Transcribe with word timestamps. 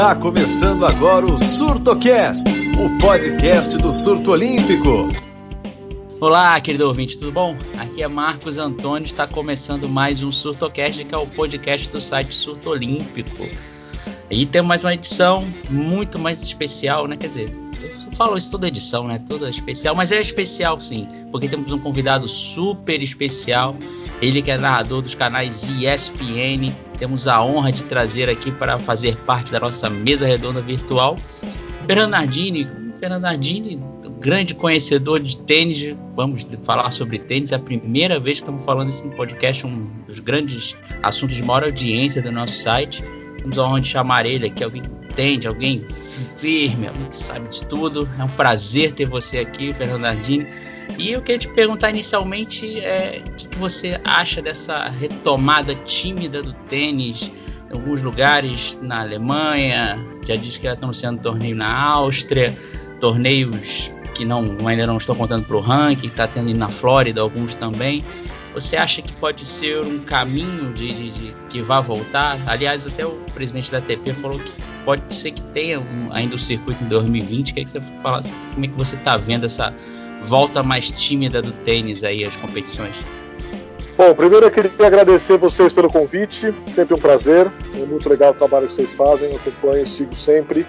Está 0.00 0.14
começando 0.14 0.86
agora 0.86 1.26
o 1.26 1.38
SurtoCast, 1.44 2.42
o 2.48 2.98
podcast 2.98 3.76
do 3.76 3.92
surto 3.92 4.30
olímpico. 4.30 5.08
Olá, 6.18 6.58
querido 6.58 6.86
ouvinte, 6.86 7.18
tudo 7.18 7.30
bom? 7.30 7.54
Aqui 7.78 8.02
é 8.02 8.08
Marcos 8.08 8.56
Antônio, 8.56 9.04
está 9.04 9.26
começando 9.26 9.90
mais 9.90 10.22
um 10.22 10.32
SurtoCast, 10.32 11.04
que 11.04 11.14
é 11.14 11.18
o 11.18 11.26
podcast 11.26 11.90
do 11.90 12.00
site 12.00 12.34
Surto 12.34 12.70
Olímpico. 12.70 13.44
E 14.30 14.46
tem 14.46 14.62
mais 14.62 14.82
uma 14.82 14.94
edição 14.94 15.52
muito 15.68 16.18
mais 16.18 16.42
especial, 16.42 17.06
né? 17.06 17.16
Quer 17.16 17.26
dizer, 17.26 17.50
eu 17.82 18.12
falo 18.16 18.36
isso 18.36 18.50
toda 18.50 18.68
edição, 18.68 19.06
né? 19.06 19.20
Toda 19.26 19.50
especial, 19.50 19.94
mas 19.94 20.12
é 20.12 20.20
especial 20.20 20.80
sim, 20.80 21.08
porque 21.32 21.48
temos 21.48 21.72
um 21.72 21.78
convidado 21.78 22.28
super 22.28 23.02
especial. 23.02 23.76
Ele 24.22 24.42
que 24.42 24.50
é 24.50 24.58
narrador 24.58 25.02
dos 25.02 25.14
canais 25.14 25.68
ESPN. 25.68 26.72
Temos 26.98 27.26
a 27.26 27.42
honra 27.42 27.72
de 27.72 27.82
trazer 27.84 28.28
aqui 28.28 28.52
para 28.52 28.78
fazer 28.78 29.16
parte 29.16 29.50
da 29.50 29.58
nossa 29.58 29.88
mesa 29.88 30.26
redonda 30.26 30.60
virtual. 30.60 31.16
Fernando 31.86 32.10
Nardini, 32.10 32.68
Fernando 32.98 33.22
Nardini, 33.22 33.80
grande 34.20 34.54
conhecedor 34.54 35.18
de 35.18 35.38
tênis. 35.38 35.96
Vamos 36.14 36.46
falar 36.62 36.90
sobre 36.90 37.18
tênis. 37.18 37.52
É 37.52 37.56
a 37.56 37.58
primeira 37.58 38.20
vez 38.20 38.38
que 38.38 38.42
estamos 38.42 38.64
falando 38.64 38.90
isso 38.90 39.06
no 39.06 39.12
podcast, 39.12 39.66
um 39.66 39.86
dos 40.06 40.20
grandes 40.20 40.76
assuntos 41.02 41.36
de 41.36 41.42
maior 41.42 41.64
audiência 41.64 42.20
do 42.20 42.30
nosso 42.30 42.58
site. 42.58 43.02
Temos 43.40 43.58
a 43.58 43.66
honra 43.66 43.80
de 43.80 43.88
chamar 43.88 44.26
ele 44.26 44.46
aqui, 44.46 44.62
alguém 44.62 44.82
que 44.82 44.88
entende, 44.88 45.48
alguém 45.48 45.84
firme, 45.88 46.86
alguém 46.88 47.06
que 47.06 47.16
sabe 47.16 47.48
de 47.48 47.64
tudo. 47.64 48.08
É 48.18 48.24
um 48.24 48.28
prazer 48.28 48.92
ter 48.92 49.06
você 49.06 49.38
aqui, 49.38 49.72
Fernando 49.72 50.02
Nardini. 50.02 50.46
E 50.98 51.12
eu 51.12 51.22
queria 51.22 51.38
te 51.38 51.48
perguntar 51.48 51.90
inicialmente 51.90 52.78
é, 52.80 53.22
o 53.26 53.32
que, 53.32 53.48
que 53.48 53.58
você 53.58 54.00
acha 54.04 54.42
dessa 54.42 54.88
retomada 54.88 55.74
tímida 55.74 56.42
do 56.42 56.52
tênis 56.68 57.30
em 57.70 57.72
alguns 57.72 58.02
lugares 58.02 58.78
na 58.82 59.00
Alemanha, 59.00 59.98
já 60.26 60.36
disse 60.36 60.58
que 60.58 60.66
estão 60.66 60.92
sendo 60.92 61.20
torneio 61.20 61.54
na 61.54 61.72
Áustria, 61.72 62.54
torneios 62.98 63.92
que 64.14 64.24
não, 64.24 64.44
ainda 64.66 64.86
não 64.86 64.96
estão 64.96 65.14
contando 65.14 65.46
para 65.46 65.56
o 65.56 65.60
ranking, 65.60 66.08
está 66.08 66.26
tendo 66.26 66.52
na 66.54 66.68
Flórida 66.68 67.20
alguns 67.20 67.54
também. 67.54 68.04
Você 68.52 68.76
acha 68.76 69.00
que 69.00 69.12
pode 69.12 69.44
ser 69.44 69.80
um 69.80 70.00
caminho 70.00 70.72
de, 70.72 70.92
de, 70.92 71.10
de 71.10 71.34
que 71.48 71.62
vá 71.62 71.80
voltar? 71.80 72.38
Aliás, 72.48 72.86
até 72.86 73.06
o 73.06 73.12
presidente 73.32 73.70
da 73.70 73.78
ATP 73.78 74.12
falou 74.14 74.38
que 74.38 74.52
pode 74.84 75.14
ser 75.14 75.30
que 75.30 75.42
tenha 75.52 75.78
um, 75.78 76.12
ainda 76.12 76.34
o 76.34 76.38
circuito 76.38 76.82
em 76.82 76.88
2020. 76.88 77.54
Queria 77.54 77.64
que 77.64 77.70
você 77.70 77.80
falasse 78.02 78.32
como 78.54 78.64
é 78.64 78.68
que 78.68 78.74
você 78.74 78.96
está 78.96 79.16
vendo 79.16 79.46
essa 79.46 79.72
volta 80.22 80.62
mais 80.62 80.90
tímida 80.90 81.40
do 81.40 81.52
tênis 81.64 82.02
aí 82.02 82.24
às 82.24 82.34
competições? 82.36 83.00
Bom, 83.96 84.14
primeiro 84.14 84.46
eu 84.46 84.50
queria 84.50 84.72
agradecer 84.86 85.36
vocês 85.36 85.72
pelo 85.72 85.90
convite, 85.90 86.54
sempre 86.68 86.94
um 86.94 86.98
prazer. 86.98 87.50
É 87.74 87.84
muito 87.86 88.08
legal 88.08 88.32
o 88.32 88.34
trabalho 88.34 88.66
que 88.66 88.74
vocês 88.74 88.90
fazem, 88.92 89.30
eu 89.30 89.36
acompanho, 89.36 89.86
sigo 89.86 90.16
sempre. 90.16 90.66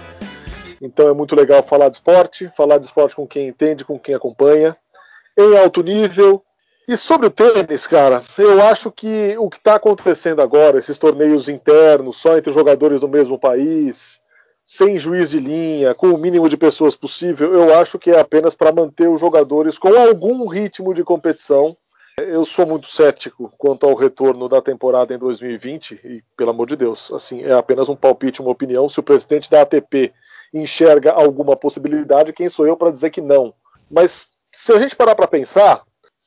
Então 0.81 1.07
é 1.07 1.13
muito 1.13 1.35
legal 1.35 1.63
falar 1.63 1.89
de 1.89 1.95
esporte, 1.95 2.51
falar 2.55 2.77
de 2.77 2.85
esporte 2.85 3.15
com 3.15 3.25
quem 3.25 3.47
entende, 3.47 3.85
com 3.85 3.97
quem 3.97 4.13
acompanha, 4.13 4.75
em 5.37 5.57
alto 5.57 5.81
nível. 5.81 6.43
E 6.87 6.97
sobre 6.97 7.27
o 7.27 7.31
tênis, 7.31 7.85
cara, 7.85 8.21
eu 8.37 8.61
acho 8.63 8.91
que 8.91 9.35
o 9.37 9.49
que 9.49 9.57
está 9.57 9.75
acontecendo 9.75 10.41
agora, 10.41 10.79
esses 10.79 10.97
torneios 10.97 11.47
internos, 11.47 12.17
só 12.17 12.37
entre 12.37 12.51
jogadores 12.51 12.99
do 12.99 13.07
mesmo 13.07 13.39
país, 13.39 14.21
sem 14.65 14.97
juiz 14.97 15.29
de 15.29 15.39
linha, 15.39 15.93
com 15.93 16.07
o 16.07 16.17
mínimo 16.17 16.49
de 16.49 16.57
pessoas 16.57 16.95
possível, 16.95 17.53
eu 17.53 17.77
acho 17.77 17.99
que 17.99 18.09
é 18.09 18.19
apenas 18.19 18.55
para 18.55 18.71
manter 18.71 19.07
os 19.07 19.19
jogadores 19.19 19.77
com 19.77 19.89
algum 19.89 20.47
ritmo 20.47 20.93
de 20.93 21.03
competição. 21.03 21.75
Eu 22.17 22.45
sou 22.45 22.65
muito 22.65 22.87
cético 22.87 23.53
quanto 23.57 23.85
ao 23.85 23.95
retorno 23.95 24.49
da 24.49 24.61
temporada 24.61 25.13
em 25.13 25.17
2020 25.17 25.99
e, 26.03 26.23
pelo 26.35 26.51
amor 26.51 26.67
de 26.67 26.75
Deus, 26.75 27.11
assim, 27.11 27.43
é 27.43 27.53
apenas 27.53 27.89
um 27.89 27.95
palpite, 27.95 28.41
uma 28.41 28.51
opinião. 28.51 28.89
Se 28.89 28.99
o 28.99 29.03
presidente 29.03 29.49
da 29.49 29.61
ATP 29.61 30.13
enxerga 30.53 31.11
alguma 31.11 31.55
possibilidade, 31.55 32.33
quem 32.33 32.49
sou 32.49 32.67
eu 32.67 32.75
para 32.75 32.91
dizer 32.91 33.09
que 33.11 33.21
não? 33.21 33.53
Mas 33.89 34.27
se 34.51 34.71
a 34.73 34.79
gente 34.79 34.95
parar 34.95 35.15
para 35.15 35.27
pensar, 35.27 35.83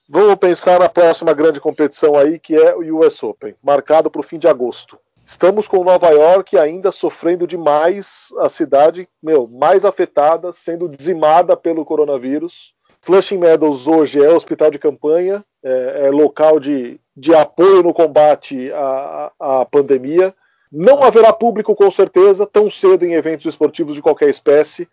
vamos 0.08 0.34
pensar 0.36 0.80
na 0.80 0.88
próxima 0.88 1.32
grande 1.32 1.60
competição 1.60 2.16
aí, 2.16 2.38
que 2.38 2.54
é 2.54 2.74
o 2.74 2.98
US 2.98 3.22
Open, 3.22 3.54
marcado 3.62 4.10
para 4.10 4.20
o 4.20 4.24
fim 4.24 4.38
de 4.38 4.48
agosto. 4.48 4.98
Estamos 5.26 5.66
com 5.66 5.82
Nova 5.82 6.10
York 6.10 6.58
ainda 6.58 6.92
sofrendo 6.92 7.46
demais, 7.46 8.28
a 8.38 8.48
cidade 8.48 9.08
meu, 9.22 9.46
mais 9.46 9.84
afetada, 9.84 10.52
sendo 10.52 10.86
dizimada 10.86 11.56
pelo 11.56 11.84
coronavírus. 11.84 12.74
Flushing 13.00 13.38
Meadows 13.38 13.86
hoje 13.86 14.22
é 14.22 14.30
hospital 14.30 14.70
de 14.70 14.78
campanha, 14.78 15.44
é, 15.62 16.06
é 16.06 16.10
local 16.10 16.60
de, 16.60 17.00
de 17.16 17.34
apoio 17.34 17.82
no 17.82 17.94
combate 17.94 18.70
à, 18.72 19.32
à 19.40 19.64
pandemia. 19.64 20.34
Não 20.70 21.02
haverá 21.02 21.32
público, 21.32 21.74
com 21.74 21.90
certeza, 21.90 22.46
tão 22.46 22.68
cedo 22.68 23.04
em 23.04 23.14
eventos 23.14 23.46
esportivos 23.46 23.94
de 23.94 24.02
qualquer 24.02 24.28
espécie. 24.28 24.88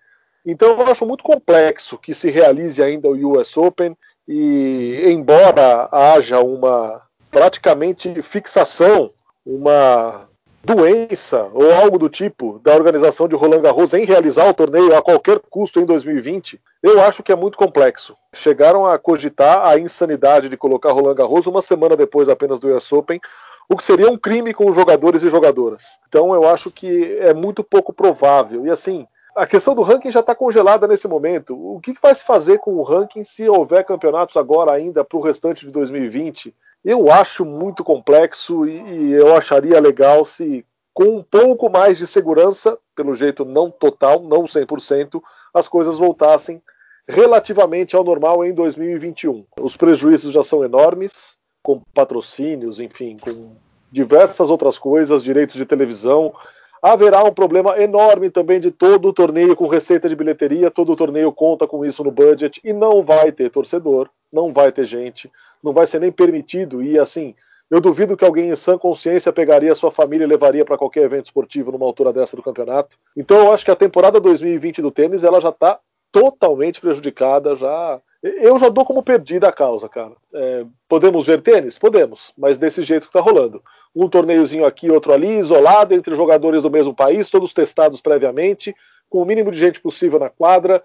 Então 0.45 0.79
eu 0.79 0.88
acho 0.88 1.05
muito 1.05 1.23
complexo 1.23 1.97
que 1.97 2.13
se 2.13 2.29
realize 2.29 2.81
ainda 2.81 3.09
o 3.09 3.38
US 3.38 3.55
Open 3.57 3.97
e 4.34 5.12
embora 5.12 5.90
haja 5.92 6.40
uma 6.40 7.02
praticamente 7.30 8.22
fixação 8.22 9.12
uma 9.46 10.25
doença 10.64 11.50
ou 11.53 11.69
algo 11.74 12.00
do 12.00 12.08
tipo 12.08 12.58
da 12.59 12.74
organização 12.74 13.28
de 13.28 13.36
Roland 13.36 13.62
Garros 13.62 13.94
em 13.94 14.06
realizar 14.06 14.47
o 14.47 14.53
torneio 14.53 14.96
a 14.96 15.02
qualquer 15.02 15.40
custo 15.50 15.81
em 15.81 15.86
2020, 15.86 16.62
eu 16.81 17.02
acho 17.02 17.22
que 17.22 17.31
é 17.34 17.36
muito 17.36 17.58
complexo. 17.58 18.16
Chegaram 18.34 18.86
a 18.86 18.97
cogitar 18.97 19.68
a 19.68 19.78
insanidade 19.78 20.47
de 20.47 20.56
colocar 20.56 20.94
Roland 20.94 21.16
Garros 21.16 21.46
uma 21.46 21.62
semana 21.62 21.97
depois 21.97 22.30
apenas 22.30 22.58
do 22.58 22.74
US 22.74 22.90
Open, 22.94 23.20
o 23.68 23.75
que 23.75 23.84
seria 23.84 24.09
um 24.09 24.18
crime 24.18 24.53
com 24.53 24.70
os 24.70 24.75
jogadores 24.75 25.24
e 25.24 25.30
jogadoras. 25.30 25.84
Então 26.08 26.34
eu 26.34 26.47
acho 26.47 26.72
que 26.72 27.18
é 27.20 27.34
muito 27.34 27.66
pouco 27.66 27.91
provável. 27.91 28.66
E 28.66 28.70
assim, 28.70 29.06
a 29.36 29.46
questão 29.46 29.74
do 29.74 29.81
ranking 29.81 30.12
já 30.12 30.19
está 30.19 30.36
congelada 30.36 30.88
nesse 30.88 31.08
momento. 31.08 31.56
O 31.56 31.80
que, 31.80 31.94
vai 32.02 32.14
se 32.14 32.24
fazer 32.24 32.59
com 32.59 32.75
o 32.75 32.84
ranking 32.84 33.24
se 33.24 33.47
houver 33.47 33.86
campeonatos 33.86 34.38
agora 34.38 34.72
ainda 34.72 35.03
para 35.03 35.18
o 35.18 35.22
restante 35.22 35.66
de 35.66 35.72
2020? 35.72 36.53
Eu 36.84 37.12
acho 37.12 37.46
muito 37.46 37.84
complexo 37.84 38.66
e, 38.66 38.81
e 38.81 39.12
eu 39.14 39.36
acharia 39.36 39.80
legal 39.80 40.25
se, 40.25 40.66
com 40.94 41.18
um 41.18 41.24
pouco 41.24 41.70
mais 41.70 41.97
de 41.97 42.08
segurança, 42.08 42.78
pelo 42.96 43.16
jeito 43.16 43.46
não 43.46 43.70
total, 43.70 44.22
não 44.22 44.44
100%, 44.44 45.22
as 45.53 45.68
coisas 45.68 45.97
voltassem 45.97 46.62
relativamente 47.08 47.96
ao 47.96 48.03
normal 48.03 48.46
em 48.46 48.53
2021. 48.53 49.46
Os 49.59 49.75
prejuízos 49.78 50.34
já 50.34 50.44
são 50.44 50.64
enormes, 50.64 51.38
com 51.62 51.81
patrocínios, 51.94 52.80
enfim, 52.80 53.18
com 53.20 53.52
diversas 53.91 54.50
outras 54.50 54.80
coisas, 54.80 55.24
direitos 55.24 55.56
de 55.56 55.66
televisão. 55.66 56.34
Haverá 56.81 57.24
um 57.24 57.31
problema 57.31 57.80
enorme 57.80 58.30
também 58.30 58.59
de 58.59 58.72
todo 58.72 59.08
o 59.08 59.14
torneio 59.14 59.56
com 59.56 59.68
receita 59.68 60.09
de 60.09 60.16
bilheteria, 60.16 60.72
todo 60.72 60.92
o 60.92 60.96
torneio 60.96 61.31
conta 61.31 61.68
com 61.68 61.86
isso 61.86 62.03
no 62.03 62.12
budget 62.12 62.59
e 62.64 62.74
não 62.74 63.03
vai 63.03 63.31
ter 63.31 63.52
torcedor, 63.52 64.09
não 64.34 64.52
vai 64.52 64.72
ter 64.72 64.86
gente 64.86 65.30
não 65.64 65.74
vai 65.74 65.86
ser 65.86 66.00
nem 66.00 66.12
permitido. 66.12 66.81
E 66.81 66.97
assim, 66.97 67.36
eu 67.70 67.80
duvido 67.80 68.18
que 68.18 68.25
alguém 68.25 68.50
em 68.50 68.56
sã 68.56 68.78
consciência 68.78 69.31
pegaria 69.31 69.75
sua 69.75 69.91
família 69.91 70.25
e 70.25 70.28
levaria 70.28 70.66
para 70.66 70.78
qualquer 70.78 71.03
evento 71.03 71.25
esportivo 71.25 71.72
numa 71.72 71.86
altura 71.86 72.12
dessa 72.12 72.36
do 72.36 72.44
campeonato. 72.44 72.97
Então 73.16 73.38
eu 73.38 73.53
acho 73.53 73.66
que 73.66 73.72
a 73.72 73.75
temporada 73.75 74.20
2020 74.20 74.81
do 74.81 74.91
tênis 74.91 75.24
ela 75.24 75.40
já 75.40 75.50
está 75.50 75.80
totalmente 76.12 76.81
prejudicada. 76.81 77.56
Já 77.56 78.02
eu 78.24 78.59
já 78.59 78.70
dou 78.70 78.86
como 78.86 79.02
perdida 79.02 79.47
a 79.47 79.52
causa, 79.52 79.90
cara. 79.90 80.14
É, 80.34 80.66
podemos 80.88 81.25
ver 81.25 81.41
tênis? 81.41 81.80
Podemos, 81.80 82.31
mas 82.38 82.58
desse 82.58 82.84
jeito 82.84 83.03
que 83.03 83.18
está 83.18 83.20
rolando. 83.20 83.64
Um 83.96 84.07
torneiozinho 84.07 84.66
aqui, 84.66 84.90
outro 84.90 85.13
ali, 85.13 85.38
isolado 85.38 85.94
entre 85.94 86.16
jogadores 86.16 86.62
do 86.62 86.72
mesmo 86.72 86.94
país, 86.94 87.29
todos 87.29 87.53
testados 87.53 88.00
previamente, 88.00 88.75
com 89.09 89.22
o 89.22 89.25
mínimo 89.25 89.52
de 89.52 89.59
gente 89.59 89.81
possível 89.81 90.18
na 90.18 90.29
quadra 90.29 90.81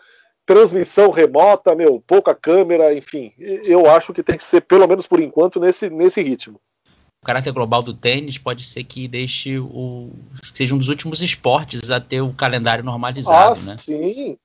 transmissão 0.47 1.11
remota, 1.11 1.75
meu, 1.75 2.03
pouca 2.07 2.33
câmera, 2.33 2.95
enfim. 2.95 3.33
Eu 3.67 3.91
acho 3.91 4.15
que 4.15 4.23
tem 4.23 4.39
que 4.39 4.45
ser, 4.45 4.61
pelo 4.61 4.87
menos 4.87 5.07
por 5.07 5.21
enquanto, 5.21 5.59
nesse, 5.59 5.91
nesse 5.91 6.23
ritmo. 6.23 6.61
O 7.21 7.27
caráter 7.27 7.53
global 7.53 7.83
do 7.83 7.93
tênis 7.93 8.39
pode 8.39 8.63
ser 8.65 8.85
que 8.85 9.09
deixe 9.09 9.59
o. 9.59 10.13
seja 10.41 10.77
um 10.77 10.79
dos 10.79 10.89
últimos 10.89 11.21
esportes 11.21 11.91
a 11.91 12.01
ter 12.01 12.21
o 12.21 12.33
calendário 12.33 12.85
normalizado, 12.85 13.59
ah, 13.63 13.65
né? 13.65 13.77
Sim, 13.79 14.39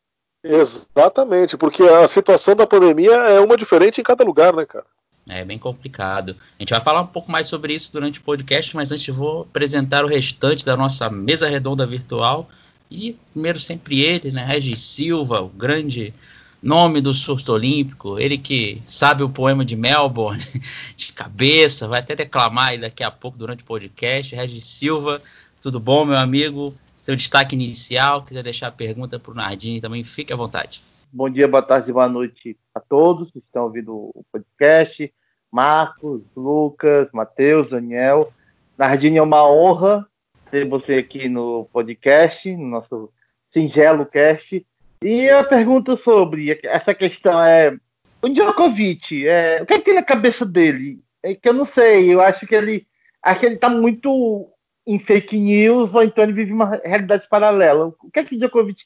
exatamente, 0.43 1.55
porque 1.55 1.83
a 1.83 2.07
situação 2.07 2.55
da 2.55 2.65
pandemia 2.65 3.11
é 3.11 3.39
uma 3.39 3.55
diferente 3.55 4.01
em 4.01 4.03
cada 4.03 4.23
lugar, 4.23 4.55
né, 4.55 4.65
cara? 4.65 4.87
É 5.33 5.45
bem 5.45 5.57
complicado. 5.57 6.35
A 6.59 6.61
gente 6.61 6.71
vai 6.71 6.81
falar 6.81 7.01
um 7.01 7.07
pouco 7.07 7.31
mais 7.31 7.47
sobre 7.47 7.73
isso 7.73 7.91
durante 7.93 8.19
o 8.19 8.23
podcast, 8.23 8.75
mas 8.75 8.91
antes 8.91 9.15
vou 9.15 9.43
apresentar 9.43 10.03
o 10.03 10.07
restante 10.07 10.65
da 10.65 10.75
nossa 10.75 11.09
mesa 11.09 11.47
redonda 11.47 11.85
virtual. 11.87 12.49
E 12.89 13.17
primeiro 13.31 13.57
sempre 13.57 14.01
ele, 14.01 14.31
né? 14.31 14.43
Regis 14.43 14.81
Silva, 14.81 15.39
o 15.39 15.47
grande 15.47 16.13
nome 16.61 16.99
do 16.99 17.13
surto 17.13 17.53
olímpico, 17.53 18.19
ele 18.19 18.37
que 18.37 18.81
sabe 18.85 19.23
o 19.23 19.29
poema 19.29 19.65
de 19.65 19.75
Melbourne 19.75 20.43
de 20.95 21.13
cabeça, 21.13 21.87
vai 21.87 22.01
até 22.01 22.15
declamar 22.15 22.69
aí 22.69 22.77
daqui 22.77 23.03
a 23.03 23.09
pouco 23.09 23.37
durante 23.37 23.63
o 23.63 23.65
podcast. 23.65 24.35
Regis 24.35 24.65
Silva, 24.65 25.21
tudo 25.61 25.79
bom, 25.79 26.05
meu 26.05 26.17
amigo? 26.17 26.73
Seu 26.97 27.15
destaque 27.15 27.55
inicial, 27.55 28.23
quiser 28.23 28.43
deixar 28.43 28.67
a 28.67 28.71
pergunta 28.71 29.17
para 29.17 29.31
o 29.31 29.35
Nardini 29.35 29.81
também, 29.81 30.03
fique 30.03 30.31
à 30.31 30.35
vontade. 30.35 30.83
Bom 31.11 31.29
dia, 31.29 31.47
boa 31.47 31.63
tarde, 31.63 31.91
boa 31.91 32.07
noite 32.07 32.57
a 32.75 32.79
todos 32.79 33.31
que 33.31 33.39
estão 33.39 33.63
ouvindo 33.63 33.93
o 33.93 34.23
podcast. 34.31 35.11
Marcos, 35.51 36.21
Lucas, 36.35 37.09
Matheus, 37.11 37.69
Daniel. 37.69 38.31
Nardini, 38.77 39.17
é 39.17 39.21
uma 39.21 39.47
honra 39.47 40.07
ter 40.49 40.67
você 40.67 40.95
aqui 40.95 41.29
no 41.29 41.65
podcast, 41.71 42.55
no 42.55 42.67
nosso 42.67 43.11
singelo 43.49 44.05
cast. 44.05 44.65
E 45.03 45.29
a 45.29 45.43
pergunta 45.43 45.95
sobre 45.95 46.59
essa 46.63 46.93
questão 46.93 47.41
é 47.43 47.75
o 48.21 48.29
Djokovic, 48.29 49.27
é, 49.27 49.61
o 49.61 49.65
que, 49.65 49.73
é 49.73 49.79
que 49.79 49.85
tem 49.85 49.95
na 49.95 50.03
cabeça 50.03 50.45
dele? 50.45 51.03
É 51.23 51.33
que 51.33 51.49
eu 51.49 51.53
não 51.53 51.65
sei, 51.65 52.13
eu 52.13 52.21
acho 52.21 52.45
que 52.45 52.53
ele 52.53 52.85
acho 53.23 53.39
que 53.39 53.45
ele 53.45 53.57
tá 53.57 53.69
muito 53.69 54.47
em 54.85 54.99
fake 54.99 55.39
news 55.39 55.93
ou 55.93 56.03
então 56.03 56.23
ele 56.23 56.33
vive 56.33 56.51
uma 56.51 56.79
realidade 56.83 57.27
paralela. 57.27 57.93
O 58.03 58.11
que 58.11 58.19
é 58.19 58.23
que 58.23 58.35
o 58.35 58.39
Djokovic 58.39 58.85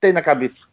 tem 0.00 0.12
na 0.12 0.22
cabeça? 0.22 0.66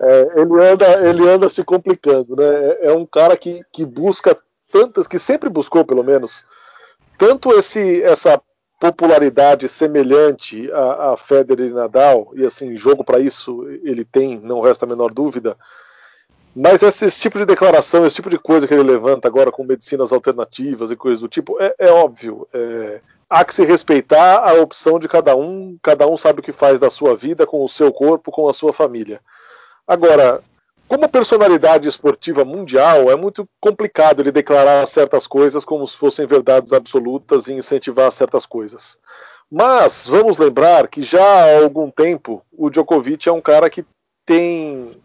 É, 0.00 0.40
ele, 0.40 0.64
anda, 0.64 1.08
ele 1.08 1.28
anda 1.28 1.48
se 1.48 1.62
complicando, 1.64 2.36
né? 2.36 2.44
É, 2.44 2.86
é 2.86 2.92
um 2.92 3.06
cara 3.06 3.36
que, 3.36 3.62
que 3.72 3.84
busca 3.84 4.36
tantas, 4.70 5.06
que 5.06 5.18
sempre 5.18 5.48
buscou, 5.48 5.84
pelo 5.84 6.04
menos, 6.04 6.44
tanto 7.16 7.52
esse, 7.52 8.02
essa 8.02 8.40
popularidade 8.80 9.68
semelhante 9.68 10.70
a, 10.72 11.12
a 11.12 11.16
Federer 11.16 11.70
e 11.70 11.74
Nadal, 11.74 12.30
e 12.34 12.44
assim, 12.44 12.76
jogo 12.76 13.02
para 13.02 13.18
isso 13.18 13.68
ele 13.82 14.04
tem, 14.04 14.38
não 14.38 14.60
resta 14.60 14.84
a 14.86 14.88
menor 14.88 15.12
dúvida. 15.12 15.56
Mas 16.54 16.82
esse, 16.82 17.04
esse, 17.04 17.20
tipo 17.20 17.38
de 17.38 17.44
declaração, 17.44 18.04
esse 18.04 18.16
tipo 18.16 18.30
de 18.30 18.38
coisa 18.38 18.66
que 18.66 18.74
ele 18.74 18.82
levanta 18.82 19.28
agora 19.28 19.52
com 19.52 19.64
medicinas 19.64 20.12
alternativas 20.12 20.90
e 20.90 20.96
coisas 20.96 21.20
do 21.20 21.28
tipo, 21.28 21.56
é, 21.60 21.74
é 21.78 21.90
óbvio. 21.90 22.48
É, 22.52 23.00
há 23.28 23.44
que 23.44 23.54
se 23.54 23.64
respeitar 23.64 24.48
a 24.48 24.54
opção 24.54 24.98
de 24.98 25.08
cada 25.08 25.36
um, 25.36 25.78
cada 25.82 26.06
um 26.06 26.16
sabe 26.16 26.40
o 26.40 26.42
que 26.42 26.52
faz 26.52 26.80
da 26.80 26.88
sua 26.88 27.14
vida, 27.16 27.46
com 27.46 27.62
o 27.62 27.68
seu 27.68 27.92
corpo, 27.92 28.30
com 28.30 28.48
a 28.48 28.52
sua 28.52 28.72
família. 28.72 29.20
Agora, 29.86 30.42
como 30.86 31.08
personalidade 31.08 31.86
esportiva 31.86 32.44
mundial, 32.44 33.10
é 33.10 33.16
muito 33.16 33.46
complicado 33.60 34.20
ele 34.20 34.32
declarar 34.32 34.86
certas 34.86 35.26
coisas 35.26 35.64
como 35.64 35.86
se 35.86 35.96
fossem 35.96 36.26
verdades 36.26 36.72
absolutas 36.72 37.46
e 37.46 37.52
incentivar 37.52 38.10
certas 38.10 38.46
coisas. 38.46 38.98
Mas 39.50 40.06
vamos 40.06 40.38
lembrar 40.38 40.88
que 40.88 41.02
já 41.02 41.22
há 41.22 41.62
algum 41.62 41.90
tempo 41.90 42.42
o 42.52 42.70
Djokovic 42.70 43.28
é 43.28 43.32
um 43.32 43.40
cara 43.40 43.68
que 43.68 43.84
tem 44.24 44.96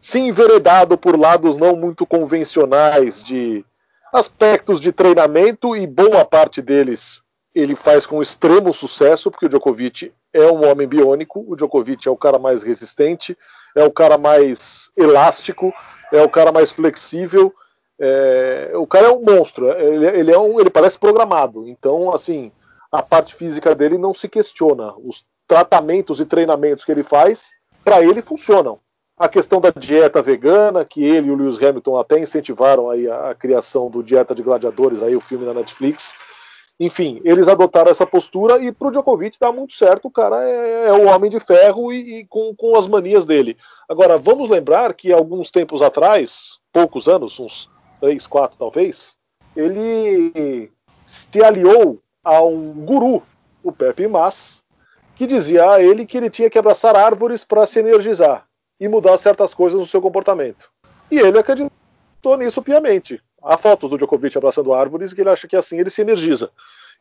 se 0.00 0.18
enveredado 0.18 0.98
por 0.98 1.18
lados 1.18 1.56
não 1.56 1.76
muito 1.76 2.04
convencionais 2.04 3.22
de 3.22 3.64
aspectos 4.12 4.80
de 4.80 4.90
treinamento 4.90 5.76
e 5.76 5.86
boa 5.86 6.24
parte 6.24 6.60
deles 6.60 7.21
ele 7.54 7.76
faz 7.76 8.06
com 8.06 8.22
extremo 8.22 8.72
sucesso, 8.72 9.30
porque 9.30 9.46
o 9.46 9.48
Djokovic 9.48 10.12
é 10.32 10.46
um 10.46 10.68
homem 10.68 10.86
biônico, 10.86 11.44
o 11.46 11.54
Djokovic 11.54 12.08
é 12.08 12.10
o 12.10 12.16
cara 12.16 12.38
mais 12.38 12.62
resistente, 12.62 13.36
é 13.76 13.84
o 13.84 13.90
cara 13.90 14.16
mais 14.16 14.90
elástico, 14.96 15.72
é 16.12 16.22
o 16.22 16.28
cara 16.28 16.50
mais 16.50 16.70
flexível. 16.70 17.54
É, 17.98 18.72
o 18.74 18.86
cara 18.86 19.06
é 19.06 19.10
um 19.10 19.22
monstro, 19.22 19.70
ele, 19.70 20.06
ele, 20.06 20.32
é 20.32 20.38
um, 20.38 20.58
ele 20.58 20.70
parece 20.70 20.98
programado. 20.98 21.68
Então, 21.68 22.12
assim, 22.12 22.50
a 22.90 23.02
parte 23.02 23.34
física 23.34 23.74
dele 23.74 23.96
não 23.96 24.12
se 24.12 24.28
questiona. 24.28 24.92
Os 24.96 25.24
tratamentos 25.46 26.18
e 26.18 26.24
treinamentos 26.24 26.84
que 26.84 26.90
ele 26.90 27.02
faz, 27.02 27.50
para 27.84 28.02
ele 28.02 28.22
funcionam. 28.22 28.78
A 29.16 29.28
questão 29.28 29.60
da 29.60 29.70
dieta 29.70 30.20
vegana, 30.22 30.84
que 30.84 31.04
ele 31.04 31.28
e 31.28 31.30
o 31.30 31.36
Lewis 31.36 31.62
Hamilton 31.62 31.98
até 31.98 32.18
incentivaram 32.18 32.90
aí 32.90 33.08
a, 33.08 33.30
a 33.30 33.34
criação 33.34 33.90
do 33.90 34.02
Dieta 34.02 34.34
de 34.34 34.42
Gladiadores, 34.42 35.02
aí 35.02 35.14
o 35.14 35.20
filme 35.20 35.44
na 35.44 35.54
Netflix, 35.54 36.14
enfim, 36.80 37.20
eles 37.24 37.46
adotaram 37.48 37.90
essa 37.90 38.06
postura 38.06 38.58
e 38.58 38.72
para 38.72 38.88
o 38.88 38.90
Djokovic 38.90 39.38
dá 39.38 39.52
muito 39.52 39.74
certo. 39.74 40.08
O 40.08 40.10
cara 40.10 40.42
é, 40.42 40.88
é 40.88 40.92
o 40.92 41.06
homem 41.06 41.30
de 41.30 41.38
ferro 41.38 41.92
e, 41.92 42.20
e 42.20 42.26
com, 42.26 42.54
com, 42.56 42.76
as 42.76 42.88
manias 42.88 43.24
dele. 43.24 43.56
Agora, 43.88 44.18
vamos 44.18 44.50
lembrar 44.50 44.92
que 44.94 45.12
alguns 45.12 45.50
tempos 45.50 45.82
atrás, 45.82 46.58
poucos 46.72 47.08
anos, 47.08 47.38
uns 47.38 47.70
três, 48.00 48.26
quatro 48.26 48.58
talvez, 48.58 49.16
ele 49.54 50.72
se 51.04 51.44
aliou 51.44 52.00
a 52.24 52.42
um 52.42 52.72
guru, 52.72 53.22
o 53.62 53.70
Pepe 53.70 54.08
Mas, 54.08 54.62
que 55.14 55.26
dizia 55.26 55.70
a 55.70 55.82
ele 55.82 56.06
que 56.06 56.16
ele 56.16 56.30
tinha 56.30 56.50
que 56.50 56.58
abraçar 56.58 56.96
árvores 56.96 57.44
para 57.44 57.66
se 57.66 57.78
energizar 57.78 58.46
e 58.80 58.88
mudar 58.88 59.16
certas 59.18 59.54
coisas 59.54 59.78
no 59.78 59.86
seu 59.86 60.00
comportamento. 60.00 60.68
E 61.10 61.18
ele 61.18 61.38
acreditou 61.38 62.36
nisso 62.38 62.62
piamente 62.62 63.22
há 63.44 63.58
fotos 63.58 63.90
do 63.90 63.96
Djokovic 63.96 64.36
abraçando 64.36 64.72
árvores 64.72 65.12
que 65.12 65.20
ele 65.20 65.30
acha 65.30 65.48
que 65.48 65.56
assim 65.56 65.78
ele 65.78 65.90
se 65.90 66.00
energiza. 66.00 66.50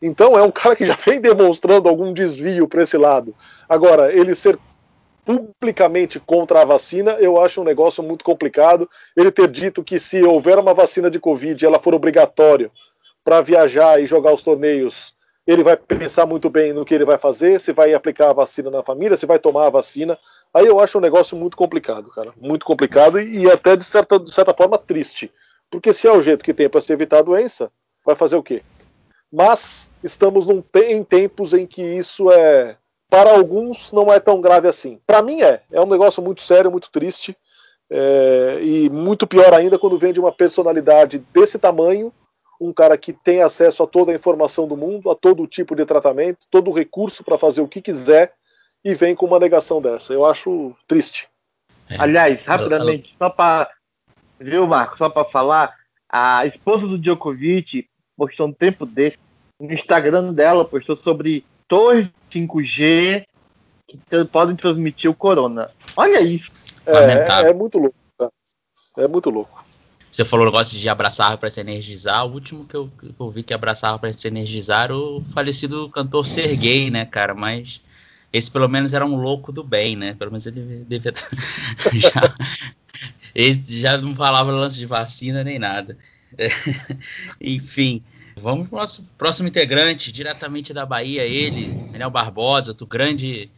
Então 0.01 0.37
é 0.37 0.41
um 0.41 0.51
cara 0.51 0.75
que 0.75 0.85
já 0.85 0.95
vem 0.95 1.21
demonstrando 1.21 1.87
algum 1.87 2.11
desvio 2.13 2.67
para 2.67 2.83
esse 2.83 2.97
lado. 2.97 3.35
Agora, 3.69 4.11
ele 4.11 4.33
ser 4.33 4.57
publicamente 5.23 6.19
contra 6.19 6.61
a 6.61 6.65
vacina, 6.65 7.11
eu 7.19 7.39
acho 7.39 7.61
um 7.61 7.63
negócio 7.63 8.01
muito 8.01 8.25
complicado. 8.25 8.89
Ele 9.15 9.31
ter 9.31 9.47
dito 9.47 9.83
que 9.83 9.99
se 9.99 10.21
houver 10.23 10.57
uma 10.57 10.73
vacina 10.73 11.09
de 11.11 11.19
Covid 11.19 11.63
e 11.63 11.67
ela 11.67 11.79
for 11.79 11.93
obrigatória 11.93 12.71
para 13.23 13.41
viajar 13.41 14.01
e 14.01 14.07
jogar 14.07 14.33
os 14.33 14.41
torneios, 14.41 15.13
ele 15.45 15.63
vai 15.63 15.77
pensar 15.77 16.25
muito 16.25 16.49
bem 16.49 16.73
no 16.73 16.83
que 16.83 16.93
ele 16.93 17.05
vai 17.05 17.17
fazer, 17.17 17.59
se 17.59 17.71
vai 17.71 17.93
aplicar 17.93 18.31
a 18.31 18.33
vacina 18.33 18.71
na 18.71 18.83
família, 18.83 19.17
se 19.17 19.27
vai 19.27 19.37
tomar 19.37 19.67
a 19.67 19.71
vacina. 19.71 20.17
Aí 20.53 20.65
eu 20.65 20.79
acho 20.79 20.97
um 20.97 21.01
negócio 21.01 21.37
muito 21.37 21.55
complicado, 21.55 22.09
cara. 22.09 22.33
Muito 22.39 22.65
complicado 22.65 23.19
e, 23.19 23.43
e 23.43 23.51
até 23.51 23.75
de 23.75 23.85
certa, 23.85 24.19
de 24.19 24.33
certa 24.33 24.53
forma 24.53 24.77
triste. 24.77 25.31
Porque 25.71 25.93
se 25.93 26.07
é 26.07 26.11
o 26.11 26.21
jeito 26.21 26.43
que 26.43 26.53
tem 26.53 26.69
para 26.69 26.81
se 26.81 26.91
evitar 26.91 27.19
a 27.19 27.23
doença, 27.23 27.71
vai 28.05 28.15
fazer 28.15 28.35
o 28.35 28.43
quê? 28.43 28.61
Mas 29.31 29.89
estamos 30.03 30.45
num, 30.45 30.61
em 30.75 31.03
tempos 31.03 31.53
em 31.53 31.65
que 31.65 31.81
isso 31.81 32.29
é, 32.29 32.75
para 33.09 33.31
alguns, 33.31 33.91
não 33.91 34.11
é 34.11 34.19
tão 34.19 34.41
grave 34.41 34.67
assim. 34.67 34.99
Para 35.07 35.21
mim 35.21 35.41
é. 35.41 35.61
É 35.71 35.79
um 35.81 35.85
negócio 35.85 36.21
muito 36.21 36.41
sério, 36.41 36.69
muito 36.69 36.91
triste. 36.91 37.35
É, 37.89 38.59
e 38.61 38.89
muito 38.89 39.27
pior 39.27 39.53
ainda 39.53 39.77
quando 39.77 39.97
vem 39.97 40.13
de 40.13 40.19
uma 40.19 40.31
personalidade 40.31 41.17
desse 41.33 41.59
tamanho, 41.59 42.13
um 42.59 42.71
cara 42.71 42.97
que 42.97 43.11
tem 43.11 43.41
acesso 43.41 43.83
a 43.83 43.87
toda 43.87 44.13
a 44.13 44.15
informação 44.15 44.65
do 44.65 44.77
mundo, 44.77 45.09
a 45.09 45.15
todo 45.15 45.45
tipo 45.45 45.75
de 45.75 45.85
tratamento, 45.85 46.39
todo 46.49 46.69
o 46.69 46.73
recurso 46.73 47.21
para 47.21 47.37
fazer 47.37 47.59
o 47.59 47.67
que 47.67 47.81
quiser, 47.81 48.33
e 48.83 48.93
vem 48.95 49.13
com 49.13 49.25
uma 49.25 49.39
negação 49.39 49.81
dessa. 49.81 50.13
Eu 50.13 50.25
acho 50.25 50.73
triste. 50.87 51.27
É. 51.89 51.95
Aliás, 51.99 52.41
rapidamente, 52.43 53.13
só 53.17 53.29
para 53.29 53.69
viu, 54.41 54.67
Marco? 54.67 54.97
Só 54.97 55.09
para 55.09 55.25
falar, 55.25 55.75
a 56.09 56.45
esposa 56.45 56.87
do 56.87 56.97
Djokovic 56.97 57.87
postou 58.17 58.47
um 58.47 58.53
tempo 58.53 58.85
desse 58.85 59.17
no 59.59 59.71
Instagram 59.71 60.33
dela, 60.33 60.65
postou 60.65 60.97
sobre 60.97 61.45
torres 61.67 62.09
5G 62.31 63.25
que 63.87 64.25
podem 64.31 64.55
transmitir 64.55 65.09
o 65.09 65.15
corona. 65.15 65.69
Olha 65.95 66.21
isso. 66.21 66.51
É, 66.85 67.49
é 67.49 67.53
muito 67.53 67.77
louco. 67.77 67.95
Tá? 68.17 68.29
É 68.97 69.07
muito 69.07 69.29
louco. 69.29 69.63
Você 70.11 70.25
falou 70.25 70.45
o 70.45 70.49
negócio 70.49 70.77
de 70.77 70.89
abraçar 70.89 71.37
para 71.37 71.49
se 71.49 71.61
energizar. 71.61 72.25
O 72.25 72.33
último 72.33 72.65
que 72.65 72.75
eu, 72.75 72.89
que 72.99 73.13
eu 73.17 73.29
vi 73.29 73.43
que 73.43 73.53
abraçava 73.53 73.97
para 73.99 74.11
se 74.11 74.27
energizar 74.27 74.85
era 74.85 74.95
o 74.95 75.23
falecido 75.33 75.87
cantor 75.89 76.25
Serguei, 76.25 76.89
né, 76.89 77.05
cara? 77.05 77.33
Mas 77.33 77.81
esse 78.33 78.49
pelo 78.49 78.67
menos 78.67 78.93
era 78.93 79.05
um 79.05 79.15
louco 79.15 79.53
do 79.53 79.63
bem, 79.63 79.95
né? 79.95 80.13
Pelo 80.15 80.31
menos 80.31 80.45
ele 80.45 80.83
devia 80.87 81.13
já, 81.93 82.35
ele 83.33 83.63
já 83.67 83.97
não 83.97 84.15
falava 84.15 84.51
lance 84.51 84.77
de 84.77 84.85
vacina 84.85 85.43
nem 85.43 85.59
nada. 85.59 85.97
É, 86.37 86.47
enfim, 87.41 88.01
vamos 88.35 88.67
para 88.67 88.77
o 88.77 88.79
nosso 88.79 89.07
próximo 89.17 89.47
integrante, 89.47 90.11
diretamente 90.11 90.73
da 90.73 90.85
Bahia, 90.85 91.23
ele, 91.23 91.73
Daniel 91.91 92.09
Barbosa, 92.09 92.73
tu 92.73 92.85
grande 92.85 93.49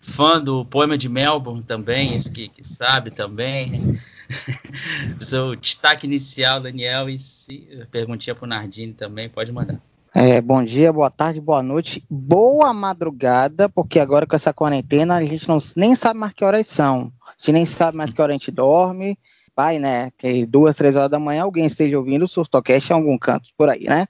fã 0.00 0.40
do 0.40 0.64
poema 0.64 0.96
de 0.96 1.08
Melbourne 1.08 1.62
também, 1.62 2.14
esse 2.14 2.30
que, 2.30 2.48
que 2.48 2.64
sabe 2.64 3.10
também. 3.10 3.98
Seu 5.20 5.56
destaque 5.56 6.06
inicial, 6.06 6.60
Daniel, 6.60 7.08
e 7.08 7.18
se 7.18 7.68
perguntinha 7.90 8.34
para 8.34 8.44
o 8.44 8.48
Nardini 8.48 8.92
também, 8.92 9.28
pode 9.28 9.52
mandar. 9.52 9.80
É, 10.14 10.40
bom 10.40 10.64
dia, 10.64 10.92
boa 10.92 11.10
tarde, 11.10 11.40
boa 11.40 11.62
noite, 11.62 12.02
boa 12.08 12.72
madrugada, 12.72 13.68
porque 13.68 14.00
agora 14.00 14.26
com 14.26 14.34
essa 14.34 14.54
quarentena 14.54 15.16
a 15.16 15.24
gente 15.24 15.46
não, 15.46 15.58
nem 15.76 15.94
sabe 15.94 16.18
mais 16.18 16.32
que 16.32 16.44
horas 16.44 16.66
são. 16.66 17.12
A 17.26 17.32
gente 17.36 17.52
nem 17.52 17.66
sabe 17.66 17.96
mais 17.96 18.12
que 18.12 18.20
hora 18.22 18.32
a 18.32 18.36
gente 18.36 18.50
dorme. 18.50 19.18
Vai, 19.54 19.80
né? 19.80 20.12
Que 20.16 20.46
duas, 20.46 20.76
três 20.76 20.94
horas 20.94 21.10
da 21.10 21.18
manhã 21.18 21.42
alguém 21.42 21.66
esteja 21.66 21.98
ouvindo 21.98 22.22
o 22.22 22.28
Surtocast 22.28 22.90
em 22.90 22.94
algum 22.94 23.18
canto 23.18 23.48
por 23.58 23.68
aí, 23.68 23.84
né? 23.84 24.06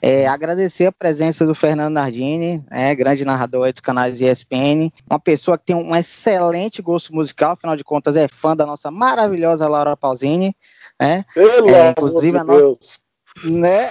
É, 0.00 0.28
agradecer 0.28 0.86
a 0.86 0.92
presença 0.92 1.44
do 1.44 1.56
Fernando 1.56 1.92
Nardini, 1.92 2.64
né, 2.70 2.94
grande 2.94 3.24
narrador 3.24 3.72
dos 3.72 3.80
canais 3.80 4.20
ESPN, 4.20 4.92
uma 5.10 5.18
pessoa 5.18 5.58
que 5.58 5.64
tem 5.64 5.74
um 5.74 5.94
excelente 5.96 6.80
gosto 6.80 7.12
musical, 7.12 7.54
afinal 7.54 7.76
de 7.76 7.82
contas 7.82 8.14
é 8.14 8.28
fã 8.28 8.54
da 8.54 8.64
nossa 8.64 8.88
maravilhosa 8.88 9.66
Laura 9.66 9.96
Pausini, 9.96 10.56
né? 11.00 11.24
Pelo 11.34 11.68
é, 11.68 11.90
inclusive 11.90 12.38
amor 12.38 12.54
de 12.54 12.62
Deus. 12.62 13.00
né? 13.44 13.90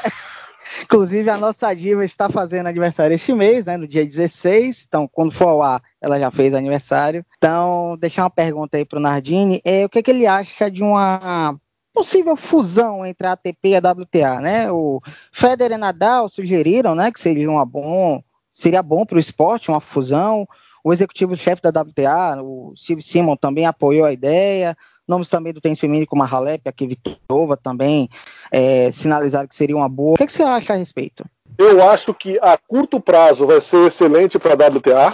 Inclusive, 0.84 1.30
a 1.30 1.38
nossa 1.38 1.74
diva 1.74 2.04
está 2.04 2.30
fazendo 2.30 2.68
aniversário 2.68 3.14
este 3.14 3.34
mês, 3.34 3.66
né, 3.66 3.78
no 3.78 3.88
dia 3.88 4.06
16. 4.06 4.86
Então, 4.88 5.08
quando 5.08 5.32
for 5.32 5.48
ao 5.48 5.62
ar, 5.62 5.82
ela 6.02 6.20
já 6.20 6.30
fez 6.32 6.54
aniversário. 6.54 7.26
Então, 7.38 7.98
deixar 8.00 8.24
uma 8.24 8.30
pergunta 8.30 8.78
aí 8.78 8.86
para 8.86 9.00
o 9.00 9.02
Nardini. 9.02 9.62
É, 9.64 9.86
o 9.86 9.90
que, 9.90 10.00
é 10.00 10.04
que 10.04 10.12
ele 10.12 10.28
acha 10.28 10.70
de 10.70 10.84
uma 10.84 11.58
possível 11.94 12.36
fusão 12.36 13.06
entre 13.06 13.26
a 13.26 13.32
ATP 13.32 13.70
e 13.70 13.76
a 13.76 13.80
WTA, 13.80 14.42
né? 14.42 14.72
O 14.72 15.02
Federer 15.32 15.78
e 15.78 15.80
Nadal 15.80 16.28
sugeriram, 16.28 16.94
né, 16.94 17.10
que 17.10 17.20
seria 17.20 17.50
uma 17.50 17.66
bom, 17.66 18.22
seria 18.54 18.84
bom 18.84 19.06
para 19.06 19.16
o 19.16 19.20
esporte 19.20 19.70
uma 19.70 19.80
fusão. 19.80 20.46
O 20.84 20.94
executivo-chefe 20.94 21.62
da 21.64 21.82
WTA, 21.82 22.44
o 22.44 22.74
Steve 22.76 23.02
Simon, 23.02 23.36
também 23.36 23.66
apoiou 23.66 24.06
a 24.06 24.12
ideia. 24.12 24.78
Nomes 25.08 25.30
também 25.30 25.54
do 25.54 25.62
tênis 25.62 25.80
feminino, 25.80 26.08
como 26.08 26.24
a 26.24 26.26
Halep, 26.26 26.68
a 26.68 26.72
Kvitova 26.72 27.56
também 27.56 28.10
é, 28.52 28.92
sinalizaram 28.92 29.48
que 29.48 29.56
seria 29.56 29.76
uma 29.76 29.90
boa. 29.90 30.14
O 30.14 30.18
que, 30.18 30.24
é 30.24 30.28
que, 30.28 30.34
você 30.34 30.44
acha 30.44 30.74
a 30.74 30.76
respeito? 30.76 31.24
Eu 31.58 31.88
acho 31.90 32.14
que 32.14 32.40
a 32.42 32.58
curto 32.58 33.00
prazo 33.00 33.46
vai 33.46 33.62
ser 33.62 33.88
excelente 33.88 34.40
para 34.40 34.54
a 34.54 34.68
WTA. 34.68 35.14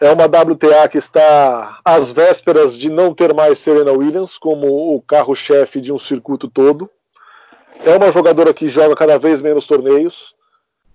É 0.00 0.10
uma 0.10 0.24
WTA 0.24 0.88
que 0.88 0.98
está 0.98 1.80
às 1.84 2.10
vésperas 2.10 2.78
de 2.78 2.88
não 2.88 3.12
ter 3.12 3.34
mais 3.34 3.58
Serena 3.58 3.92
Williams 3.92 4.38
como 4.38 4.94
o 4.94 5.02
carro-chefe 5.02 5.80
de 5.80 5.92
um 5.92 5.98
circuito 5.98 6.48
todo. 6.48 6.88
É 7.84 7.94
uma 7.96 8.10
jogadora 8.12 8.54
que 8.54 8.68
joga 8.68 8.94
cada 8.94 9.18
vez 9.18 9.42
menos 9.42 9.66
torneios, 9.66 10.34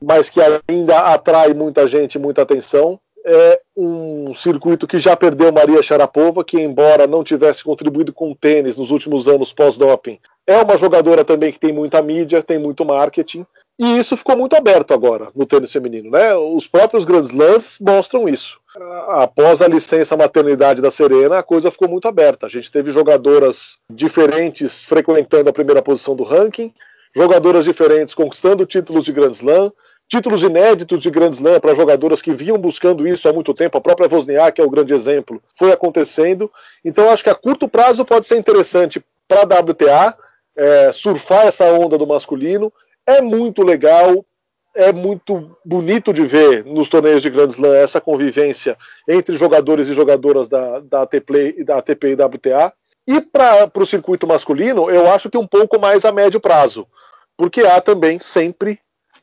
mas 0.02 0.30
que 0.30 0.40
ainda 0.68 1.00
atrai 1.00 1.54
muita 1.54 1.88
gente, 1.88 2.18
muita 2.18 2.42
atenção. 2.42 3.00
É 3.26 3.60
um 3.78 4.34
circuito 4.34 4.88
que 4.88 4.98
já 4.98 5.16
perdeu 5.16 5.52
Maria 5.52 5.84
Sharapova, 5.84 6.44
que 6.44 6.60
embora 6.60 7.06
não 7.06 7.24
tivesse 7.24 7.64
contribuído 7.64 8.12
com 8.12 8.34
tênis 8.34 8.78
nos 8.78 8.90
últimos 8.90 9.28
anos 9.28 9.54
pós-doping, 9.54 10.20
é 10.48 10.58
uma 10.58 10.78
jogadora 10.78 11.24
também 11.24 11.52
que 11.52 11.60
tem 11.60 11.72
muita 11.72 12.02
mídia, 12.02 12.42
tem 12.42 12.58
muito 12.58 12.84
marketing. 12.84 13.46
E 13.80 13.98
isso 13.98 14.16
ficou 14.18 14.38
muito 14.38 14.56
aberto 14.56 14.94
agora 14.94 15.30
no 15.36 15.46
tênis 15.46 15.72
feminino, 15.72 16.12
né? 16.12 16.36
Os 16.36 16.68
próprios 16.68 17.04
Grand 17.04 17.24
Slams 17.24 17.78
mostram 17.80 18.28
isso. 18.28 18.60
Após 19.08 19.62
a 19.62 19.68
licença 19.68 20.16
maternidade 20.16 20.82
da 20.82 20.92
Serena, 20.92 21.40
a 21.40 21.44
coisa 21.44 21.72
ficou 21.72 21.90
muito 21.90 22.08
aberta. 22.08 22.46
A 22.46 22.50
gente 22.50 22.72
teve 22.72 22.92
jogadoras 22.92 23.78
diferentes 23.90 24.82
frequentando 24.82 25.50
a 25.50 25.54
primeira 25.54 25.82
posição 25.82 26.16
do 26.16 26.24
ranking, 26.24 26.72
jogadoras 27.16 27.66
diferentes 27.66 28.14
conquistando 28.14 28.66
títulos 28.66 29.04
de 29.04 29.12
Grand 29.12 29.32
Slam, 29.32 29.72
títulos 30.12 30.44
inéditos 30.44 31.02
de 31.02 31.10
Grand 31.10 31.32
Slam 31.32 31.62
para 31.62 31.74
jogadoras 31.74 32.22
que 32.22 32.34
vinham 32.34 32.58
buscando 32.58 33.08
isso 33.08 33.30
há 33.30 33.34
muito 33.34 33.54
tempo. 33.54 33.78
A 33.78 33.82
própria 33.82 34.10
Wozniak 34.12 34.60
é 34.60 34.64
o 34.64 34.70
grande 34.70 34.94
exemplo. 34.94 35.42
Foi 35.58 35.72
acontecendo. 35.72 36.52
Então, 36.84 37.10
acho 37.10 37.24
que 37.24 37.30
a 37.30 37.36
curto 37.36 37.66
prazo 37.66 38.04
pode 38.04 38.26
ser 38.26 38.38
interessante 38.38 39.02
para 39.26 39.44
a 39.44 39.62
WTA 39.62 40.18
é, 40.54 40.92
surfar 40.92 41.48
essa 41.48 41.64
onda 41.72 41.98
do 41.98 42.06
masculino 42.06 42.74
é 43.08 43.22
muito 43.22 43.64
legal, 43.64 44.26
é 44.76 44.92
muito 44.92 45.58
bonito 45.64 46.12
de 46.12 46.26
ver 46.26 46.66
nos 46.66 46.90
torneios 46.90 47.22
de 47.22 47.30
Grand 47.30 47.48
Slam 47.48 47.74
essa 47.74 48.02
convivência 48.02 48.78
entre 49.08 49.38
jogadores 49.38 49.88
e 49.88 49.94
jogadoras 49.94 50.50
da, 50.50 50.80
da, 50.82 51.04
ATP, 51.04 51.64
da 51.64 51.78
ATP 51.78 52.10
e 52.10 52.16
da 52.18 52.26
WTA. 52.26 52.74
E 53.08 53.22
para 53.22 53.72
o 53.74 53.86
circuito 53.86 54.28
masculino, 54.28 54.90
eu 54.90 55.10
acho 55.10 55.30
que 55.30 55.38
um 55.38 55.48
pouco 55.48 55.80
mais 55.80 56.04
a 56.04 56.12
médio 56.12 56.40
prazo, 56.40 56.86
porque 57.38 57.62
há 57.62 57.80
também 57.80 58.20
sempre, 58.20 58.78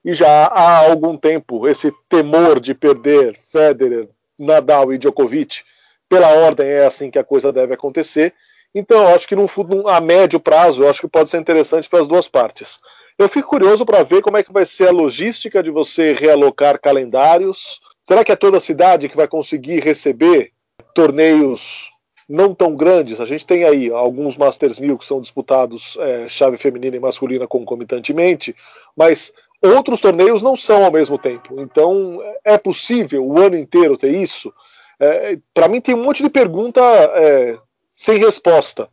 e 0.05 0.12
já 0.12 0.47
há 0.47 0.88
algum 0.88 1.17
tempo, 1.17 1.67
esse 1.69 1.93
temor 2.09 2.61
de 2.61 2.75
perder 2.75 3.38
Federer, 3.50 4.09
Nadal 4.38 4.93
e 4.93 4.99
Djokovic. 4.99 5.62
Pela 6.09 6.28
ordem 6.28 6.67
é 6.67 6.87
assim 6.87 7.11
que 7.11 7.19
a 7.19 7.25
coisa 7.25 7.52
deve 7.52 7.75
acontecer. 7.75 8.33
Então, 8.75 9.02
eu 9.02 9.14
acho 9.14 9.26
que 9.26 9.35
no, 9.35 9.49
a 9.88 10.00
médio 10.00 10.38
prazo, 10.38 10.83
eu 10.83 10.90
acho 10.90 11.00
que 11.00 11.09
pode 11.09 11.31
ser 11.31 11.38
interessante 11.38 11.88
para 11.88 12.00
as 12.00 12.07
duas 12.07 12.28
partes. 12.28 12.81
Eu 13.19 13.28
fico 13.28 13.49
curioso 13.49 13.85
para 13.85 14.05
ver 14.05 14.23
como 14.23 14.37
é 14.37 14.43
que 14.43 14.52
vai 14.52 14.64
ser 14.64 14.88
a 14.88 14.93
logística 14.93 15.62
de 15.62 15.71
você 15.71 16.12
realocar 16.12 16.81
calendários. 16.81 17.81
Será 18.05 18.23
que 18.23 18.31
é 18.31 18.37
toda 18.37 18.59
a 18.59 18.61
cidade 18.61 19.09
que 19.09 19.17
vai 19.17 19.26
conseguir 19.26 19.81
receber 19.81 20.52
torneios 20.95 21.90
não 22.28 22.55
tão 22.55 22.76
grandes? 22.76 23.21
A 23.21 23.26
gente 23.26 23.45
tem 23.45 23.64
aí 23.64 23.90
alguns 23.90 24.37
Masters 24.37 24.78
1000 24.78 24.99
que 24.99 25.05
são 25.05 25.21
disputados 25.21 25.97
é, 26.00 26.28
chave 26.28 26.57
feminina 26.57 26.97
e 26.97 27.00
masculina 27.00 27.47
concomitantemente, 27.47 28.55
mas 28.97 29.33
outros 29.62 30.00
torneios 30.00 30.43
não 30.43 30.57
são 30.57 30.85
ao 30.85 30.93
mesmo 30.93 31.19
tempo. 31.19 31.61
Então, 31.61 32.21
é 32.45 32.57
possível 32.57 33.25
o 33.27 33.41
ano 33.41 33.57
inteiro 33.57 33.97
ter 33.97 34.15
isso? 34.15 34.53
É, 35.00 35.38
para 35.55 35.69
mim, 35.69 35.81
tem 35.81 35.95
um 35.95 36.03
monte 36.03 36.23
de 36.23 36.31
pergunta 36.31 36.81
é, 36.81 37.59
sem 37.97 38.19
resposta. 38.19 38.88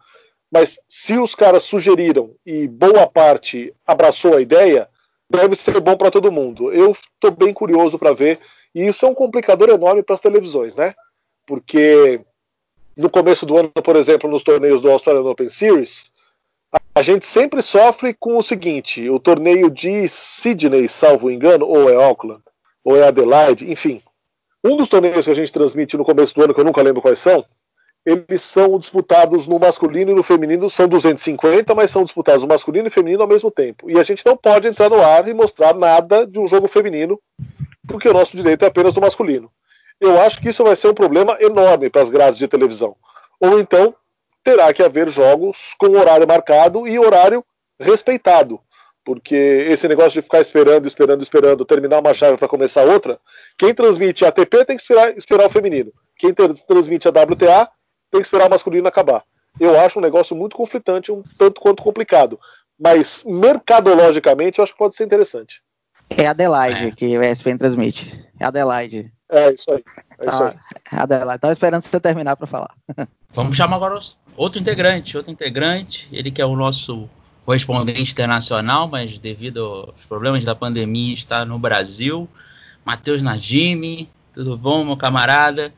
Mas 0.51 0.79
se 0.88 1.17
os 1.17 1.36
caras 1.36 1.63
sugeriram 1.63 2.31
e 2.45 2.67
boa 2.67 3.07
parte 3.07 3.74
abraçou 3.86 4.36
a 4.36 4.41
ideia, 4.41 4.88
deve 5.29 5.55
ser 5.55 5.79
bom 5.79 5.98
para 5.98 6.12
todo 6.12 6.31
mundo. 6.31 6.72
Eu 6.72 6.91
estou 6.91 7.31
bem 7.31 7.53
curioso 7.53 7.98
para 7.98 8.13
ver. 8.13 8.39
E 8.74 8.86
isso 8.86 9.05
é 9.05 9.10
um 9.10 9.15
complicador 9.15 9.69
enorme 9.69 10.03
para 10.03 10.15
as 10.15 10.22
televisões, 10.22 10.75
né? 10.75 10.93
Porque 11.45 12.22
no 12.95 13.10
começo 13.10 13.45
do 13.45 13.57
ano, 13.57 13.69
por 13.69 13.95
exemplo, 13.95 14.29
nos 14.29 14.43
torneios 14.43 14.81
do 14.81 14.91
Australian 14.91 15.29
Open 15.29 15.50
Series, 15.50 16.12
a 16.96 17.01
gente 17.01 17.25
sempre 17.25 17.62
sofre 17.62 18.13
com 18.13 18.38
o 18.38 18.44
seguinte: 18.44 19.10
o 19.10 19.20
torneio 19.20 19.70
de 19.70 20.08
Sydney, 20.08 20.88
salvo 20.88 21.29
engano, 21.29 21.65
ou 21.65 21.89
é 21.89 21.96
Auckland, 21.96 22.41
ou 22.84 22.96
é 22.96 23.08
Adelaide, 23.08 23.70
enfim. 23.70 24.01
Um 24.63 24.77
dos 24.77 24.89
torneios 24.89 25.25
que 25.25 25.32
a 25.32 25.36
gente 25.36 25.51
transmite 25.51 25.98
no 25.98 26.05
começo 26.05 26.34
do 26.34 26.44
ano, 26.44 26.53
que 26.53 26.60
eu 26.60 26.65
nunca 26.65 26.82
lembro 26.82 27.01
quais 27.01 27.20
são, 27.20 27.46
eles 28.05 28.41
são 28.41 28.79
disputados 28.79 29.46
no 29.46 29.60
masculino 29.60 30.12
e 30.12 30.15
no 30.15 30.24
feminino, 30.24 30.70
são 30.70 30.88
250, 30.88 31.75
mas 31.75 31.91
são 31.91 32.03
disputados 32.03 32.44
no 32.44 32.48
masculino 32.48 32.88
e 32.88 32.91
feminino 32.91 33.24
ao 33.24 33.27
mesmo 33.27 33.51
tempo. 33.51 33.89
E 33.89 34.00
a 34.00 34.03
gente 34.03 34.25
não 34.25 34.38
pode 34.38 34.67
entrar 34.67 34.89
no 34.89 35.01
ar 35.01 35.27
e 35.27 35.34
mostrar 35.34 35.74
nada 35.74 36.25
de 36.25 36.39
um 36.39 36.48
jogo 36.48 36.67
feminino, 36.67 37.20
porque 37.88 38.08
o 38.08 38.13
nosso 38.13 38.38
direito 38.38 38.63
é 38.63 38.67
apenas 38.67 38.94
do 38.94 39.01
masculino. 39.01 39.51
Eu 40.00 40.22
acho 40.22 40.41
que 40.41 40.50
isso 40.50 40.63
vai 40.63 40.75
ser 40.75 40.89
um 40.89 40.94
problema 40.94 41.38
enorme 41.41 41.89
para 41.89 42.03
as 42.03 42.10
grades 42.10 42.38
de 42.38 42.48
televisão. 42.48 42.96
Ou 43.39 43.60
então 43.60 43.94
terá 44.45 44.71
que 44.71 44.83
haver 44.83 45.09
jogos 45.09 45.73
com 45.79 45.97
horário 45.97 46.27
marcado 46.27 46.87
e 46.87 46.99
horário 46.99 47.43
respeitado. 47.79 48.59
Porque 49.03 49.35
esse 49.35 49.87
negócio 49.87 50.11
de 50.11 50.21
ficar 50.21 50.39
esperando, 50.39 50.87
esperando, 50.87 51.23
esperando, 51.23 51.65
terminar 51.65 51.99
uma 51.99 52.13
chave 52.13 52.37
para 52.37 52.47
começar 52.47 52.83
outra, 52.83 53.19
quem 53.57 53.73
transmite 53.73 54.23
a 54.23 54.29
ATP 54.29 54.65
tem 54.65 54.77
que 54.77 54.83
esperar, 54.83 55.17
esperar 55.17 55.47
o 55.47 55.49
feminino. 55.49 55.91
Quem 56.17 56.33
transmite 56.33 57.07
a 57.07 57.11
WTA 57.11 57.69
tem 58.11 58.21
que 58.21 58.25
esperar 58.25 58.47
o 58.47 58.49
masculino 58.49 58.87
acabar. 58.87 59.23
Eu 59.59 59.79
acho 59.79 59.99
um 59.99 60.01
negócio 60.01 60.35
muito 60.35 60.55
conflitante, 60.55 61.11
um 61.11 61.23
tanto 61.37 61.59
quanto 61.59 61.83
complicado. 61.83 62.39
Mas 62.79 63.23
mercadologicamente 63.25 64.59
eu 64.59 64.63
acho 64.63 64.73
que 64.73 64.79
pode 64.79 64.95
ser 64.95 65.05
interessante. 65.05 65.61
É 66.09 66.27
Adelaide 66.27 66.87
é. 66.87 66.91
que 66.91 67.17
o 67.17 67.23
ESPN 67.23 67.57
transmite. 67.57 68.27
É 68.39 68.45
Adelaide. 68.45 69.11
É 69.29 69.51
isso 69.51 69.71
aí. 69.71 69.83
É 70.19 70.29
isso 70.29 70.43
aí. 70.43 70.53
É 70.91 70.98
Adelaide. 70.98 71.39
Tava 71.39 71.53
esperando 71.53 71.81
você 71.81 72.00
terminar 72.00 72.36
para 72.36 72.48
falar. 72.48 72.72
Vamos 73.34 73.57
chamar 73.57 73.75
agora 73.75 74.00
outro 74.38 74.60
integrante. 74.60 75.17
Outro 75.17 75.31
integrante, 75.31 76.07
ele 76.12 76.31
que 76.31 76.41
é 76.41 76.45
o 76.45 76.55
nosso 76.55 77.10
correspondente 77.45 78.12
internacional, 78.12 78.88
mas 78.88 79.19
devido 79.19 79.63
aos 79.63 80.05
problemas 80.05 80.43
da 80.45 80.55
pandemia 80.55 81.13
está 81.13 81.45
no 81.45 81.60
Brasil. 81.60 82.27
Matheus 82.84 83.22
Najimi, 83.22 84.10
tudo 84.34 84.57
bom, 84.57 84.84
meu 84.84 84.98
camarada? 84.98 85.72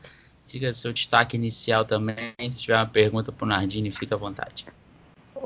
diga 0.48 0.72
seu 0.72 0.92
destaque 0.92 1.36
inicial 1.36 1.84
também. 1.84 2.32
Se 2.50 2.62
tiver 2.62 2.76
uma 2.76 2.86
pergunta 2.86 3.30
para 3.30 3.44
o 3.44 3.48
Nardini, 3.48 3.92
fica 3.92 4.14
à 4.14 4.18
vontade. 4.18 4.66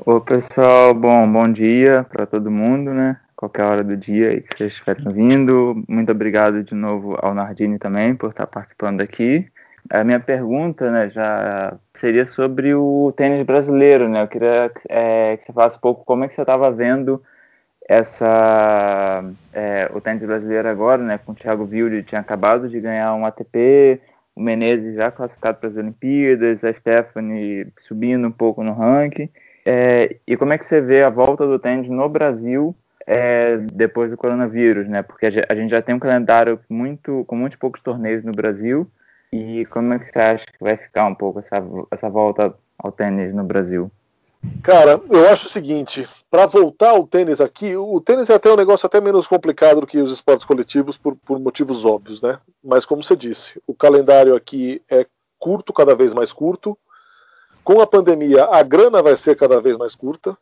Ô 0.05 0.19
pessoal, 0.19 0.93
bom, 0.93 1.29
bom 1.31 1.51
dia 1.51 2.05
para 2.09 2.25
todo 2.25 2.49
mundo, 2.49 2.91
né? 2.91 3.19
Qualquer 3.35 3.63
hora 3.63 3.83
do 3.83 3.97
dia 3.97 4.41
que 4.41 4.57
vocês 4.57 4.73
estiverem 4.73 5.11
vindo. 5.11 5.83
Muito 5.87 6.11
obrigado 6.11 6.63
de 6.63 6.75
novo 6.75 7.17
ao 7.21 7.33
Nardini 7.33 7.77
também 7.77 8.15
por 8.15 8.29
estar 8.29 8.47
participando 8.47 9.01
aqui. 9.01 9.47
A 9.89 10.03
minha 10.03 10.19
pergunta, 10.19 10.89
né, 10.89 11.09
já 11.09 11.77
seria 11.93 12.25
sobre 12.25 12.73
o 12.73 13.13
tênis 13.17 13.45
brasileiro, 13.45 14.07
né? 14.07 14.23
Eu 14.23 14.27
queria 14.27 14.71
é, 14.87 15.35
que 15.35 15.43
você 15.43 15.51
falasse 15.51 15.77
um 15.77 15.81
pouco 15.81 16.05
como 16.05 16.23
é 16.23 16.27
que 16.27 16.33
você 16.33 16.41
estava 16.41 16.71
vendo 16.71 17.21
essa 17.87 19.23
é, 19.51 19.89
o 19.93 19.99
tênis 19.99 20.23
brasileiro 20.23 20.69
agora, 20.69 21.01
né? 21.03 21.17
Com 21.17 21.33
o 21.33 21.35
Thiago 21.35 21.67
Wilde 21.69 22.03
tinha 22.03 22.21
acabado 22.21 22.69
de 22.69 22.79
ganhar 22.79 23.13
um 23.13 23.25
ATP, 23.25 23.99
o 24.35 24.41
Menezes 24.41 24.95
já 24.95 25.11
classificado 25.11 25.57
para 25.59 25.69
as 25.69 25.75
Olimpíadas, 25.75 26.63
a 26.63 26.71
Stephanie 26.71 27.67
subindo 27.79 28.27
um 28.27 28.31
pouco 28.31 28.63
no 28.63 28.73
ranking. 28.73 29.29
É, 29.65 30.17
e 30.25 30.37
como 30.37 30.53
é 30.53 30.57
que 30.57 30.65
você 30.65 30.79
vê 30.81 31.03
a 31.03 31.09
volta 31.09 31.45
do 31.45 31.59
tênis 31.59 31.89
no 31.89 32.07
Brasil 32.07 32.75
é, 33.05 33.57
depois 33.57 34.09
do 34.09 34.17
coronavírus, 34.17 34.87
né? 34.87 35.01
Porque 35.01 35.25
a 35.25 35.55
gente 35.55 35.69
já 35.69 35.81
tem 35.81 35.95
um 35.95 35.99
calendário 35.99 36.59
muito, 36.69 37.23
com 37.27 37.35
muitos 37.35 37.57
poucos 37.57 37.81
torneios 37.81 38.23
no 38.23 38.31
Brasil. 38.31 38.89
E 39.31 39.65
como 39.65 39.93
é 39.93 39.99
que 39.99 40.05
você 40.05 40.19
acha 40.19 40.45
que 40.45 40.63
vai 40.63 40.77
ficar 40.77 41.05
um 41.07 41.15
pouco 41.15 41.39
essa, 41.39 41.55
essa 41.91 42.09
volta 42.09 42.53
ao 42.77 42.91
tênis 42.91 43.33
no 43.33 43.43
Brasil? 43.43 43.91
Cara, 44.61 45.01
eu 45.09 45.29
acho 45.29 45.47
o 45.47 45.49
seguinte, 45.49 46.07
para 46.29 46.45
voltar 46.45 46.91
ao 46.91 47.07
tênis 47.07 47.39
aqui, 47.39 47.75
o 47.75 47.99
tênis 48.01 48.29
é 48.29 48.33
até 48.33 48.51
um 48.51 48.57
negócio 48.57 48.85
até 48.85 48.99
menos 48.99 49.25
complicado 49.25 49.81
do 49.81 49.87
que 49.87 49.97
os 49.97 50.11
esportes 50.11 50.45
coletivos 50.45 50.97
por, 50.97 51.15
por 51.15 51.39
motivos 51.39 51.85
óbvios, 51.85 52.21
né? 52.21 52.39
Mas 52.63 52.85
como 52.85 53.01
você 53.01 53.15
disse, 53.15 53.61
o 53.65 53.73
calendário 53.73 54.35
aqui 54.35 54.81
é 54.89 55.05
curto, 55.39 55.73
cada 55.73 55.95
vez 55.95 56.13
mais 56.13 56.31
curto. 56.31 56.77
Com 57.63 57.81
a 57.81 57.87
pandemia, 57.87 58.45
a 58.45 58.61
grana 58.61 59.01
vai 59.01 59.15
ser 59.15 59.37
cada 59.37 59.61
vez 59.61 59.77
mais 59.77 59.95
curta. 59.95 60.37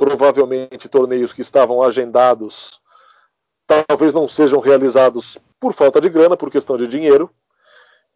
Provavelmente 0.00 0.88
torneios 0.88 1.30
que 1.30 1.42
estavam 1.42 1.82
agendados 1.82 2.80
talvez 3.66 4.14
não 4.14 4.26
sejam 4.26 4.58
realizados 4.58 5.36
por 5.60 5.74
falta 5.74 6.00
de 6.00 6.08
grana, 6.08 6.38
por 6.38 6.50
questão 6.50 6.78
de 6.78 6.86
dinheiro. 6.86 7.28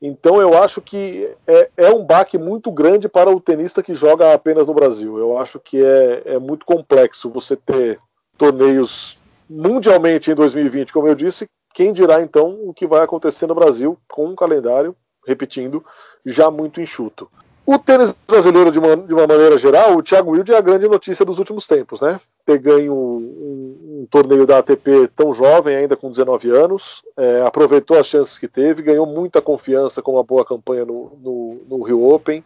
Então 0.00 0.40
eu 0.40 0.56
acho 0.62 0.80
que 0.80 1.30
é, 1.46 1.70
é, 1.76 1.90
um 1.90 2.02
baque 2.02 2.38
muito 2.38 2.72
grande 2.72 3.06
para 3.06 3.28
o 3.28 3.38
tenista 3.38 3.82
que 3.82 3.92
joga 3.92 4.32
apenas 4.32 4.66
no 4.66 4.72
Brasil. 4.72 5.18
Eu 5.18 5.36
acho 5.36 5.60
que 5.60 5.84
é, 5.84 6.22
é 6.24 6.38
muito 6.38 6.64
complexo 6.64 7.28
você 7.28 7.54
ter 7.54 8.00
torneios 8.38 9.18
mundialmente 9.48 10.30
em 10.30 10.34
2020, 10.34 10.90
como 10.90 11.06
eu 11.06 11.14
disse. 11.14 11.46
Quem 11.74 11.92
dirá 11.92 12.22
então 12.22 12.60
o 12.64 12.72
que 12.72 12.86
vai 12.86 13.04
acontecer 13.04 13.46
no 13.46 13.54
Brasil 13.54 13.98
com 14.08 14.28
um 14.28 14.34
calendário, 14.34 14.96
repetindo, 15.26 15.84
já 16.24 16.50
muito 16.50 16.80
enxuto. 16.80 17.28
O 17.66 17.78
tênis 17.78 18.14
brasileiro, 18.28 18.70
de 18.70 18.78
uma, 18.78 18.96
de 18.96 19.14
uma 19.14 19.26
maneira 19.26 19.56
geral, 19.58 19.96
o 19.96 20.02
Thiago 20.02 20.32
Wilde 20.32 20.52
é 20.52 20.56
a 20.56 20.60
grande 20.60 20.86
notícia 20.86 21.24
dos 21.24 21.38
últimos 21.38 21.66
tempos, 21.66 22.00
né? 22.02 22.20
ter 22.44 22.58
ganho 22.58 22.92
um, 22.92 24.02
um, 24.02 24.06
torneio 24.10 24.46
da 24.46 24.58
ATP 24.58 25.08
tão 25.16 25.32
jovem, 25.32 25.74
ainda 25.74 25.96
com 25.96 26.10
19 26.10 26.50
anos. 26.50 27.02
É, 27.16 27.42
aproveitou 27.42 27.98
as 27.98 28.06
chances 28.06 28.38
que 28.38 28.46
teve, 28.46 28.82
ganhou 28.82 29.06
muita 29.06 29.40
confiança 29.40 30.02
com 30.02 30.12
uma 30.12 30.22
boa 30.22 30.44
campanha 30.44 30.84
no, 30.84 31.12
no, 31.22 31.60
no 31.68 31.82
Rio 31.82 32.06
Open. 32.12 32.44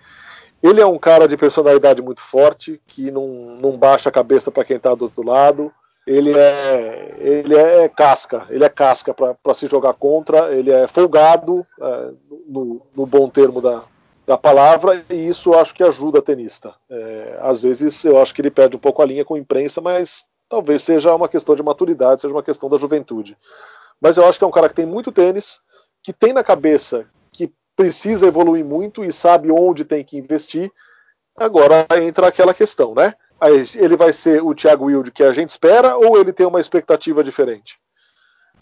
Ele 0.63 0.81
é 0.81 0.87
um 0.87 0.99
cara 0.99 1.27
de 1.27 1.37
personalidade 1.37 2.01
muito 2.03 2.21
forte, 2.21 2.81
que 2.87 3.11
não, 3.11 3.59
não 3.61 3.77
baixa 3.77 4.09
a 4.09 4.13
cabeça 4.13 4.51
para 4.51 4.65
quem 4.65 4.77
está 4.77 4.95
do 4.95 5.07
outro 5.07 5.25
lado. 5.25 5.73
Ele 6.07 6.33
é, 6.33 7.17
ele 7.19 7.55
é 7.55 7.89
casca, 7.89 8.47
ele 8.49 8.65
é 8.65 8.69
casca 8.69 9.13
para 9.13 9.55
se 9.55 9.67
jogar 9.67 9.93
contra, 9.93 10.55
ele 10.55 10.71
é 10.71 10.87
folgado, 10.87 11.67
é, 11.81 12.11
no, 12.49 12.81
no 12.97 13.05
bom 13.05 13.29
termo 13.29 13.61
da, 13.61 13.83
da 14.29 14.37
palavra, 14.37 15.03
e 15.09 15.27
isso 15.27 15.55
acho 15.55 15.75
que 15.75 15.83
ajuda 15.83 16.19
a 16.19 16.23
tenista. 16.23 16.75
É, 16.91 17.39
às 17.41 17.63
vezes 17.63 18.05
eu 18.05 18.21
acho 18.21 18.35
que 18.35 18.43
ele 18.43 18.51
perde 18.51 18.77
um 18.77 18.79
pouco 18.79 19.01
a 19.01 19.07
linha 19.07 19.25
com 19.25 19.37
a 19.37 19.39
imprensa, 19.39 19.81
mas 19.81 20.27
talvez 20.51 20.83
seja 20.83 21.15
uma 21.15 21.31
questão 21.31 21.55
de 21.55 21.63
maturidade, 21.63 22.21
seja 22.21 22.35
uma 22.35 22.43
questão 22.43 22.69
da 22.69 22.77
juventude. 22.77 23.39
Mas 23.99 24.19
eu 24.19 24.29
acho 24.29 24.39
que 24.39 24.45
é 24.45 24.47
um 24.47 24.51
cara 24.51 24.69
que 24.69 24.75
tem 24.75 24.85
muito 24.85 25.11
tênis, 25.11 25.63
que 26.03 26.13
tem 26.13 26.35
na 26.35 26.45
cabeça 26.45 27.07
que 27.33 27.51
precisa 27.75 28.27
evoluir 28.27 28.63
muito 28.63 29.03
e 29.03 29.11
sabe 29.11 29.51
onde 29.51 29.83
tem 29.83 30.05
que 30.05 30.19
investir. 30.19 30.71
Agora 31.35 31.87
entra 32.03 32.27
aquela 32.27 32.53
questão, 32.53 32.95
né? 32.95 33.15
Ele 33.77 33.97
vai 33.97 34.13
ser 34.13 34.43
o 34.43 34.55
Thiago 34.55 34.85
Wilde 34.85 35.11
que 35.11 35.25
a 35.25 35.33
gente 35.33 35.53
espera 35.53 35.97
ou 35.97 36.21
ele 36.21 36.35
tem 36.35 36.47
uma 36.47 36.61
expectativa 36.61 37.25
diferente? 37.25 37.79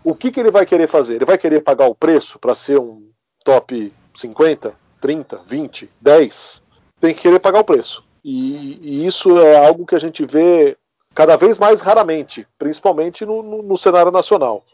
O 0.04 0.14
que, 0.14 0.30
que 0.30 0.38
ele 0.38 0.52
vai 0.52 0.64
querer 0.64 0.87
fazer? 0.87 1.16
Ele 1.16 1.25
vai 1.25 1.37
querer 1.37 1.61
pagar 1.61 1.88
o 1.88 1.94
preço 1.94 2.38
para 2.38 2.54
ser 2.54 2.78
um 2.78 3.11
top 3.44 3.92
50? 4.14 4.86
30, 5.00 5.40
20, 5.46 5.90
10, 6.00 6.62
tem 7.00 7.14
que 7.14 7.22
querer 7.22 7.38
pagar 7.38 7.60
o 7.60 7.64
preço. 7.64 8.04
E, 8.24 8.78
e 8.82 9.06
isso 9.06 9.38
é 9.38 9.66
algo 9.66 9.86
que 9.86 9.94
a 9.94 10.00
gente 10.00 10.24
vê 10.24 10.76
cada 11.14 11.36
vez 11.36 11.58
mais 11.58 11.80
raramente, 11.80 12.46
principalmente 12.58 13.24
no, 13.24 13.42
no, 13.42 13.62
no 13.62 13.76
cenário 13.76 14.12
nacional. 14.12 14.64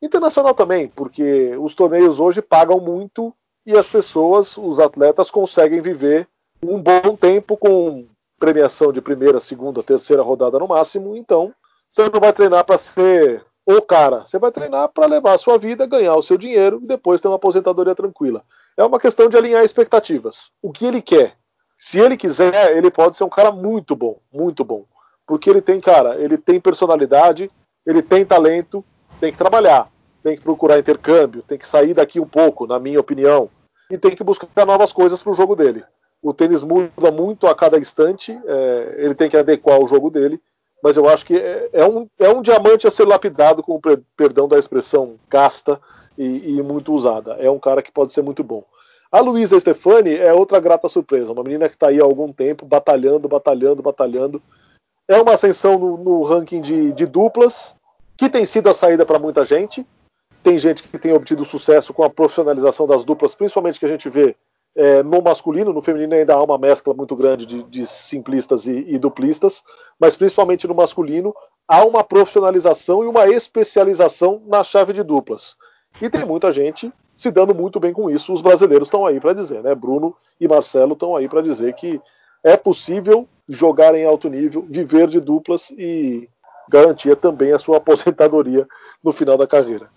Internacional 0.00 0.54
também, 0.54 0.88
porque 0.88 1.56
os 1.56 1.74
torneios 1.74 2.18
hoje 2.18 2.42
pagam 2.42 2.80
muito 2.80 3.34
e 3.64 3.76
as 3.76 3.88
pessoas, 3.88 4.56
os 4.56 4.78
atletas, 4.78 5.30
conseguem 5.30 5.80
viver 5.80 6.28
um 6.62 6.80
bom 6.80 7.16
tempo 7.16 7.56
com 7.56 8.06
premiação 8.38 8.92
de 8.92 9.00
primeira, 9.00 9.38
segunda, 9.38 9.82
terceira 9.82 10.22
rodada 10.22 10.58
no 10.58 10.66
máximo. 10.66 11.16
Então, 11.16 11.54
você 11.90 12.08
não 12.08 12.20
vai 12.20 12.32
treinar 12.32 12.64
para 12.64 12.78
ser 12.78 13.44
o 13.64 13.80
cara, 13.80 14.24
você 14.24 14.38
vai 14.38 14.50
treinar 14.50 14.88
para 14.88 15.06
levar 15.06 15.34
a 15.34 15.38
sua 15.38 15.56
vida, 15.56 15.86
ganhar 15.86 16.16
o 16.16 16.22
seu 16.22 16.36
dinheiro 16.36 16.80
e 16.82 16.86
depois 16.86 17.20
ter 17.20 17.28
uma 17.28 17.36
aposentadoria 17.36 17.94
tranquila. 17.94 18.42
É 18.76 18.84
uma 18.84 18.98
questão 18.98 19.28
de 19.28 19.36
alinhar 19.36 19.64
expectativas. 19.64 20.50
O 20.62 20.72
que 20.72 20.86
ele 20.86 21.02
quer? 21.02 21.34
Se 21.76 21.98
ele 21.98 22.16
quiser, 22.16 22.76
ele 22.76 22.90
pode 22.90 23.16
ser 23.16 23.24
um 23.24 23.28
cara 23.28 23.50
muito 23.50 23.94
bom, 23.96 24.18
muito 24.32 24.64
bom. 24.64 24.84
Porque 25.26 25.50
ele 25.50 25.60
tem, 25.60 25.80
cara, 25.80 26.16
ele 26.16 26.38
tem 26.38 26.60
personalidade, 26.60 27.50
ele 27.86 28.02
tem 28.02 28.24
talento, 28.24 28.84
tem 29.20 29.32
que 29.32 29.38
trabalhar, 29.38 29.88
tem 30.22 30.36
que 30.36 30.42
procurar 30.42 30.78
intercâmbio, 30.78 31.42
tem 31.42 31.58
que 31.58 31.68
sair 31.68 31.94
daqui 31.94 32.20
um 32.20 32.26
pouco, 32.26 32.66
na 32.66 32.78
minha 32.78 33.00
opinião, 33.00 33.50
e 33.90 33.98
tem 33.98 34.14
que 34.16 34.24
buscar 34.24 34.64
novas 34.64 34.92
coisas 34.92 35.22
para 35.22 35.32
o 35.32 35.34
jogo 35.34 35.54
dele. 35.54 35.84
O 36.22 36.32
tênis 36.32 36.62
muda 36.62 37.10
muito 37.10 37.46
a 37.46 37.54
cada 37.54 37.78
instante, 37.78 38.38
é, 38.46 38.94
ele 38.98 39.14
tem 39.14 39.28
que 39.28 39.36
adequar 39.36 39.80
o 39.80 39.88
jogo 39.88 40.08
dele, 40.10 40.40
mas 40.82 40.96
eu 40.96 41.08
acho 41.08 41.26
que 41.26 41.36
é, 41.36 41.68
é, 41.72 41.84
um, 41.84 42.08
é 42.18 42.28
um 42.28 42.42
diamante 42.42 42.86
a 42.86 42.90
ser 42.90 43.06
lapidado, 43.06 43.62
com 43.62 43.74
o 43.74 43.80
perdão 44.16 44.48
da 44.48 44.58
expressão 44.58 45.16
gasta, 45.28 45.80
e, 46.16 46.56
e, 46.56 46.62
muito 46.62 46.92
usada. 46.94 47.36
É 47.38 47.50
um 47.50 47.58
cara 47.58 47.82
que 47.82 47.92
pode 47.92 48.12
ser 48.12 48.22
muito 48.22 48.42
bom. 48.42 48.64
A 49.10 49.20
Luísa 49.20 49.58
Stefani 49.58 50.14
é 50.16 50.32
outra 50.32 50.58
grata 50.58 50.88
surpresa, 50.88 51.32
uma 51.32 51.44
menina 51.44 51.68
que 51.68 51.74
está 51.74 51.88
aí 51.88 52.00
há 52.00 52.04
algum 52.04 52.32
tempo, 52.32 52.64
batalhando, 52.64 53.28
batalhando, 53.28 53.82
batalhando. 53.82 54.42
É 55.06 55.20
uma 55.20 55.34
ascensão 55.34 55.78
no, 55.78 55.96
no 55.98 56.22
ranking 56.22 56.60
de, 56.60 56.92
de 56.92 57.06
duplas, 57.06 57.76
que 58.16 58.30
tem 58.30 58.46
sido 58.46 58.70
a 58.70 58.74
saída 58.74 59.04
para 59.04 59.18
muita 59.18 59.44
gente. 59.44 59.86
Tem 60.42 60.58
gente 60.58 60.82
que 60.82 60.98
tem 60.98 61.12
obtido 61.12 61.44
sucesso 61.44 61.92
com 61.92 62.02
a 62.02 62.10
profissionalização 62.10 62.86
das 62.86 63.04
duplas, 63.04 63.34
principalmente 63.34 63.78
que 63.78 63.86
a 63.86 63.88
gente 63.88 64.08
vê 64.08 64.34
é, 64.74 65.02
no 65.02 65.20
masculino, 65.20 65.72
no 65.72 65.82
feminino 65.82 66.14
ainda 66.14 66.34
há 66.34 66.42
uma 66.42 66.58
mescla 66.58 66.94
muito 66.94 67.14
grande 67.14 67.44
de, 67.44 67.62
de 67.64 67.86
simplistas 67.86 68.66
e, 68.66 68.84
e, 68.88 68.98
duplistas, 68.98 69.62
mas 70.00 70.16
principalmente 70.16 70.66
no 70.66 70.74
masculino 70.74 71.34
há 71.68 71.84
uma 71.84 72.02
profissionalização 72.02 73.04
e 73.04 73.06
uma 73.06 73.28
especialização 73.28 74.42
na 74.46 74.64
chave 74.64 74.92
de 74.92 75.02
duplas. 75.02 75.56
E 76.00 76.08
tem 76.08 76.24
muita 76.24 76.50
gente 76.50 76.92
se 77.16 77.30
dando 77.30 77.54
muito 77.54 77.78
bem 77.78 77.92
com 77.92 78.10
isso. 78.10 78.32
Os 78.32 78.40
brasileiros 78.40 78.88
estão 78.88 79.06
aí 79.06 79.20
para 79.20 79.32
dizer, 79.32 79.62
né? 79.62 79.74
Bruno 79.74 80.16
e 80.40 80.48
Marcelo 80.48 80.94
estão 80.94 81.14
aí 81.14 81.28
para 81.28 81.42
dizer 81.42 81.74
que 81.74 82.00
é 82.42 82.56
possível 82.56 83.28
jogar 83.48 83.94
em 83.94 84.04
alto 84.04 84.28
nível, 84.28 84.64
viver 84.68 85.08
de 85.08 85.20
duplas 85.20 85.70
e 85.70 86.28
garantir 86.68 87.16
também 87.16 87.52
a 87.52 87.58
sua 87.58 87.76
aposentadoria 87.78 88.66
no 89.02 89.12
final 89.12 89.36
da 89.36 89.46
carreira. 89.46 89.88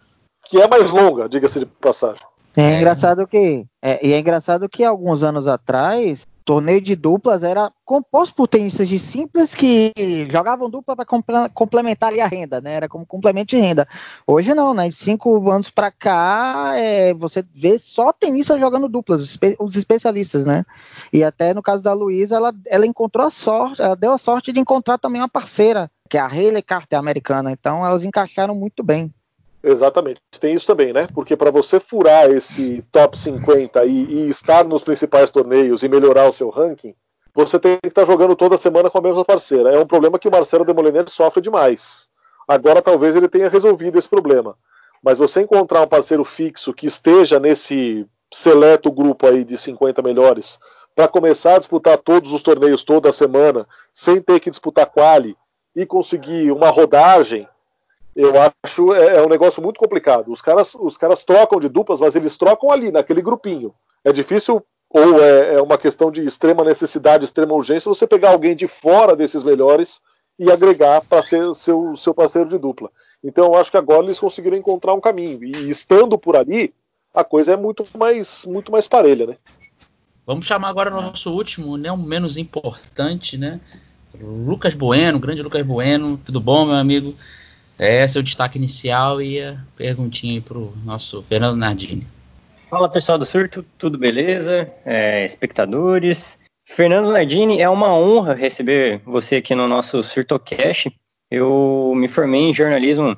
Que 0.45 0.61
é 0.61 0.67
mais 0.67 0.91
longa, 0.91 1.27
diga-se 1.27 1.59
de 1.59 1.65
passagem. 1.65 2.23
É 2.55 2.77
engraçado 2.77 3.27
que 3.27 3.65
é, 3.81 4.05
e 4.05 4.13
é 4.13 4.19
engraçado 4.19 4.69
que 4.69 4.83
alguns 4.83 5.23
anos 5.23 5.47
atrás 5.47 6.25
torneio 6.45 6.79
de 6.79 6.95
duplas 6.95 7.41
era 7.41 7.71
composto 7.83 8.35
por 8.35 8.47
tenistas 8.47 8.87
de 8.87 8.99
simples 8.99 9.55
que 9.55 9.91
jogavam 10.29 10.69
dupla 10.69 10.95
para 10.95 11.49
complementar 11.49 12.09
ali 12.09 12.21
a 12.21 12.27
renda, 12.27 12.61
né? 12.61 12.73
Era 12.73 12.87
como 12.87 13.05
complemento 13.05 13.55
de 13.55 13.57
renda. 13.57 13.87
Hoje 14.27 14.53
não, 14.53 14.73
né? 14.73 14.87
De 14.87 14.95
cinco 14.95 15.49
anos 15.49 15.69
para 15.71 15.91
cá, 15.91 16.73
é, 16.75 17.13
você 17.15 17.43
vê 17.53 17.79
só 17.79 18.13
tenistas 18.13 18.59
jogando 18.59 18.87
duplas, 18.87 19.21
os, 19.59 19.75
especialistas, 19.75 20.45
né? 20.45 20.63
E 21.11 21.23
até 21.23 21.53
no 21.53 21.63
caso 21.63 21.81
da 21.81 21.93
Luísa, 21.93 22.35
ela, 22.35 22.53
ela 22.67 22.85
encontrou 22.85 23.25
a 23.25 23.31
sorte, 23.31 23.81
ela 23.81 23.95
deu 23.95 24.13
a 24.13 24.17
sorte 24.17 24.53
de 24.53 24.59
encontrar 24.59 24.99
também 24.99 25.21
uma 25.21 25.27
parceira, 25.27 25.89
que 26.07 26.17
é 26.17 26.21
a 26.21 26.27
Hayley 26.27 26.61
Carter 26.61 26.99
americana. 26.99 27.51
Então 27.51 27.83
elas 27.83 28.03
encaixaram 28.03 28.53
muito 28.53 28.83
bem. 28.83 29.11
Exatamente, 29.67 30.21
tem 30.39 30.53
isso 30.53 30.67
também, 30.67 30.93
né? 30.93 31.07
Porque 31.11 31.35
para 31.35 31.49
você 31.49 31.79
furar 31.79 32.29
esse 32.29 32.83
top 32.91 33.17
50 33.17 33.83
e, 33.83 33.89
e, 33.89 34.29
estar 34.29 34.63
nos 34.63 34.83
principais 34.83 35.31
torneios 35.31 35.81
e 35.81 35.89
melhorar 35.89 36.29
o 36.29 36.31
seu 36.31 36.51
ranking, 36.51 36.93
você 37.33 37.57
tem 37.57 37.79
que 37.81 37.87
estar 37.87 38.03
tá 38.03 38.05
jogando 38.05 38.35
toda 38.35 38.59
semana 38.59 38.91
com 38.91 38.99
a 38.99 39.01
mesma 39.01 39.25
parceira. 39.25 39.71
É 39.71 39.79
um 39.79 39.87
problema 39.87 40.19
que 40.19 40.27
o 40.27 40.31
Marcelo 40.31 40.63
Demoliner 40.63 41.09
sofre 41.09 41.41
demais. 41.41 42.07
Agora 42.47 42.79
talvez 42.79 43.15
ele 43.15 43.27
tenha 43.27 43.49
resolvido 43.49 43.97
esse 43.97 44.07
problema. 44.07 44.55
Mas 45.03 45.17
você 45.17 45.41
encontrar 45.41 45.81
um 45.81 45.87
parceiro 45.87 46.23
fixo 46.23 46.71
que 46.71 46.85
esteja 46.85 47.39
nesse 47.39 48.05
seleto 48.31 48.91
grupo 48.91 49.25
aí 49.25 49.43
de 49.43 49.57
50 49.57 49.99
melhores 50.03 50.59
para 50.95 51.07
começar 51.07 51.55
a 51.55 51.59
disputar 51.59 51.97
todos 51.97 52.31
os 52.31 52.43
torneios 52.43 52.83
toda 52.83 53.11
semana, 53.11 53.67
sem 53.91 54.21
ter 54.21 54.39
que 54.39 54.51
disputar 54.51 54.85
quali 54.85 55.35
e 55.75 55.87
conseguir 55.87 56.51
uma 56.51 56.69
rodagem 56.69 57.47
eu 58.15 58.33
acho 58.63 58.93
é, 58.93 59.17
é, 59.17 59.21
um 59.21 59.27
negócio 59.27 59.61
muito 59.61 59.79
complicado. 59.79 60.31
Os 60.31 60.41
caras, 60.41 60.73
os 60.75 60.95
caras 60.95 61.23
trocam 61.23 61.59
de 61.59 61.67
duplas, 61.67 61.99
mas 61.99 62.15
eles 62.15 62.37
trocam 62.37 62.71
ali, 62.71 62.91
naquele 62.91 63.21
grupinho. 63.21 63.73
É 64.03 64.13
difícil, 64.13 64.63
ou 64.89 65.19
é, 65.21 65.55
é 65.55 65.61
uma 65.61 65.77
questão 65.77 66.09
de 66.09 66.23
extrema 66.23 66.63
necessidade, 66.63 67.25
extrema 67.25 67.53
urgência, 67.53 67.89
você 67.89 68.07
pegar 68.07 68.29
alguém 68.29 68.55
de 68.55 68.67
fora 68.67 69.15
desses 69.15 69.43
melhores 69.43 69.99
e 70.39 70.49
agregar 70.49 71.01
para 71.01 71.21
ser 71.21 71.53
seu, 71.55 71.95
seu 71.97 72.13
parceiro 72.13 72.49
de 72.49 72.57
dupla. 72.57 72.89
Então 73.23 73.45
eu 73.45 73.55
acho 73.55 73.71
que 73.71 73.77
agora 73.77 74.05
eles 74.05 74.19
conseguiram 74.19 74.55
encontrar 74.55 74.93
um 74.93 75.01
caminho. 75.01 75.43
E 75.43 75.69
estando 75.69 76.17
por 76.17 76.37
ali, 76.37 76.73
a 77.13 77.23
coisa 77.23 77.53
é 77.53 77.57
muito 77.57 77.85
mais, 77.97 78.45
muito 78.45 78.71
mais 78.71 78.87
parelha, 78.87 79.27
né? 79.27 79.37
Vamos 80.25 80.45
chamar 80.45 80.69
agora 80.69 80.91
o 80.95 81.01
nosso 81.01 81.31
último, 81.31 81.77
não 81.77 81.97
menos 81.97 82.37
importante, 82.37 83.37
né? 83.37 83.59
Lucas 84.19 84.73
Bueno, 84.73 85.19
grande 85.19 85.43
Lucas 85.43 85.65
Bueno. 85.65 86.19
Tudo 86.25 86.39
bom, 86.39 86.65
meu 86.65 86.75
amigo? 86.75 87.13
É 87.77 88.07
seu 88.07 88.23
destaque 88.23 88.57
inicial 88.57 89.21
e 89.21 89.41
a 89.41 89.57
perguntinha 89.75 90.41
para 90.41 90.57
o 90.57 90.73
nosso 90.85 91.21
Fernando 91.23 91.57
Nardini. 91.57 92.07
Fala 92.69 92.89
pessoal 92.89 93.17
do 93.17 93.25
Surto, 93.25 93.65
tudo 93.77 93.97
beleza? 93.97 94.71
É, 94.85 95.25
espectadores. 95.25 96.39
Fernando 96.65 97.11
Nardini, 97.11 97.61
é 97.61 97.69
uma 97.69 97.93
honra 97.93 98.33
receber 98.33 99.01
você 99.05 99.37
aqui 99.37 99.53
no 99.53 99.67
nosso 99.67 100.01
Surtocast. 100.01 100.91
Eu 101.29 101.93
me 101.95 102.07
formei 102.07 102.41
em 102.41 102.53
jornalismo 102.53 103.17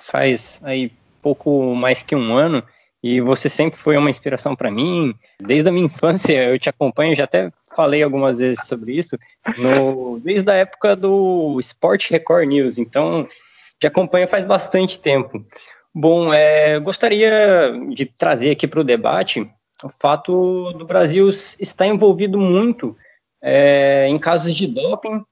faz 0.00 0.60
aí 0.64 0.92
pouco 1.20 1.74
mais 1.74 2.02
que 2.02 2.16
um 2.16 2.36
ano 2.36 2.62
e 3.02 3.20
você 3.20 3.48
sempre 3.48 3.78
foi 3.78 3.96
uma 3.96 4.10
inspiração 4.10 4.54
para 4.54 4.70
mim. 4.70 5.14
Desde 5.40 5.68
a 5.68 5.72
minha 5.72 5.86
infância 5.86 6.42
eu 6.44 6.58
te 6.58 6.68
acompanho, 6.68 7.14
já 7.14 7.24
até 7.24 7.52
falei 7.74 8.02
algumas 8.02 8.38
vezes 8.38 8.66
sobre 8.66 8.94
isso, 8.94 9.16
no, 9.58 10.20
desde 10.20 10.50
a 10.50 10.54
época 10.54 10.94
do 10.94 11.58
Sport 11.60 12.10
Record 12.10 12.48
News. 12.48 12.78
Então 12.78 13.28
te 13.82 13.86
acompanha 13.88 14.28
faz 14.28 14.44
bastante 14.44 14.96
tempo. 14.96 15.44
Bom, 15.92 16.32
é, 16.32 16.78
gostaria 16.78 17.72
de 17.90 18.06
trazer 18.06 18.52
aqui 18.52 18.68
para 18.68 18.80
o 18.80 18.84
debate 18.84 19.50
o 19.82 19.88
fato 19.88 20.72
do 20.74 20.86
Brasil 20.86 21.28
estar 21.28 21.88
envolvido 21.88 22.38
muito 22.38 22.96
é, 23.42 24.06
em 24.08 24.16
casos 24.20 24.54
de 24.54 24.68
doping 24.68 25.24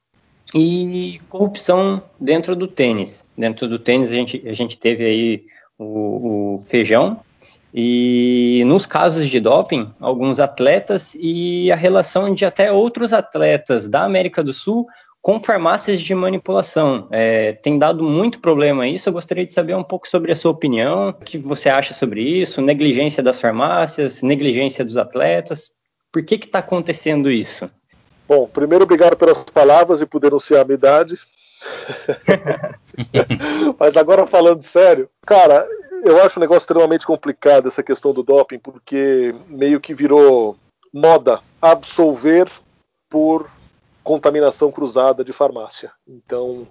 e 0.52 1.20
corrupção 1.28 2.02
dentro 2.18 2.56
do 2.56 2.66
tênis. 2.66 3.24
Dentro 3.38 3.68
do 3.68 3.78
tênis 3.78 4.10
a 4.10 4.14
gente, 4.14 4.48
a 4.48 4.52
gente 4.52 4.76
teve 4.76 5.04
aí 5.04 5.44
o, 5.78 6.54
o 6.54 6.58
feijão 6.58 7.20
e 7.72 8.64
nos 8.66 8.84
casos 8.84 9.28
de 9.28 9.38
doping, 9.38 9.94
alguns 10.00 10.40
atletas 10.40 11.16
e 11.20 11.70
a 11.70 11.76
relação 11.76 12.34
de 12.34 12.44
até 12.44 12.72
outros 12.72 13.12
atletas 13.12 13.88
da 13.88 14.02
América 14.02 14.42
do 14.42 14.52
Sul 14.52 14.88
com 15.22 15.38
farmácias 15.38 16.00
de 16.00 16.14
manipulação. 16.14 17.06
É, 17.10 17.52
tem 17.52 17.78
dado 17.78 18.02
muito 18.02 18.40
problema 18.40 18.88
isso. 18.88 19.08
Eu 19.08 19.12
gostaria 19.12 19.44
de 19.44 19.52
saber 19.52 19.74
um 19.74 19.84
pouco 19.84 20.08
sobre 20.08 20.32
a 20.32 20.36
sua 20.36 20.50
opinião, 20.50 21.10
o 21.10 21.12
que 21.12 21.38
você 21.38 21.68
acha 21.68 21.92
sobre 21.92 22.22
isso, 22.22 22.62
negligência 22.62 23.22
das 23.22 23.40
farmácias, 23.40 24.22
negligência 24.22 24.84
dos 24.84 24.96
atletas. 24.96 25.70
Por 26.10 26.24
que 26.24 26.36
está 26.36 26.60
acontecendo 26.60 27.30
isso? 27.30 27.70
Bom, 28.26 28.46
primeiro, 28.46 28.84
obrigado 28.84 29.16
pelas 29.16 29.44
palavras 29.44 30.00
e 30.00 30.06
por 30.06 30.20
denunciar 30.20 30.62
a 30.62 30.64
minha 30.64 30.74
idade. 30.74 31.18
Mas 33.78 33.96
agora 33.96 34.26
falando 34.26 34.62
sério, 34.62 35.08
cara, 35.26 35.66
eu 36.02 36.22
acho 36.22 36.38
um 36.38 36.40
negócio 36.40 36.62
extremamente 36.62 37.06
complicado 37.06 37.68
essa 37.68 37.82
questão 37.82 38.12
do 38.12 38.22
doping, 38.22 38.58
porque 38.58 39.34
meio 39.48 39.80
que 39.80 39.92
virou 39.92 40.56
moda 40.92 41.40
absolver 41.60 42.50
por 43.10 43.50
contaminação 44.02 44.70
cruzada 44.70 45.24
de 45.24 45.32
farmácia. 45.32 45.92
Então, 46.06 46.66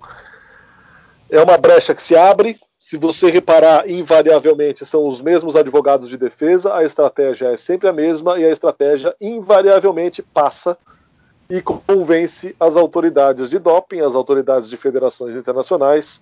é 1.30 1.42
uma 1.42 1.58
brecha 1.58 1.94
que 1.94 2.02
se 2.02 2.16
abre. 2.16 2.60
Se 2.80 2.98
você 2.98 3.30
reparar, 3.30 3.90
invariavelmente 3.90 4.86
são 4.86 5.06
os 5.06 5.22
mesmos 5.22 5.56
advogados 5.56 6.10
de 6.10 6.18
defesa, 6.18 6.74
a 6.74 6.84
estratégia 6.84 7.48
é 7.48 7.58
sempre 7.58 7.90
a 7.90 7.94
mesma 7.94 8.40
e 8.40 8.46
a 8.46 8.52
estratégia 8.52 9.14
invariavelmente 9.20 10.22
passa 10.22 10.78
e 11.50 11.62
convence 11.62 12.56
as 12.60 12.76
autoridades 12.76 13.50
de 13.50 13.60
doping, 13.60 14.02
as 14.02 14.16
autoridades 14.16 14.70
de 14.70 14.78
federações 14.78 15.36
internacionais. 15.36 16.22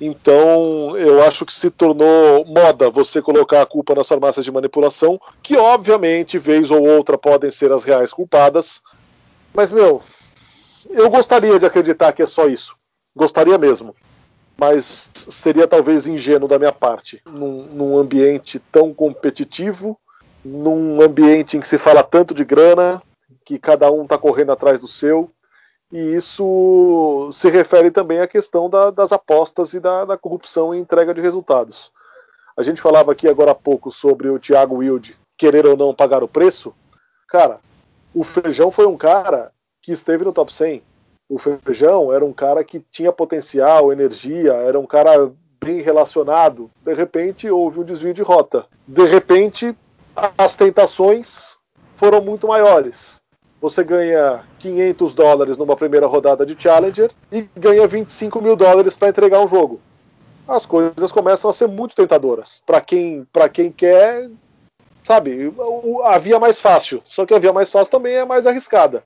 Então, 0.00 0.96
eu 0.96 1.22
acho 1.22 1.46
que 1.46 1.52
se 1.52 1.70
tornou 1.70 2.44
moda 2.44 2.90
você 2.90 3.22
colocar 3.22 3.62
a 3.62 3.66
culpa 3.66 3.94
nas 3.94 4.06
farmácias 4.06 4.44
de 4.44 4.52
manipulação, 4.52 5.20
que 5.42 5.56
obviamente, 5.56 6.38
vez 6.38 6.70
ou 6.70 6.82
outra, 6.82 7.16
podem 7.16 7.50
ser 7.50 7.72
as 7.72 7.84
reais 7.84 8.12
culpadas. 8.12 8.80
Mas, 9.54 9.72
meu, 9.72 10.02
eu 10.88 11.10
gostaria 11.10 11.58
de 11.58 11.66
acreditar 11.66 12.12
que 12.12 12.22
é 12.22 12.26
só 12.26 12.46
isso. 12.46 12.76
Gostaria 13.14 13.58
mesmo. 13.58 13.94
Mas 14.56 15.10
seria 15.14 15.66
talvez 15.66 16.06
ingênuo 16.06 16.48
da 16.48 16.58
minha 16.58 16.72
parte. 16.72 17.20
Num, 17.26 17.66
num 17.66 17.98
ambiente 17.98 18.58
tão 18.58 18.92
competitivo, 18.92 19.98
num 20.44 21.00
ambiente 21.00 21.56
em 21.56 21.60
que 21.60 21.68
se 21.68 21.78
fala 21.78 22.02
tanto 22.02 22.34
de 22.34 22.44
grana, 22.44 23.02
que 23.44 23.58
cada 23.58 23.90
um 23.90 24.02
está 24.02 24.18
correndo 24.18 24.52
atrás 24.52 24.80
do 24.80 24.88
seu. 24.88 25.30
E 25.90 25.98
isso 25.98 27.30
se 27.32 27.50
refere 27.50 27.90
também 27.90 28.20
à 28.20 28.26
questão 28.26 28.68
da, 28.68 28.90
das 28.90 29.12
apostas 29.12 29.74
e 29.74 29.80
da, 29.80 30.06
da, 30.06 30.16
corrupção 30.16 30.74
em 30.74 30.80
entrega 30.80 31.12
de 31.12 31.20
resultados. 31.20 31.90
A 32.56 32.62
gente 32.62 32.80
falava 32.80 33.12
aqui 33.12 33.28
agora 33.28 33.50
há 33.50 33.54
pouco 33.54 33.92
sobre 33.92 34.28
o 34.28 34.38
Thiago 34.38 34.76
Wilde 34.76 35.18
querer 35.36 35.66
ou 35.66 35.76
não 35.76 35.94
pagar 35.94 36.22
o 36.22 36.28
preço. 36.28 36.74
Cara, 37.28 37.58
o 38.14 38.24
Feijão 38.24 38.70
foi 38.70 38.86
um 38.86 38.96
cara 38.96 39.52
que 39.82 39.92
esteve 39.92 40.24
no 40.24 40.32
top 40.32 40.54
100. 40.54 40.82
O 41.28 41.38
Feijão 41.38 42.12
era 42.12 42.24
um 42.24 42.32
cara 42.32 42.62
que 42.62 42.84
tinha 42.90 43.10
potencial, 43.10 43.92
energia, 43.92 44.52
era 44.52 44.78
um 44.78 44.86
cara 44.86 45.32
bem 45.62 45.80
relacionado. 45.80 46.70
De 46.82 46.94
repente 46.94 47.50
houve 47.50 47.80
um 47.80 47.84
desvio 47.84 48.14
de 48.14 48.22
rota. 48.22 48.66
De 48.86 49.04
repente 49.04 49.76
as 50.38 50.56
tentações 50.56 51.56
foram 51.96 52.20
muito 52.20 52.46
maiores. 52.46 53.20
Você 53.60 53.82
ganha 53.82 54.42
500 54.58 55.14
dólares 55.14 55.56
numa 55.56 55.76
primeira 55.76 56.06
rodada 56.06 56.44
de 56.44 56.60
Challenger 56.60 57.10
e 57.30 57.48
ganha 57.56 57.86
25 57.86 58.40
mil 58.40 58.56
dólares 58.56 58.96
para 58.96 59.08
entregar 59.08 59.40
um 59.40 59.48
jogo. 59.48 59.80
As 60.46 60.66
coisas 60.66 61.12
começam 61.12 61.48
a 61.48 61.52
ser 61.52 61.68
muito 61.68 61.94
tentadoras. 61.94 62.60
Para 62.66 62.80
quem, 62.80 63.26
quem 63.52 63.70
quer, 63.70 64.28
sabe, 65.04 65.52
a 66.04 66.18
via 66.18 66.40
mais 66.40 66.60
fácil. 66.60 67.02
Só 67.06 67.24
que 67.24 67.32
a 67.32 67.38
via 67.38 67.52
mais 67.52 67.70
fácil 67.70 67.92
também 67.92 68.14
é 68.14 68.24
mais 68.24 68.46
arriscada 68.46 69.04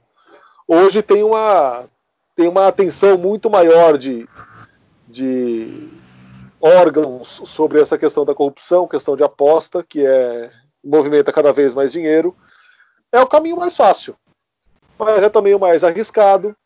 hoje 0.67 1.03
tem 1.03 1.23
uma, 1.23 1.85
tem 2.35 2.49
uma 2.49 2.67
atenção 2.67 3.17
muito 3.17 3.49
maior 3.49 3.97
de, 3.97 4.29
de 5.09 5.89
órgãos 6.61 7.43
sobre 7.47 7.81
essa 7.81 7.97
questão 7.97 8.25
da 8.25 8.35
corrupção, 8.35 8.89
questão 8.89 9.17
de 9.17 9.23
aposta, 9.23 9.83
que 9.83 10.05
é 10.05 10.51
movimenta 10.83 11.33
cada 11.33 11.53
vez 11.53 11.75
mais 11.75 11.93
dinheiro. 11.93 12.35
É 13.11 13.21
o 13.21 13.27
caminho 13.27 13.57
mais 13.57 13.77
fácil, 13.77 14.17
mas 14.99 15.23
é 15.23 15.29
também 15.29 15.55
o 15.55 15.59
mais 15.59 15.85
arriscado, 15.85 16.57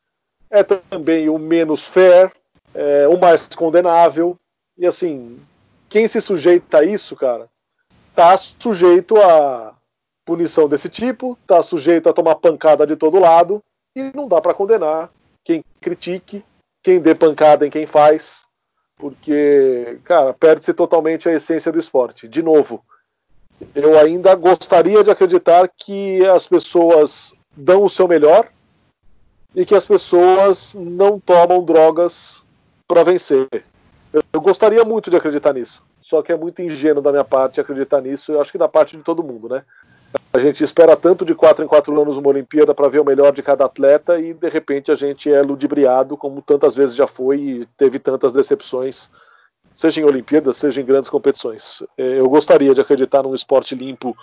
é 0.50 0.62
também 0.62 1.28
o 1.28 1.38
menos 1.38 1.82
fair, 1.82 2.32
é 2.74 3.06
o 3.08 3.18
mais 3.18 3.46
condenável. 3.46 4.36
E 4.76 4.86
assim, 4.86 5.40
quem 5.88 6.08
se 6.08 6.20
sujeita 6.20 6.78
a 6.78 6.84
isso, 6.84 7.14
cara, 7.14 7.48
tá 8.14 8.36
sujeito 8.36 9.16
a 9.16 9.74
punição 10.24 10.68
desse 10.68 10.88
tipo, 10.88 11.38
tá 11.46 11.62
sujeito 11.62 12.08
a 12.08 12.12
tomar 12.12 12.36
pancada 12.36 12.86
de 12.86 12.96
todo 12.96 13.18
lado, 13.18 13.62
e 13.94 14.14
não 14.14 14.28
dá 14.28 14.40
para 14.40 14.54
condenar 14.54 15.10
quem 15.44 15.64
critique, 15.80 16.44
quem 16.82 17.00
dê 17.00 17.14
pancada 17.14 17.66
em 17.66 17.70
quem 17.70 17.86
faz, 17.86 18.44
porque, 18.96 19.98
cara, 20.04 20.32
perde-se 20.34 20.74
totalmente 20.74 21.28
a 21.28 21.32
essência 21.32 21.72
do 21.72 21.78
esporte. 21.78 22.28
De 22.28 22.42
novo, 22.42 22.84
eu 23.74 23.98
ainda 23.98 24.34
gostaria 24.34 25.02
de 25.02 25.10
acreditar 25.10 25.68
que 25.68 26.24
as 26.26 26.46
pessoas 26.46 27.34
dão 27.56 27.84
o 27.84 27.90
seu 27.90 28.06
melhor 28.06 28.48
e 29.54 29.66
que 29.66 29.74
as 29.74 29.84
pessoas 29.84 30.74
não 30.74 31.18
tomam 31.18 31.64
drogas 31.64 32.44
para 32.86 33.02
vencer. 33.02 33.48
Eu 34.32 34.40
gostaria 34.40 34.84
muito 34.84 35.10
de 35.10 35.16
acreditar 35.16 35.52
nisso, 35.52 35.82
só 36.00 36.22
que 36.22 36.32
é 36.32 36.36
muito 36.36 36.62
ingênuo 36.62 37.02
da 37.02 37.10
minha 37.10 37.24
parte 37.24 37.60
acreditar 37.60 38.00
nisso, 38.00 38.32
eu 38.32 38.40
acho 38.40 38.52
que 38.52 38.58
da 38.58 38.68
parte 38.68 38.96
de 38.96 39.02
todo 39.02 39.22
mundo, 39.22 39.48
né? 39.48 39.64
A 40.32 40.38
gente 40.38 40.62
espera 40.62 40.96
tanto 40.96 41.24
de 41.24 41.34
quatro 41.34 41.64
em 41.64 41.68
quatro 41.68 42.00
anos 42.00 42.16
uma 42.16 42.28
Olimpíada 42.28 42.72
para 42.72 42.88
ver 42.88 43.00
o 43.00 43.04
melhor 43.04 43.32
de 43.32 43.42
cada 43.42 43.64
atleta 43.64 44.18
e 44.20 44.32
de 44.32 44.48
repente 44.48 44.92
a 44.92 44.94
gente 44.94 45.30
é 45.30 45.42
ludibriado, 45.42 46.16
como 46.16 46.40
tantas 46.40 46.74
vezes 46.76 46.94
já 46.94 47.06
foi 47.06 47.40
e 47.40 47.66
teve 47.76 47.98
tantas 47.98 48.32
decepções, 48.32 49.10
seja 49.74 50.00
em 50.00 50.04
Olimpíadas, 50.04 50.56
seja 50.56 50.80
em 50.80 50.84
grandes 50.84 51.10
competições. 51.10 51.82
É, 51.98 52.20
eu 52.20 52.28
gostaria 52.28 52.72
de 52.72 52.80
acreditar 52.80 53.24
num 53.24 53.34
esporte 53.34 53.74
limpo 53.74 54.16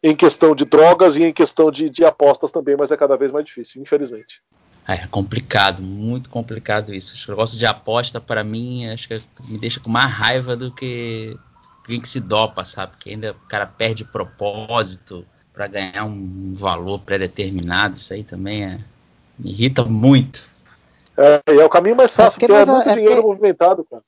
em 0.00 0.14
questão 0.14 0.54
de 0.54 0.64
drogas 0.64 1.16
e 1.16 1.24
em 1.24 1.32
questão 1.32 1.68
de, 1.70 1.90
de 1.90 2.04
apostas 2.04 2.52
também, 2.52 2.76
mas 2.76 2.92
é 2.92 2.96
cada 2.96 3.16
vez 3.16 3.32
mais 3.32 3.44
difícil, 3.44 3.82
infelizmente. 3.82 4.40
É 4.86 5.06
complicado, 5.08 5.82
muito 5.82 6.30
complicado 6.30 6.94
isso. 6.94 7.28
O 7.28 7.34
negócio 7.34 7.58
de 7.58 7.66
aposta, 7.66 8.20
para 8.20 8.44
mim, 8.44 8.86
acho 8.86 9.08
que 9.08 9.20
me 9.48 9.58
deixa 9.58 9.80
com 9.80 9.90
mais 9.90 10.10
raiva 10.10 10.56
do 10.56 10.70
que 10.72 11.36
quem 11.84 12.00
que 12.00 12.08
se 12.08 12.20
dopa, 12.20 12.64
sabe? 12.64 12.92
Que 12.98 13.10
ainda 13.10 13.32
o 13.32 13.48
cara 13.48 13.66
perde 13.66 14.04
propósito 14.04 15.26
para 15.60 15.66
ganhar 15.66 16.06
um 16.06 16.54
valor 16.54 17.00
pré-determinado, 17.00 17.94
isso 17.94 18.14
aí 18.14 18.24
também 18.24 18.64
é, 18.64 18.78
me 19.38 19.50
irrita 19.50 19.84
muito. 19.84 20.48
É, 21.14 21.42
é 21.48 21.62
o 21.62 21.68
caminho 21.68 21.94
mais 21.94 22.14
fácil, 22.14 22.38
é 22.38 22.40
porque, 22.40 22.46
porque 22.46 22.70
é 22.70 22.72
muito 22.72 22.88
é 22.88 22.94
dinheiro 22.94 23.22
movimentado, 23.22 23.84
cara. 23.84 24.02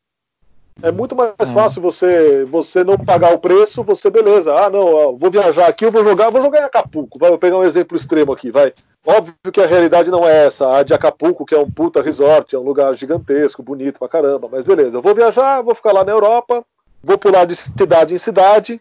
É 0.82 0.90
muito 0.90 1.14
mais 1.14 1.34
é. 1.38 1.44
fácil 1.44 1.82
você 1.82 2.46
você 2.46 2.82
não 2.82 2.96
pagar 2.96 3.34
o 3.34 3.38
preço, 3.38 3.84
você 3.84 4.08
beleza. 4.08 4.54
Ah, 4.54 4.70
não, 4.70 4.80
ó, 4.80 5.12
vou 5.12 5.30
viajar 5.30 5.66
aqui, 5.66 5.84
eu 5.84 5.92
vou 5.92 6.02
jogar, 6.02 6.30
vou 6.30 6.40
jogar 6.40 6.62
em 6.62 6.64
Acapulco. 6.64 7.18
Vai, 7.18 7.28
vou 7.28 7.38
pegar 7.38 7.58
um 7.58 7.64
exemplo 7.64 7.98
extremo 7.98 8.32
aqui, 8.32 8.50
vai. 8.50 8.72
Óbvio 9.06 9.34
que 9.52 9.60
a 9.60 9.66
realidade 9.66 10.10
não 10.10 10.26
é 10.26 10.46
essa. 10.46 10.74
A 10.74 10.82
de 10.82 10.94
Acapulco, 10.94 11.44
que 11.44 11.54
é 11.54 11.58
um 11.58 11.70
puta 11.70 12.00
resort, 12.00 12.56
é 12.56 12.58
um 12.58 12.62
lugar 12.62 12.96
gigantesco, 12.96 13.62
bonito 13.62 13.98
pra 13.98 14.08
caramba. 14.08 14.48
Mas 14.50 14.64
beleza, 14.64 14.96
eu 14.96 15.02
vou 15.02 15.14
viajar, 15.14 15.60
vou 15.60 15.74
ficar 15.74 15.92
lá 15.92 16.02
na 16.02 16.12
Europa, 16.12 16.64
vou 17.02 17.18
pular 17.18 17.44
de 17.44 17.54
cidade 17.54 18.14
em 18.14 18.18
cidade, 18.18 18.80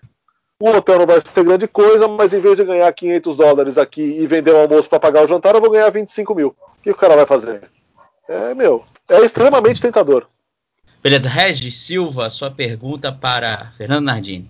o 0.62 0.78
hotel 0.78 1.00
não 1.00 1.08
vai 1.08 1.20
ser 1.20 1.44
grande 1.44 1.68
coisa, 1.68 2.08
mas 2.08 2.34
em 2.34 2.40
vez 2.40 2.56
de 2.56 2.64
ganhar 2.64 2.94
500 2.94 3.36
dólares 3.36 3.78
aqui 3.78 4.02
e 4.02 4.28
vender 4.28 4.52
o 4.52 4.58
um 4.58 4.62
almoço 4.62 4.88
para 4.88 5.00
pagar 5.00 5.26
o 5.26 5.28
jantar, 5.28 5.56
eu 5.56 5.62
vou 5.62 5.72
ganhar 5.72 5.90
25 5.90 6.36
mil. 6.36 6.50
O 6.50 6.82
que 6.84 6.92
o 6.92 6.96
cara 6.96 7.16
vai 7.16 7.26
fazer? 7.26 7.64
É, 8.28 8.54
meu, 8.54 8.86
é 9.10 9.26
extremamente 9.26 9.82
tentador. 9.82 10.28
Beleza, 11.02 11.28
Regis 11.28 11.74
Silva, 11.74 12.30
sua 12.30 12.52
pergunta 12.52 13.12
para 13.12 13.72
Fernando 13.72 14.06
Nardini. 14.06 14.50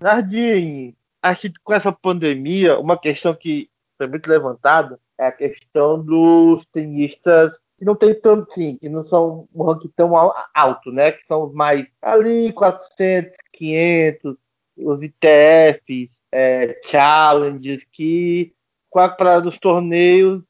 Nardini, 0.00 0.94
acho 1.20 1.40
que 1.42 1.52
com 1.64 1.74
essa 1.74 1.90
pandemia, 1.90 2.78
uma 2.78 2.96
questão 2.96 3.34
que 3.34 3.68
foi 3.98 4.06
muito 4.06 4.28
levantada 4.28 4.98
é 5.18 5.26
a 5.26 5.32
questão 5.32 6.00
dos 6.00 6.64
tenistas 6.66 7.52
que 7.78 7.84
não 7.84 7.96
tem 7.96 8.14
tanto, 8.14 8.54
sim, 8.54 8.76
que 8.76 8.88
não 8.88 9.04
são 9.04 9.48
um 9.52 9.64
ranking 9.64 9.90
tão 9.96 10.12
alto, 10.54 10.92
né? 10.92 11.10
Que 11.10 11.26
são 11.26 11.46
os 11.46 11.52
mais 11.52 11.88
ali, 12.00 12.52
400, 12.52 13.32
500, 13.52 14.36
os 14.76 15.02
ITFs, 15.02 16.10
é, 16.30 16.80
challenges, 16.84 17.84
que 17.92 18.54
com 18.88 18.98
a 18.98 19.08
parada 19.08 19.42
dos 19.42 19.58
torneios 19.58 20.42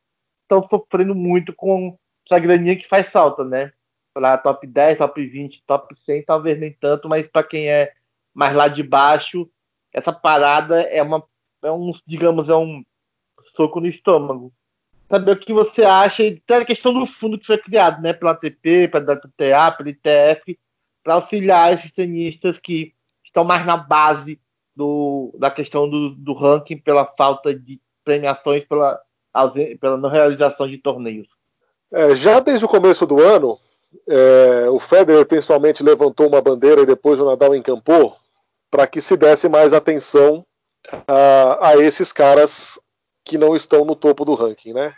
estão 0.42 0.62
sofrendo 0.68 1.14
muito 1.14 1.52
com 1.54 1.96
essa 2.26 2.38
graninha 2.38 2.76
que 2.76 2.88
faz 2.88 3.08
falta, 3.10 3.44
né? 3.44 3.72
Para 4.14 4.38
top 4.38 4.66
10, 4.66 4.98
top 4.98 5.26
20, 5.26 5.62
top 5.66 5.98
100, 5.98 6.24
talvez 6.24 6.58
nem 6.58 6.72
tanto, 6.72 7.08
mas 7.08 7.26
para 7.26 7.46
quem 7.46 7.68
é 7.68 7.92
mais 8.34 8.54
lá 8.54 8.68
de 8.68 8.82
baixo, 8.82 9.48
essa 9.92 10.12
parada 10.12 10.82
é 10.82 11.02
uma, 11.02 11.24
é 11.62 11.70
um, 11.70 11.92
digamos, 12.06 12.48
é 12.48 12.56
um 12.56 12.84
soco 13.54 13.80
no 13.80 13.86
estômago. 13.86 14.52
Saber 15.08 15.32
o 15.32 15.38
que 15.38 15.52
você 15.52 15.82
acha, 15.82 16.22
e 16.22 16.40
tem 16.40 16.58
a 16.58 16.64
questão 16.64 16.92
do 16.94 17.06
fundo 17.06 17.38
que 17.38 17.46
foi 17.46 17.58
criado, 17.58 18.00
né, 18.00 18.12
pela 18.12 18.30
ATP, 18.30 18.88
pela 18.88 19.12
WTA, 19.12 19.72
pela 19.72 19.90
ITF, 19.90 20.58
para 21.02 21.14
auxiliar 21.14 21.74
esses 21.74 21.92
tenistas 21.92 22.58
que 22.58 22.94
estão 23.32 23.44
mais 23.44 23.64
na 23.64 23.76
base 23.76 24.38
do, 24.76 25.34
da 25.38 25.50
questão 25.50 25.88
do, 25.88 26.10
do 26.10 26.34
ranking 26.34 26.76
pela 26.76 27.06
falta 27.06 27.54
de 27.54 27.80
premiações, 28.04 28.64
pela, 28.64 29.00
pela 29.80 29.96
não 29.96 30.10
realização 30.10 30.68
de 30.68 30.78
torneios. 30.78 31.26
É, 31.90 32.14
já 32.14 32.40
desde 32.40 32.64
o 32.64 32.68
começo 32.68 33.06
do 33.06 33.20
ano, 33.20 33.58
é, 34.08 34.68
o 34.70 34.78
Federer 34.78 35.26
pessoalmente 35.26 35.82
levantou 35.82 36.28
uma 36.28 36.40
bandeira 36.40 36.82
e 36.82 36.86
depois 36.86 37.18
o 37.18 37.24
Nadal 37.24 37.54
encampou 37.54 38.16
para 38.70 38.86
que 38.86 39.00
se 39.00 39.16
desse 39.16 39.48
mais 39.48 39.72
atenção 39.72 40.44
a, 41.06 41.68
a, 41.68 41.76
esses 41.76 42.12
caras 42.12 42.78
que 43.24 43.38
não 43.38 43.54
estão 43.54 43.84
no 43.84 43.94
topo 43.94 44.24
do 44.24 44.34
ranking, 44.34 44.72
né? 44.72 44.94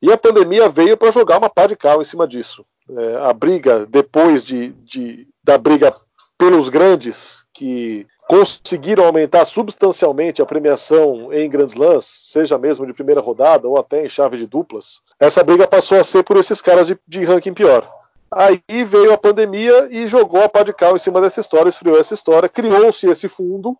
E 0.00 0.12
a 0.12 0.18
pandemia 0.18 0.68
veio 0.68 0.96
para 0.96 1.12
jogar 1.12 1.38
uma 1.38 1.50
pá 1.50 1.66
de 1.66 1.76
cal 1.76 2.00
em 2.00 2.04
cima 2.04 2.26
disso. 2.26 2.64
É, 2.90 3.16
a 3.16 3.32
briga, 3.32 3.84
depois 3.86 4.44
de, 4.44 4.70
de, 4.84 5.28
da 5.44 5.58
briga 5.58 5.94
pelos 6.38 6.68
grandes, 6.68 7.44
que 7.52 8.06
conseguiram 8.28 9.04
aumentar 9.04 9.44
substancialmente 9.44 10.40
a 10.40 10.46
premiação 10.46 11.32
em 11.32 11.50
Grand 11.50 11.66
Slams, 11.66 12.06
seja 12.26 12.56
mesmo 12.56 12.86
de 12.86 12.92
primeira 12.92 13.20
rodada 13.20 13.66
ou 13.66 13.76
até 13.76 14.04
em 14.04 14.08
chave 14.08 14.36
de 14.36 14.46
duplas, 14.46 15.00
essa 15.18 15.42
briga 15.42 15.66
passou 15.66 15.98
a 15.98 16.04
ser 16.04 16.22
por 16.22 16.36
esses 16.36 16.62
caras 16.62 16.86
de, 16.86 16.96
de 17.06 17.24
ranking 17.24 17.52
pior. 17.52 17.90
Aí 18.30 18.62
veio 18.84 19.12
a 19.12 19.18
pandemia 19.18 19.88
e 19.90 20.06
jogou 20.06 20.42
a 20.42 20.48
pá 20.48 20.62
de 20.62 20.72
cal 20.72 20.94
em 20.94 20.98
cima 20.98 21.20
dessa 21.20 21.40
história, 21.40 21.70
esfriou 21.70 21.98
essa 21.98 22.14
história, 22.14 22.48
criou-se 22.48 23.08
esse 23.08 23.28
fundo 23.28 23.76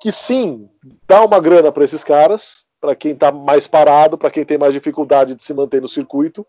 que 0.00 0.12
sim 0.12 0.68
dá 1.08 1.24
uma 1.24 1.40
grana 1.40 1.72
para 1.72 1.84
esses 1.84 2.04
caras, 2.04 2.66
para 2.80 2.94
quem 2.94 3.12
está 3.12 3.32
mais 3.32 3.66
parado, 3.66 4.18
para 4.18 4.30
quem 4.30 4.44
tem 4.44 4.58
mais 4.58 4.74
dificuldade 4.74 5.34
de 5.34 5.42
se 5.42 5.54
manter 5.54 5.80
no 5.80 5.88
circuito, 5.88 6.46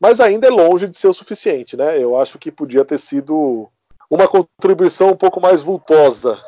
mas 0.00 0.18
ainda 0.18 0.46
é 0.46 0.50
longe 0.50 0.88
de 0.88 0.96
ser 0.96 1.08
o 1.08 1.12
suficiente, 1.12 1.76
né? 1.76 2.02
Eu 2.02 2.16
acho 2.16 2.38
que 2.38 2.50
podia 2.50 2.84
ter 2.84 2.98
sido 2.98 3.68
uma 4.10 4.26
contribuição 4.26 5.10
um 5.10 5.16
pouco 5.16 5.40
mais 5.40 5.62
vultosa, 5.62 6.38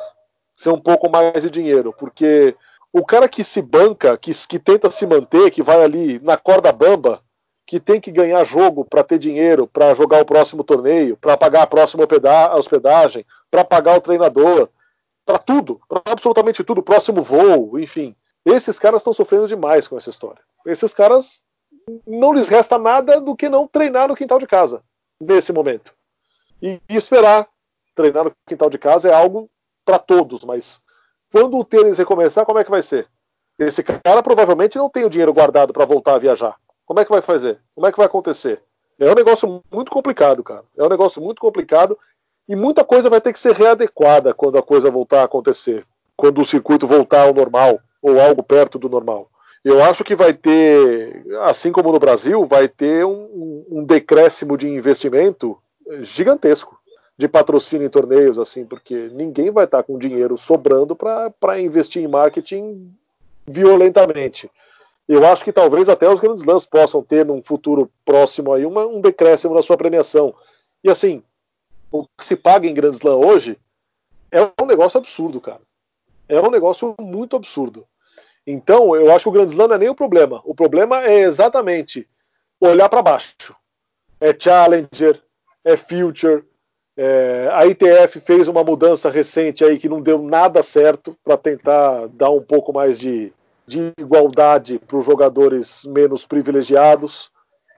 ser 0.53 0.69
um 0.69 0.79
pouco 0.79 1.09
mais 1.09 1.41
de 1.41 1.49
dinheiro, 1.49 1.95
porque 1.97 2.55
o 2.91 3.05
cara 3.05 3.29
que 3.29 3.43
se 3.43 3.61
banca, 3.61 4.17
que, 4.17 4.31
que 4.47 4.59
tenta 4.59 4.91
se 4.91 5.07
manter, 5.07 5.49
que 5.49 5.63
vai 5.63 5.81
ali 5.81 6.19
na 6.19 6.37
corda 6.37 6.71
bamba, 6.71 7.23
que 7.65 7.79
tem 7.79 8.01
que 8.01 8.11
ganhar 8.11 8.43
jogo 8.43 8.83
para 8.83 9.03
ter 9.03 9.17
dinheiro, 9.17 9.65
para 9.65 9.93
jogar 9.93 10.21
o 10.21 10.25
próximo 10.25 10.63
torneio, 10.63 11.15
para 11.15 11.37
pagar 11.37 11.63
a 11.63 11.67
próxima 11.67 12.05
hospedagem, 12.55 13.25
para 13.49 13.63
pagar 13.63 13.97
o 13.97 14.01
treinador, 14.01 14.67
para 15.25 15.39
tudo, 15.39 15.79
para 15.87 16.01
absolutamente 16.05 16.63
tudo, 16.63 16.83
próximo 16.83 17.21
voo, 17.21 17.79
enfim. 17.79 18.13
Esses 18.45 18.77
caras 18.77 19.01
estão 19.01 19.13
sofrendo 19.13 19.47
demais 19.47 19.87
com 19.87 19.97
essa 19.97 20.09
história. 20.09 20.41
Esses 20.65 20.93
caras 20.93 21.41
não 22.05 22.33
lhes 22.33 22.49
resta 22.49 22.77
nada 22.77 23.21
do 23.21 23.35
que 23.35 23.47
não 23.47 23.65
treinar 23.65 24.09
no 24.09 24.15
quintal 24.15 24.37
de 24.37 24.45
casa 24.45 24.83
nesse 25.19 25.53
momento. 25.53 25.93
E, 26.61 26.81
e 26.89 26.95
esperar 26.95 27.47
treinar 27.95 28.23
no 28.23 28.31
quintal 28.47 28.69
de 28.69 28.77
casa 28.77 29.09
é 29.09 29.13
algo 29.13 29.49
para 29.85 29.99
todos, 29.99 30.43
mas 30.43 30.81
quando 31.31 31.57
o 31.57 31.65
tênis 31.65 31.97
recomeçar, 31.97 32.45
como 32.45 32.59
é 32.59 32.63
que 32.63 32.71
vai 32.71 32.81
ser? 32.81 33.07
Esse 33.57 33.83
cara 33.83 34.21
provavelmente 34.23 34.77
não 34.77 34.89
tem 34.89 35.05
o 35.05 35.09
dinheiro 35.09 35.33
guardado 35.33 35.73
para 35.73 35.85
voltar 35.85 36.15
a 36.15 36.19
viajar. 36.19 36.55
Como 36.85 36.99
é 36.99 37.05
que 37.05 37.11
vai 37.11 37.21
fazer? 37.21 37.59
Como 37.73 37.87
é 37.87 37.91
que 37.91 37.97
vai 37.97 38.05
acontecer? 38.05 38.61
É 38.99 39.09
um 39.09 39.15
negócio 39.15 39.63
muito 39.71 39.91
complicado, 39.91 40.43
cara. 40.43 40.63
É 40.77 40.83
um 40.83 40.89
negócio 40.89 41.21
muito 41.21 41.41
complicado 41.41 41.97
e 42.47 42.55
muita 42.55 42.83
coisa 42.83 43.09
vai 43.09 43.21
ter 43.21 43.33
que 43.33 43.39
ser 43.39 43.53
readequada 43.53 44.33
quando 44.33 44.57
a 44.57 44.61
coisa 44.61 44.91
voltar 44.91 45.21
a 45.21 45.25
acontecer, 45.25 45.85
quando 46.15 46.41
o 46.41 46.45
circuito 46.45 46.87
voltar 46.87 47.23
ao 47.23 47.33
normal 47.33 47.79
ou 48.01 48.19
algo 48.19 48.43
perto 48.43 48.77
do 48.77 48.89
normal. 48.89 49.29
Eu 49.63 49.81
acho 49.81 50.03
que 50.03 50.15
vai 50.15 50.33
ter, 50.33 51.25
assim 51.43 51.71
como 51.71 51.91
no 51.91 51.99
Brasil, 51.99 52.45
vai 52.45 52.67
ter 52.67 53.05
um, 53.05 53.65
um 53.69 53.83
decréscimo 53.83 54.57
de 54.57 54.67
investimento 54.67 55.57
gigantesco 56.01 56.77
de 57.17 57.27
patrocínio 57.27 57.85
em 57.85 57.89
torneios, 57.89 58.39
assim, 58.39 58.65
porque 58.65 59.09
ninguém 59.13 59.51
vai 59.51 59.65
estar 59.65 59.83
com 59.83 59.99
dinheiro 59.99 60.37
sobrando 60.37 60.95
para 60.95 61.61
investir 61.61 62.03
em 62.03 62.07
marketing 62.07 62.91
violentamente. 63.45 64.49
Eu 65.07 65.25
acho 65.27 65.43
que 65.43 65.51
talvez 65.51 65.89
até 65.89 66.09
os 66.09 66.19
grandes 66.19 66.43
lãs 66.43 66.65
possam 66.65 67.03
ter 67.03 67.25
num 67.25 67.43
futuro 67.43 67.91
próximo 68.05 68.53
aí 68.53 68.65
uma, 68.65 68.85
um 68.85 69.01
decréscimo 69.01 69.53
na 69.53 69.61
sua 69.61 69.77
premiação. 69.77 70.33
E 70.83 70.89
assim, 70.89 71.21
o 71.91 72.07
que 72.17 72.25
se 72.25 72.35
paga 72.35 72.67
em 72.67 72.73
grandes 72.73 73.01
lãs 73.01 73.15
hoje 73.15 73.59
é 74.31 74.41
um 74.61 74.65
negócio 74.65 74.97
absurdo, 74.97 75.39
cara. 75.39 75.61
É 76.27 76.39
um 76.41 76.49
negócio 76.49 76.95
muito 76.99 77.35
absurdo. 77.35 77.85
Então, 78.45 78.95
eu 78.95 79.11
acho 79.13 79.23
que 79.23 79.29
o 79.29 79.31
Grand 79.31 79.47
Slam 79.47 79.67
não 79.67 79.75
é 79.75 79.79
nem 79.79 79.89
o 79.89 79.95
problema. 79.95 80.41
O 80.43 80.55
problema 80.55 81.03
é 81.03 81.19
exatamente 81.19 82.07
olhar 82.59 82.89
para 82.89 83.01
baixo. 83.01 83.55
É 84.19 84.35
Challenger, 84.37 85.21
é 85.63 85.77
Future, 85.77 86.43
é, 86.95 87.49
a 87.51 87.65
ITF 87.65 88.19
fez 88.19 88.47
uma 88.47 88.63
mudança 88.63 89.09
recente 89.09 89.63
aí 89.63 89.79
que 89.79 89.89
não 89.89 90.01
deu 90.01 90.21
nada 90.21 90.61
certo 90.61 91.17
para 91.23 91.37
tentar 91.37 92.07
dar 92.07 92.29
um 92.29 92.41
pouco 92.41 92.71
mais 92.71 92.99
de, 92.99 93.33
de 93.65 93.91
igualdade 93.97 94.79
para 94.79 94.97
os 94.97 95.05
jogadores 95.05 95.83
menos 95.85 96.25
privilegiados. 96.25 97.31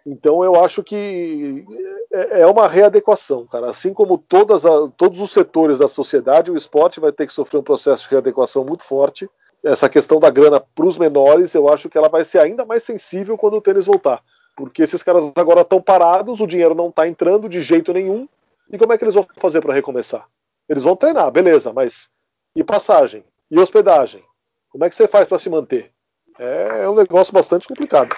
Então 0.05 0.43
eu 0.43 0.61
acho 0.61 0.83
que 0.83 1.65
é, 2.11 2.41
é 2.41 2.47
uma 2.47 2.67
readequação, 2.67 3.45
cara. 3.45 3.69
Assim 3.69 3.93
como 3.93 4.17
todas 4.17 4.65
a, 4.65 4.87
todos 4.97 5.19
os 5.19 5.31
setores 5.31 5.79
da 5.79 5.87
sociedade, 5.87 6.51
o 6.51 6.57
esporte 6.57 6.99
vai 6.99 7.11
ter 7.11 7.25
que 7.25 7.33
sofrer 7.33 7.59
um 7.59 7.63
processo 7.63 8.03
de 8.03 8.11
readequação 8.11 8.65
muito 8.65 8.83
forte. 8.83 9.29
Essa 9.63 9.89
questão 9.89 10.19
da 10.19 10.29
grana 10.29 10.59
para 10.59 10.85
os 10.85 10.97
menores, 10.97 11.55
eu 11.55 11.69
acho 11.69 11.89
que 11.89 11.97
ela 11.97 12.09
vai 12.09 12.23
ser 12.23 12.39
ainda 12.39 12.65
mais 12.65 12.83
sensível 12.83 13.37
quando 13.37 13.55
o 13.55 13.61
tênis 13.61 13.85
voltar. 13.85 14.21
Porque 14.55 14.83
esses 14.83 15.01
caras 15.01 15.31
agora 15.35 15.61
estão 15.61 15.81
parados, 15.81 16.39
o 16.39 16.47
dinheiro 16.47 16.75
não 16.75 16.89
está 16.89 17.07
entrando 17.07 17.49
de 17.49 17.61
jeito 17.61 17.91
nenhum, 17.91 18.27
e 18.69 18.77
como 18.77 18.93
é 18.93 18.97
que 18.97 19.03
eles 19.03 19.15
vão 19.15 19.25
fazer 19.37 19.61
para 19.61 19.73
recomeçar? 19.73 20.27
Eles 20.67 20.83
vão 20.83 20.95
treinar, 20.95 21.31
beleza, 21.31 21.71
mas 21.71 22.09
e 22.55 22.63
passagem? 22.63 23.23
E 23.49 23.59
hospedagem? 23.59 24.23
Como 24.69 24.83
é 24.83 24.89
que 24.89 24.95
você 24.95 25.07
faz 25.07 25.27
para 25.27 25.39
se 25.39 25.49
manter? 25.49 25.91
É, 26.39 26.83
é 26.83 26.89
um 26.89 26.95
negócio 26.95 27.33
bastante 27.33 27.67
complicado. 27.67 28.15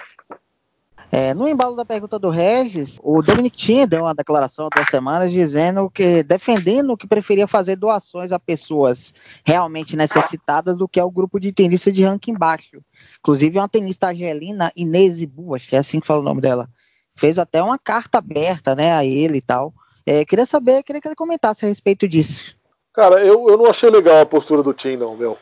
É, 1.10 1.32
no 1.32 1.48
embalo 1.48 1.74
da 1.74 1.86
pergunta 1.86 2.18
do 2.18 2.28
Regis, 2.28 2.98
o 3.02 3.22
Dominic 3.22 3.56
Thiem 3.56 3.88
deu 3.88 4.02
uma 4.02 4.14
declaração 4.14 4.66
há 4.66 4.68
duas 4.68 4.88
semanas 4.88 5.32
dizendo 5.32 5.88
que 5.88 6.22
defendendo 6.22 6.96
que 6.98 7.06
preferia 7.06 7.46
fazer 7.46 7.76
doações 7.76 8.30
a 8.30 8.38
pessoas 8.38 9.14
realmente 9.42 9.96
necessitadas 9.96 10.76
do 10.76 10.86
que 10.86 11.00
ao 11.00 11.10
grupo 11.10 11.40
de 11.40 11.50
tenistas 11.50 11.94
de 11.94 12.04
ranking 12.04 12.34
baixo. 12.34 12.82
Inclusive 13.20 13.58
uma 13.58 13.68
tenista 13.68 14.08
argelina, 14.08 14.70
Inês 14.76 15.24
Buas, 15.24 15.72
é 15.72 15.78
assim 15.78 15.98
que 15.98 16.06
fala 16.06 16.20
o 16.20 16.24
nome 16.24 16.42
dela, 16.42 16.68
fez 17.14 17.38
até 17.38 17.62
uma 17.62 17.78
carta 17.78 18.18
aberta, 18.18 18.74
né, 18.74 18.92
a 18.92 19.02
ele 19.02 19.38
e 19.38 19.42
tal, 19.42 19.72
é, 20.08 20.24
queria 20.24 20.46
saber, 20.46 20.82
queria 20.82 21.02
que 21.02 21.08
ele 21.08 21.14
comentasse 21.14 21.66
a 21.66 21.68
respeito 21.68 22.08
disso. 22.08 22.56
Cara, 22.94 23.22
eu, 23.22 23.46
eu 23.48 23.58
não 23.58 23.66
achei 23.66 23.90
legal 23.90 24.22
a 24.22 24.26
postura 24.26 24.62
do 24.62 24.72
Tim, 24.72 24.96
não, 24.96 25.14
meu. 25.14 25.36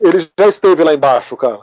Ele 0.00 0.26
já 0.38 0.48
esteve 0.48 0.82
lá 0.82 0.94
embaixo, 0.94 1.36
cara. 1.36 1.60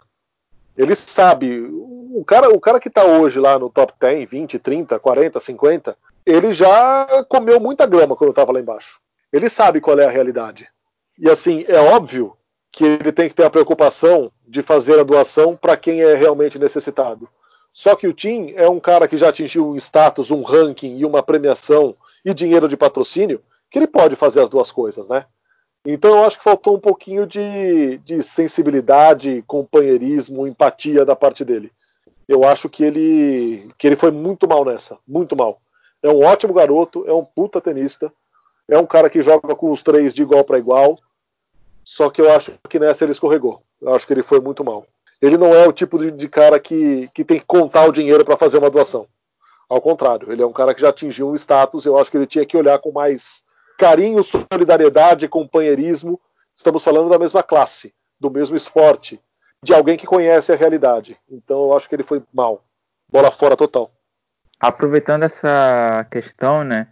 Ele 0.77 0.95
sabe. 0.95 1.59
O 1.59 2.23
cara, 2.23 2.49
o 2.49 2.59
cara 2.59 2.79
que 2.79 2.89
tá 2.89 3.03
hoje 3.03 3.39
lá 3.39 3.57
no 3.57 3.69
top 3.69 3.93
10, 3.99 4.29
20, 4.29 4.59
30, 4.59 4.99
40, 4.99 5.39
50, 5.39 5.97
ele 6.23 6.53
já 6.53 7.25
comeu 7.27 7.59
muita 7.59 7.87
grama 7.87 8.15
quando 8.15 8.33
tava 8.33 8.51
lá 8.51 8.59
embaixo. 8.59 8.99
Ele 9.33 9.49
sabe 9.49 9.81
qual 9.81 9.97
é 9.99 10.05
a 10.05 10.11
realidade. 10.11 10.69
E 11.17 11.27
assim, 11.27 11.65
é 11.67 11.79
óbvio 11.79 12.37
que 12.71 12.83
ele 12.83 13.11
tem 13.11 13.27
que 13.27 13.33
ter 13.33 13.45
a 13.45 13.49
preocupação 13.49 14.31
de 14.47 14.61
fazer 14.61 14.99
a 14.99 15.03
doação 15.03 15.55
para 15.55 15.75
quem 15.75 16.01
é 16.01 16.13
realmente 16.13 16.59
necessitado. 16.59 17.27
Só 17.73 17.95
que 17.95 18.07
o 18.07 18.13
Tim 18.13 18.53
é 18.55 18.69
um 18.69 18.79
cara 18.79 19.07
que 19.07 19.17
já 19.17 19.29
atingiu 19.29 19.67
um 19.67 19.75
status, 19.75 20.29
um 20.29 20.43
ranking 20.43 20.97
e 20.97 21.05
uma 21.05 21.23
premiação 21.23 21.95
e 22.25 22.33
dinheiro 22.33 22.67
de 22.67 22.75
patrocínio, 22.75 23.41
que 23.69 23.77
ele 23.79 23.87
pode 23.87 24.15
fazer 24.15 24.41
as 24.41 24.49
duas 24.49 24.71
coisas, 24.71 25.07
né? 25.07 25.25
Então 25.85 26.17
eu 26.17 26.23
acho 26.23 26.39
que 26.39 26.43
faltou 26.43 26.75
um 26.75 26.79
pouquinho 26.79 27.27
de, 27.27 27.99
de 27.99 28.23
sensibilidade, 28.23 29.43
companheirismo, 29.45 30.47
empatia 30.47 31.05
da 31.05 31.15
parte 31.15 31.45
dele. 31.45 31.71
Eu 32.27 32.43
acho 32.43 32.67
que 32.67 32.83
ele, 32.83 33.69
que 33.77 33.85
ele 33.85 33.95
foi 33.95 34.09
muito 34.09 34.47
mal 34.47 34.65
nessa, 34.65 34.97
muito 35.07 35.35
mal. 35.35 35.61
É 36.01 36.09
um 36.09 36.25
ótimo 36.25 36.53
garoto, 36.53 37.05
é 37.07 37.13
um 37.13 37.23
puta 37.23 37.61
tenista, 37.61 38.11
é 38.67 38.77
um 38.79 38.85
cara 38.85 39.11
que 39.11 39.21
joga 39.21 39.55
com 39.55 39.71
os 39.71 39.83
três 39.83 40.11
de 40.11 40.23
igual 40.23 40.43
para 40.43 40.57
igual. 40.57 40.95
Só 41.83 42.09
que 42.09 42.19
eu 42.19 42.31
acho 42.31 42.53
que 42.67 42.79
nessa 42.79 43.03
ele 43.03 43.11
escorregou. 43.11 43.61
Eu 43.79 43.93
acho 43.93 44.07
que 44.07 44.13
ele 44.13 44.23
foi 44.23 44.39
muito 44.39 44.63
mal. 44.63 44.87
Ele 45.21 45.37
não 45.37 45.53
é 45.53 45.67
o 45.67 45.73
tipo 45.73 45.99
de, 45.99 46.09
de 46.09 46.27
cara 46.27 46.59
que, 46.59 47.07
que 47.13 47.23
tem 47.23 47.39
que 47.39 47.45
contar 47.45 47.85
o 47.85 47.91
dinheiro 47.91 48.25
para 48.25 48.37
fazer 48.37 48.57
uma 48.57 48.71
doação. 48.71 49.07
Ao 49.69 49.81
contrário, 49.81 50.31
ele 50.31 50.41
é 50.41 50.45
um 50.45 50.53
cara 50.53 50.73
que 50.73 50.81
já 50.81 50.89
atingiu 50.89 51.29
um 51.29 51.35
status, 51.35 51.85
eu 51.85 51.97
acho 51.97 52.11
que 52.11 52.17
ele 52.17 52.27
tinha 52.27 52.45
que 52.45 52.57
olhar 52.57 52.77
com 52.79 52.91
mais 52.91 53.43
carinho, 53.77 54.23
solidariedade, 54.23 55.27
companheirismo. 55.27 56.19
Estamos 56.55 56.83
falando 56.83 57.09
da 57.09 57.19
mesma 57.19 57.43
classe, 57.43 57.93
do 58.19 58.29
mesmo 58.31 58.55
esporte, 58.55 59.19
de 59.63 59.73
alguém 59.73 59.97
que 59.97 60.07
conhece 60.07 60.51
a 60.53 60.55
realidade. 60.55 61.17
Então 61.29 61.63
eu 61.63 61.73
acho 61.75 61.89
que 61.89 61.95
ele 61.95 62.03
foi 62.03 62.23
mal. 62.33 62.63
Bola 63.11 63.31
fora 63.31 63.55
total. 63.55 63.91
Aproveitando 64.59 65.23
essa 65.23 66.05
questão, 66.09 66.63
né? 66.63 66.87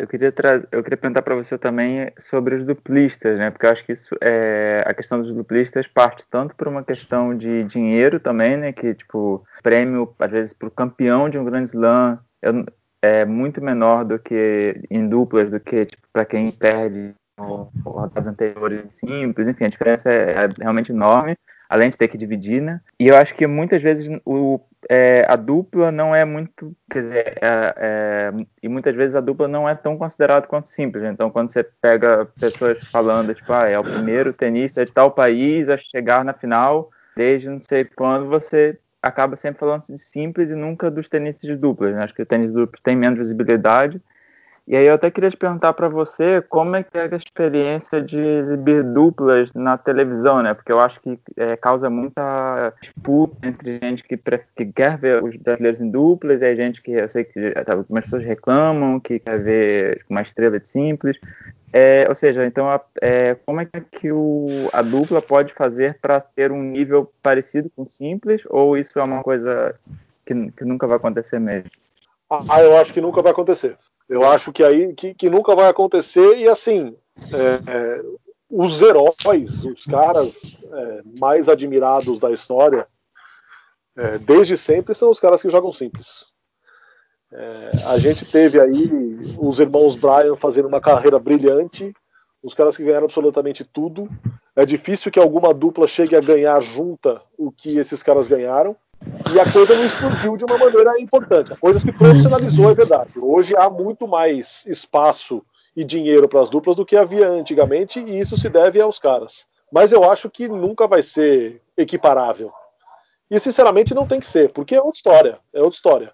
Eu 0.00 0.06
queria, 0.06 0.32
eu 0.72 0.82
queria 0.82 0.96
perguntar 0.96 1.20
para 1.20 1.34
você 1.34 1.58
também 1.58 2.10
sobre 2.18 2.54
os 2.54 2.64
duplistas, 2.64 3.38
né? 3.38 3.50
Porque 3.50 3.66
eu 3.66 3.70
acho 3.70 3.84
que 3.84 3.92
isso 3.92 4.16
é 4.22 4.82
a 4.86 4.94
questão 4.94 5.20
dos 5.20 5.34
duplistas 5.34 5.86
parte 5.86 6.26
tanto 6.30 6.56
por 6.56 6.66
uma 6.68 6.82
questão 6.82 7.36
de 7.36 7.64
dinheiro 7.64 8.18
também, 8.18 8.56
né? 8.56 8.72
Que 8.72 8.94
tipo 8.94 9.44
prêmio 9.62 10.14
às 10.18 10.30
vezes 10.30 10.52
para 10.54 10.68
o 10.68 10.70
campeão 10.70 11.28
de 11.28 11.38
um 11.38 11.44
grande 11.44 11.68
slam 11.68 12.18
é 13.02 13.26
muito 13.26 13.62
menor 13.62 14.06
do 14.06 14.18
que 14.18 14.82
em 14.90 15.06
duplas 15.06 15.50
do 15.50 15.60
que 15.60 15.84
tipo, 15.84 16.08
para 16.10 16.24
quem 16.24 16.50
perde 16.50 17.14
rodadas 17.84 18.26
anteriores 18.26 18.86
simples. 18.94 19.48
Enfim, 19.48 19.64
a 19.64 19.68
diferença 19.68 20.10
é, 20.10 20.30
é 20.30 20.48
realmente 20.62 20.92
enorme 20.92 21.36
além 21.70 21.88
de 21.88 21.96
ter 21.96 22.08
que 22.08 22.18
dividir, 22.18 22.60
né? 22.60 22.80
E 22.98 23.06
eu 23.06 23.16
acho 23.16 23.32
que 23.34 23.46
muitas 23.46 23.80
vezes 23.80 24.08
o, 24.24 24.58
é, 24.92 25.24
a 25.28 25.36
dupla 25.36 25.92
não 25.92 26.12
é 26.12 26.24
muito, 26.24 26.76
quer 26.90 27.02
dizer, 27.02 27.38
é, 27.40 27.74
é, 27.76 28.32
e 28.60 28.68
muitas 28.68 28.92
vezes 28.96 29.14
a 29.14 29.20
dupla 29.20 29.46
não 29.46 29.68
é 29.68 29.74
tão 29.76 29.96
considerada 29.96 30.48
quanto 30.48 30.68
simples. 30.68 31.04
Então, 31.04 31.30
quando 31.30 31.52
você 31.52 31.62
pega 31.62 32.26
pessoas 32.40 32.82
falando, 32.90 33.32
tipo, 33.32 33.52
ah, 33.52 33.68
é 33.68 33.78
o 33.78 33.84
primeiro 33.84 34.32
tenista 34.32 34.84
de 34.84 34.92
tal 34.92 35.12
país 35.12 35.68
a 35.68 35.78
chegar 35.78 36.24
na 36.24 36.32
final, 36.32 36.90
desde 37.16 37.48
não 37.48 37.60
sei 37.60 37.84
quando, 37.84 38.26
você 38.26 38.76
acaba 39.00 39.36
sempre 39.36 39.60
falando 39.60 39.86
de 39.86 39.96
simples 39.96 40.50
e 40.50 40.56
nunca 40.56 40.90
dos 40.90 41.08
tenistas 41.08 41.48
de 41.48 41.54
duplas. 41.54 41.94
Né? 41.94 42.02
Acho 42.02 42.14
que 42.14 42.22
o 42.22 42.26
tênis 42.26 42.48
de 42.48 42.54
duplas 42.54 42.80
tem 42.80 42.96
menos 42.96 43.16
visibilidade 43.16 44.02
e 44.70 44.76
aí 44.76 44.86
eu 44.86 44.94
até 44.94 45.10
queria 45.10 45.28
te 45.28 45.36
perguntar 45.36 45.72
para 45.72 45.88
você 45.88 46.40
como 46.42 46.76
é 46.76 46.84
que 46.84 46.96
é 46.96 47.10
a 47.12 47.16
experiência 47.16 48.00
de 48.00 48.16
exibir 48.16 48.84
duplas 48.84 49.52
na 49.52 49.76
televisão, 49.76 50.40
né? 50.44 50.54
Porque 50.54 50.70
eu 50.70 50.78
acho 50.78 51.00
que 51.00 51.18
é, 51.36 51.56
causa 51.56 51.90
muita 51.90 52.72
disputa 52.80 53.48
entre 53.48 53.80
gente 53.82 54.04
que, 54.04 54.16
que, 54.16 54.66
quer 54.66 54.96
ver 54.96 55.24
os 55.24 55.34
brasileiros 55.34 55.80
em 55.80 55.90
duplas 55.90 56.40
e 56.40 56.44
a 56.44 56.54
gente 56.54 56.80
que 56.80 56.92
eu 56.92 57.08
sei 57.08 57.24
que 57.24 57.50
tá, 57.50 57.72
algumas 57.74 58.04
pessoas 58.04 58.22
reclamam 58.22 59.00
que 59.00 59.18
quer 59.18 59.42
ver 59.42 60.04
uma 60.08 60.22
estrela 60.22 60.60
de 60.60 60.68
simples. 60.68 61.18
É, 61.72 62.06
ou 62.08 62.14
seja, 62.14 62.46
então 62.46 62.68
é, 63.02 63.34
como 63.44 63.62
é 63.62 63.68
que 63.90 64.12
o, 64.12 64.68
a 64.72 64.82
dupla 64.82 65.20
pode 65.20 65.52
fazer 65.52 65.98
para 66.00 66.20
ter 66.20 66.52
um 66.52 66.62
nível 66.62 67.12
parecido 67.20 67.68
com 67.74 67.88
simples 67.88 68.42
ou 68.48 68.78
isso 68.78 69.00
é 69.00 69.02
uma 69.02 69.20
coisa 69.20 69.74
que, 70.24 70.52
que 70.52 70.64
nunca 70.64 70.86
vai 70.86 70.96
acontecer 70.96 71.40
mesmo? 71.40 71.68
Ah, 72.48 72.62
eu 72.62 72.76
acho 72.76 72.94
que 72.94 73.00
nunca 73.00 73.20
vai 73.20 73.32
acontecer. 73.32 73.76
Eu 74.10 74.26
acho 74.26 74.52
que 74.52 74.64
aí 74.64 74.92
que, 74.92 75.14
que 75.14 75.30
nunca 75.30 75.54
vai 75.54 75.68
acontecer 75.68 76.36
e 76.36 76.48
assim 76.48 76.96
é, 77.32 77.70
é, 77.72 78.02
os 78.50 78.82
heróis, 78.82 79.64
os 79.64 79.84
caras 79.84 80.58
é, 80.64 81.02
mais 81.20 81.48
admirados 81.48 82.18
da 82.18 82.32
história, 82.32 82.88
é, 83.96 84.18
desde 84.18 84.56
sempre 84.56 84.96
são 84.96 85.10
os 85.10 85.20
caras 85.20 85.40
que 85.40 85.48
jogam 85.48 85.70
simples. 85.70 86.26
É, 87.32 87.70
a 87.86 87.98
gente 87.98 88.24
teve 88.24 88.60
aí 88.60 88.90
os 89.38 89.60
irmãos 89.60 89.94
Bryan 89.94 90.34
fazendo 90.34 90.66
uma 90.66 90.80
carreira 90.80 91.16
brilhante, 91.20 91.94
os 92.42 92.52
caras 92.52 92.76
que 92.76 92.82
ganharam 92.82 93.04
absolutamente 93.04 93.62
tudo. 93.62 94.08
É 94.56 94.66
difícil 94.66 95.12
que 95.12 95.20
alguma 95.20 95.54
dupla 95.54 95.86
chegue 95.86 96.16
a 96.16 96.20
ganhar 96.20 96.60
junta 96.60 97.22
o 97.38 97.52
que 97.52 97.78
esses 97.78 98.02
caras 98.02 98.26
ganharam. 98.26 98.74
E 99.32 99.40
a 99.40 99.50
coisa 99.50 99.74
não 99.74 99.84
explodiu 99.84 100.36
de 100.36 100.44
uma 100.44 100.58
maneira 100.58 101.00
importante. 101.00 101.52
A 101.52 101.56
coisa 101.56 101.78
se 101.80 101.90
profissionalizou, 101.92 102.70
é 102.70 102.74
verdade. 102.74 103.12
Hoje 103.16 103.54
há 103.56 103.70
muito 103.70 104.06
mais 104.06 104.64
espaço 104.66 105.42
e 105.74 105.84
dinheiro 105.84 106.28
para 106.28 106.40
as 106.40 106.50
duplas 106.50 106.76
do 106.76 106.84
que 106.84 106.96
havia 106.96 107.28
antigamente, 107.28 108.00
e 108.00 108.20
isso 108.20 108.36
se 108.36 108.48
deve 108.48 108.80
aos 108.80 108.98
caras. 108.98 109.46
Mas 109.72 109.92
eu 109.92 110.10
acho 110.10 110.28
que 110.28 110.48
nunca 110.48 110.86
vai 110.86 111.02
ser 111.02 111.62
equiparável. 111.76 112.52
E 113.30 113.38
sinceramente 113.38 113.94
não 113.94 114.06
tem 114.06 114.20
que 114.20 114.26
ser, 114.26 114.52
porque 114.52 114.74
é 114.74 114.82
outra 114.82 114.96
história. 114.96 115.38
É 115.54 115.62
outra 115.62 115.76
história. 115.76 116.12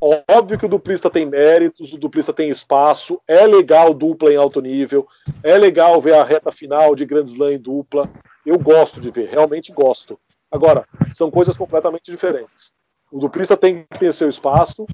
Óbvio 0.00 0.58
que 0.58 0.64
o 0.64 0.68
duplista 0.68 1.10
tem 1.10 1.26
méritos, 1.26 1.92
o 1.92 1.98
duplista 1.98 2.32
tem 2.32 2.48
espaço, 2.48 3.20
é 3.28 3.44
legal 3.44 3.92
dupla 3.92 4.32
em 4.32 4.36
alto 4.36 4.58
nível, 4.62 5.06
é 5.42 5.58
legal 5.58 6.00
ver 6.00 6.14
a 6.14 6.24
reta 6.24 6.50
final 6.50 6.96
de 6.96 7.04
Grand 7.04 7.24
Slam 7.24 7.52
em 7.52 7.58
dupla. 7.58 8.08
Eu 8.46 8.58
gosto 8.58 8.98
de 8.98 9.10
ver, 9.10 9.28
realmente 9.28 9.70
gosto. 9.72 10.18
Agora, 10.50 10.86
são 11.14 11.30
coisas 11.30 11.56
completamente 11.56 12.10
diferentes. 12.10 12.72
O 13.10 13.18
duplista 13.18 13.56
tem 13.56 13.86
que 13.90 13.98
ter 13.98 14.12
seu 14.12 14.28
espaço, 14.28 14.86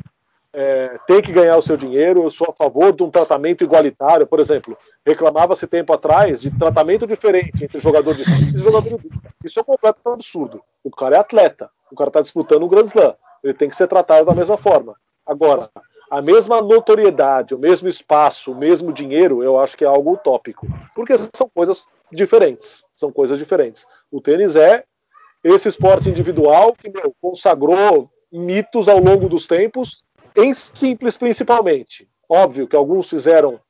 é, 0.53 0.99
tem 1.07 1.21
que 1.21 1.33
ganhar 1.33 1.57
o 1.57 1.63
seu 1.63 1.77
dinheiro. 1.77 2.23
Eu 2.23 2.31
sou 2.31 2.49
a 2.49 2.53
favor 2.53 2.91
de 2.93 3.03
um 3.03 3.11
tratamento 3.11 3.63
igualitário. 3.63 4.27
Por 4.27 4.41
exemplo, 4.41 4.77
reclamava-se 5.05 5.67
tempo 5.67 5.93
atrás 5.93 6.41
de 6.41 6.51
tratamento 6.51 7.07
diferente 7.07 7.63
entre 7.63 7.79
jogador 7.79 8.15
de 8.15 8.23
e 8.23 8.59
jogador 8.59 8.99
de. 8.99 9.11
Isso 9.45 9.59
é 9.59 9.63
um 9.63 9.67
completo 9.67 10.01
absurdo. 10.07 10.63
O 10.83 10.91
cara 10.91 11.17
é 11.17 11.19
atleta, 11.19 11.71
o 11.91 11.95
cara 11.95 12.09
está 12.09 12.23
disputando 12.23 12.65
um 12.65 12.69
Grand 12.69 12.87
Slam. 12.87 13.15
Ele 13.45 13.53
tem 13.53 13.69
que 13.69 13.77
ser 13.77 13.87
tratado 13.87 14.25
da 14.25 14.35
mesma 14.35 14.57
forma. 14.57 14.97
Agora, 15.27 15.69
a 16.11 16.23
mesma 16.23 16.63
notoriedade, 16.63 17.55
o 17.55 17.59
mesmo 17.59 17.87
espaço, 17.87 18.53
o 18.53 18.55
mesmo 18.55 18.93
dinheiro, 18.93 19.43
eu 19.43 19.61
acho 19.61 19.77
que 19.77 19.85
é 19.85 19.89
algo 19.89 20.15
utópico. 20.15 20.67
Porque 20.95 21.15
são 21.35 21.51
coisas 21.55 21.85
diferentes. 22.11 22.83
São 22.95 23.13
coisas 23.13 23.39
diferentes. 23.39 23.87
O 24.11 24.23
tênis 24.23 24.57
é 24.57 24.85
esse 25.47 25.69
esporte 25.69 26.09
individual 26.09 26.73
que 26.73 26.91
meu, 26.91 27.15
consagrou 27.21 28.11
mitos 28.33 28.89
ao 28.89 28.99
longo 28.99 29.29
dos 29.29 29.47
tempos, 29.47 30.05
em 30.35 30.53
simples 30.53 31.17
principalmente. 31.17 32.09
Óbvio 32.29 32.67
que 32.67 32.75
alguns 32.75 33.09
fizeram 33.09 33.61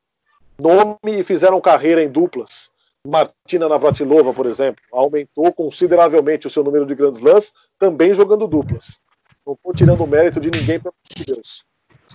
nome 0.59 0.97
e 1.05 1.23
fizeram 1.23 1.61
carreira 1.61 2.03
em 2.03 2.09
duplas. 2.09 2.71
Martina 3.07 3.69
Navratilova, 3.69 4.33
por 4.33 4.47
exemplo, 4.47 4.83
aumentou 4.91 5.53
consideravelmente 5.53 6.47
o 6.47 6.51
seu 6.51 6.65
número 6.65 6.87
de 6.87 6.95
grandes 6.95 7.21
lãs, 7.21 7.53
também 7.79 8.15
jogando 8.15 8.49
duplas. 8.49 8.99
Não 9.47 9.55
estou 9.55 9.73
tirando 9.73 10.03
o 10.03 10.07
mérito 10.07 10.41
de 10.41 10.51
ninguém, 10.51 10.81
pelo 10.81 10.95
amor 10.95 11.17
de 11.17 11.25
Deus. 11.25 11.65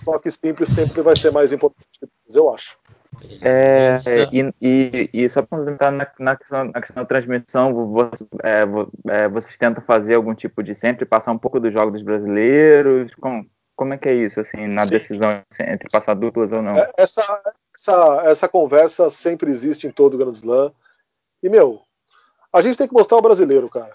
Só 0.04 0.18
que 0.18 0.30
simples 0.30 0.70
sempre 0.70 1.00
vai 1.00 1.16
ser 1.16 1.30
mais 1.30 1.52
importante 1.52 1.88
eu 2.34 2.52
acho. 2.52 2.76
É, 3.40 3.92
e, 4.32 4.54
e, 4.60 5.10
e, 5.12 5.30
só 5.30 5.42
para 5.42 5.58
complementar 5.58 5.92
na, 5.92 6.06
na, 6.18 6.64
na, 6.64 6.80
questão 6.80 7.02
da 7.02 7.04
transmissão, 7.04 7.72
você, 7.92 8.26
é, 8.42 8.62
é, 9.08 9.28
vocês 9.28 9.56
tentam 9.58 9.82
fazer 9.84 10.14
algum 10.14 10.34
tipo 10.34 10.62
de 10.62 10.74
sempre 10.74 11.04
passar 11.04 11.32
um 11.32 11.38
pouco 11.38 11.60
do 11.60 11.70
jogo 11.70 11.90
dos 11.90 12.02
brasileiros? 12.02 13.14
Como, 13.16 13.46
como 13.76 13.94
é 13.94 13.98
que 13.98 14.08
é 14.08 14.14
isso, 14.14 14.40
assim, 14.40 14.66
na 14.66 14.84
Sim. 14.84 14.90
decisão 14.90 15.42
entre 15.60 15.88
passar 15.90 16.14
duplas 16.14 16.52
ou 16.52 16.62
não? 16.62 16.78
É, 16.78 16.90
essa, 16.96 17.22
essa, 17.74 18.22
essa 18.24 18.48
conversa 18.48 19.10
sempre 19.10 19.50
existe 19.50 19.86
em 19.86 19.92
todo 19.92 20.14
o 20.14 20.18
Grand 20.18 20.32
Slam. 20.32 20.72
E, 21.42 21.48
meu, 21.48 21.80
a 22.52 22.62
gente 22.62 22.78
tem 22.78 22.88
que 22.88 22.94
mostrar 22.94 23.18
o 23.18 23.22
brasileiro, 23.22 23.68
cara. 23.68 23.94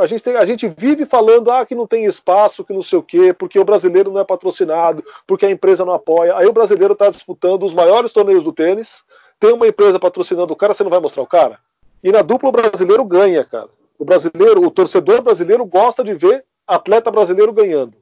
A 0.00 0.06
gente, 0.06 0.22
tem, 0.22 0.34
a 0.34 0.46
gente 0.46 0.66
vive 0.66 1.04
falando 1.04 1.50
ah, 1.50 1.66
que 1.66 1.74
não 1.74 1.86
tem 1.86 2.06
espaço, 2.06 2.64
que 2.64 2.72
não 2.72 2.82
sei 2.82 2.98
o 2.98 3.02
quê, 3.02 3.34
porque 3.34 3.58
o 3.58 3.64
brasileiro 3.64 4.10
não 4.10 4.20
é 4.20 4.24
patrocinado, 4.24 5.04
porque 5.26 5.44
a 5.44 5.50
empresa 5.50 5.84
não 5.84 5.92
apoia. 5.92 6.34
Aí 6.36 6.46
o 6.46 6.52
brasileiro 6.52 6.94
está 6.94 7.10
disputando 7.10 7.64
os 7.64 7.74
maiores 7.74 8.10
torneios 8.10 8.42
do 8.42 8.52
tênis, 8.52 9.02
tem 9.38 9.52
uma 9.52 9.68
empresa 9.68 10.00
patrocinando 10.00 10.52
o 10.52 10.56
cara, 10.56 10.72
você 10.72 10.82
não 10.82 10.90
vai 10.90 11.00
mostrar 11.00 11.22
o 11.22 11.26
cara? 11.26 11.58
E 12.02 12.10
na 12.10 12.22
dupla 12.22 12.48
o 12.48 12.52
brasileiro 12.52 13.04
ganha, 13.04 13.44
cara. 13.44 13.68
O 13.98 14.04
brasileiro, 14.04 14.64
o 14.64 14.70
torcedor 14.70 15.20
brasileiro 15.20 15.66
gosta 15.66 16.02
de 16.02 16.14
ver 16.14 16.44
atleta 16.66 17.10
brasileiro 17.10 17.52
ganhando. 17.52 17.98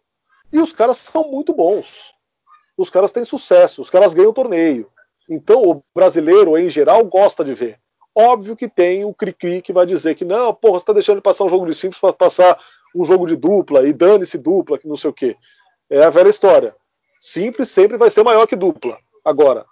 E 0.52 0.60
os 0.60 0.72
caras 0.72 0.98
são 0.98 1.24
muito 1.24 1.52
bons. 1.52 1.86
Os 2.76 2.90
caras 2.90 3.10
têm 3.10 3.24
sucesso, 3.24 3.82
os 3.82 3.90
caras 3.90 4.14
ganham 4.14 4.32
torneio. 4.32 4.88
Então 5.28 5.62
o 5.64 5.82
brasileiro, 5.92 6.56
em 6.56 6.70
geral, 6.70 7.04
gosta 7.04 7.44
de 7.44 7.54
ver. 7.54 7.80
Óbvio 8.20 8.56
que 8.56 8.68
tem 8.68 9.04
o 9.04 9.14
cri-cri 9.14 9.62
que 9.62 9.72
vai 9.72 9.86
dizer 9.86 10.16
que 10.16 10.24
não, 10.24 10.52
porra, 10.52 10.80
você 10.80 10.82
está 10.82 10.92
deixando 10.92 11.18
de 11.18 11.22
passar 11.22 11.44
um 11.44 11.48
jogo 11.48 11.66
de 11.66 11.72
simples 11.72 12.00
para 12.00 12.12
passar 12.12 12.58
um 12.92 13.04
jogo 13.04 13.28
de 13.28 13.36
dupla 13.36 13.86
e 13.86 13.92
dane-se 13.92 14.36
dupla, 14.36 14.76
que 14.76 14.88
não 14.88 14.96
sei 14.96 15.10
o 15.10 15.12
quê. 15.12 15.36
É 15.88 16.02
a 16.02 16.10
velha 16.10 16.28
história. 16.28 16.74
Simples 17.20 17.70
sempre 17.70 17.96
vai 17.96 18.10
ser 18.10 18.24
maior 18.24 18.44
que 18.44 18.56
dupla. 18.56 18.98
Agora, 19.24 19.64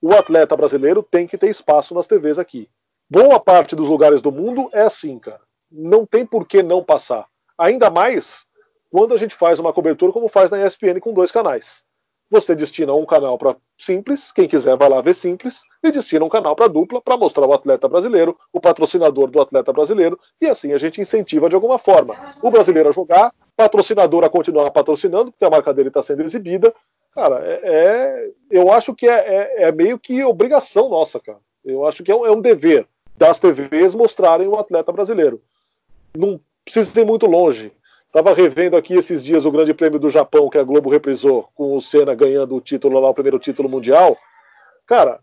o 0.00 0.14
atleta 0.14 0.56
brasileiro 0.56 1.02
tem 1.02 1.26
que 1.26 1.36
ter 1.36 1.50
espaço 1.50 1.94
nas 1.94 2.06
TVs 2.06 2.38
aqui. 2.38 2.70
Boa 3.08 3.38
parte 3.38 3.76
dos 3.76 3.86
lugares 3.86 4.22
do 4.22 4.32
mundo 4.32 4.70
é 4.72 4.80
assim, 4.80 5.18
cara. 5.18 5.42
Não 5.70 6.06
tem 6.06 6.24
por 6.24 6.48
que 6.48 6.62
não 6.62 6.82
passar. 6.82 7.26
Ainda 7.58 7.90
mais 7.90 8.46
quando 8.90 9.12
a 9.12 9.18
gente 9.18 9.34
faz 9.34 9.58
uma 9.58 9.74
cobertura 9.74 10.10
como 10.10 10.28
faz 10.28 10.50
na 10.50 10.66
ESPN 10.66 11.00
com 11.00 11.12
dois 11.12 11.30
canais. 11.30 11.84
Você 12.30 12.54
destina 12.54 12.92
um 12.94 13.04
canal 13.04 13.36
para 13.36 13.56
simples, 13.78 14.32
quem 14.32 14.48
quiser 14.48 14.76
vai 14.76 14.88
lá 14.88 15.00
ver 15.00 15.14
simples, 15.14 15.60
e 15.82 15.92
destina 15.92 16.24
um 16.24 16.28
canal 16.28 16.56
para 16.56 16.68
dupla 16.68 17.00
para 17.00 17.16
mostrar 17.16 17.46
o 17.46 17.52
atleta 17.52 17.88
brasileiro, 17.88 18.36
o 18.52 18.60
patrocinador 18.60 19.30
do 19.30 19.40
atleta 19.40 19.72
brasileiro, 19.72 20.18
e 20.40 20.46
assim 20.46 20.72
a 20.72 20.78
gente 20.78 21.00
incentiva 21.00 21.48
de 21.48 21.54
alguma 21.54 21.78
forma 21.78 22.16
o 22.42 22.50
brasileiro 22.50 22.88
a 22.88 22.92
jogar, 22.92 23.32
patrocinador 23.56 24.24
a 24.24 24.30
continuar 24.30 24.70
patrocinando, 24.70 25.30
porque 25.30 25.44
a 25.44 25.50
marca 25.50 25.72
dele 25.72 25.88
está 25.88 26.02
sendo 26.02 26.22
exibida. 26.22 26.74
Cara, 27.14 27.40
é, 27.44 27.60
é, 27.62 28.30
eu 28.50 28.72
acho 28.72 28.94
que 28.94 29.06
é, 29.06 29.18
é, 29.18 29.62
é, 29.64 29.72
meio 29.72 29.98
que 29.98 30.24
obrigação 30.24 30.88
nossa, 30.88 31.20
cara. 31.20 31.38
Eu 31.64 31.86
acho 31.86 32.02
que 32.02 32.10
é 32.10 32.16
um, 32.16 32.26
é 32.26 32.30
um 32.30 32.40
dever 32.40 32.86
das 33.16 33.38
TVs 33.38 33.94
mostrarem 33.94 34.48
o 34.48 34.56
atleta 34.56 34.90
brasileiro. 34.90 35.40
Não 36.16 36.40
precisa 36.64 37.00
ir 37.00 37.06
muito 37.06 37.26
longe. 37.26 37.72
Estava 38.14 38.32
revendo 38.32 38.76
aqui 38.76 38.94
esses 38.94 39.24
dias 39.24 39.44
o 39.44 39.50
Grande 39.50 39.74
Prêmio 39.74 39.98
do 39.98 40.08
Japão 40.08 40.48
que 40.48 40.56
a 40.56 40.62
Globo 40.62 40.88
reprisou, 40.88 41.48
com 41.52 41.76
o 41.76 41.82
Senna 41.82 42.14
ganhando 42.14 42.54
o 42.54 42.60
título 42.60 43.00
lá, 43.00 43.10
o 43.10 43.14
primeiro 43.14 43.40
título 43.40 43.68
mundial. 43.68 44.16
Cara, 44.86 45.18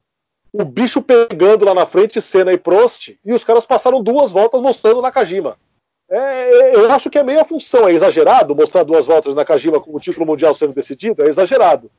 o 0.51 0.65
bicho 0.65 1.01
pegando 1.01 1.63
lá 1.63 1.73
na 1.73 1.85
frente, 1.85 2.21
Senna 2.21 2.51
e 2.51 2.57
Prost, 2.57 3.17
e 3.23 3.31
os 3.31 3.45
caras 3.45 3.65
passaram 3.65 4.03
duas 4.03 4.29
voltas 4.29 4.59
mostrando 4.59 5.01
Nakajima. 5.01 5.57
É, 6.09 6.75
eu 6.75 6.91
acho 6.91 7.09
que 7.09 7.17
é 7.17 7.23
meio 7.23 7.39
a 7.39 7.45
função, 7.45 7.87
é 7.87 7.93
exagerado 7.93 8.53
mostrar 8.53 8.83
duas 8.83 9.05
voltas 9.05 9.33
na 9.33 9.39
Nakajima 9.39 9.79
com 9.79 9.95
o 9.95 9.99
título 9.99 10.25
mundial 10.25 10.53
sendo 10.53 10.73
decidido, 10.73 11.23
é 11.23 11.29
exagerado. 11.29 11.89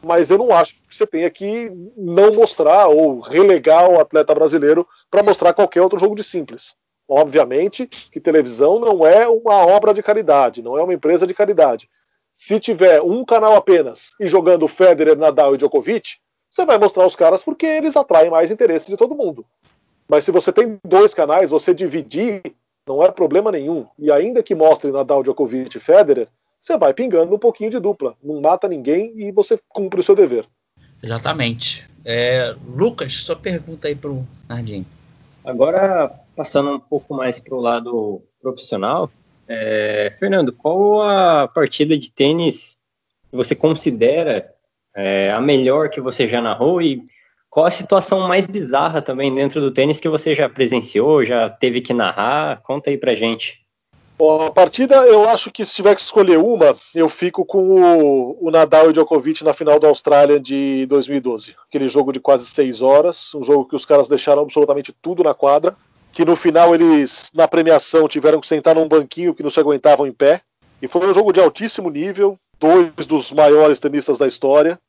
Mas 0.00 0.30
eu 0.30 0.38
não 0.38 0.52
acho 0.52 0.74
que 0.74 0.96
você 0.96 1.08
tenha 1.08 1.28
que 1.28 1.72
não 1.96 2.32
mostrar 2.32 2.86
ou 2.86 3.18
relegar 3.18 3.90
o 3.90 4.00
atleta 4.00 4.32
brasileiro 4.32 4.86
para 5.10 5.24
mostrar 5.24 5.52
qualquer 5.52 5.82
outro 5.82 5.98
jogo 5.98 6.14
de 6.14 6.22
simples. 6.22 6.76
Obviamente 7.08 7.86
que 7.86 8.20
televisão 8.20 8.78
não 8.78 9.06
é 9.06 9.28
uma 9.28 9.66
obra 9.66 9.94
de 9.94 10.02
caridade, 10.02 10.62
não 10.62 10.76
é 10.76 10.82
uma 10.82 10.94
empresa 10.94 11.26
de 11.26 11.34
caridade. 11.34 11.88
Se 12.34 12.60
tiver 12.60 13.00
um 13.00 13.24
canal 13.24 13.54
apenas 13.54 14.12
e 14.20 14.26
jogando 14.26 14.68
Federer, 14.68 15.16
Nadal 15.16 15.54
e 15.54 15.58
Djokovic, 15.58 16.16
você 16.50 16.64
vai 16.64 16.78
mostrar 16.78 17.06
os 17.06 17.16
caras 17.16 17.42
porque 17.42 17.66
eles 17.66 17.96
atraem 17.96 18.30
mais 18.30 18.50
interesse 18.50 18.86
de 18.86 18.96
todo 18.96 19.14
mundo. 19.14 19.44
Mas 20.08 20.24
se 20.24 20.30
você 20.30 20.52
tem 20.52 20.78
dois 20.84 21.14
canais, 21.14 21.50
você 21.50 21.72
dividir, 21.74 22.42
não 22.86 23.02
é 23.02 23.10
problema 23.10 23.50
nenhum. 23.50 23.86
E 23.98 24.12
ainda 24.12 24.42
que 24.42 24.54
mostre 24.54 24.92
Nadal, 24.92 25.22
Djokovic 25.22 25.76
e 25.76 25.80
Federer, 25.80 26.28
você 26.60 26.76
vai 26.76 26.92
pingando 26.92 27.34
um 27.34 27.38
pouquinho 27.38 27.70
de 27.70 27.78
dupla. 27.78 28.16
Não 28.22 28.40
mata 28.40 28.68
ninguém 28.68 29.12
e 29.16 29.32
você 29.32 29.58
cumpre 29.68 30.00
o 30.00 30.02
seu 30.02 30.14
dever. 30.14 30.46
Exatamente. 31.02 31.88
É, 32.04 32.54
Lucas, 32.68 33.14
sua 33.14 33.36
pergunta 33.36 33.88
aí 33.88 33.94
pro 33.94 34.26
Nardinho. 34.48 34.86
Agora, 35.46 36.12
passando 36.34 36.72
um 36.72 36.80
pouco 36.80 37.14
mais 37.14 37.38
para 37.38 37.54
o 37.54 37.60
lado 37.60 38.20
profissional, 38.42 39.08
é, 39.46 40.10
Fernando, 40.18 40.52
qual 40.52 41.02
a 41.02 41.46
partida 41.46 41.96
de 41.96 42.10
tênis 42.10 42.76
que 43.30 43.36
você 43.36 43.54
considera 43.54 44.52
é, 44.92 45.30
a 45.30 45.40
melhor 45.40 45.88
que 45.88 46.00
você 46.00 46.26
já 46.26 46.40
narrou 46.40 46.82
e 46.82 47.00
qual 47.48 47.64
a 47.64 47.70
situação 47.70 48.26
mais 48.26 48.44
bizarra 48.44 49.00
também 49.00 49.32
dentro 49.32 49.60
do 49.60 49.70
tênis 49.70 50.00
que 50.00 50.08
você 50.08 50.34
já 50.34 50.48
presenciou, 50.48 51.24
já 51.24 51.48
teve 51.48 51.80
que 51.80 51.94
narrar? 51.94 52.60
Conta 52.62 52.90
aí 52.90 52.98
pra 52.98 53.14
gente. 53.14 53.65
Bom, 54.18 54.46
a 54.46 54.50
partida, 54.50 54.96
eu 55.06 55.28
acho 55.28 55.50
que 55.50 55.64
se 55.64 55.74
tiver 55.74 55.94
que 55.94 56.00
escolher 56.00 56.38
uma, 56.38 56.74
eu 56.94 57.08
fico 57.08 57.44
com 57.44 57.82
o, 57.82 58.46
o, 58.46 58.50
Nadal 58.50 58.88
e 58.88 58.92
Djokovic 58.92 59.44
na 59.44 59.52
final 59.52 59.78
da 59.78 59.88
Austrália 59.88 60.40
de 60.40 60.86
2012. 60.86 61.54
Aquele 61.68 61.88
jogo 61.88 62.12
de 62.12 62.20
quase 62.20 62.46
seis 62.46 62.80
horas, 62.80 63.34
um 63.34 63.44
jogo 63.44 63.66
que 63.66 63.76
os 63.76 63.84
caras 63.84 64.08
deixaram 64.08 64.42
absolutamente 64.42 64.94
tudo 65.02 65.22
na 65.22 65.34
quadra, 65.34 65.76
que 66.12 66.24
no 66.24 66.34
final 66.34 66.74
eles, 66.74 67.30
na 67.34 67.46
premiação, 67.46 68.08
tiveram 68.08 68.40
que 68.40 68.46
sentar 68.46 68.74
num 68.74 68.88
banquinho 68.88 69.34
que 69.34 69.42
não 69.42 69.50
se 69.50 69.60
aguentavam 69.60 70.06
em 70.06 70.12
pé. 70.12 70.40
E 70.80 70.88
foi 70.88 71.06
um 71.06 71.12
jogo 71.12 71.32
de 71.32 71.40
altíssimo 71.40 71.90
nível, 71.90 72.38
dois 72.58 73.06
dos 73.06 73.30
maiores 73.30 73.78
tenistas 73.78 74.16
da 74.16 74.26
história 74.26 74.80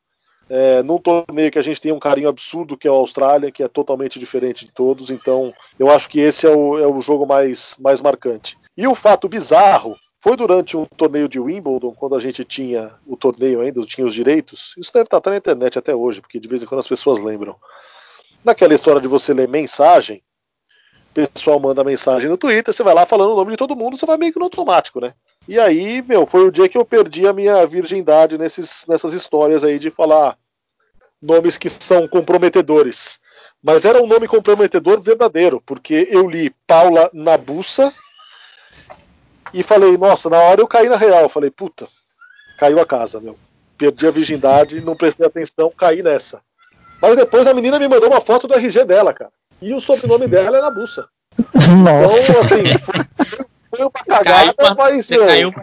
é, 0.49 0.81
num 0.83 0.97
torneio 0.97 1.51
que 1.51 1.59
a 1.59 1.61
gente 1.61 1.81
tem 1.81 1.91
um 1.91 1.99
carinho 1.99 2.29
absurdo, 2.29 2.77
que 2.77 2.87
é 2.87 2.91
o 2.91 2.95
Austrália, 2.95 3.51
que 3.51 3.61
é 3.61 3.67
totalmente 3.67 4.19
diferente 4.19 4.65
de 4.65 4.71
todos. 4.71 5.09
Então, 5.09 5.53
eu 5.77 5.91
acho 5.91 6.09
que 6.09 6.19
esse 6.19 6.45
é 6.45 6.49
o, 6.49 6.77
é 6.79 6.87
o 6.87 7.01
jogo 7.01 7.25
mais, 7.25 7.75
mais 7.79 8.01
marcante. 8.01 8.57
E 8.77 8.85
o 8.87 8.93
fato 8.93 9.27
bizarro 9.27 9.97
foi 10.21 10.37
durante 10.37 10.77
um 10.77 10.85
torneio 10.85 11.27
de 11.27 11.39
Wimbledon, 11.39 11.93
quando 11.95 12.15
a 12.15 12.19
gente 12.19 12.45
tinha 12.45 12.93
o 13.07 13.17
torneio 13.17 13.61
ainda, 13.61 13.83
tinha 13.85 14.05
os 14.05 14.13
direitos. 14.13 14.73
Isso 14.77 14.93
deve 14.93 15.05
estar 15.05 15.21
na 15.25 15.37
internet 15.37 15.79
até 15.79 15.95
hoje, 15.95 16.21
porque 16.21 16.39
de 16.39 16.47
vez 16.47 16.61
em 16.61 16.65
quando 16.65 16.79
as 16.79 16.87
pessoas 16.87 17.19
lembram. 17.19 17.55
Naquela 18.43 18.75
história 18.75 19.01
de 19.01 19.07
você 19.07 19.33
ler 19.33 19.47
mensagem, 19.47 20.21
o 21.11 21.13
pessoal 21.13 21.59
manda 21.59 21.83
mensagem 21.83 22.29
no 22.29 22.37
Twitter, 22.37 22.73
você 22.73 22.83
vai 22.83 22.93
lá 22.93 23.05
falando 23.05 23.33
o 23.33 23.35
nome 23.35 23.51
de 23.51 23.57
todo 23.57 23.75
mundo, 23.75 23.97
você 23.97 24.05
vai 24.05 24.17
meio 24.17 24.31
que 24.31 24.39
no 24.39 24.45
automático, 24.45 25.01
né? 25.01 25.13
E 25.47 25.59
aí, 25.59 26.03
meu, 26.03 26.27
foi 26.27 26.45
o 26.45 26.51
dia 26.51 26.69
que 26.69 26.77
eu 26.77 26.85
perdi 26.85 27.25
a 27.25 27.33
minha 27.33 27.65
virgindade 27.65 28.37
nesses, 28.37 28.85
nessas 28.87 29.13
histórias 29.13 29.63
aí 29.63 29.79
de 29.79 29.89
falar 29.89 30.37
nomes 31.21 31.57
que 31.57 31.69
são 31.69 32.07
comprometedores. 32.07 33.19
Mas 33.63 33.85
era 33.85 34.03
um 34.03 34.07
nome 34.07 34.27
comprometedor 34.27 35.01
verdadeiro, 35.01 35.61
porque 35.65 36.07
eu 36.11 36.29
li 36.29 36.53
Paula 36.67 37.09
Nabussa 37.13 37.93
e 39.53 39.63
falei, 39.63 39.97
nossa, 39.97 40.29
na 40.29 40.37
hora 40.37 40.61
eu 40.61 40.67
caí 40.67 40.89
na 40.89 40.97
real. 40.97 41.29
falei, 41.29 41.49
puta, 41.49 41.87
caiu 42.57 42.79
a 42.79 42.85
casa, 42.85 43.19
meu. 43.19 43.37
Perdi 43.77 44.07
a 44.07 44.11
virgindade, 44.11 44.81
não 44.81 44.95
prestei 44.95 45.25
atenção, 45.25 45.71
caí 45.77 46.01
nessa. 46.01 46.41
Mas 47.01 47.15
depois 47.15 47.45
a 47.45 47.53
menina 47.53 47.77
me 47.77 47.87
mandou 47.87 48.09
uma 48.09 48.21
foto 48.21 48.47
do 48.47 48.55
RG 48.55 48.85
dela, 48.85 49.13
cara. 49.13 49.31
E 49.61 49.73
o 49.73 49.81
sobrenome 49.81 50.27
dela 50.27 50.57
é 50.57 50.61
Nabussa. 50.61 51.07
Nossa. 51.83 52.31
Então, 52.31 52.41
assim, 52.41 52.63
foi 53.69 53.85
uma 53.85 53.91
cagada, 53.91 54.53
caiu, 54.53 54.75
mas. 54.75 55.05
Você 55.05 55.17
caiu. 55.17 55.53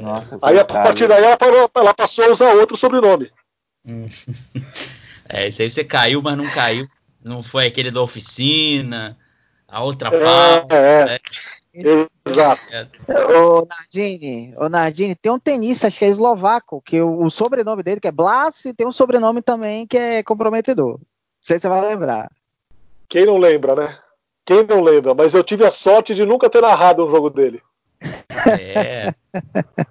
Nossa, 0.00 0.38
aí 0.42 0.58
a 0.58 0.64
partir 0.64 1.08
daí 1.08 1.24
ela, 1.24 1.36
parou, 1.36 1.70
ela, 1.74 1.94
passou 1.94 2.24
a 2.24 2.28
usar 2.28 2.52
outro 2.54 2.76
sobrenome. 2.76 3.30
É, 5.28 5.48
isso 5.48 5.62
aí 5.62 5.70
você 5.70 5.82
caiu, 5.82 6.20
mas 6.20 6.36
não 6.36 6.46
caiu. 6.50 6.86
Não 7.24 7.42
foi 7.42 7.66
aquele 7.66 7.90
da 7.90 8.02
oficina, 8.02 9.16
a 9.66 9.82
outra 9.82 10.08
é, 10.08 10.20
pau. 10.20 10.68
É, 10.68 11.04
né? 11.06 11.18
Exato. 11.74 12.62
Ô 13.34 13.66
Nardini, 13.66 14.54
ô 14.58 14.68
Nardini, 14.68 15.14
tem 15.14 15.32
um 15.32 15.38
tenista 15.38 15.90
que 15.90 16.04
é 16.04 16.08
eslovaco, 16.08 16.82
que 16.82 17.00
o, 17.00 17.22
o, 17.22 17.30
sobrenome 17.30 17.82
dele 17.82 18.00
que 18.00 18.08
é 18.08 18.12
Blas 18.12 18.64
e 18.66 18.74
tem 18.74 18.86
um 18.86 18.92
sobrenome 18.92 19.40
também 19.40 19.86
que 19.86 19.96
é 19.96 20.22
comprometedor. 20.22 20.98
Não 20.98 21.06
sei 21.40 21.58
se 21.58 21.62
você 21.62 21.68
vai 21.68 21.80
lembrar. 21.80 22.30
Quem 23.08 23.24
não 23.24 23.38
lembra, 23.38 23.74
né? 23.74 23.98
Quem 24.44 24.66
não 24.66 24.82
lembra? 24.82 25.14
Mas 25.14 25.32
eu 25.34 25.42
tive 25.42 25.64
a 25.64 25.70
sorte 25.70 26.14
de 26.14 26.26
nunca 26.26 26.50
ter 26.50 26.60
narrado 26.60 27.06
um 27.06 27.10
jogo 27.10 27.30
dele. 27.30 27.62
É. 28.46 29.14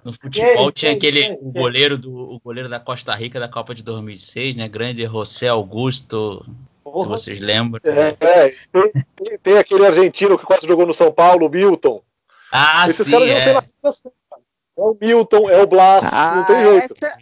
No 0.04 0.12
futebol 0.12 0.70
tinha 0.70 0.92
aquele 0.92 1.36
o 1.40 1.50
goleiro 1.50 1.98
do 1.98 2.16
o 2.16 2.38
goleiro 2.38 2.68
da 2.68 2.78
Costa 2.78 3.12
Rica 3.12 3.40
da 3.40 3.48
Copa 3.48 3.74
de 3.74 3.82
2006, 3.82 4.54
né? 4.54 4.68
Grande 4.68 5.04
José 5.04 5.48
Augusto, 5.48 6.46
se 6.84 7.06
vocês 7.06 7.40
lembram. 7.40 7.80
É, 7.84 8.16
é. 8.20 8.54
Tem, 8.72 9.38
tem, 9.38 9.58
aquele 9.58 9.86
argentino 9.86 10.38
que 10.38 10.44
quase 10.44 10.66
jogou 10.66 10.86
no 10.86 10.94
São 10.94 11.12
Paulo, 11.12 11.46
o 11.46 11.50
Milton. 11.50 12.02
Ah, 12.52 12.86
Esses 12.88 13.06
sim, 13.06 13.12
caras 13.12 13.30
é. 13.30 13.56
Assim, 13.82 14.08
é 14.78 14.82
o 14.82 14.96
Milton, 15.00 15.50
é 15.50 15.62
o 15.62 15.66
Blas, 15.66 16.04
ah, 16.12 16.36
não 16.36 16.44
tem 16.44 16.64
jeito. 16.64 16.94
Essa, 16.94 17.18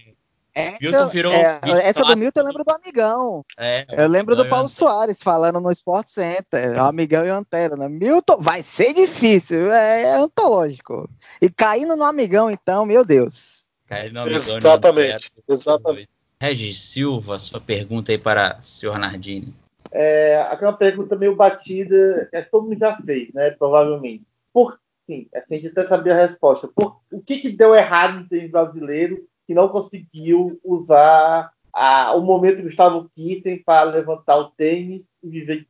essa, 0.55 0.79
Milton 0.81 1.09
virou, 1.09 1.33
é, 1.33 1.61
essa 1.83 2.05
do 2.05 2.19
Milton 2.19 2.41
eu 2.41 2.47
lembro 2.47 2.65
do 2.65 2.73
amigão. 2.73 3.45
É, 3.57 3.87
eu 3.91 4.09
lembro 4.09 4.37
do 4.37 4.49
Paulo 4.49 4.69
Soares 4.69 5.23
falando 5.23 5.61
no 5.61 5.71
Sport 5.71 6.09
Center, 6.09 6.77
o 6.77 6.85
amigão 6.85 7.25
e 7.25 7.31
o 7.31 7.35
Antero, 7.35 7.77
né? 7.77 7.89
Milton, 7.89 8.39
vai 8.41 8.63
ser 8.63 8.93
difícil, 8.93 9.71
é, 9.73 10.03
é 10.03 10.15
antológico. 10.17 11.09
E 11.41 11.49
caindo 11.51 11.97
no 11.97 12.05
amigão, 12.05 12.51
então, 12.51 12.85
meu 12.85 13.05
Deus. 13.05 13.67
Caindo 13.87 14.15
no 14.15 14.21
amigão. 14.23 14.59
Exatamente, 14.59 15.33
exatamente. 15.49 16.20
Regis 16.41 16.79
Silva, 16.79 17.39
sua 17.39 17.61
pergunta 17.61 18.11
aí 18.11 18.19
para 18.19 18.57
o 18.59 18.63
senhor 18.63 18.99
Nardini. 18.99 19.55
É, 19.93 20.41
aqui 20.51 20.65
é 20.65 20.69
uma 20.69 20.77
pergunta 20.77 21.15
meio 21.15 21.37
batida, 21.37 22.29
que 22.33 22.43
todo 22.45 22.67
mundo 22.67 22.79
já 22.79 22.97
fez, 22.97 23.31
né? 23.35 23.51
Provavelmente. 23.51 24.25
Por 24.53 24.79
sim, 25.07 25.29
a 25.35 25.55
gente 25.55 25.69
até 25.69 25.87
sabia 25.87 26.15
a 26.15 26.27
resposta. 26.27 26.67
Por, 26.69 26.99
o 27.13 27.21
que, 27.21 27.41
que 27.41 27.51
deu 27.51 27.75
errado 27.75 28.21
no 28.21 28.29
tênis 28.29 28.51
brasileiro 28.51 29.23
que 29.47 29.53
não 29.53 29.69
conseguiu 29.69 30.59
usar 30.65 31.53
a, 31.75 32.15
o 32.15 32.23
momento 32.23 32.59
do 32.59 32.63
Gustavo 32.63 33.11
Kirten 33.15 33.63
para 33.63 33.91
levantar 33.91 34.37
o 34.37 34.51
tênis 34.53 35.05
e 35.23 35.29
viver, 35.29 35.67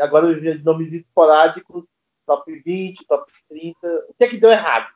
agora 0.00 0.34
viver 0.34 0.58
de 0.58 0.64
nomes 0.64 0.92
esporádicos, 0.92 1.84
top 2.26 2.60
20, 2.64 3.06
top 3.06 3.30
30. 3.48 3.78
O 4.08 4.14
que 4.14 4.24
é 4.24 4.28
que 4.28 4.38
deu 4.38 4.50
errado? 4.50 4.88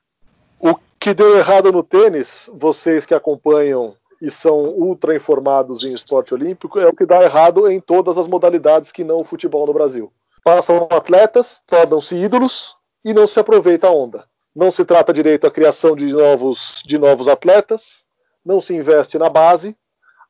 O 0.59 0.75
que 0.99 1.15
deu 1.15 1.37
errado 1.37 1.71
no 1.71 1.83
tênis, 1.83 2.51
vocês 2.55 3.07
que 3.07 3.15
acompanham 3.15 3.95
e 4.23 4.31
são 4.31 4.67
ultra 4.69 5.17
informados 5.17 5.85
em 5.85 5.93
esporte 5.93 6.33
olímpico, 6.33 6.79
é 6.79 6.87
o 6.87 6.95
que 6.95 7.05
dá 7.05 7.25
errado 7.25 7.69
em 7.69 7.81
todas 7.81 8.17
as 8.17 8.29
modalidades 8.29 8.93
que 8.93 9.03
não 9.03 9.17
o 9.17 9.25
futebol 9.25 9.67
no 9.67 9.73
Brasil. 9.73 10.13
Passam 10.45 10.87
atletas, 10.93 11.61
tornam-se 11.67 12.15
ídolos 12.15 12.77
e 13.05 13.13
não 13.13 13.27
se 13.27 13.41
aproveita 13.41 13.89
a 13.89 13.91
onda. 13.91 14.25
Não 14.55 14.71
se 14.71 14.85
trata 14.85 15.13
direito 15.13 15.45
a 15.45 15.51
criação 15.51 15.97
de 15.97 16.07
novos, 16.07 16.81
de 16.87 16.99
novos 16.99 17.27
atletas, 17.27 18.05
não 18.47 18.61
se 18.61 18.73
investe 18.73 19.19
na 19.19 19.29
base, 19.29 19.77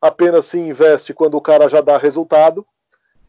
apenas 0.01 0.47
se 0.47 0.59
investe 0.59 1.12
quando 1.12 1.34
o 1.34 1.40
cara 1.43 1.68
já 1.68 1.82
dá 1.82 1.99
resultado. 1.99 2.66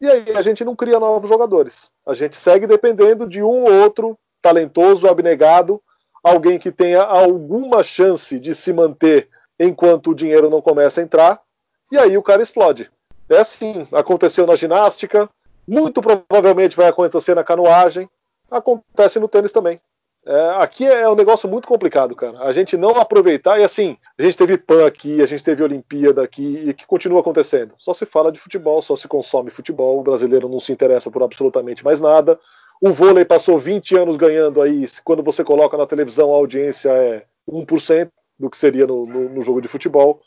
E 0.00 0.08
aí 0.08 0.34
a 0.34 0.40
gente 0.40 0.64
não 0.64 0.74
cria 0.74 0.98
novos 0.98 1.28
jogadores. 1.28 1.90
A 2.06 2.14
gente 2.14 2.36
segue 2.36 2.66
dependendo 2.66 3.28
de 3.28 3.42
um 3.42 3.64
ou 3.64 3.82
outro 3.82 4.18
talentoso, 4.40 5.06
abnegado, 5.06 5.78
alguém 6.22 6.58
que 6.58 6.72
tenha 6.72 7.02
alguma 7.02 7.84
chance 7.84 8.40
de 8.40 8.54
se 8.54 8.72
manter 8.72 9.28
enquanto 9.58 10.10
o 10.10 10.14
dinheiro 10.14 10.50
não 10.50 10.60
começa 10.60 11.00
a 11.00 11.04
entrar, 11.04 11.40
e 11.90 11.98
aí 11.98 12.16
o 12.16 12.22
cara 12.22 12.42
explode. 12.42 12.90
É 13.28 13.38
assim, 13.38 13.86
aconteceu 13.92 14.46
na 14.46 14.56
ginástica, 14.56 15.28
muito 15.66 16.02
provavelmente 16.02 16.76
vai 16.76 16.88
acontecer 16.88 17.34
na 17.34 17.44
canoagem, 17.44 18.08
acontece 18.50 19.18
no 19.18 19.28
tênis 19.28 19.52
também. 19.52 19.80
É, 20.26 20.50
aqui 20.56 20.86
é 20.86 21.06
um 21.08 21.14
negócio 21.14 21.48
muito 21.48 21.68
complicado, 21.68 22.14
cara. 22.16 22.40
A 22.40 22.52
gente 22.52 22.76
não 22.76 22.90
aproveitar, 22.98 23.60
e 23.60 23.64
assim, 23.64 23.96
a 24.18 24.22
gente 24.22 24.38
teve 24.38 24.56
PAN 24.56 24.86
aqui, 24.86 25.22
a 25.22 25.26
gente 25.26 25.44
teve 25.44 25.62
Olimpíada 25.62 26.22
aqui, 26.22 26.62
e 26.66 26.72
que 26.72 26.86
continua 26.86 27.20
acontecendo. 27.20 27.74
Só 27.78 27.92
se 27.92 28.06
fala 28.06 28.32
de 28.32 28.40
futebol, 28.40 28.80
só 28.80 28.96
se 28.96 29.06
consome 29.06 29.50
futebol, 29.50 30.00
o 30.00 30.02
brasileiro 30.02 30.48
não 30.48 30.60
se 30.60 30.72
interessa 30.72 31.10
por 31.10 31.22
absolutamente 31.22 31.84
mais 31.84 32.00
nada. 32.00 32.40
O 32.80 32.90
vôlei 32.90 33.24
passou 33.24 33.58
20 33.58 33.96
anos 33.96 34.16
ganhando 34.16 34.62
aí, 34.62 34.86
quando 35.04 35.22
você 35.22 35.44
coloca 35.44 35.76
na 35.76 35.86
televisão 35.86 36.32
a 36.32 36.36
audiência 36.36 36.88
é 36.90 37.24
1% 37.48 38.10
do 38.38 38.50
que 38.50 38.58
seria 38.58 38.86
no, 38.86 39.06
no, 39.06 39.28
no 39.28 39.42
jogo 39.42 39.60
de 39.60 39.68
futebol. 39.68 40.20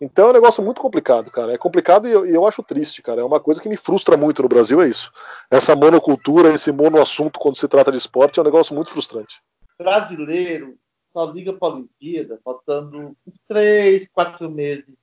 Então 0.00 0.28
é 0.28 0.30
um 0.30 0.34
negócio 0.34 0.64
muito 0.64 0.80
complicado, 0.80 1.30
cara. 1.30 1.52
É 1.52 1.58
complicado 1.58 2.08
e 2.08 2.12
eu, 2.12 2.26
e 2.26 2.34
eu, 2.34 2.46
acho 2.46 2.62
triste, 2.62 3.02
cara. 3.02 3.20
É 3.20 3.24
uma 3.24 3.38
coisa 3.38 3.60
que 3.60 3.68
me 3.68 3.76
frustra 3.76 4.16
muito 4.16 4.42
no 4.42 4.48
Brasil, 4.48 4.80
é 4.80 4.88
isso. 4.88 5.12
Essa 5.50 5.76
monocultura, 5.76 6.54
esse 6.54 6.72
monoassunto 6.72 7.38
quando 7.38 7.56
se 7.56 7.68
trata 7.68 7.92
de 7.92 7.98
esporte 7.98 8.38
é 8.38 8.42
um 8.42 8.44
negócio 8.44 8.74
muito 8.74 8.90
frustrante. 8.90 9.42
Brasileiro 9.78 10.78
só 11.12 11.24
liga 11.30 11.52
para 11.52 11.68
a 11.68 11.72
Olimpíada 11.72 12.40
faltando 12.42 13.14
três, 13.46 14.08
quatro 14.12 14.50
meses. 14.50 14.94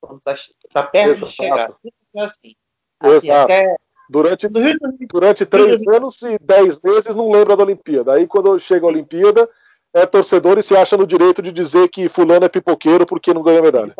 Quando 0.00 0.20
tá, 0.20 0.34
tá 0.72 0.82
perto 0.82 1.10
Exato. 1.10 1.30
de 1.30 1.36
chegar. 1.36 1.70
Assim. 1.70 2.54
assim 3.00 3.26
Exato. 3.28 3.52
Até... 3.52 3.76
Durante, 4.10 4.46
durante 5.08 5.46
três 5.46 5.86
anos 5.86 6.20
e 6.20 6.38
dez 6.38 6.78
meses 6.82 7.16
não 7.16 7.30
lembra 7.30 7.56
da 7.56 7.62
Olimpíada. 7.62 8.12
Aí 8.12 8.26
quando 8.26 8.58
chega 8.58 8.84
a 8.84 8.90
Olimpíada 8.90 9.48
é 9.94 10.06
torcedor 10.06 10.58
e 10.58 10.62
se 10.62 10.74
acha 10.74 10.96
no 10.96 11.06
direito 11.06 11.42
de 11.42 11.52
dizer 11.52 11.88
que 11.88 12.08
fulano 12.08 12.44
é 12.44 12.48
pipoqueiro 12.48 13.06
porque 13.06 13.34
não 13.34 13.42
ganha 13.42 13.60
medalha. 13.60 13.94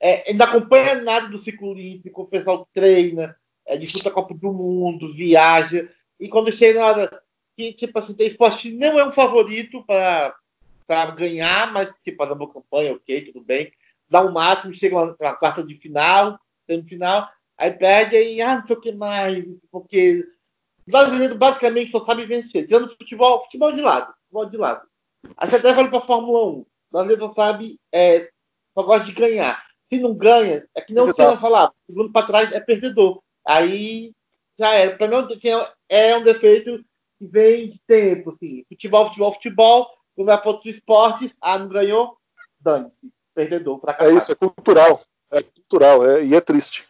É, 0.00 0.32
não 0.32 0.46
acompanha 0.46 0.94
nada 0.96 1.28
do 1.28 1.38
ciclo 1.38 1.70
olímpico, 1.70 2.22
o 2.22 2.26
pessoal 2.26 2.68
treina, 2.72 3.36
é, 3.66 3.76
disputa 3.76 4.10
a 4.10 4.12
Copa 4.12 4.34
do 4.34 4.52
Mundo, 4.52 5.12
viaja, 5.14 5.88
e 6.18 6.28
quando 6.28 6.52
chega 6.52 6.80
na 6.80 6.86
hora 6.86 7.22
que, 7.56 7.72
tipo 7.72 7.98
assim, 7.98 8.14
tem 8.14 8.28
esporte 8.28 8.72
não 8.72 8.98
é 8.98 9.06
um 9.06 9.12
favorito 9.12 9.84
para 9.84 11.10
ganhar, 11.16 11.72
mas 11.72 11.92
tipo, 12.04 12.18
fazer 12.18 12.32
uma 12.32 12.52
campanha, 12.52 12.94
ok, 12.94 13.26
tudo 13.26 13.44
bem. 13.44 13.72
Dá 14.08 14.22
um 14.22 14.32
máximo, 14.32 14.74
chega 14.74 15.16
na 15.20 15.32
quarta 15.32 15.64
de 15.64 15.74
final, 15.76 16.38
semifinal, 16.66 17.28
aí 17.58 17.72
perde 17.72 18.16
aí, 18.16 18.40
ah, 18.40 18.58
não 18.58 18.66
sei 18.66 18.76
o 18.76 18.80
que 18.80 18.92
mais, 18.92 19.44
porque 19.70 20.24
o 20.86 20.90
brasileiro 20.90 21.36
basicamente 21.36 21.90
só 21.90 22.04
sabe 22.04 22.26
vencer, 22.26 22.66
tirando 22.66 22.94
futebol, 22.96 23.42
futebol 23.42 23.72
de 23.72 23.80
lado, 23.80 24.12
futebol 24.24 24.46
de 24.46 24.56
lado. 24.56 24.91
Você 25.22 25.56
até 25.56 25.72
vai 25.72 25.88
para 25.88 25.98
a 25.98 26.06
Fórmula 26.06 26.46
1, 26.46 26.50
o 26.50 26.66
brasileiro 26.90 27.26
só 27.26 27.34
sabe, 27.34 27.78
é, 27.92 28.28
só 28.74 28.82
gosta 28.82 29.04
de 29.04 29.12
ganhar. 29.12 29.62
Se 29.88 30.00
não 30.00 30.14
ganha, 30.14 30.66
é 30.74 30.80
que 30.80 30.92
não 30.92 31.08
o 31.08 31.12
Senna 31.12 31.38
falava, 31.38 31.72
segundo 31.86 32.10
para 32.10 32.26
trás 32.26 32.52
é 32.52 32.60
perdedor. 32.60 33.20
Aí 33.46 34.12
já 34.58 34.74
era. 34.74 34.96
Para 34.96 35.08
mim 35.08 35.26
é, 35.88 36.10
é 36.10 36.16
um 36.16 36.22
defeito 36.22 36.82
que 37.18 37.26
vem 37.26 37.68
de 37.68 37.78
tempo, 37.86 38.30
assim. 38.30 38.64
Futebol, 38.68 39.06
futebol, 39.06 39.32
futebol. 39.34 39.90
Quando 40.14 40.26
vai 40.26 40.38
para 40.40 40.50
outros 40.50 40.74
esportes, 40.74 41.34
ah, 41.40 41.58
não 41.58 41.68
ganhou, 41.68 42.16
dane-se. 42.60 43.12
Perdedor, 43.34 43.80
fracassado. 43.80 44.14
É 44.14 44.18
isso, 44.18 44.32
é 44.32 44.34
cultural. 44.34 45.02
É 45.30 45.42
cultural, 45.42 46.06
é, 46.06 46.24
e 46.24 46.34
é 46.34 46.40
triste. 46.40 46.86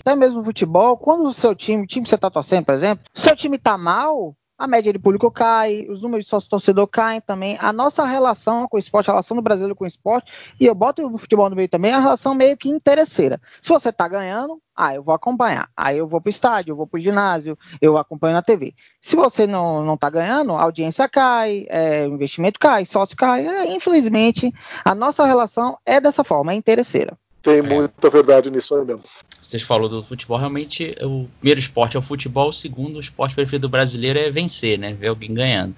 Até 0.00 0.14
mesmo 0.14 0.44
futebol, 0.44 0.98
quando 0.98 1.26
o 1.26 1.32
seu 1.32 1.54
time, 1.54 1.82
o 1.82 1.86
time 1.86 2.04
que 2.04 2.10
você 2.10 2.14
está 2.14 2.30
torcendo, 2.30 2.66
por 2.66 2.74
exemplo, 2.74 3.04
seu 3.14 3.34
time 3.34 3.56
está 3.56 3.78
mal, 3.78 4.36
a 4.58 4.66
média 4.66 4.92
de 4.92 4.98
público 4.98 5.30
cai, 5.30 5.86
os 5.88 6.02
números 6.02 6.24
de 6.24 6.30
sócio 6.30 6.48
torcedor 6.48 6.86
caem 6.86 7.20
também. 7.20 7.58
A 7.60 7.72
nossa 7.72 8.04
relação 8.04 8.66
com 8.66 8.76
o 8.76 8.80
esporte, 8.80 9.10
a 9.10 9.12
relação 9.12 9.36
do 9.36 9.42
brasileiro 9.42 9.76
com 9.76 9.84
o 9.84 9.86
esporte, 9.86 10.32
e 10.58 10.66
eu 10.66 10.74
boto 10.74 11.06
o 11.06 11.18
futebol 11.18 11.50
no 11.50 11.56
meio 11.56 11.68
também, 11.68 11.92
a 11.92 12.00
relação 12.00 12.34
meio 12.34 12.56
que 12.56 12.68
interesseira. 12.68 13.40
Se 13.60 13.68
você 13.68 13.92
tá 13.92 14.08
ganhando, 14.08 14.60
ah, 14.74 14.94
eu 14.94 15.02
vou 15.02 15.14
acompanhar. 15.14 15.68
Aí 15.76 15.98
eu 15.98 16.06
vou 16.06 16.20
pro 16.20 16.30
estádio, 16.30 16.72
eu 16.72 16.76
vou 16.76 16.86
pro 16.86 17.00
ginásio, 17.00 17.58
eu 17.80 17.98
acompanho 17.98 18.34
na 18.34 18.42
TV. 18.42 18.74
Se 19.00 19.16
você 19.16 19.46
não, 19.46 19.84
não 19.84 19.96
tá 19.96 20.08
ganhando, 20.08 20.52
a 20.52 20.62
audiência 20.62 21.08
cai, 21.08 21.66
é, 21.68 22.06
o 22.06 22.14
investimento 22.14 22.58
cai, 22.58 22.84
sócio 22.86 23.16
cai. 23.16 23.46
É, 23.46 23.74
infelizmente, 23.74 24.52
a 24.84 24.94
nossa 24.94 25.24
relação 25.24 25.78
é 25.84 26.00
dessa 26.00 26.24
forma, 26.24 26.52
é 26.52 26.56
interesseira. 26.56 27.18
Tem 27.46 27.62
muita 27.62 28.10
verdade 28.10 28.50
nisso 28.50 28.74
aí 28.74 28.84
mesmo 28.84 29.04
vocês 29.46 29.62
falou 29.62 29.88
do 29.88 30.02
futebol, 30.02 30.36
realmente 30.36 30.96
o 31.00 31.28
primeiro 31.38 31.60
esporte 31.60 31.96
é 31.96 32.00
o 32.00 32.02
futebol, 32.02 32.48
o 32.48 32.52
segundo 32.52 32.96
o 32.96 33.00
esporte 33.00 33.34
preferido 33.34 33.68
do 33.68 33.70
brasileiro 33.70 34.18
é 34.18 34.30
vencer, 34.30 34.78
né? 34.78 34.92
Ver 34.92 35.08
alguém 35.08 35.32
ganhando. 35.32 35.74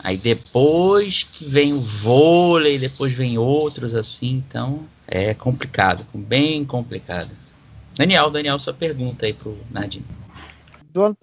Aí 0.00 0.18
depois 0.18 1.22
que 1.22 1.44
vem 1.46 1.72
o 1.72 1.80
vôlei, 1.80 2.78
depois 2.78 3.14
vem 3.14 3.38
outros 3.38 3.94
assim, 3.94 4.44
então 4.46 4.86
é 5.06 5.32
complicado, 5.32 6.06
bem 6.12 6.64
complicado. 6.64 7.30
Daniel, 7.96 8.30
Daniel, 8.30 8.58
sua 8.58 8.74
pergunta 8.74 9.24
aí 9.24 9.32
pro 9.32 9.58
Nardinho. 9.70 10.04
Do 10.96 11.02
ano 11.02 11.16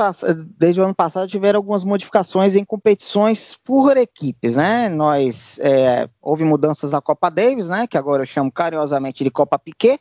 desde 0.57 0.79
o 0.79 0.83
ano 0.83 0.93
passado 0.93 1.27
tiveram 1.27 1.57
algumas 1.57 1.83
modificações 1.83 2.55
em 2.55 2.63
competições 2.63 3.55
por 3.55 3.97
equipes, 3.97 4.55
né? 4.55 4.87
Nós 4.87 5.57
é, 5.59 6.07
houve 6.21 6.43
mudanças 6.43 6.91
na 6.91 7.01
Copa 7.01 7.31
Davis, 7.31 7.67
né? 7.67 7.87
Que 7.87 7.97
agora 7.97 8.21
eu 8.21 8.27
chamo 8.27 8.51
carinhosamente 8.51 9.23
de 9.23 9.31
Copa 9.31 9.57
Piquet 9.57 9.99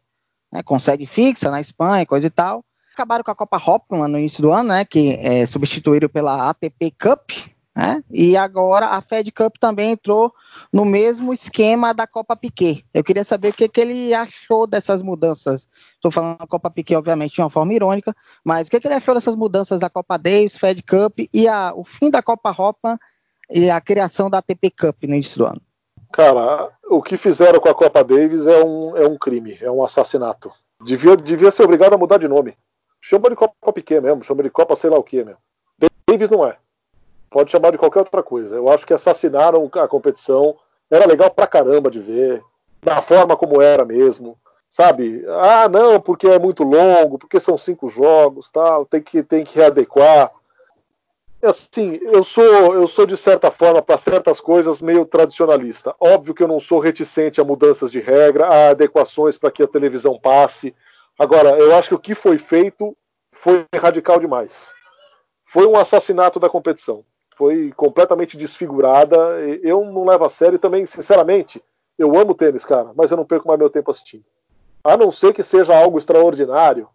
né, 0.53 0.62
com 0.62 0.79
sede 0.79 1.07
fixa 1.07 1.51
na 1.51 1.61
Espanha, 1.61 2.05
coisa 2.05 2.27
e 2.27 2.31
tal. 2.31 2.62
Acabaram 2.93 3.25
com 3.25 3.31
a 3.31 3.35
Copa 3.35 3.57
Hopman 3.57 4.07
no 4.07 4.18
início 4.18 4.43
do 4.43 4.53
ano, 4.53 4.68
né, 4.68 4.85
que 4.85 5.14
é, 5.14 5.47
substituíram 5.47 6.11
pela 6.11 6.51
ATP 6.51 6.91
Cup, 7.01 7.31
né, 7.75 8.05
e 8.11 8.37
agora 8.37 8.87
a 8.87 9.01
Fed 9.01 9.33
Cup 9.33 9.57
também 9.59 9.93
entrou 9.93 10.33
no 10.73 10.85
mesmo 10.85 11.33
esquema 11.33 11.95
da 11.95 12.07
Copa 12.07 12.37
Piquet. 12.37 12.85
Eu 12.93 13.03
queria 13.03 13.25
saber 13.25 13.49
o 13.49 13.53
que, 13.53 13.68
que 13.68 13.81
ele 13.81 14.12
achou 14.12 14.66
dessas 14.66 15.03
mudanças. 15.03 15.66
Estou 15.95 16.11
falando 16.11 16.39
da 16.39 16.47
Copa 16.47 16.70
Piquet, 16.70 16.97
obviamente, 16.97 17.35
de 17.35 17.41
uma 17.41 17.49
forma 17.49 17.73
irônica, 17.73 18.14
mas 18.45 18.66
o 18.66 18.70
que, 18.70 18.79
que 18.79 18.87
ele 18.87 18.95
achou 18.95 19.14
dessas 19.14 19.35
mudanças 19.35 19.81
da 19.81 19.89
Copa 19.89 20.18
Davis, 20.18 20.59
Fed 20.59 20.83
Cup 20.83 21.20
e 21.33 21.49
a, 21.49 21.73
o 21.75 21.85
fim 21.85 22.11
da 22.11 22.23
Copa 22.23 22.51
Hopman 22.51 22.99
e 23.51 23.70
a 23.70 23.81
criação 23.81 24.29
da 24.29 24.39
ATP 24.39 24.70
Cup 24.70 25.03
no 25.05 25.14
início 25.14 25.39
do 25.39 25.47
ano? 25.47 25.62
Cara, 26.12 26.70
o 26.91 27.03
que 27.03 27.16
fizeram 27.16 27.59
com 27.59 27.70
a 27.70 27.75
Copa 27.75 28.05
Davis 28.05 28.47
é 28.47 28.62
um, 28.62 28.97
é 28.97 29.09
um 29.09 29.16
crime, 29.16 29.57
é 29.62 29.70
um 29.70 29.83
assassinato. 29.83 30.53
Devia, 30.85 31.16
devia 31.16 31.51
ser 31.51 31.62
obrigado 31.62 31.95
a 31.95 31.99
mudar 31.99 32.18
de 32.18 32.29
nome. 32.29 32.55
Chama 33.01 33.31
de 33.31 33.37
Copa 33.37 33.73
Piquet 33.73 34.01
mesmo, 34.01 34.23
chama 34.23 34.43
de 34.43 34.51
Copa 34.51 34.77
sei 34.77 34.91
lá 34.91 34.99
o 34.99 35.03
que 35.03 35.25
mesmo. 35.25 35.41
Davis 36.07 36.29
não 36.29 36.47
é. 36.47 36.59
Pode 37.33 37.51
chamar 37.51 37.72
de 37.72 37.78
qualquer 37.78 38.01
outra 38.01 38.22
coisa. 38.22 38.57
Eu 38.57 38.68
acho 38.68 38.87
que 38.87 38.93
assassinaram 38.93 39.68
a 39.72 39.89
competição. 39.89 40.57
Era 40.91 41.07
legal 41.07 41.30
pra 41.30 41.47
caramba 41.47 41.91
de 41.91 41.99
ver. 41.99 42.43
Da 42.83 43.01
forma 43.01 43.37
como 43.37 43.62
era 43.62 43.85
mesmo. 43.85 44.39
Sabe? 44.68 45.22
Ah, 45.28 45.68
não, 45.68 46.01
porque 46.01 46.26
é 46.26 46.39
muito 46.39 46.62
longo, 46.64 47.18
porque 47.18 47.39
são 47.39 47.59
cinco 47.59 47.91
jogos, 47.91 48.51
tal, 48.51 48.87
tem 48.87 49.03
que, 49.03 49.22
tem 49.22 49.45
que 49.45 49.57
readequar. 49.57 50.33
Assim, 51.43 51.99
eu 52.01 52.24
sou, 52.24 52.74
eu 52.74 52.89
sou 52.89 53.05
de 53.05 53.16
certa 53.16 53.51
forma, 53.51 53.83
para 53.83 53.99
certas 53.99 54.41
coisas, 54.41 54.80
meio 54.80 55.05
tradicionalista. 55.05 55.95
Óbvio 56.01 56.33
que 56.33 56.43
eu 56.43 56.49
não 56.49 56.59
sou 56.59 56.78
reticente 56.78 57.39
a 57.39 57.45
mudanças 57.45 57.93
de 57.93 58.01
regra, 58.01 58.47
a 58.47 58.70
adequações 58.70 59.37
para 59.37 59.51
que 59.51 59.62
a 59.62 59.68
televisão 59.68 60.18
passe. 60.18 60.74
Agora, 61.18 61.51
eu 61.59 61.74
acho 61.76 61.91
que 61.91 61.95
o 61.95 61.99
que 61.99 62.14
foi 62.14 62.39
feito 62.39 62.97
foi 63.30 63.66
radical 63.74 64.18
demais. 64.18 64.72
Foi 65.45 65.66
um 65.66 65.76
assassinato 65.76 66.41
da 66.41 66.49
competição. 66.49 67.05
Foi 67.43 67.72
completamente 67.72 68.36
desfigurada. 68.36 69.16
Eu 69.64 69.84
não 69.84 70.05
levo 70.05 70.24
a 70.24 70.30
sério 70.30 70.61
também, 70.61 70.86
sinceramente, 70.86 71.61
eu 71.99 72.16
amo 72.16 72.36
tênis, 72.36 72.64
cara, 72.64 72.93
mas 72.95 73.11
eu 73.11 73.16
não 73.16 73.24
perco 73.24 73.49
mais 73.49 73.59
meu 73.59 73.68
tempo 73.68 73.90
assistindo. 73.90 74.22
A 74.84 74.97
não 74.97 75.11
ser 75.11 75.32
que 75.34 75.43
seja 75.43 75.76
algo 75.76 75.99
extraordinário, 75.99 76.86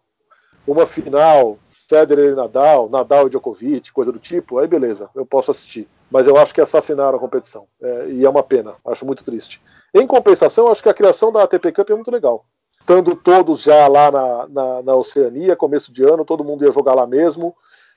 uma 0.66 0.86
final, 0.86 1.58
Federer 1.86 2.32
e 2.32 2.34
Nadal, 2.34 2.88
Nadal 2.88 3.26
e 3.26 3.28
Djokovic, 3.28 3.92
coisa 3.92 4.10
do 4.10 4.18
tipo, 4.18 4.58
aí 4.58 4.66
beleza, 4.66 5.10
eu 5.14 5.26
posso 5.26 5.50
assistir. 5.50 5.86
Mas 6.10 6.26
eu 6.26 6.38
acho 6.38 6.54
que 6.54 6.62
assassinaram 6.62 7.18
a 7.18 7.20
competição. 7.20 7.66
É, 7.82 8.06
e 8.08 8.24
é 8.24 8.30
uma 8.30 8.42
pena, 8.42 8.74
acho 8.86 9.04
muito 9.04 9.22
triste. 9.22 9.60
Em 9.92 10.06
compensação, 10.06 10.68
acho 10.68 10.82
que 10.82 10.88
a 10.88 10.94
criação 10.94 11.30
da 11.30 11.42
ATP 11.42 11.72
Cup 11.72 11.90
é 11.90 11.94
muito 11.94 12.10
legal. 12.10 12.46
Estando 12.80 13.14
todos 13.14 13.60
já 13.60 13.86
lá 13.86 14.10
na, 14.10 14.48
na, 14.48 14.82
na 14.82 14.94
Oceania, 14.94 15.54
começo 15.54 15.92
de 15.92 16.04
ano, 16.04 16.24
todo 16.24 16.42
mundo 16.42 16.64
ia 16.64 16.72
jogar 16.72 16.94
lá 16.94 17.06
mesmo. 17.06 17.54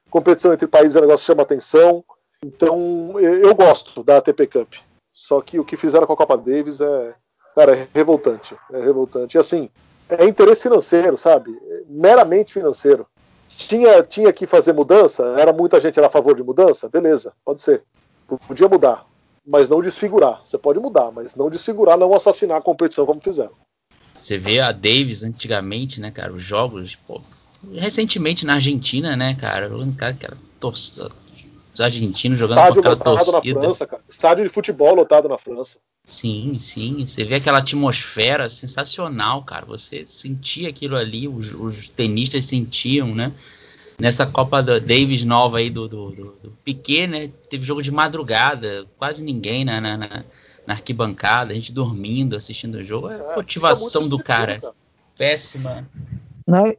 Competição 0.10 0.52
entre 0.52 0.68
países 0.68 0.98
é 0.98 1.00
um 1.00 1.04
negócio 1.04 1.24
que 1.24 1.28
chama 1.28 1.44
atenção. 1.44 2.04
Então, 2.44 3.20
eu 3.20 3.54
gosto 3.54 4.04
da 4.04 4.18
ATP 4.18 4.48
Cup. 4.48 4.74
Só 5.14 5.42
que 5.42 5.60
o 5.60 5.66
que 5.66 5.78
fizeram 5.78 6.08
com 6.08 6.14
a 6.14 6.18
Copa 6.18 6.38
Davis 6.38 6.82
é, 6.82 7.16
cara, 7.56 7.76
é 7.76 7.88
revoltante. 7.94 8.56
É 8.72 8.80
revoltante. 8.80 9.38
E 9.38 9.40
assim, 9.40 9.70
é 10.10 10.26
interesse 10.26 10.64
financeiro, 10.64 11.18
sabe? 11.18 11.56
Meramente 11.88 12.52
financeiro. 12.52 13.06
Tinha, 13.56 14.02
tinha 14.02 14.34
que 14.34 14.48
fazer 14.48 14.74
mudança? 14.74 15.24
Era 15.38 15.54
muita 15.54 15.80
gente 15.80 16.00
era 16.00 16.08
a 16.08 16.12
favor 16.12 16.36
de 16.36 16.44
mudança? 16.44 16.90
Beleza, 16.90 17.34
pode 17.46 17.62
ser. 17.62 17.84
Podia 18.48 18.68
mudar, 18.68 19.06
mas 19.46 19.70
não 19.70 19.82
desfigurar. 19.82 20.42
Você 20.46 20.58
pode 20.58 20.80
mudar, 20.80 21.12
mas 21.12 21.36
não 21.36 21.50
desfigurar, 21.50 21.98
não 21.98 22.14
assassinar 22.14 22.58
a 22.58 22.62
competição 22.62 23.06
como 23.06 23.22
fizeram. 23.22 23.52
Você 24.18 24.38
vê 24.38 24.60
a 24.60 24.72
Davis 24.72 25.24
antigamente, 25.24 26.00
né, 26.00 26.12
cara, 26.12 26.32
os 26.32 26.44
jogos, 26.44 26.96
pô, 26.96 27.22
recentemente 27.74 28.46
na 28.46 28.56
Argentina, 28.56 29.16
né, 29.16 29.36
cara, 29.36 29.76
o 29.76 29.96
cara 29.96 30.14
que 30.14 30.26
era 30.26 30.38
torcida, 30.60 31.12
os 31.74 31.82
argentinos 31.82 32.38
jogando 32.38 32.58
Estádio 32.58 32.74
com 32.74 32.80
aquela 32.90 32.96
torcida. 32.96 33.54
Na 33.54 33.66
França, 33.66 33.88
cara. 33.88 34.04
Estádio 34.10 34.44
de 34.44 34.54
futebol 34.54 34.96
lotado 34.96 35.30
na 35.30 35.38
França. 35.38 35.78
Sim, 36.04 36.58
sim. 36.60 37.06
Você 37.06 37.24
vê 37.24 37.36
aquela 37.36 37.60
atmosfera 37.60 38.50
sensacional, 38.50 39.44
cara. 39.44 39.66
Você 39.66 40.04
sentia 40.04 40.70
aquilo 40.70 40.96
ali, 40.96 41.28
os, 41.28 41.54
os 41.54 41.88
tenistas 41.88 42.46
sentiam, 42.46 43.14
né? 43.14 43.32
Nessa 44.00 44.26
Copa 44.26 44.64
da 44.64 44.80
Davis 44.80 45.24
nova 45.24 45.60
aí 45.60 45.70
do, 45.70 45.88
do, 45.88 46.10
do, 46.12 46.24
do 46.44 46.52
Piquet, 46.66 47.08
né? 47.08 47.30
Teve 47.50 47.64
jogo 47.64 47.82
de 47.82 47.92
madrugada, 47.92 48.86
quase 48.98 49.24
ninguém 49.24 49.64
na, 49.64 49.80
na, 49.80 49.98
na, 49.98 50.24
arquibancada, 50.68 51.52
a 51.52 51.56
gente 51.56 51.72
dormindo, 51.72 52.36
assistindo 52.36 52.76
o 52.76 52.84
jogo. 52.84 53.10
É 53.10 53.16
a 53.16 53.34
é, 53.34 53.36
motivação 53.36 54.08
do 54.08 54.18
cara. 54.18 54.60
cara. 54.60 54.74
Péssima. 55.16 55.88
Não, 56.52 56.76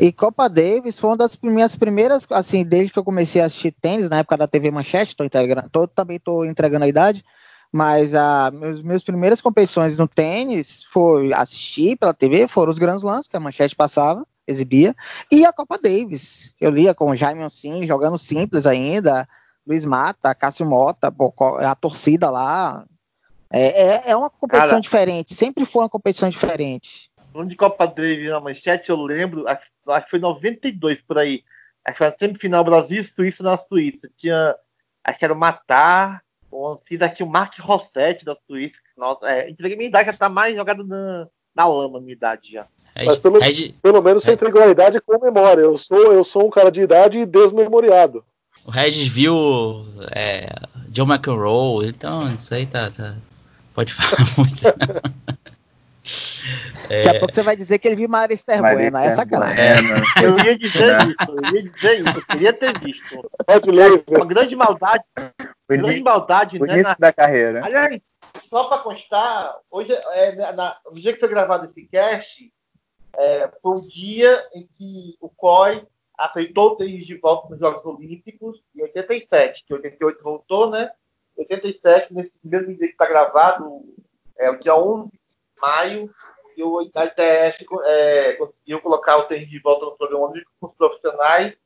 e 0.00 0.10
Copa 0.12 0.48
Davis 0.48 0.98
foi 0.98 1.10
uma 1.10 1.16
das 1.16 1.38
minhas 1.42 1.76
primeiras, 1.76 2.26
assim, 2.30 2.64
desde 2.64 2.92
que 2.92 2.98
eu 2.98 3.04
comecei 3.04 3.42
a 3.42 3.44
assistir 3.44 3.74
tênis, 3.78 4.08
na 4.08 4.18
época 4.18 4.38
da 4.38 4.48
TV 4.48 4.70
Manchete, 4.70 5.14
tô 5.14 5.24
tô, 5.70 5.86
também 5.86 6.16
estou 6.16 6.46
entregando 6.46 6.86
a 6.86 6.88
idade, 6.88 7.22
mas 7.70 8.14
a, 8.14 8.50
meus, 8.50 8.82
minhas 8.82 9.02
primeiras 9.02 9.42
competições 9.42 9.98
no 9.98 10.08
tênis 10.08 10.84
foi 10.84 11.34
assistir 11.34 11.96
pela 11.96 12.14
TV, 12.14 12.48
foram 12.48 12.72
os 12.72 12.78
Grands 12.78 13.02
Slams, 13.02 13.28
que 13.28 13.36
a 13.36 13.40
Manchete 13.40 13.76
passava, 13.76 14.26
exibia, 14.46 14.94
e 15.30 15.44
a 15.44 15.52
Copa 15.52 15.76
Davis. 15.76 16.52
Eu 16.58 16.70
lia 16.70 16.94
com 16.94 17.10
o 17.10 17.16
Jaime 17.16 17.44
Oncin, 17.44 17.86
jogando 17.86 18.16
simples 18.16 18.64
ainda, 18.64 19.26
Luiz 19.66 19.84
Mata, 19.84 20.34
Cássio 20.34 20.64
Mota, 20.64 21.12
a 21.60 21.74
torcida 21.74 22.30
lá. 22.30 22.84
É, 23.50 23.82
é, 23.82 24.02
é 24.06 24.16
uma 24.16 24.30
competição 24.30 24.70
Cara, 24.70 24.80
diferente, 24.80 25.34
sempre 25.34 25.64
foi 25.64 25.82
uma 25.82 25.88
competição 25.88 26.28
diferente. 26.28 27.10
Falando 27.34 27.50
de 27.50 27.56
Copa 27.56 27.84
Davis 27.84 28.30
na 28.30 28.38
manchete, 28.38 28.90
eu 28.90 29.02
lembro, 29.02 29.48
acho, 29.48 29.64
acho 29.88 30.04
que 30.04 30.10
foi 30.12 30.20
92 30.20 31.02
por 31.02 31.18
aí. 31.18 31.42
Acho 31.84 31.94
que 31.94 31.98
foi 31.98 32.06
a 32.06 32.16
semifinal 32.16 32.62
Brasil 32.62 33.02
e 33.02 33.12
Suíça 33.12 33.42
na 33.42 33.58
Suíça. 33.58 34.08
Tinha, 34.16 34.54
acho 35.02 35.18
que 35.18 35.24
era 35.24 35.34
o 35.34 35.36
Matar, 35.36 36.22
ou 36.48 36.80
ainda 36.88 37.08
tinha 37.08 37.26
o 37.26 37.28
Mark 37.28 37.58
Rossetti 37.58 38.24
da 38.24 38.36
Suíça. 38.46 38.76
Nossa, 38.96 39.26
é, 39.26 39.50
entreguei 39.50 39.76
minha 39.76 39.88
idade, 39.88 40.12
já 40.12 40.16
tá 40.16 40.28
mais 40.28 40.54
jogado 40.54 40.84
na, 40.84 41.26
na 41.52 41.66
lama, 41.66 42.00
minha 42.00 42.12
idade 42.12 42.52
já. 42.52 42.66
Mas 43.04 43.18
pelo, 43.18 43.40
pelo 43.82 44.00
menos 44.00 44.22
você 44.22 44.34
entregou 44.34 44.62
a 44.62 44.68
idade 44.68 45.00
com 45.00 45.18
memória. 45.18 45.62
Eu 45.62 45.76
sou, 45.76 46.12
eu 46.12 46.22
sou 46.22 46.46
um 46.46 46.50
cara 46.50 46.70
de 46.70 46.82
idade 46.82 47.26
desmemoriado. 47.26 48.24
O 48.64 48.70
Regis 48.70 49.08
viu 49.08 49.84
é, 50.12 50.48
John 50.88 51.12
McEnroe, 51.12 51.88
então 51.88 52.28
isso 52.28 52.54
aí 52.54 52.64
tá. 52.64 52.88
tá 52.92 53.16
pode 53.74 53.90
falar 53.92 54.24
muito. 54.38 54.62
Daqui 56.88 57.16
a 57.16 57.18
pouco 57.18 57.34
você 57.34 57.42
vai 57.42 57.56
dizer 57.56 57.78
que 57.78 57.88
ele 57.88 57.96
viu 57.96 58.08
Marister 58.08 58.60
Bueno, 58.60 58.96
é 58.98 59.14
sacanagem. 59.14 59.60
É, 59.60 60.24
eu 60.24 60.38
ia 60.38 60.58
dizer 60.58 61.00
isso, 61.00 61.16
eu 61.28 61.54
ia 61.54 61.62
dizer 61.62 62.00
isso, 62.00 62.18
eu 62.18 62.26
queria 62.26 62.52
ter 62.52 62.78
visto. 62.78 63.30
Uma 64.08 64.26
grande 64.26 64.56
maldade, 64.56 65.04
uma 65.68 65.76
grande 65.76 66.02
maldade, 66.02 66.58
o 66.58 66.66
né? 66.66 66.82
Na... 66.82 66.94
da 66.98 67.12
carreira. 67.12 67.64
Aliás, 67.64 68.00
só 68.48 68.64
para 68.64 68.82
constar, 68.82 69.56
hoje, 69.70 69.92
é, 69.92 70.52
na, 70.52 70.76
o 70.86 70.94
dia 70.94 71.12
que 71.12 71.20
foi 71.20 71.28
gravado 71.28 71.66
esse 71.66 71.86
cast, 71.86 72.52
é, 73.16 73.50
foi 73.62 73.72
o 73.72 73.88
dia 73.90 74.44
em 74.54 74.68
que 74.76 75.16
o 75.20 75.28
COI 75.28 75.86
aceitou 76.16 76.72
o 76.72 76.76
tênis 76.76 77.06
de 77.06 77.16
volta 77.16 77.48
nos 77.48 77.58
Jogos 77.58 77.84
Olímpicos, 77.84 78.62
em 78.74 78.82
87, 78.82 79.64
que 79.66 79.74
88 79.74 80.22
voltou, 80.22 80.70
né? 80.70 80.90
87, 81.36 82.12
nesse 82.12 82.32
mesmo 82.42 82.68
dia 82.68 82.86
que 82.86 82.92
está 82.92 83.06
gravado, 83.06 83.82
é 84.38 84.50
o 84.50 84.58
dia 84.60 84.76
11 84.76 85.10
maio, 85.60 86.10
e 86.56 86.62
o 86.62 86.80
ITF 86.82 87.66
é, 87.84 88.32
conseguiu 88.34 88.80
colocar 88.80 89.18
o 89.18 89.24
tênis 89.24 89.48
de 89.48 89.58
volta 89.60 89.86
no 89.86 89.96
programa 89.96 90.26
olímpico 90.26 90.52
com 90.60 90.66
os 90.66 90.74
profissionais, 90.74 91.56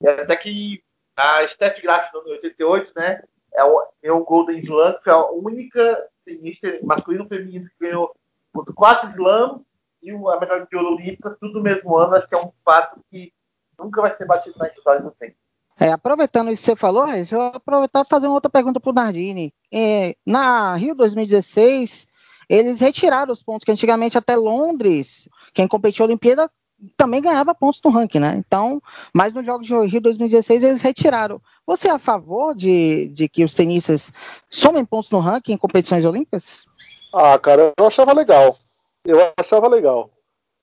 e 0.00 0.08
até 0.08 0.36
que 0.36 0.82
a 1.16 1.46
Steph 1.48 1.80
Graf, 1.80 2.12
no 2.12 2.30
88, 2.30 2.92
né, 2.96 3.22
é 3.54 3.64
o, 3.64 3.86
é 4.02 4.12
o 4.12 4.24
Golden 4.24 4.58
Slam, 4.60 4.94
que 4.94 5.04
foi 5.04 5.12
a 5.12 5.30
única 5.30 6.08
tenista 6.24 6.78
masculino 6.82 7.24
e 7.24 7.28
feminino 7.28 7.66
que 7.66 7.86
ganhou 7.86 8.14
os 8.54 8.74
quatro 8.74 9.10
slams 9.10 9.62
e 10.02 10.10
a 10.10 10.40
medalha 10.40 10.66
de 10.68 10.76
ouro 10.76 10.94
olímpica, 10.94 11.36
tudo 11.40 11.54
no 11.54 11.62
mesmo 11.62 11.96
ano, 11.96 12.14
acho 12.14 12.28
que 12.28 12.34
é 12.34 12.38
um 12.38 12.52
fato 12.64 13.00
que 13.10 13.32
nunca 13.78 14.02
vai 14.02 14.14
ser 14.14 14.26
batido 14.26 14.58
na 14.58 14.68
história 14.68 15.00
do 15.00 15.10
tempo. 15.12 15.36
É, 15.78 15.90
aproveitando 15.90 16.52
isso 16.52 16.62
que 16.62 16.70
você 16.70 16.76
falou, 16.76 17.08
eu 17.08 17.24
vou 17.24 17.40
aproveitar 17.46 18.04
e 18.04 18.08
fazer 18.08 18.26
uma 18.26 18.34
outra 18.34 18.50
pergunta 18.50 18.78
para 18.78 18.90
o 18.90 18.94
Nardini. 18.94 19.52
É, 19.72 20.14
na 20.24 20.74
Rio 20.76 20.94
2016, 20.94 22.06
eles 22.48 22.80
retiraram 22.80 23.32
os 23.32 23.42
pontos 23.42 23.64
que 23.64 23.72
antigamente 23.72 24.18
até 24.18 24.36
Londres, 24.36 25.28
quem 25.52 25.68
competiu 25.68 26.04
a 26.04 26.08
Olimpíada 26.08 26.50
também 26.96 27.22
ganhava 27.22 27.54
pontos 27.54 27.80
no 27.84 27.90
ranking, 27.90 28.18
né? 28.18 28.34
Então, 28.36 28.82
mas 29.12 29.32
no 29.32 29.44
Jogos 29.44 29.66
de 29.66 29.74
Rio 29.86 30.00
2016 30.00 30.62
eles 30.62 30.80
retiraram. 30.80 31.40
Você 31.66 31.88
é 31.88 31.92
a 31.92 31.98
favor 31.98 32.54
de, 32.54 33.08
de 33.08 33.28
que 33.28 33.44
os 33.44 33.54
tenistas 33.54 34.12
somem 34.50 34.84
pontos 34.84 35.10
no 35.10 35.18
ranking 35.18 35.52
em 35.52 35.58
competições 35.58 36.04
olímpicas? 36.04 36.66
Ah, 37.12 37.38
cara, 37.38 37.72
eu 37.78 37.86
achava 37.86 38.12
legal. 38.12 38.58
Eu 39.04 39.18
achava 39.38 39.68
legal. 39.68 40.10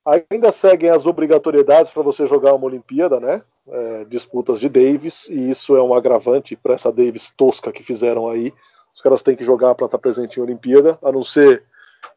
Ainda 0.05 0.51
seguem 0.51 0.89
as 0.89 1.05
obrigatoriedades 1.05 1.91
para 1.91 2.03
você 2.03 2.25
jogar 2.25 2.53
uma 2.55 2.65
Olimpíada, 2.65 3.19
né? 3.19 3.43
É, 3.67 4.05
disputas 4.05 4.59
de 4.59 4.67
Davis, 4.67 5.29
e 5.29 5.51
isso 5.51 5.75
é 5.75 5.83
um 5.83 5.93
agravante 5.93 6.55
para 6.55 6.73
essa 6.73 6.91
Davis 6.91 7.31
tosca 7.37 7.71
que 7.71 7.83
fizeram 7.83 8.27
aí. 8.27 8.51
Os 8.93 9.01
caras 9.01 9.21
têm 9.21 9.35
que 9.35 9.43
jogar 9.43 9.75
para 9.75 9.85
estar 9.85 9.97
tá 9.97 10.01
presente 10.01 10.39
em 10.39 10.43
Olimpíada, 10.43 10.97
a 11.03 11.11
não 11.11 11.23
ser 11.23 11.63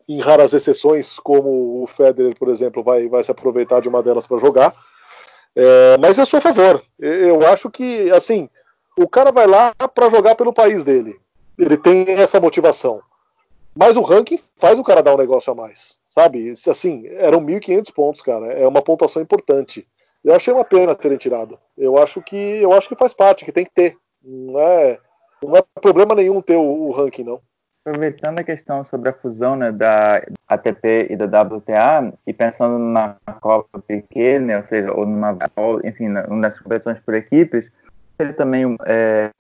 em 0.08 0.20
raras 0.20 0.52
exceções, 0.52 1.18
como 1.18 1.82
o 1.82 1.86
Federer, 1.86 2.36
por 2.38 2.48
exemplo, 2.48 2.82
vai, 2.82 3.08
vai 3.08 3.24
se 3.24 3.30
aproveitar 3.30 3.80
de 3.80 3.88
uma 3.88 4.02
delas 4.02 4.26
para 4.26 4.38
jogar. 4.38 4.74
É, 5.56 5.96
mas 5.98 6.16
sou 6.28 6.38
a 6.38 6.42
favor. 6.42 6.82
Eu 6.98 7.46
acho 7.46 7.70
que, 7.70 8.10
assim, 8.10 8.48
o 8.98 9.08
cara 9.08 9.30
vai 9.30 9.46
lá 9.46 9.72
para 9.74 10.10
jogar 10.10 10.34
pelo 10.34 10.52
país 10.52 10.84
dele. 10.84 11.18
Ele 11.58 11.76
tem 11.76 12.04
essa 12.10 12.40
motivação. 12.40 13.00
Mas 13.74 13.96
o 13.96 14.02
ranking 14.02 14.38
faz 14.56 14.78
o 14.78 14.84
cara 14.84 15.02
dar 15.02 15.14
um 15.14 15.18
negócio 15.18 15.52
a 15.52 15.54
mais. 15.54 15.98
Sabe? 16.06 16.54
Assim, 16.68 17.06
eram 17.08 17.40
1.500 17.40 17.92
pontos, 17.92 18.22
cara. 18.22 18.46
É 18.52 18.66
uma 18.66 18.82
pontuação 18.82 19.20
importante. 19.20 19.86
Eu 20.24 20.34
achei 20.34 20.52
uma 20.52 20.64
pena 20.64 20.94
terem 20.94 21.18
tirado. 21.18 21.58
Eu 21.76 21.98
acho 21.98 22.22
que 22.22 22.36
eu 22.36 22.72
acho 22.72 22.88
que 22.88 22.96
faz 22.96 23.12
parte, 23.12 23.44
que 23.44 23.52
tem 23.52 23.64
que 23.64 23.72
ter. 23.74 23.96
Não 24.22 24.58
é, 24.58 24.98
não 25.42 25.56
é 25.56 25.62
problema 25.80 26.14
nenhum 26.14 26.40
ter 26.40 26.56
o, 26.56 26.62
o 26.62 26.92
ranking, 26.92 27.24
não. 27.24 27.40
Aproveitando 27.86 28.40
a 28.40 28.44
questão 28.44 28.82
sobre 28.82 29.10
a 29.10 29.12
fusão 29.12 29.56
né, 29.56 29.70
da 29.70 30.22
ATP 30.48 31.08
e 31.10 31.16
da 31.16 31.42
WTA, 31.42 32.14
e 32.26 32.32
pensando 32.32 32.78
na 32.78 33.16
Copa 33.42 33.78
pequena, 33.78 34.46
né, 34.46 34.58
ou 34.58 34.64
seja, 34.64 34.90
ou 34.90 35.04
numa, 35.04 35.36
enfim, 35.84 36.08
nas 36.08 36.58
competições 36.58 36.98
por 37.00 37.12
equipes, 37.12 37.70
seria 38.16 38.32
também 38.32 38.76
é, 38.86 39.30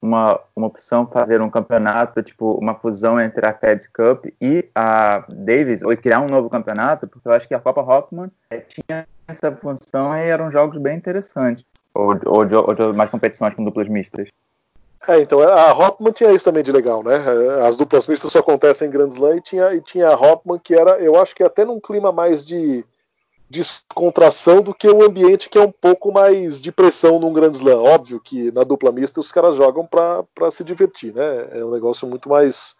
uma, 0.00 0.40
uma 0.56 0.66
opção 0.66 1.06
fazer 1.06 1.40
um 1.40 1.48
campeonato, 1.48 2.24
tipo, 2.24 2.54
uma 2.54 2.74
fusão 2.74 3.20
entre 3.20 3.46
a 3.46 3.54
Fed 3.54 3.88
Cup 3.90 4.26
e 4.40 4.68
a 4.74 5.24
Davis, 5.28 5.84
ou 5.84 5.96
criar 5.96 6.20
um 6.20 6.28
novo 6.28 6.50
campeonato, 6.50 7.06
porque 7.06 7.28
eu 7.28 7.32
acho 7.32 7.46
que 7.46 7.54
a 7.54 7.60
Copa 7.60 7.82
Hoffman 7.82 8.32
é, 8.50 8.58
tinha 8.58 9.06
essa 9.28 9.52
função 9.52 10.16
e 10.16 10.26
eram 10.26 10.50
jogos 10.50 10.76
bem 10.78 10.96
interessantes, 10.96 11.64
ou, 11.94 12.18
ou, 12.26 12.66
ou 12.66 12.74
de 12.74 12.96
mais 12.96 13.10
competições 13.10 13.54
com 13.54 13.64
duplas 13.64 13.88
mistas. 13.88 14.28
É, 15.08 15.20
então 15.20 15.40
a 15.40 15.72
Hopman 15.72 16.12
tinha 16.12 16.32
isso 16.32 16.44
também 16.44 16.62
de 16.62 16.70
legal, 16.70 17.02
né? 17.02 17.16
As 17.66 17.76
duplas 17.76 18.06
mistas 18.06 18.30
só 18.30 18.38
acontecem 18.38 18.86
em 18.86 18.90
Grand 18.90 19.08
Slam 19.08 19.36
e 19.36 19.40
tinha, 19.40 19.74
e 19.74 19.80
tinha 19.80 20.08
a 20.08 20.14
Hopman 20.14 20.60
que 20.62 20.74
era, 20.74 20.98
eu 21.00 21.20
acho 21.20 21.34
que 21.34 21.42
até 21.42 21.64
num 21.64 21.80
clima 21.80 22.12
mais 22.12 22.46
de 22.46 22.84
descontração 23.50 24.62
do 24.62 24.72
que 24.72 24.88
o 24.88 25.04
ambiente 25.04 25.50
que 25.50 25.58
é 25.58 25.60
um 25.60 25.70
pouco 25.70 26.10
mais 26.10 26.60
de 26.60 26.72
pressão 26.72 27.18
num 27.18 27.32
Grand 27.32 27.52
Slam. 27.52 27.82
Óbvio 27.82 28.20
que 28.20 28.52
na 28.52 28.62
dupla 28.62 28.92
mista 28.92 29.20
os 29.20 29.32
caras 29.32 29.56
jogam 29.56 29.86
para 29.86 30.50
se 30.50 30.62
divertir, 30.62 31.12
né? 31.12 31.48
É 31.50 31.64
um 31.64 31.72
negócio 31.72 32.06
muito 32.06 32.28
mais 32.28 32.76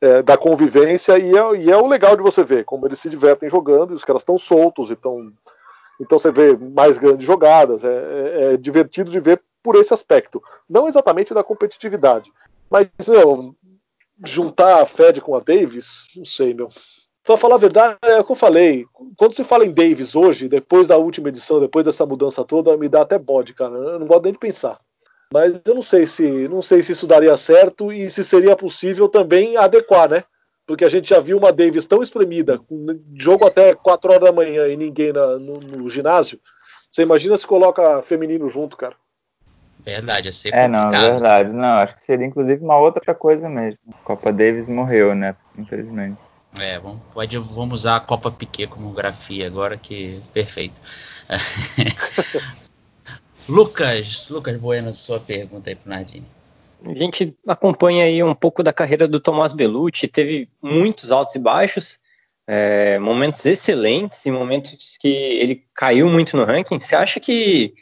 é, 0.00 0.22
da 0.22 0.36
convivência 0.36 1.18
e 1.18 1.36
é, 1.36 1.56
e 1.56 1.70
é, 1.70 1.76
o 1.76 1.86
legal 1.86 2.16
de 2.16 2.22
você 2.22 2.42
ver 2.42 2.64
como 2.64 2.86
eles 2.86 2.98
se 2.98 3.10
divertem 3.10 3.50
jogando 3.50 3.92
e 3.92 3.96
os 3.96 4.04
caras 4.04 4.22
estão 4.22 4.38
soltos 4.38 4.90
e 4.90 4.94
estão. 4.94 5.30
Então 6.00 6.18
você 6.18 6.32
vê 6.32 6.56
mais 6.56 6.96
grandes 6.96 7.26
jogadas, 7.26 7.84
é, 7.84 7.88
é, 7.88 8.54
é 8.54 8.56
divertido 8.56 9.10
de 9.10 9.20
ver 9.20 9.42
por 9.62 9.76
esse 9.76 9.92
aspecto. 9.92 10.42
Não 10.68 10.88
exatamente 10.88 11.34
da 11.34 11.44
competitividade. 11.44 12.32
Mas, 12.70 12.88
meu, 13.08 13.54
juntar 14.24 14.82
a 14.82 14.86
Fed 14.86 15.20
com 15.20 15.34
a 15.34 15.40
Davis, 15.40 16.06
não 16.14 16.24
sei, 16.24 16.54
meu. 16.54 16.70
Pra 17.22 17.36
falar 17.36 17.56
a 17.56 17.58
verdade, 17.58 17.98
é 18.02 18.18
o 18.18 18.24
que 18.24 18.32
eu 18.32 18.36
falei. 18.36 18.86
Quando 19.16 19.34
se 19.34 19.44
fala 19.44 19.64
em 19.64 19.72
Davis 19.72 20.16
hoje, 20.16 20.48
depois 20.48 20.88
da 20.88 20.96
última 20.96 21.28
edição, 21.28 21.60
depois 21.60 21.84
dessa 21.84 22.06
mudança 22.06 22.44
toda, 22.44 22.76
me 22.76 22.88
dá 22.88 23.02
até 23.02 23.18
bode, 23.18 23.54
cara. 23.54 23.74
Eu 23.74 23.98
não 23.98 24.06
gosto 24.06 24.24
nem 24.24 24.32
de 24.32 24.38
pensar. 24.38 24.80
Mas 25.32 25.60
eu 25.64 25.74
não 25.74 25.82
sei 25.82 26.06
se 26.06 26.48
não 26.48 26.60
sei 26.60 26.82
se 26.82 26.92
isso 26.92 27.06
daria 27.06 27.36
certo 27.36 27.92
e 27.92 28.10
se 28.10 28.24
seria 28.24 28.56
possível 28.56 29.08
também 29.08 29.56
adequar, 29.56 30.08
né? 30.08 30.24
Porque 30.66 30.84
a 30.84 30.88
gente 30.88 31.10
já 31.10 31.20
viu 31.20 31.38
uma 31.38 31.52
Davis 31.52 31.86
tão 31.86 32.02
espremida, 32.02 32.58
com 32.58 32.86
jogo 33.14 33.46
até 33.46 33.74
4 33.74 34.10
horas 34.10 34.24
da 34.24 34.32
manhã 34.32 34.66
e 34.66 34.76
ninguém 34.76 35.12
na, 35.12 35.38
no, 35.38 35.54
no 35.54 35.88
ginásio. 35.88 36.40
Você 36.90 37.02
imagina 37.02 37.36
se 37.36 37.46
coloca 37.46 38.02
feminino 38.02 38.50
junto, 38.50 38.76
cara. 38.76 38.96
Verdade, 39.84 40.28
ia 40.28 40.32
ser 40.32 40.54
É, 40.54 40.68
não, 40.68 40.90
verdade. 40.90 41.52
Não, 41.52 41.78
acho 41.78 41.94
que 41.94 42.02
seria 42.02 42.26
inclusive 42.26 42.62
uma 42.62 42.78
outra 42.78 43.14
coisa 43.14 43.48
mesmo. 43.48 43.78
Copa 44.04 44.32
Davis 44.32 44.68
morreu, 44.68 45.14
né? 45.14 45.34
Infelizmente. 45.56 46.18
É, 46.58 46.78
vamos, 46.78 47.00
pode, 47.14 47.38
vamos 47.38 47.80
usar 47.80 47.96
a 47.96 48.00
Copa 48.00 48.30
Piquet 48.30 48.66
como 48.66 48.90
grafia 48.90 49.46
agora, 49.46 49.76
que 49.76 50.20
perfeito. 50.32 50.80
Lucas, 53.48 54.28
Lucas 54.30 54.58
Bueno, 54.58 54.92
sua 54.92 55.20
pergunta 55.20 55.70
aí 55.70 55.76
pro 55.76 55.88
Nardini. 55.88 56.26
A 56.84 56.94
gente 56.94 57.36
acompanha 57.46 58.04
aí 58.04 58.22
um 58.22 58.34
pouco 58.34 58.62
da 58.62 58.72
carreira 58.72 59.06
do 59.06 59.20
Tomás 59.20 59.52
Bellucci, 59.52 60.08
teve 60.08 60.48
muitos 60.62 61.12
altos 61.12 61.34
e 61.34 61.38
baixos, 61.38 62.00
é, 62.46 62.98
momentos 62.98 63.44
excelentes 63.44 64.24
e 64.24 64.30
momentos 64.30 64.96
que 64.98 65.08
ele 65.08 65.64
caiu 65.74 66.08
muito 66.08 66.36
no 66.36 66.44
ranking. 66.44 66.80
Você 66.80 66.96
acha 66.96 67.20
que 67.20 67.74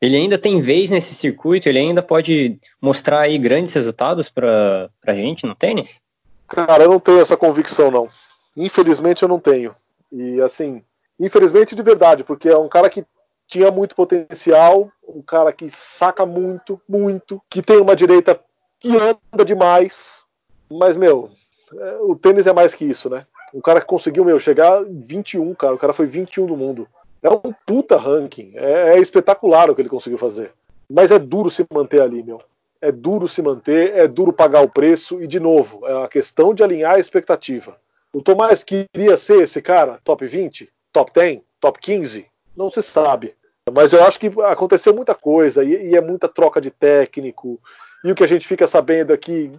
ele 0.00 0.16
ainda 0.16 0.38
tem 0.38 0.60
vez 0.60 0.90
nesse 0.90 1.14
circuito, 1.14 1.68
ele 1.68 1.78
ainda 1.78 2.02
pode 2.02 2.58
mostrar 2.80 3.20
aí 3.20 3.38
grandes 3.38 3.74
resultados 3.74 4.28
para 4.28 4.90
a 5.06 5.14
gente 5.14 5.46
no 5.46 5.54
tênis? 5.54 6.00
Cara, 6.46 6.84
eu 6.84 6.90
não 6.90 7.00
tenho 7.00 7.20
essa 7.20 7.36
convicção, 7.36 7.90
não. 7.90 8.08
Infelizmente 8.56 9.22
eu 9.22 9.28
não 9.28 9.38
tenho. 9.38 9.74
E 10.10 10.40
assim, 10.40 10.82
infelizmente 11.18 11.74
de 11.74 11.82
verdade, 11.82 12.24
porque 12.24 12.48
é 12.48 12.56
um 12.56 12.68
cara 12.68 12.88
que 12.88 13.04
tinha 13.46 13.70
muito 13.70 13.94
potencial, 13.94 14.90
um 15.06 15.22
cara 15.22 15.52
que 15.52 15.70
saca 15.70 16.24
muito, 16.26 16.80
muito, 16.88 17.42
que 17.48 17.62
tem 17.62 17.78
uma 17.78 17.96
direita 17.96 18.38
que 18.78 18.94
anda 18.96 19.44
demais, 19.44 20.24
mas, 20.70 20.96
meu, 20.96 21.30
é, 21.74 21.98
o 22.02 22.14
tênis 22.14 22.46
é 22.46 22.52
mais 22.52 22.74
que 22.74 22.84
isso, 22.84 23.08
né? 23.08 23.26
Um 23.54 23.60
cara 23.60 23.80
que 23.80 23.86
conseguiu, 23.86 24.24
meu, 24.24 24.38
chegar 24.38 24.84
21, 24.84 25.54
cara, 25.54 25.74
o 25.74 25.78
cara 25.78 25.94
foi 25.94 26.06
21 26.06 26.46
do 26.46 26.56
mundo. 26.56 26.86
É 27.22 27.28
um 27.28 27.52
puta 27.66 27.96
ranking. 27.96 28.52
É, 28.54 28.96
é, 28.96 29.00
espetacular 29.00 29.70
o 29.70 29.74
que 29.74 29.82
ele 29.82 29.88
conseguiu 29.88 30.18
fazer. 30.18 30.52
Mas 30.88 31.10
é 31.10 31.18
duro 31.18 31.50
se 31.50 31.66
manter 31.72 32.00
ali, 32.00 32.22
meu. 32.22 32.40
É 32.80 32.92
duro 32.92 33.26
se 33.26 33.42
manter, 33.42 33.96
é 33.96 34.06
duro 34.06 34.32
pagar 34.32 34.62
o 34.62 34.68
preço. 34.68 35.20
E, 35.20 35.26
de 35.26 35.40
novo, 35.40 35.86
é 35.86 35.94
uma 35.94 36.08
questão 36.08 36.54
de 36.54 36.62
alinhar 36.62 36.94
a 36.94 37.00
expectativa. 37.00 37.76
O 38.12 38.22
Tomás 38.22 38.64
queria 38.64 39.16
ser 39.16 39.42
esse 39.42 39.60
cara, 39.60 40.00
top 40.02 40.26
20, 40.26 40.70
top 40.92 41.12
10, 41.12 41.40
top 41.60 41.78
15? 41.78 42.26
Não 42.56 42.70
se 42.70 42.82
sabe. 42.82 43.34
Mas 43.72 43.92
eu 43.92 44.02
acho 44.04 44.18
que 44.18 44.30
aconteceu 44.42 44.94
muita 44.94 45.14
coisa 45.14 45.62
e, 45.62 45.90
e 45.90 45.96
é 45.96 46.00
muita 46.00 46.28
troca 46.28 46.60
de 46.60 46.70
técnico. 46.70 47.60
E 48.02 48.10
o 48.10 48.14
que 48.14 48.24
a 48.24 48.28
gente 48.28 48.48
fica 48.48 48.66
sabendo 48.66 49.12
é 49.12 49.16
que 49.16 49.52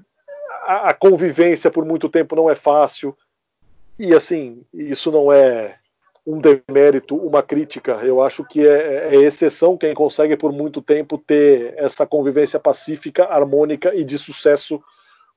a, 0.65 0.89
a 0.89 0.93
convivência 0.93 1.69
por 1.69 1.85
muito 1.85 2.09
tempo 2.09 2.35
não 2.35 2.49
é 2.49 2.55
fácil. 2.55 3.15
E 3.97 4.15
assim, 4.15 4.63
isso 4.73 5.11
não 5.11 5.31
é 5.31 5.77
um 6.29 6.39
demérito, 6.39 7.15
uma 7.15 7.41
crítica. 7.41 7.93
Eu 8.03 8.21
acho 8.21 8.43
que 8.43 8.65
é, 8.65 9.15
é, 9.15 9.15
exceção 9.15 9.75
quem 9.75 9.95
consegue 9.95 10.37
por 10.37 10.51
muito 10.51 10.79
tempo 10.79 11.17
ter 11.17 11.73
essa 11.75 12.05
convivência 12.05 12.59
pacífica, 12.59 13.25
harmônica 13.25 13.95
e 13.95 14.03
de 14.03 14.15
sucesso 14.19 14.79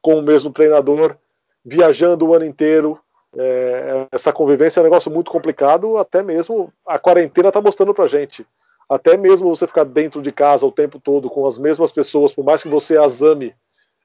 com 0.02 0.16
o 0.16 0.22
mesmo 0.22 0.52
treinador, 0.52 1.16
viajando 1.64 2.26
o 2.26 2.34
ano 2.34 2.44
inteiro. 2.44 3.00
É, 3.34 4.06
essa 4.12 4.34
convivência 4.34 4.80
é 4.80 4.82
um 4.82 4.84
negócio 4.84 5.10
muito 5.10 5.30
complicado, 5.30 5.96
até 5.96 6.22
mesmo 6.22 6.70
a 6.86 6.98
quarentena 6.98 7.48
está 7.48 7.62
mostrando 7.62 7.94
para 7.94 8.06
gente. 8.06 8.46
Até 8.86 9.16
mesmo 9.16 9.48
você 9.48 9.66
ficar 9.66 9.84
dentro 9.84 10.20
de 10.20 10.30
casa 10.30 10.66
o 10.66 10.72
tempo 10.72 11.00
todo 11.00 11.30
com 11.30 11.46
as 11.46 11.56
mesmas 11.56 11.90
pessoas, 11.90 12.32
por 12.32 12.44
mais 12.44 12.62
que 12.62 12.68
você 12.68 12.98
as 12.98 13.22
ame 13.22 13.54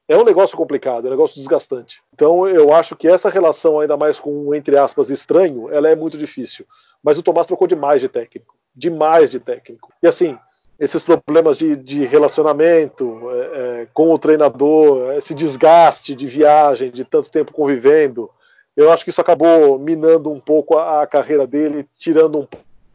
é 0.08 0.18
um 0.18 0.24
negócio 0.24 0.58
complicado, 0.58 1.06
é 1.06 1.08
um 1.08 1.12
negócio 1.12 1.36
desgastante. 1.36 2.02
Então 2.14 2.48
eu 2.48 2.74
acho 2.74 2.96
que 2.96 3.08
essa 3.08 3.30
relação, 3.30 3.80
ainda 3.80 3.98
mais 3.98 4.20
com 4.20 4.54
entre 4.56 4.78
aspas, 4.78 5.10
estranho, 5.10 5.70
ela 5.72 5.90
é 5.90 5.96
muito 5.96 6.18
difícil. 6.18 6.66
Mas 7.04 7.18
o 7.18 7.24
Tomás 7.24 7.48
trocou 7.48 7.68
demais 7.68 8.02
de 8.02 8.10
técnico. 8.10 8.56
Demais 8.76 9.30
de 9.30 9.40
técnico. 9.40 9.92
E 10.02 10.08
assim, 10.08 10.38
esses 10.80 11.04
problemas 11.04 11.58
de, 11.58 11.76
de 11.76 12.06
relacionamento 12.06 13.20
é, 13.32 13.82
é, 13.82 13.88
com 13.94 14.14
o 14.14 14.20
treinador, 14.20 15.14
esse 15.14 15.34
desgaste 15.34 16.16
de 16.16 16.28
viagem, 16.28 16.92
de 16.92 17.04
tanto 17.04 17.30
tempo 17.30 17.54
convivendo, 17.54 18.30
eu 18.76 18.92
acho 18.92 19.04
que 19.04 19.10
isso 19.10 19.22
acabou 19.22 19.80
minando 19.80 20.32
um 20.32 20.40
pouco 20.40 20.78
a, 20.78 21.02
a 21.02 21.08
carreira 21.08 21.48
dele, 21.48 21.88
tirando 21.98 22.40
um 22.40 22.48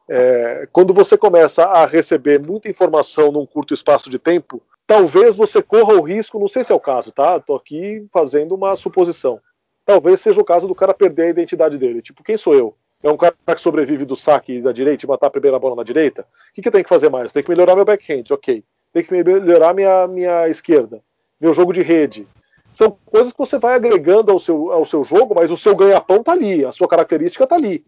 é, 0.08 0.68
quando 0.72 0.92
você 0.92 1.16
começa 1.16 1.64
a 1.64 1.86
receber 1.86 2.40
muita 2.40 2.68
informação 2.68 3.32
num 3.32 3.46
curto 3.46 3.72
espaço 3.72 4.10
de 4.10 4.18
tempo, 4.18 4.60
talvez 4.92 5.34
você 5.34 5.62
corra 5.62 5.94
o 5.94 6.02
risco, 6.02 6.38
não 6.38 6.46
sei 6.46 6.62
se 6.62 6.70
é 6.70 6.74
o 6.74 6.80
caso, 6.80 7.10
tá? 7.10 7.38
Estou 7.38 7.56
aqui 7.56 8.06
fazendo 8.12 8.54
uma 8.54 8.76
suposição. 8.76 9.40
Talvez 9.86 10.20
seja 10.20 10.38
o 10.38 10.44
caso 10.44 10.68
do 10.68 10.74
cara 10.74 10.92
perder 10.92 11.22
a 11.22 11.30
identidade 11.30 11.78
dele. 11.78 12.02
Tipo, 12.02 12.22
quem 12.22 12.36
sou 12.36 12.54
eu? 12.54 12.76
É 13.02 13.10
um 13.10 13.16
cara 13.16 13.34
que 13.46 13.60
sobrevive 13.60 14.04
do 14.04 14.14
saque 14.14 14.60
da 14.60 14.70
direita 14.70 15.06
e 15.06 15.08
matar 15.08 15.28
a 15.28 15.30
primeira 15.30 15.58
bola 15.58 15.76
na 15.76 15.82
direita? 15.82 16.22
O 16.50 16.54
que, 16.54 16.60
que 16.60 16.68
eu 16.68 16.72
tenho 16.72 16.84
que 16.84 16.90
fazer 16.90 17.08
mais? 17.08 17.32
Tenho 17.32 17.42
que 17.42 17.50
melhorar 17.50 17.74
meu 17.74 17.86
backhand, 17.86 18.24
ok. 18.30 18.62
Tenho 18.92 19.06
que 19.06 19.12
melhorar 19.12 19.72
minha, 19.72 20.06
minha 20.06 20.46
esquerda, 20.48 21.00
meu 21.40 21.54
jogo 21.54 21.72
de 21.72 21.80
rede. 21.80 22.28
São 22.74 22.94
coisas 23.06 23.32
que 23.32 23.38
você 23.38 23.58
vai 23.58 23.74
agregando 23.74 24.30
ao 24.30 24.38
seu, 24.38 24.70
ao 24.70 24.84
seu 24.84 25.02
jogo, 25.04 25.34
mas 25.34 25.50
o 25.50 25.56
seu 25.56 25.74
ganha-pão 25.74 26.22
tá 26.22 26.32
ali, 26.32 26.66
a 26.66 26.70
sua 26.70 26.86
característica 26.86 27.46
tá 27.46 27.54
ali. 27.54 27.82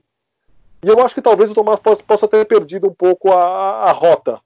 E 0.83 0.89
eu 0.89 0.99
acho 1.01 1.15
que 1.15 1.23
talvez 1.23 1.51
o 1.51 1.55
Tomás 1.55 1.81
possa 1.81 2.27
ter 2.27 2.47
perdido 2.47 2.89
um 2.89 2.95
pouco 2.95 3.31
a, 3.31 3.91
a 3.91 3.93
rota 3.93 4.41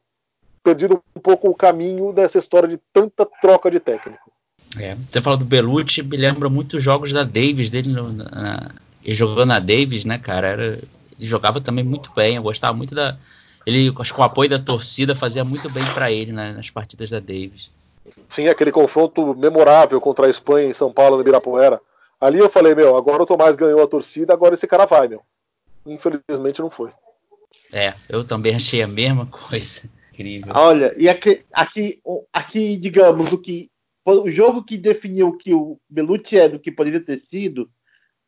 perdido 0.68 1.02
um 1.16 1.20
pouco 1.20 1.48
o 1.48 1.54
caminho 1.54 2.12
dessa 2.12 2.38
história 2.38 2.68
de 2.68 2.78
tanta 2.92 3.26
troca 3.40 3.70
de 3.70 3.80
técnico. 3.80 4.30
É, 4.78 4.94
você 4.94 5.22
falou 5.22 5.38
do 5.38 5.46
Belucci, 5.46 6.02
me 6.02 6.16
lembra 6.16 6.50
muito 6.50 6.76
os 6.76 6.82
jogos 6.82 7.10
da 7.10 7.22
Davis 7.22 7.70
dele 7.70 7.88
no, 7.88 8.12
na, 8.12 8.68
ele 9.02 9.14
jogando 9.14 9.48
na 9.48 9.58
Davis, 9.58 10.04
né, 10.04 10.18
cara? 10.18 10.46
Era, 10.46 10.64
ele 10.64 10.80
jogava 11.20 11.58
também 11.58 11.82
muito 11.82 12.12
bem, 12.14 12.36
eu 12.36 12.42
gostava 12.42 12.76
muito 12.76 12.94
da. 12.94 13.16
Ele, 13.64 13.92
acho 13.98 14.12
que 14.12 14.16
com 14.16 14.22
o 14.22 14.24
apoio 14.24 14.50
da 14.50 14.58
torcida, 14.58 15.14
fazia 15.14 15.42
muito 15.42 15.70
bem 15.70 15.84
para 15.94 16.12
ele 16.12 16.32
né, 16.32 16.52
nas 16.52 16.68
partidas 16.68 17.08
da 17.08 17.18
Davis. 17.18 17.70
Sim, 18.28 18.48
aquele 18.48 18.72
confronto 18.72 19.34
memorável 19.34 20.00
contra 20.00 20.26
a 20.26 20.30
Espanha 20.30 20.68
em 20.68 20.74
São 20.74 20.92
Paulo, 20.92 21.16
no 21.16 21.22
Ibirapuera. 21.22 21.80
Ali 22.20 22.38
eu 22.38 22.48
falei, 22.48 22.74
meu, 22.74 22.96
agora 22.96 23.22
o 23.22 23.26
Tomás 23.26 23.56
ganhou 23.56 23.82
a 23.82 23.86
torcida, 23.86 24.32
agora 24.34 24.54
esse 24.54 24.66
cara 24.66 24.86
vai, 24.86 25.08
meu. 25.08 25.22
Infelizmente 25.86 26.60
não 26.60 26.70
foi. 26.70 26.90
É, 27.72 27.94
eu 28.08 28.24
também 28.24 28.54
achei 28.54 28.82
a 28.82 28.88
mesma 28.88 29.26
coisa 29.26 29.82
incrível. 30.18 30.52
Olha, 30.56 30.94
e 30.96 31.08
aqui, 31.08 31.44
aqui, 31.52 32.00
aqui 32.32 32.76
digamos, 32.76 33.32
o 33.32 33.38
que 33.38 33.70
o 34.04 34.30
jogo 34.30 34.64
que 34.64 34.78
definiu 34.78 35.36
que 35.36 35.52
o 35.52 35.78
Belucci 35.88 36.38
é 36.38 36.48
do 36.48 36.58
que 36.58 36.72
poderia 36.72 37.00
ter 37.00 37.22
sido 37.24 37.70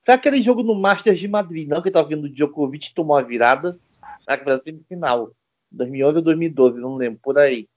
foi 0.04 0.14
aquele 0.14 0.42
jogo 0.42 0.62
no 0.62 0.74
Masters 0.74 1.18
de 1.18 1.28
Madrid, 1.28 1.68
não 1.68 1.80
que 1.80 1.88
eu 1.88 1.92
tava 1.92 2.08
vendo 2.08 2.24
o 2.24 2.28
Djokovic 2.28 2.94
tomou 2.94 3.16
a 3.16 3.22
virada 3.22 3.78
na 4.26 4.58
semifinal, 4.60 5.30
2011 5.70 6.16
ou 6.18 6.22
2012, 6.22 6.80
não 6.80 6.96
lembro, 6.96 7.18
por 7.22 7.38
aí. 7.38 7.68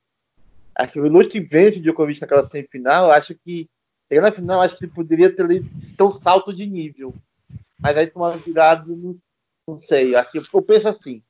Acho 0.76 0.93
que 0.93 0.99
o 0.99 1.03
Belucci 1.03 1.39
vence 1.39 1.80
o 1.80 1.82
Djokovic 1.82 2.22
naquela 2.22 2.47
semifinal, 2.49 3.11
acho 3.11 3.36
que 3.36 3.70
na 4.11 4.32
final, 4.32 4.61
acho 4.61 4.78
que 4.78 4.86
ele 4.86 4.91
poderia 4.91 5.34
ter 5.36 5.43
um 6.01 6.11
salto 6.11 6.53
de 6.53 6.68
nível. 6.68 7.14
Mas 7.80 7.97
aí 7.97 8.07
tomou 8.07 8.28
a 8.28 8.36
virada, 8.36 8.86
não, 8.88 9.18
não 9.68 9.80
sei, 9.80 10.14
que 10.32 10.38
eu 10.38 10.61
penso 10.61 10.88
assim, 10.88 11.22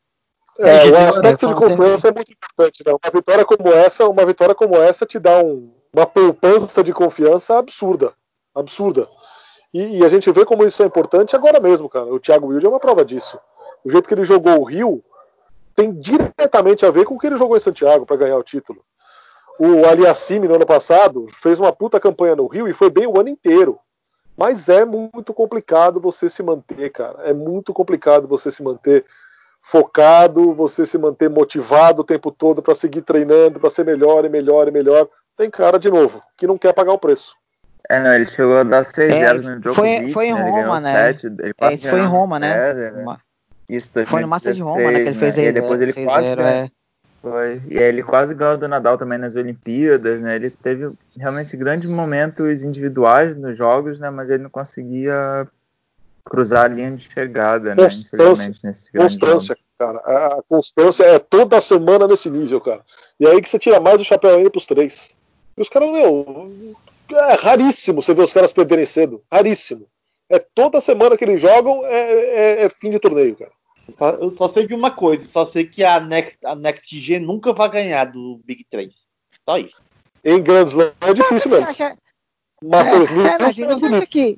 é, 0.59 0.85
o 0.89 1.09
aspecto 1.09 1.47
de 1.47 1.55
confiança 1.55 2.07
é 2.09 2.11
muito 2.11 2.31
importante, 2.31 2.83
né? 2.85 2.91
Uma 2.91 3.11
vitória 3.11 3.45
como 3.45 3.69
essa, 3.69 4.07
uma 4.07 4.25
vitória 4.25 4.53
como 4.53 4.75
essa 4.75 5.05
te 5.05 5.17
dá 5.19 5.39
um, 5.39 5.73
uma 5.93 6.05
poupança 6.05 6.83
de 6.83 6.93
confiança 6.93 7.57
absurda, 7.57 8.13
absurda. 8.53 9.07
E, 9.73 9.97
e, 9.99 10.05
a 10.05 10.09
gente 10.09 10.31
vê 10.31 10.45
como 10.45 10.63
isso 10.63 10.83
é 10.83 10.85
importante 10.85 11.35
agora 11.35 11.59
mesmo, 11.59 11.89
cara. 11.89 12.05
O 12.05 12.19
Thiago 12.19 12.47
Wilde 12.47 12.65
é 12.65 12.69
uma 12.69 12.79
prova 12.79 13.03
disso. 13.03 13.39
O 13.83 13.89
jeito 13.89 14.07
que 14.07 14.13
ele 14.13 14.23
jogou 14.23 14.59
o 14.59 14.63
Rio 14.63 15.03
tem 15.75 15.91
diretamente 15.91 16.85
a 16.85 16.91
ver 16.91 17.05
com 17.05 17.15
o 17.15 17.19
que 17.19 17.25
ele 17.25 17.37
jogou 17.37 17.57
em 17.57 17.59
Santiago 17.59 18.05
para 18.05 18.17
ganhar 18.17 18.37
o 18.37 18.43
título. 18.43 18.83
O 19.59 19.87
Aliassime 19.87 20.47
no 20.47 20.55
ano 20.55 20.65
passado 20.65 21.27
fez 21.41 21.59
uma 21.59 21.71
puta 21.71 21.99
campanha 21.99 22.35
no 22.35 22.47
Rio 22.47 22.67
e 22.67 22.73
foi 22.73 22.89
bem 22.89 23.07
o 23.07 23.19
ano 23.19 23.29
inteiro. 23.29 23.79
Mas 24.37 24.69
é 24.69 24.83
muito 24.85 25.33
complicado 25.33 25.99
você 25.99 26.29
se 26.29 26.41
manter, 26.41 26.91
cara. 26.91 27.23
É 27.23 27.33
muito 27.33 27.73
complicado 27.73 28.27
você 28.27 28.51
se 28.51 28.63
manter 28.63 29.05
focado, 29.63 30.53
você 30.53 30.85
se 30.85 30.97
manter 30.97 31.29
motivado 31.29 32.01
o 32.01 32.05
tempo 32.05 32.29
todo 32.29 32.61
para 32.61 32.75
seguir 32.75 33.01
treinando, 33.01 33.59
para 33.59 33.69
ser 33.69 33.85
melhor 33.85 34.25
e 34.25 34.29
melhor 34.29 34.67
e 34.67 34.71
melhor. 34.71 35.07
Tem 35.37 35.49
cara, 35.49 35.79
de 35.79 35.89
novo, 35.89 36.21
que 36.37 36.45
não 36.45 36.57
quer 36.57 36.73
pagar 36.73 36.91
o 36.91 36.99
preço. 36.99 37.33
É, 37.89 37.99
não, 37.99 38.13
ele 38.13 38.25
chegou 38.25 38.57
a 38.59 38.63
dar 38.63 38.83
6 38.83 39.11
é, 39.11 39.33
no 39.33 39.59
jogo. 39.59 39.73
Foi, 39.73 40.09
foi 40.11 40.27
em 40.27 40.33
Roma, 40.33 40.79
né? 40.79 40.93
7, 40.93 41.27
é, 41.59 41.73
isso 41.73 41.89
foi 41.89 41.99
em 41.99 42.05
Roma, 42.05 42.39
né? 42.39 42.73
7, 42.73 42.95
né? 42.95 43.17
Isso, 43.67 44.05
foi 44.05 44.21
no 44.21 44.27
Master 44.27 44.53
de 44.53 44.61
Roma, 44.61 44.91
né? 44.91 44.93
Que 45.01 45.09
ele 45.09 45.13
fez 45.15 45.37
né? 45.37 45.43
6 45.43 45.47
E 45.47 45.61
depois 45.61 45.81
ele 45.81 45.93
quase 45.93 46.27
zero, 46.27 46.41
é. 46.41 46.69
Foi. 47.21 47.61
E 47.69 47.77
aí 47.77 47.85
ele 47.85 48.03
quase 48.03 48.35
ganhou 48.35 48.57
do 48.57 48.67
Nadal 48.67 48.97
também 48.97 49.17
nas 49.17 49.37
Olimpíadas, 49.37 50.21
né? 50.21 50.35
Ele 50.35 50.49
teve 50.49 50.91
realmente 51.17 51.55
grandes 51.55 51.89
momentos 51.89 52.63
individuais 52.63 53.35
nos 53.37 53.57
jogos, 53.57 53.97
né? 53.97 54.09
Mas 54.09 54.29
ele 54.29 54.43
não 54.43 54.49
conseguia 54.49 55.47
cruzar 56.25 56.65
a 56.65 56.67
linha 56.67 56.91
de 56.91 57.09
chegada, 57.09 57.75
né? 57.75 57.87
Infelizmente, 57.87 58.59
nesse 58.63 58.91
Constância, 58.91 59.57
cara. 59.77 59.99
A 59.99 60.41
constância 60.47 61.03
é 61.03 61.19
toda 61.19 61.59
semana 61.61 62.07
nesse 62.07 62.29
nível, 62.29 62.61
cara. 62.61 62.83
E 63.19 63.27
aí 63.27 63.41
que 63.41 63.49
você 63.49 63.59
tira 63.59 63.79
mais 63.79 63.99
o 63.99 64.05
chapéu 64.05 64.35
ainda 64.35 64.49
pros 64.49 64.65
três. 64.65 65.15
E 65.57 65.61
os 65.61 65.69
caras, 65.69 65.91
meu, 65.91 66.75
é 67.11 67.33
raríssimo 67.35 68.01
você 68.01 68.13
ver 68.13 68.23
os 68.23 68.33
caras 68.33 68.53
perderem 68.53 68.85
cedo. 68.85 69.21
Raríssimo. 69.31 69.87
É 70.29 70.39
toda 70.39 70.81
semana 70.81 71.17
que 71.17 71.23
eles 71.23 71.39
jogam 71.39 71.85
é, 71.85 72.61
é, 72.61 72.65
é 72.65 72.69
fim 72.69 72.89
de 72.89 72.99
torneio, 72.99 73.35
cara. 73.35 73.51
Eu 74.19 74.31
só 74.31 74.47
sei 74.47 74.65
de 74.65 74.73
uma 74.73 74.91
coisa, 74.91 75.25
só 75.31 75.45
sei 75.45 75.65
que 75.67 75.83
a 75.83 75.99
Next, 75.99 76.37
a 76.45 76.55
Next 76.55 76.99
G 76.99 77.19
nunca 77.19 77.51
vai 77.51 77.69
ganhar 77.69 78.05
do 78.05 78.39
Big 78.45 78.65
3. 78.69 78.93
Só 79.47 79.57
isso. 79.57 79.75
Em 80.23 80.41
Grand 80.41 80.65
Slam 80.65 80.93
é 81.01 81.13
difícil 81.13 81.51
mesmo. 81.51 81.67
Masters 82.63 83.09
é, 83.09 83.13
é, 83.13 84.29
é, 84.29 84.31
é, 84.31 84.35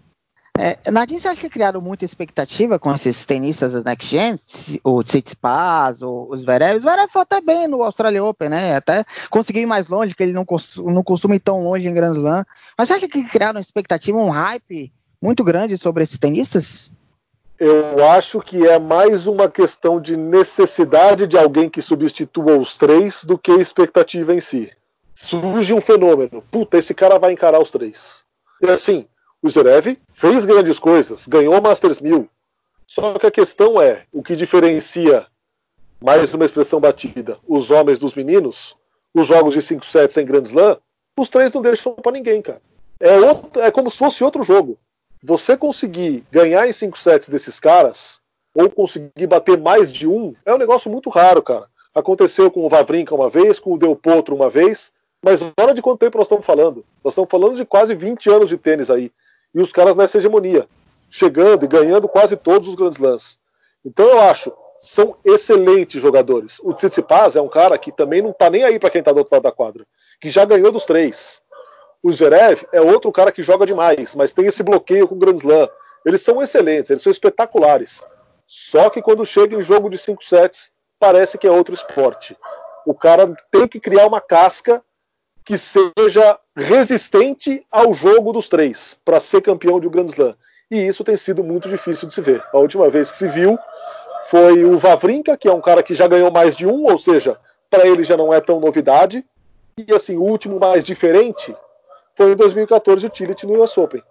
é, 0.58 0.90
Nadine, 0.90 1.20
você 1.20 1.28
acha 1.28 1.42
que 1.42 1.50
criaram 1.50 1.82
muita 1.82 2.06
expectativa 2.06 2.80
com 2.80 2.94
esses 2.94 3.26
tenistas 3.26 3.74
da 3.74 3.84
Next 3.84 4.10
Gen? 4.10 4.40
O 4.84 5.04
Tsitsipas, 5.04 6.02
os 6.02 6.42
Zverev. 6.42 6.76
O 6.76 6.80
Zverev 6.80 7.10
foi 7.12 7.22
até 7.24 7.42
bem 7.42 7.68
no 7.68 7.84
Australia 7.84 8.24
Open, 8.24 8.50
né? 8.50 8.76
Até 8.76 9.04
conseguiu 9.30 9.64
ir 9.64 9.66
mais 9.66 9.88
longe, 9.88 10.16
que 10.16 10.24
ele 10.24 10.32
não, 10.34 10.46
não 10.78 11.04
costuma 11.04 11.36
ir 11.36 11.40
tão 11.40 11.62
longe 11.62 11.88
em 11.88 11.94
Grand 11.94 12.14
Slam. 12.14 12.46
Mas 12.78 12.88
você 12.88 12.94
acha 12.94 13.08
que 13.08 13.24
criaram 13.26 13.60
expectativa, 13.60 14.18
um 14.18 14.30
hype 14.30 14.94
muito 15.22 15.44
grande 15.44 15.78
sobre 15.78 16.04
esses 16.04 16.18
tenistas? 16.18 16.92
Eu 17.60 18.06
acho 18.10 18.42
que 18.42 18.66
é 18.68 18.78
mais 18.78 19.28
uma 19.28 19.50
questão 19.50 20.00
de 20.00 20.18
necessidade 20.18 21.26
de 21.26 21.38
alguém 21.38 21.70
que 21.70 21.82
substitua 21.82 22.58
os 22.58 22.78
três 22.78 23.24
do 23.24 23.38
que 23.38 23.52
expectativa 23.52 24.34
em 24.34 24.40
si. 24.40 24.72
Surge 25.14 25.74
um 25.74 25.80
fenômeno. 25.80 26.44
Puta, 26.52 26.78
esse 26.78 26.94
cara 26.94 27.18
vai 27.18 27.32
encarar 27.32 27.62
os 27.62 27.72
três. 27.72 28.26
E 28.62 28.70
assim, 28.70 29.08
o 29.46 29.50
Zverev 29.50 30.00
fez 30.16 30.44
grandes 30.44 30.80
coisas, 30.80 31.28
ganhou 31.28 31.62
Masters 31.62 32.00
1000. 32.00 32.28
Só 32.88 33.20
que 33.20 33.28
a 33.28 33.32
questão 33.32 33.80
é, 33.80 34.04
o 34.12 34.24
que 34.24 34.36
diferencia, 34.36 35.28
mais 36.02 36.34
uma 36.34 36.46
expressão 36.46 36.80
batida, 36.80 37.38
os 37.48 37.70
homens 37.70 38.00
dos 38.00 38.16
meninos, 38.16 38.76
os 39.14 39.28
jogos 39.28 39.54
de 39.54 39.62
5 39.62 39.86
sets 39.86 40.18
em 40.18 40.26
Grand 40.26 40.42
Slam, 40.44 40.78
os 41.16 41.30
três 41.30 41.54
não 41.54 41.62
deixam 41.62 41.94
para 41.94 42.12
ninguém, 42.12 42.42
cara. 42.42 42.60
É, 43.00 43.20
outro, 43.20 43.62
é 43.62 43.70
como 43.70 43.92
se 43.92 43.98
fosse 43.98 44.24
outro 44.24 44.42
jogo. 44.42 44.80
Você 45.24 45.56
conseguir 45.56 46.24
ganhar 46.32 46.68
em 46.68 46.74
5 46.74 46.98
sets 46.98 47.30
desses 47.30 47.60
caras, 47.60 48.20
ou 48.54 48.68
conseguir 48.68 49.28
bater 49.28 49.60
mais 49.60 49.92
de 49.94 50.08
um, 50.08 50.34
é 50.44 50.56
um 50.56 50.58
negócio 50.58 50.90
muito 50.90 51.10
raro, 51.10 51.44
cara. 51.44 51.68
Aconteceu 51.94 52.50
com 52.50 52.66
o 52.66 52.70
Vavrinka 52.70 53.14
uma 53.14 53.30
vez, 53.30 53.60
com 53.60 53.74
o 53.74 53.78
Del 53.78 53.96
Potro 53.96 54.36
uma 54.36 54.50
vez, 54.50 54.92
mas 55.22 55.40
olha 55.60 55.74
de 55.74 55.84
quanto 55.84 56.00
tempo 56.00 56.18
nós 56.18 56.26
estamos 56.26 56.46
falando. 56.46 56.84
Nós 57.04 57.14
estamos 57.14 57.30
falando 57.30 57.56
de 57.56 57.66
quase 57.66 57.94
20 57.94 58.30
anos 58.30 58.50
de 58.50 58.58
tênis 58.58 58.90
aí 58.90 59.12
e 59.56 59.62
os 59.62 59.72
caras 59.72 59.96
nessa 59.96 60.18
hegemonia, 60.18 60.68
chegando 61.10 61.64
e 61.64 61.68
ganhando 61.68 62.10
quase 62.10 62.36
todos 62.36 62.68
os 62.68 62.76
grandes 62.76 63.00
lances. 63.00 63.40
Então 63.86 64.06
eu 64.06 64.20
acho, 64.20 64.52
são 64.82 65.16
excelentes 65.24 66.02
jogadores. 66.02 66.60
O 66.62 66.74
Tsitsipas 66.74 67.38
é 67.38 67.42
um 67.42 67.48
cara 67.48 67.78
que 67.78 67.92
também 67.92 68.22
não 68.22 68.32
está 68.32 68.50
nem 68.50 68.66
aí 68.66 68.78
para 68.78 68.90
quem 68.90 69.00
está 69.00 69.14
do 69.14 69.20
outro 69.20 69.34
lado 69.34 69.44
da 69.44 69.52
quadra, 69.52 69.86
que 70.20 70.30
já 70.30 70.44
ganhou 70.44 70.74
dos 70.74 70.84
três. 70.84 71.42
O 72.04 72.12
Zverev 72.12 72.68
é 72.74 72.82
outro 72.82 73.12
cara 73.14 73.32
que 73.32 73.42
joga 73.42 73.66
demais, 73.66 74.14
mas 74.14 74.34
tem 74.34 74.46
esse 74.46 74.62
bloqueio 74.62 75.08
com 75.08 75.16
o 75.16 75.18
Grand 75.18 75.38
Slam. 75.38 75.70
Eles 76.06 76.22
são 76.22 76.44
excelentes, 76.44 76.92
eles 76.92 77.02
são 77.02 77.12
espetaculares. 77.12 78.04
Só 78.46 78.90
que 78.90 79.02
quando 79.02 79.26
chega 79.26 79.56
em 79.56 79.62
jogo 79.62 79.90
de 79.90 79.98
5 79.98 80.24
sets, 80.24 80.70
parece 81.00 81.38
que 81.38 81.48
é 81.48 81.52
outro 81.52 81.74
esporte. 81.74 82.38
O 82.86 82.94
cara 82.94 83.34
tem 83.50 83.68
que 83.68 83.80
criar 83.80 84.06
uma 84.06 84.22
casca 84.22 84.84
que 85.44 85.58
seja 85.58 86.38
resistente 86.56 87.66
ao 87.72 87.94
jogo 87.94 88.32
dos 88.32 88.48
três 88.48 88.98
para 89.04 89.20
ser 89.20 89.42
campeão 89.42 89.80
de 89.80 89.88
um 89.88 89.92
Grand 89.92 90.06
Slam. 90.06 90.36
E 90.72 90.80
isso 90.80 91.04
tem 91.04 91.18
sido 91.18 91.44
muito 91.44 91.70
difícil 91.70 92.08
de 92.08 92.14
se 92.14 92.22
ver. 92.22 92.44
A 92.52 92.58
última 92.58 92.90
vez 92.90 93.12
que 93.12 93.18
se 93.18 93.28
viu 93.28 93.58
foi 94.30 94.64
o 94.64 94.78
Vavrinka, 94.80 95.38
que 95.38 95.48
é 95.48 95.54
um 95.54 95.62
cara 95.62 95.84
que 95.84 95.94
já 95.94 96.08
ganhou 96.08 96.32
mais 96.32 96.56
de 96.56 96.66
um, 96.66 96.86
ou 96.86 96.98
seja, 96.98 97.38
para 97.70 97.88
ele 97.88 98.04
já 98.04 98.18
não 98.18 98.34
é 98.34 98.42
tão 98.42 98.60
novidade. 98.60 99.24
E 99.78 99.94
assim, 99.94 100.16
o 100.16 100.24
último 100.24 100.60
mais 100.60 100.84
diferente 100.84 101.56
foi 102.16 102.32
em 102.32 102.36
2014 102.36 103.06
o 103.06 103.10
Tillit 103.10 103.46
no 103.46 103.62
US 103.62 103.78
Open. 103.78 104.02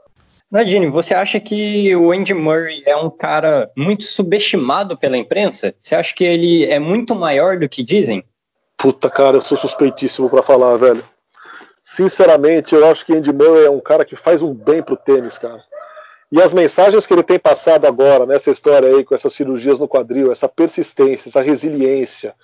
Nadine, 0.51 0.89
você 0.89 1.15
acha 1.15 1.41
que 1.41 1.97
o 1.97 2.13
Andy 2.13 2.35
Murray 2.35 2.83
é 2.87 2.95
um 2.95 3.11
cara 3.11 3.71
muito 3.77 4.05
subestimado 4.05 4.97
pela 4.97 5.17
imprensa? 5.17 5.75
Você 5.83 5.97
acha 5.97 6.15
que 6.15 6.23
ele 6.23 6.65
é 6.67 6.79
muito 6.79 7.15
maior 7.15 7.59
do 7.59 7.69
que 7.69 7.83
dizem? 7.83 8.23
Puta, 8.77 9.11
cara, 9.11 9.39
eu 9.39 9.41
sou 9.41 9.57
suspeitíssimo 9.57 10.31
para 10.31 10.43
falar, 10.43 10.77
velho. 10.77 11.03
Sinceramente, 11.87 12.75
eu 12.75 12.91
acho 12.91 13.05
que 13.05 13.13
Andy 13.13 13.31
Murray 13.31 13.67
é 13.67 13.71
um 13.71 13.79
cara 13.79 14.07
que 14.07 14.17
faz 14.17 14.41
um 14.41 14.55
bem 14.55 14.83
pro 14.83 14.97
tênis, 14.97 15.37
cara. 15.37 15.63
E 16.33 16.41
as 16.41 16.51
mensagens 16.51 17.07
que 17.07 17.13
ele 17.13 17.23
tem 17.23 17.39
passado 17.39 17.87
agora 17.87 18.25
nessa 18.25 18.51
história 18.51 18.89
aí, 18.89 19.05
com 19.05 19.15
essas 19.15 19.35
cirurgias 19.35 19.79
no 19.79 19.87
quadril, 19.87 20.33
essa 20.33 20.49
persistência, 20.49 21.29
essa 21.29 21.43
resiliência, 21.43 22.35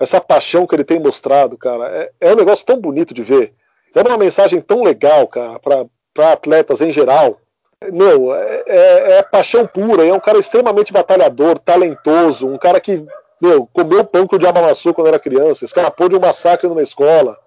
essa 0.00 0.22
paixão 0.22 0.66
que 0.66 0.74
ele 0.74 0.84
tem 0.84 0.98
mostrado, 0.98 1.58
cara, 1.58 1.86
é, 1.88 2.10
é 2.18 2.32
um 2.32 2.36
negócio 2.36 2.64
tão 2.64 2.80
bonito 2.80 3.12
de 3.12 3.22
ver. 3.22 3.52
É 3.94 4.00
uma 4.00 4.16
mensagem 4.16 4.60
tão 4.62 4.82
legal, 4.82 5.28
cara, 5.28 5.58
para 5.58 6.32
atletas 6.32 6.80
em 6.80 6.90
geral. 6.90 7.38
Meu, 7.92 8.34
é, 8.34 8.62
é, 8.66 9.12
é, 9.18 9.22
paixão 9.22 9.66
pura. 9.66 10.04
É 10.04 10.12
um 10.12 10.20
cara 10.20 10.38
extremamente 10.38 10.94
batalhador, 10.94 11.58
talentoso, 11.58 12.48
um 12.48 12.56
cara 12.56 12.80
que, 12.80 13.04
meu, 13.40 13.66
comeu 13.66 14.02
pão 14.02 14.26
que 14.26 14.34
o 14.34 14.38
diabo 14.38 14.60
amassou 14.60 14.94
quando 14.94 15.08
era 15.08 15.18
criança, 15.18 15.66
escapou 15.66 16.08
de 16.08 16.16
um 16.16 16.20
massacre 16.20 16.66
numa 16.66 16.82
escola. 16.82 17.38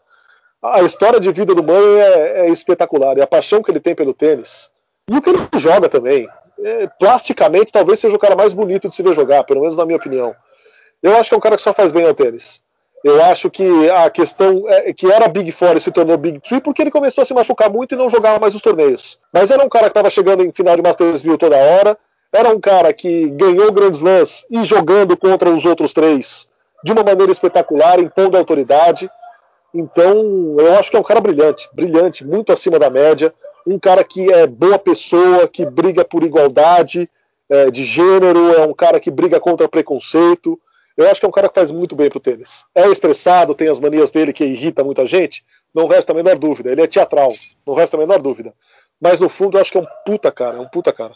A 0.62 0.82
história 0.84 1.20
de 1.20 1.32
vida 1.32 1.56
do 1.56 1.64
Murray 1.64 2.00
é, 2.00 2.46
é 2.46 2.50
espetacular. 2.50 3.18
E 3.18 3.22
a 3.22 3.28
paixão 3.28 3.64
que 3.64 3.72
ele 3.72 3.80
tem 3.80 3.96
pelo 3.96 4.14
tênis. 4.14 4.70
E 5.10 5.16
o 5.16 5.22
que 5.22 5.30
ele 5.30 5.40
joga 5.56 5.90
também. 5.90 6.28
É, 6.64 6.88
plasticamente, 7.00 7.72
talvez 7.72 8.00
seja 8.00 8.16
o 8.16 8.20
cara 8.20 8.36
mais 8.36 8.54
bonito 8.54 8.88
de 8.88 8.96
se 8.96 9.02
ver 9.02 9.16
jogar, 9.16 9.44
pelo 9.44 9.62
menos 9.62 9.76
na 9.76 9.86
minha 9.86 9.98
opinião. 9.98 10.36
Eu 11.02 11.18
acho 11.18 11.30
que 11.30 11.36
é 11.36 11.38
um 11.38 11.42
cara 11.42 11.56
que 11.56 11.64
só 11.64 11.74
faz 11.74 11.92
bem 11.92 12.06
ao 12.06 12.14
tênis. 12.14 12.62
Eu 13.04 13.24
acho 13.24 13.50
que 13.50 13.90
a 13.90 14.10
questão 14.12 14.64
é 14.68 14.94
que 14.94 15.12
era 15.12 15.28
Big 15.28 15.52
Four 15.52 15.76
e 15.76 15.82
se 15.82 15.92
tornou 15.92 16.18
Big 16.18 16.40
Three 16.40 16.62
porque 16.62 16.84
ele 16.84 16.92
começou 16.92 17.24
a 17.24 17.26
se 17.26 17.34
machucar 17.34 17.72
muito 17.72 17.96
e 17.96 17.98
não 17.98 18.12
jogava 18.12 18.40
mais 18.40 18.54
os 18.54 18.62
torneios. 18.62 19.18
Mas 19.34 19.50
era 19.50 19.66
um 19.66 19.70
cara 19.70 19.86
que 19.86 19.92
estava 19.92 20.10
chegando 20.12 20.44
em 20.44 20.52
final 20.52 20.76
de 20.76 20.84
Masters 20.84 21.24
1000 21.24 21.38
toda 21.40 21.58
hora. 21.58 21.98
Era 22.32 22.50
um 22.50 22.60
cara 22.60 22.94
que 22.94 23.30
ganhou 23.32 23.72
Grand 23.72 23.92
Slams 23.92 24.46
e 24.52 24.64
jogando 24.64 25.18
contra 25.18 25.50
os 25.50 25.66
outros 25.66 25.92
três 25.92 26.48
de 26.84 26.92
uma 26.92 27.04
maneira 27.04 27.32
espetacular, 27.32 28.00
impondo 28.00 28.38
autoridade. 28.38 29.10
Então, 29.74 30.58
eu 30.60 30.78
acho 30.78 30.92
que 30.92 30.98
é 30.98 31.00
um 31.00 31.04
cara 31.04 31.22
brilhante, 31.22 31.70
brilhante, 31.74 32.26
muito 32.26 32.52
acima 32.52 32.78
da 32.78 32.90
média. 32.90 33.34
Um 33.66 33.80
cara 33.80 34.04
que 34.04 34.32
é 34.32 34.46
boa 34.46 34.78
pessoa, 34.78 35.48
que 35.48 35.66
briga 35.66 36.04
por 36.04 36.24
igualdade 36.24 37.08
é, 37.50 37.70
de 37.70 37.84
gênero, 37.84 38.54
é 38.54 38.66
um 38.66 38.74
cara 38.74 39.00
que 39.00 39.12
briga 39.12 39.40
contra 39.40 39.68
preconceito. 39.68 40.60
Eu 40.98 41.10
acho 41.10 41.20
que 41.20 41.26
é 41.26 41.30
um 41.30 41.34
cara 41.34 41.48
que 41.48 41.56
faz 41.56 41.72
muito 41.72 41.96
bem 41.96 42.10
pro 42.10 42.20
tênis. 42.20 42.64
É 42.76 42.88
estressado, 42.88 43.56
tem 43.56 43.70
as 43.70 43.80
manias 43.80 44.12
dele 44.12 44.34
que 44.34 44.44
irrita 44.44 44.84
muita 44.84 45.06
gente, 45.06 45.44
não 45.74 45.88
resta 45.88 46.12
a 46.12 46.16
menor 46.16 46.38
dúvida. 46.38 46.72
Ele 46.72 46.82
é 46.82 46.88
teatral, 46.88 47.34
não 47.66 47.74
resta 47.74 47.98
a 47.98 48.00
menor 48.00 48.22
dúvida. 48.22 48.54
Mas 49.00 49.20
no 49.20 49.30
fundo 49.30 49.58
eu 49.58 49.62
acho 49.62 49.72
que 49.72 49.78
é 49.78 49.82
um 49.82 49.88
puta 50.06 50.32
cara, 50.32 50.58
é 50.58 50.60
um 50.60 50.68
puta 50.68 50.92
cara. 50.92 51.16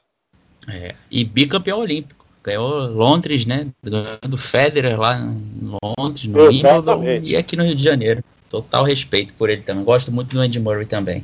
É, 0.67 0.95
e 1.11 1.23
bicampeão 1.23 1.79
olímpico. 1.79 2.25
Ganhou 2.43 2.87
Londres, 2.87 3.45
né? 3.45 3.67
Ganhando 3.83 4.37
Federer 4.37 4.99
lá 4.99 5.17
em 5.17 5.77
Londres, 5.97 6.25
no 6.25 6.47
Wimbledon 6.47 7.03
e 7.23 7.35
aqui 7.35 7.55
no 7.55 7.63
Rio 7.63 7.75
de 7.75 7.83
Janeiro. 7.83 8.23
Total 8.49 8.83
respeito 8.83 9.33
por 9.33 9.49
ele 9.49 9.61
também. 9.61 9.83
Gosto 9.83 10.11
muito 10.11 10.33
do 10.33 10.41
Andy 10.41 10.59
Murray 10.59 10.85
também. 10.85 11.23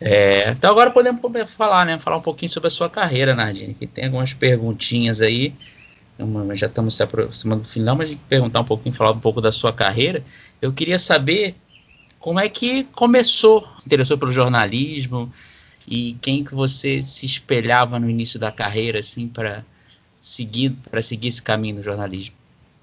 É, 0.00 0.50
então 0.50 0.70
agora 0.70 0.90
podemos 0.90 1.20
falar, 1.52 1.86
né? 1.86 1.98
Falar 1.98 2.18
um 2.18 2.22
pouquinho 2.22 2.50
sobre 2.50 2.66
a 2.66 2.70
sua 2.70 2.90
carreira, 2.90 3.34
Nardini, 3.34 3.72
que 3.74 3.86
tem 3.86 4.04
algumas 4.06 4.34
perguntinhas 4.34 5.20
aí 5.20 5.54
já 6.54 6.66
estamos 6.66 6.94
se 6.94 7.02
aproximando 7.02 7.62
do 7.62 7.68
final, 7.68 7.94
mas 7.94 8.14
perguntar 8.28 8.60
um 8.60 8.64
pouquinho, 8.64 8.94
falar 8.94 9.12
um 9.12 9.20
pouco 9.20 9.40
da 9.40 9.52
sua 9.52 9.72
carreira. 9.72 10.24
Eu 10.62 10.72
queria 10.72 10.98
saber 10.98 11.54
como 12.18 12.40
é 12.40 12.48
que 12.48 12.84
começou, 12.84 13.66
se 13.78 13.86
interessou 13.86 14.16
pelo 14.16 14.32
jornalismo 14.32 15.30
e 15.86 16.16
quem 16.20 16.42
que 16.42 16.54
você 16.54 17.02
se 17.02 17.26
espelhava 17.26 17.98
no 17.98 18.08
início 18.08 18.40
da 18.40 18.50
carreira, 18.50 19.00
assim, 19.00 19.28
para 19.28 19.64
seguir, 20.20 20.70
para 20.90 21.02
seguir 21.02 21.28
esse 21.28 21.42
caminho 21.42 21.76
no 21.76 21.82
jornalismo. 21.82 22.34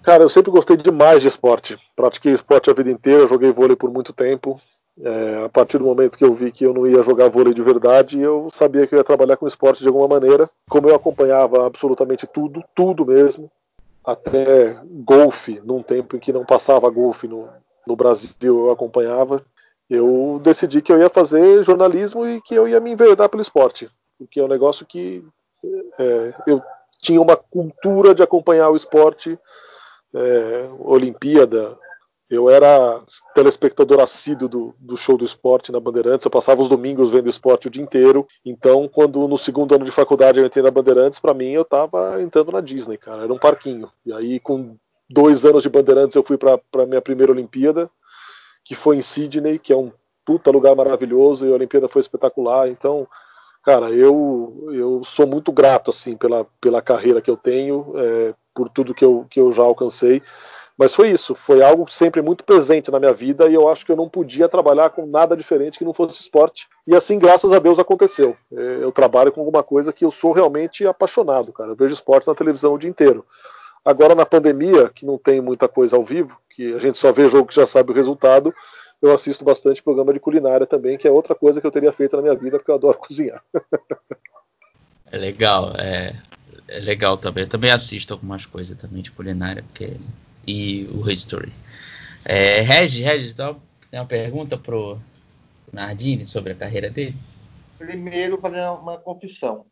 Cara, 0.03 0.23
eu 0.23 0.29
sempre 0.29 0.51
gostei 0.51 0.75
demais 0.75 1.21
de 1.21 1.29
esporte. 1.29 1.77
Pratiquei 1.95 2.33
esporte 2.33 2.69
a 2.69 2.73
vida 2.73 2.91
inteira, 2.91 3.25
joguei 3.25 3.51
vôlei 3.53 3.75
por 3.75 3.89
muito 3.89 4.11
tempo. 4.11 4.59
É, 5.01 5.45
a 5.45 5.49
partir 5.49 5.77
do 5.77 5.85
momento 5.85 6.17
que 6.17 6.25
eu 6.25 6.33
vi 6.33 6.51
que 6.51 6.65
eu 6.65 6.73
não 6.73 6.85
ia 6.85 7.01
jogar 7.01 7.29
vôlei 7.29 7.53
de 7.53 7.63
verdade, 7.63 8.19
eu 8.19 8.49
sabia 8.51 8.85
que 8.85 8.93
eu 8.93 8.97
ia 8.97 9.03
trabalhar 9.03 9.37
com 9.37 9.47
esporte 9.47 9.81
de 9.81 9.87
alguma 9.87 10.07
maneira. 10.07 10.49
Como 10.69 10.89
eu 10.89 10.95
acompanhava 10.95 11.65
absolutamente 11.65 12.27
tudo, 12.27 12.61
tudo 12.75 13.05
mesmo, 13.05 13.49
até 14.05 14.77
golfe, 14.85 15.61
num 15.63 15.81
tempo 15.81 16.17
em 16.17 16.19
que 16.19 16.33
não 16.33 16.45
passava 16.45 16.89
golfe 16.89 17.27
no, 17.27 17.47
no 17.87 17.95
Brasil, 17.95 18.35
eu 18.41 18.71
acompanhava. 18.71 19.41
Eu 19.89 20.39
decidi 20.43 20.81
que 20.81 20.91
eu 20.91 20.99
ia 20.99 21.09
fazer 21.09 21.63
jornalismo 21.63 22.27
e 22.27 22.41
que 22.41 22.53
eu 22.53 22.67
ia 22.67 22.79
me 22.79 22.91
enveredar 22.91 23.29
pelo 23.29 23.41
esporte, 23.41 23.89
porque 24.17 24.39
é 24.39 24.43
um 24.43 24.49
negócio 24.49 24.85
que 24.85 25.23
é, 25.97 26.33
eu 26.45 26.61
tinha 26.99 27.21
uma 27.21 27.35
cultura 27.35 28.13
de 28.13 28.21
acompanhar 28.21 28.69
o 28.69 28.75
esporte, 28.75 29.37
é, 30.15 30.69
Olimpíada, 30.79 31.77
eu 32.29 32.49
era 32.49 33.01
telespectador 33.35 34.01
assíduo 34.01 34.49
do, 34.49 34.75
do, 34.79 34.97
show 34.97 35.17
do 35.17 35.25
esporte 35.25 35.71
na 35.71 35.79
Bandeirantes. 35.79 36.25
Eu 36.25 36.31
passava 36.31 36.61
os 36.61 36.69
domingos 36.69 37.11
vendo 37.11 37.29
esporte 37.29 37.67
o 37.67 37.69
dia 37.69 37.83
inteiro. 37.83 38.27
Então, 38.43 38.87
quando 38.87 39.27
no 39.27 39.37
segundo 39.37 39.75
ano 39.75 39.85
de 39.85 39.91
faculdade 39.91 40.39
eu 40.39 40.45
entrei 40.45 40.63
na 40.63 40.71
Bandeirantes, 40.71 41.19
para 41.19 41.33
mim 41.33 41.51
eu 41.51 41.63
tava 41.63 42.21
entrando 42.21 42.51
na 42.51 42.59
Disney, 42.59 42.97
cara. 42.97 43.23
Era 43.23 43.33
um 43.33 43.37
parquinho. 43.37 43.91
E 44.05 44.11
aí, 44.11 44.39
com 44.39 44.75
dois 45.07 45.45
anos 45.45 45.61
de 45.61 45.69
Bandeirantes, 45.69 46.15
eu 46.15 46.23
fui 46.23 46.37
para 46.37 46.85
minha 46.87 47.01
primeira 47.01 47.31
Olimpíada, 47.31 47.89
que 48.65 48.73
foi 48.73 48.97
em 48.97 49.01
Sydney, 49.01 49.59
que 49.59 49.71
é 49.71 49.77
um 49.77 49.91
puta 50.25 50.49
lugar 50.49 50.75
maravilhoso. 50.75 51.45
E 51.45 51.51
a 51.51 51.55
Olimpíada 51.55 51.87
foi 51.87 51.99
espetacular. 51.99 52.67
Então, 52.67 53.07
cara, 53.63 53.91
eu, 53.91 54.69
eu 54.73 55.03
sou 55.03 55.27
muito 55.27 55.51
grato 55.51 55.91
assim 55.91 56.17
pela, 56.17 56.47
pela 56.59 56.81
carreira 56.81 57.21
que 57.21 57.29
eu 57.29 57.37
tenho, 57.37 57.93
é, 57.95 58.33
por 58.53 58.69
tudo 58.69 58.93
que 58.93 59.03
eu, 59.03 59.25
que 59.29 59.39
eu 59.39 59.51
já 59.51 59.63
alcancei. 59.63 60.21
Mas 60.77 60.93
foi 60.93 61.09
isso, 61.09 61.35
foi 61.35 61.63
algo 61.63 61.89
sempre 61.91 62.21
muito 62.21 62.43
presente 62.43 62.89
na 62.89 62.99
minha 62.99 63.13
vida 63.13 63.47
e 63.47 63.53
eu 63.53 63.69
acho 63.69 63.85
que 63.85 63.91
eu 63.91 63.95
não 63.95 64.09
podia 64.09 64.49
trabalhar 64.49 64.89
com 64.89 65.05
nada 65.05 65.37
diferente 65.37 65.77
que 65.77 65.85
não 65.85 65.93
fosse 65.93 66.19
esporte. 66.19 66.67
E 66.87 66.95
assim, 66.95 67.19
graças 67.19 67.51
a 67.51 67.59
Deus, 67.59 67.77
aconteceu. 67.77 68.35
É, 68.51 68.79
eu 68.81 68.91
trabalho 68.91 69.31
com 69.31 69.41
alguma 69.41 69.61
coisa 69.61 69.93
que 69.93 70.03
eu 70.03 70.09
sou 70.09 70.31
realmente 70.31 70.85
apaixonado, 70.85 71.53
cara. 71.53 71.71
Eu 71.71 71.75
vejo 71.75 71.93
esporte 71.93 72.27
na 72.27 72.33
televisão 72.33 72.73
o 72.73 72.79
dia 72.79 72.89
inteiro. 72.89 73.23
Agora, 73.85 74.15
na 74.15 74.25
pandemia, 74.25 74.89
que 74.89 75.05
não 75.05 75.17
tem 75.17 75.41
muita 75.41 75.67
coisa 75.67 75.95
ao 75.95 76.03
vivo, 76.03 76.37
que 76.49 76.73
a 76.73 76.79
gente 76.79 76.97
só 76.97 77.11
vê 77.11 77.29
jogo 77.29 77.49
que 77.49 77.55
já 77.55 77.67
sabe 77.67 77.91
o 77.91 77.95
resultado, 77.95 78.53
eu 79.01 79.13
assisto 79.13 79.43
bastante 79.43 79.83
programa 79.83 80.13
de 80.13 80.19
culinária 80.19 80.65
também, 80.65 80.97
que 80.97 81.07
é 81.07 81.11
outra 81.11 81.35
coisa 81.35 81.59
que 81.59 81.67
eu 81.67 81.71
teria 81.71 81.91
feito 81.91 82.15
na 82.15 82.21
minha 82.21 82.35
vida, 82.35 82.57
porque 82.57 82.71
eu 82.71 82.75
adoro 82.75 82.97
cozinhar. 83.05 83.43
é 85.11 85.17
legal, 85.17 85.73
é, 85.77 86.15
é 86.67 86.79
legal 86.79 87.17
também. 87.17 87.43
Eu 87.43 87.49
também 87.49 87.71
assisto 87.71 88.13
algumas 88.13 88.45
coisas 88.45 88.77
também 88.77 89.01
de 89.01 89.11
culinária, 89.11 89.63
porque 89.63 89.97
e 90.47 90.87
o 90.93 91.09
History. 91.09 91.51
É, 92.25 92.61
Regis, 92.61 93.05
Regis, 93.05 93.33
tem 93.33 93.55
uma 93.93 94.05
pergunta 94.05 94.57
pro 94.57 94.97
Nardini 95.71 96.25
sobre 96.25 96.53
a 96.53 96.55
carreira 96.55 96.89
dele? 96.89 97.15
Primeiro, 97.77 98.37
fazer 98.37 98.67
uma 98.69 98.97
confissão. 98.97 99.65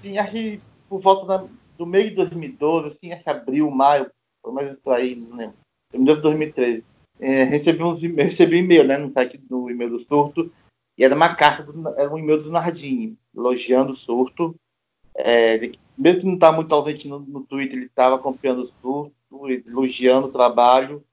Sim, 0.00 0.18
acho 0.18 0.32
que 0.32 0.60
por 0.88 1.00
volta 1.00 1.26
da, 1.26 1.46
do 1.78 1.86
meio 1.86 2.10
de 2.10 2.16
2012, 2.16 2.88
assim, 2.88 3.12
acho 3.12 3.22
que 3.22 3.30
abril, 3.30 3.70
maio, 3.70 4.10
pelo 4.42 4.54
menos 4.54 4.72
isso 4.72 4.90
aí, 4.90 5.14
não 5.14 5.36
lembro. 5.36 5.56
Em 5.92 6.04
2013. 6.04 6.84
É, 7.18 7.44
recebi, 7.44 7.82
uns, 7.82 8.00
recebi 8.00 8.56
um 8.56 8.64
e-mail 8.64 8.84
né, 8.84 8.96
no 8.96 9.10
site 9.10 9.36
do 9.36 9.70
e-mail 9.70 9.90
do 9.90 10.00
Surto, 10.00 10.50
e 10.96 11.04
era 11.04 11.14
uma 11.14 11.34
carta, 11.34 11.62
do, 11.62 11.88
era 11.98 12.12
um 12.12 12.18
e-mail 12.18 12.42
do 12.42 12.50
Nardini, 12.50 13.16
elogiando 13.34 13.92
o 13.92 13.96
Surto. 13.96 14.54
É, 15.14 15.70
mesmo 16.00 16.20
que 16.20 16.26
não 16.26 16.34
está 16.34 16.50
muito 16.50 16.74
ausente 16.74 17.06
no, 17.06 17.18
no 17.18 17.42
Twitter, 17.42 17.76
ele 17.76 17.86
estava 17.86 18.16
acompanhando 18.16 18.62
o 18.62 18.72
Surto, 18.80 19.12
elogiando 19.68 20.28
o 20.28 20.32
trabalho. 20.32 21.04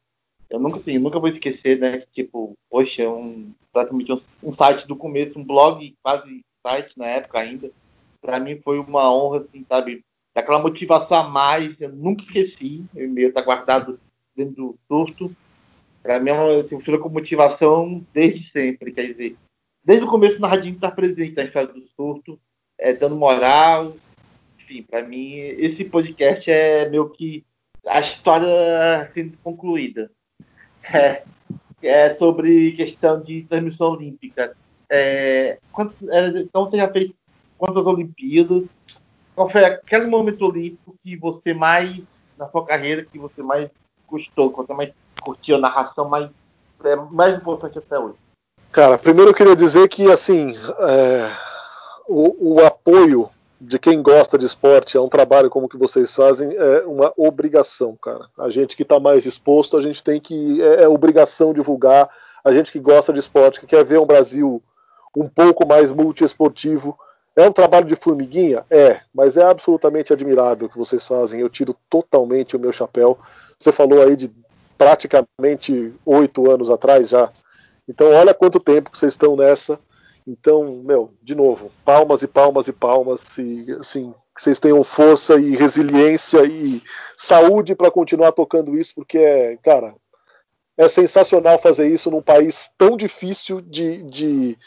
Eu 0.50 0.62
nunca, 0.62 0.78
assim, 0.78 0.98
nunca 0.98 1.20
vou 1.20 1.28
esquecer, 1.28 1.78
né? 1.78 1.98
Que, 1.98 2.24
tipo, 2.24 2.58
poxa, 2.70 3.04
é 3.04 3.10
um, 3.10 3.52
praticamente 3.74 4.14
um, 4.14 4.22
um, 4.42 4.54
site 4.54 4.88
do 4.88 4.96
começo, 4.96 5.38
um 5.38 5.44
blog 5.44 5.94
quase 6.02 6.42
site 6.66 6.98
na 6.98 7.06
época 7.06 7.38
ainda. 7.38 7.70
Para 8.22 8.40
mim 8.40 8.62
foi 8.64 8.80
uma 8.80 9.14
honra, 9.14 9.40
assim, 9.40 9.66
sabe? 9.68 10.06
Daquela 10.34 10.60
motivação 10.60 11.18
a 11.18 11.24
mais, 11.28 11.80
eu 11.82 11.92
nunca 11.92 12.24
esqueci. 12.24 12.86
O 12.96 13.00
e-mail 13.02 13.34
tá 13.34 13.42
guardado 13.42 14.00
dentro 14.34 14.56
do 14.56 14.80
surto. 14.88 15.36
Para 16.02 16.18
mim, 16.18 16.30
é 16.30 16.60
assim, 16.62 16.70
funciona 16.70 16.98
com 16.98 17.10
motivação 17.10 18.02
desde 18.14 18.50
sempre, 18.50 18.94
quer 18.94 19.08
dizer, 19.08 19.36
desde 19.84 20.06
o 20.06 20.10
começo 20.10 20.40
na 20.40 20.48
Radinho 20.48 20.76
estar 20.76 20.92
presente 20.92 21.36
na 21.36 21.44
história 21.44 21.74
do 21.74 21.86
surto, 21.90 22.40
é, 22.80 22.94
dando 22.94 23.18
moral, 23.18 23.94
enfim, 24.68 24.84
para 24.84 25.02
mim 25.02 25.36
esse 25.38 25.86
podcast 25.86 26.52
é 26.52 26.90
meio 26.90 27.10
que 27.10 27.46
a 27.88 28.02
história 28.02 29.10
sendo 29.14 29.38
concluída. 29.38 30.12
É, 30.84 31.24
é 31.82 32.16
sobre 32.16 32.74
questão 32.74 33.22
de 33.22 33.44
transmissão 33.44 33.92
olímpica. 33.92 34.56
É, 34.90 35.58
é, 36.10 36.28
então 36.40 36.66
você 36.66 36.78
já 36.78 36.90
fez 36.90 37.14
quantas 37.58 37.86
Olimpíadas? 37.86 38.64
Qual 39.34 39.50
foi 39.50 39.64
aquele 39.64 40.08
momento 40.08 40.46
olímpico 40.46 40.98
que 41.04 41.16
você 41.16 41.54
mais, 41.54 42.02
na 42.38 42.48
sua 42.50 42.66
carreira, 42.66 43.06
que 43.06 43.18
você 43.18 43.42
mais 43.42 43.70
gostou, 44.08 44.50
que 44.50 44.58
você 44.58 44.74
mais 44.74 44.92
curtiu 45.22 45.56
a 45.58 45.60
narração 45.60 46.10
mais, 46.10 46.30
é, 46.84 46.96
mais 46.96 47.36
importante 47.36 47.78
até 47.78 47.98
hoje? 47.98 48.18
Cara, 48.72 48.98
primeiro 48.98 49.32
eu 49.32 49.36
queria 49.36 49.56
dizer 49.56 49.88
que 49.88 50.12
assim 50.12 50.56
é, 50.80 51.32
o, 52.08 52.56
o, 52.56 52.66
apoio 52.66 53.30
de 53.60 53.80
quem 53.80 54.02
gosta 54.02 54.38
de 54.38 54.46
esporte 54.46 54.98
a 54.98 55.02
um 55.02 55.10
trabalho 55.10 55.50
como 55.50 55.66
o 55.66 55.70
que 55.70 55.78
vocês 55.78 56.14
fazem 56.14 56.56
é 56.56 56.84
uma 56.86 57.12
obrigação, 57.18 57.98
cara. 58.02 58.28
A 58.38 58.50
gente 58.50 58.76
que 58.76 58.84
está 58.84 59.00
mais 59.00 59.26
exposto, 59.26 59.76
a 59.76 59.82
gente 59.82 60.04
tem 60.04 60.20
que 60.20 60.62
é, 60.62 60.84
é 60.84 60.88
obrigação 60.88 61.54
divulgar. 61.54 62.10
A 62.44 62.54
gente 62.54 62.72
que 62.72 62.80
gosta 62.80 63.12
de 63.12 63.20
esporte, 63.20 63.60
que 63.60 63.66
quer 63.66 63.84
ver 63.84 64.00
um 64.00 64.06
Brasil 64.06 64.62
um 65.16 65.28
pouco 65.28 65.68
mais 65.68 65.92
multiesportivo, 65.92 66.98
é 67.36 67.48
um 67.48 67.52
trabalho 67.52 67.86
de 67.86 67.96
formiguinha? 67.96 68.66
É, 68.70 69.02
mas 69.14 69.38
é 69.38 69.44
absolutamente 69.44 70.14
admirável 70.14 70.68
o 70.68 70.70
que 70.70 70.78
vocês 70.78 71.06
fazem. 71.06 71.40
Eu 71.40 71.50
tiro 71.50 71.76
totalmente 71.90 72.56
o 72.56 72.60
meu 72.60 72.72
chapéu. 72.72 73.18
Você 73.60 73.72
falou 73.72 74.02
aí 74.02 74.16
de 74.16 74.32
praticamente 74.78 75.94
oito 76.06 76.50
anos 76.50 76.70
atrás 76.70 77.10
já. 77.10 77.32
Então, 77.88 78.12
olha 78.12 78.34
quanto 78.34 78.60
tempo 78.60 78.92
que 78.92 78.98
vocês 78.98 79.14
estão 79.14 79.36
nessa. 79.36 79.80
Então, 80.28 80.84
meu, 80.84 81.14
de 81.24 81.34
novo, 81.34 81.72
palmas 81.86 82.22
e 82.22 82.28
palmas 82.28 82.68
e 82.68 82.74
palmas. 82.74 83.24
E, 83.38 83.72
assim, 83.80 84.14
que 84.36 84.42
vocês 84.42 84.60
tenham 84.60 84.84
força 84.84 85.40
e 85.40 85.56
resiliência 85.56 86.44
e 86.46 86.84
saúde 87.16 87.74
para 87.74 87.90
continuar 87.90 88.34
tocando 88.34 88.78
isso, 88.78 88.94
porque 88.94 89.18
é, 89.18 89.58
cara, 89.58 89.96
é 90.78 90.90
sensacional 90.90 91.58
fazer 91.58 91.88
isso 91.88 92.12
num 92.12 92.22
país 92.22 92.70
tão 92.78 92.98
difícil 92.98 93.62
de, 93.62 94.04
de 94.04 94.58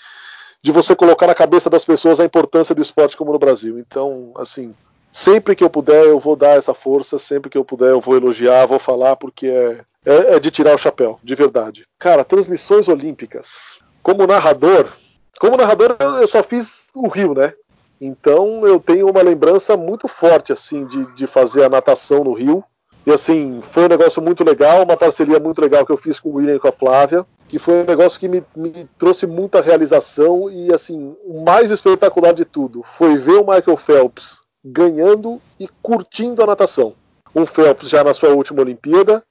de 0.63 0.73
você 0.73 0.95
colocar 0.95 1.27
na 1.27 1.35
cabeça 1.35 1.71
das 1.71 1.85
pessoas 1.85 2.21
a 2.21 2.25
importância 2.25 2.75
do 2.75 2.83
esporte 2.83 3.17
como 3.17 3.33
no 3.33 3.39
Brasil. 3.39 3.79
Então, 3.79 4.33
assim, 4.37 4.75
sempre 5.11 5.57
que 5.57 5.65
eu 5.65 5.71
puder, 5.71 6.05
eu 6.05 6.21
vou 6.21 6.37
dar 6.37 6.59
essa 6.59 6.75
força, 6.75 7.19
sempre 7.19 7.51
que 7.51 7.57
eu 7.57 7.65
puder, 7.65 7.91
eu 7.91 8.01
vou 8.01 8.17
elogiar, 8.17 8.67
vou 8.67 8.79
falar, 8.79 9.17
porque 9.17 9.47
é, 9.47 9.85
é, 10.05 10.35
é 10.35 10.41
de 10.41 10.51
tirar 10.51 10.75
o 10.75 10.79
chapéu, 10.79 11.19
de 11.23 11.35
verdade. 11.35 11.87
Cara, 11.99 12.25
transmissões 12.25 12.89
olímpicas. 12.89 13.79
Como 14.03 14.27
narrador, 14.27 14.93
como 15.39 15.57
narrador 15.57 15.97
eu 16.21 16.29
só 16.29 16.43
fiz 16.43 16.85
o 16.95 17.09
Rio, 17.09 17.35
né? 17.35 17.53
Então 18.01 18.67
eu 18.67 18.81
tenho 18.81 19.09
uma 19.09 19.23
lembrança 19.23 19.77
muito 19.77 20.09
forte 20.09 20.53
assim 20.53 20.87
de, 20.87 21.05
de 21.15 21.27
fazer 21.27 21.65
a 21.65 21.69
natação 21.69 22.25
no 22.25 22.33
Rio. 22.33 22.65
E 23.07 23.11
assim, 23.13 23.63
foi 23.73 23.85
um 23.85 23.89
negócio 23.89 24.21
muito 24.21 24.45
legal, 24.45 24.83
uma 24.83 24.97
parceria 24.97 25.39
muito 25.39 25.61
legal 25.61 25.87
que 25.87 25.93
eu 25.93 25.97
fiz 25.97 26.21
com 26.21 26.29
o 26.31 26.35
William 26.35 26.57
e 26.57 26.61
com 26.61 26.69
a 26.69 26.73
Flávia 26.73 27.27
que 27.51 27.59
foi 27.59 27.83
um 27.83 27.85
negócio 27.85 28.21
que 28.21 28.29
me, 28.29 28.45
me, 28.55 28.89
trouxe 28.97 29.27
muita 29.27 29.61
realização 29.61 30.49
e 30.49 30.73
assim 30.73 31.17
o 31.25 31.43
mais 31.45 31.73
espetacular 31.73 32.33
de 32.33 32.45
tudo 32.45 32.85
foi 32.97 33.17
ver 33.17 33.41
o 33.41 33.45
Michael 33.45 33.77
Phelps 33.77 34.45
ganhando 34.65 35.43
e 35.59 35.69
curtindo 35.83 36.45
a 36.45 36.47
natação. 36.47 36.95
Um 37.35 37.45
Phelps 37.45 37.89
já 37.89 38.05
na 38.05 38.15
sua 38.15 38.29
última 38.29 38.63
Olimpíada, 38.63 39.25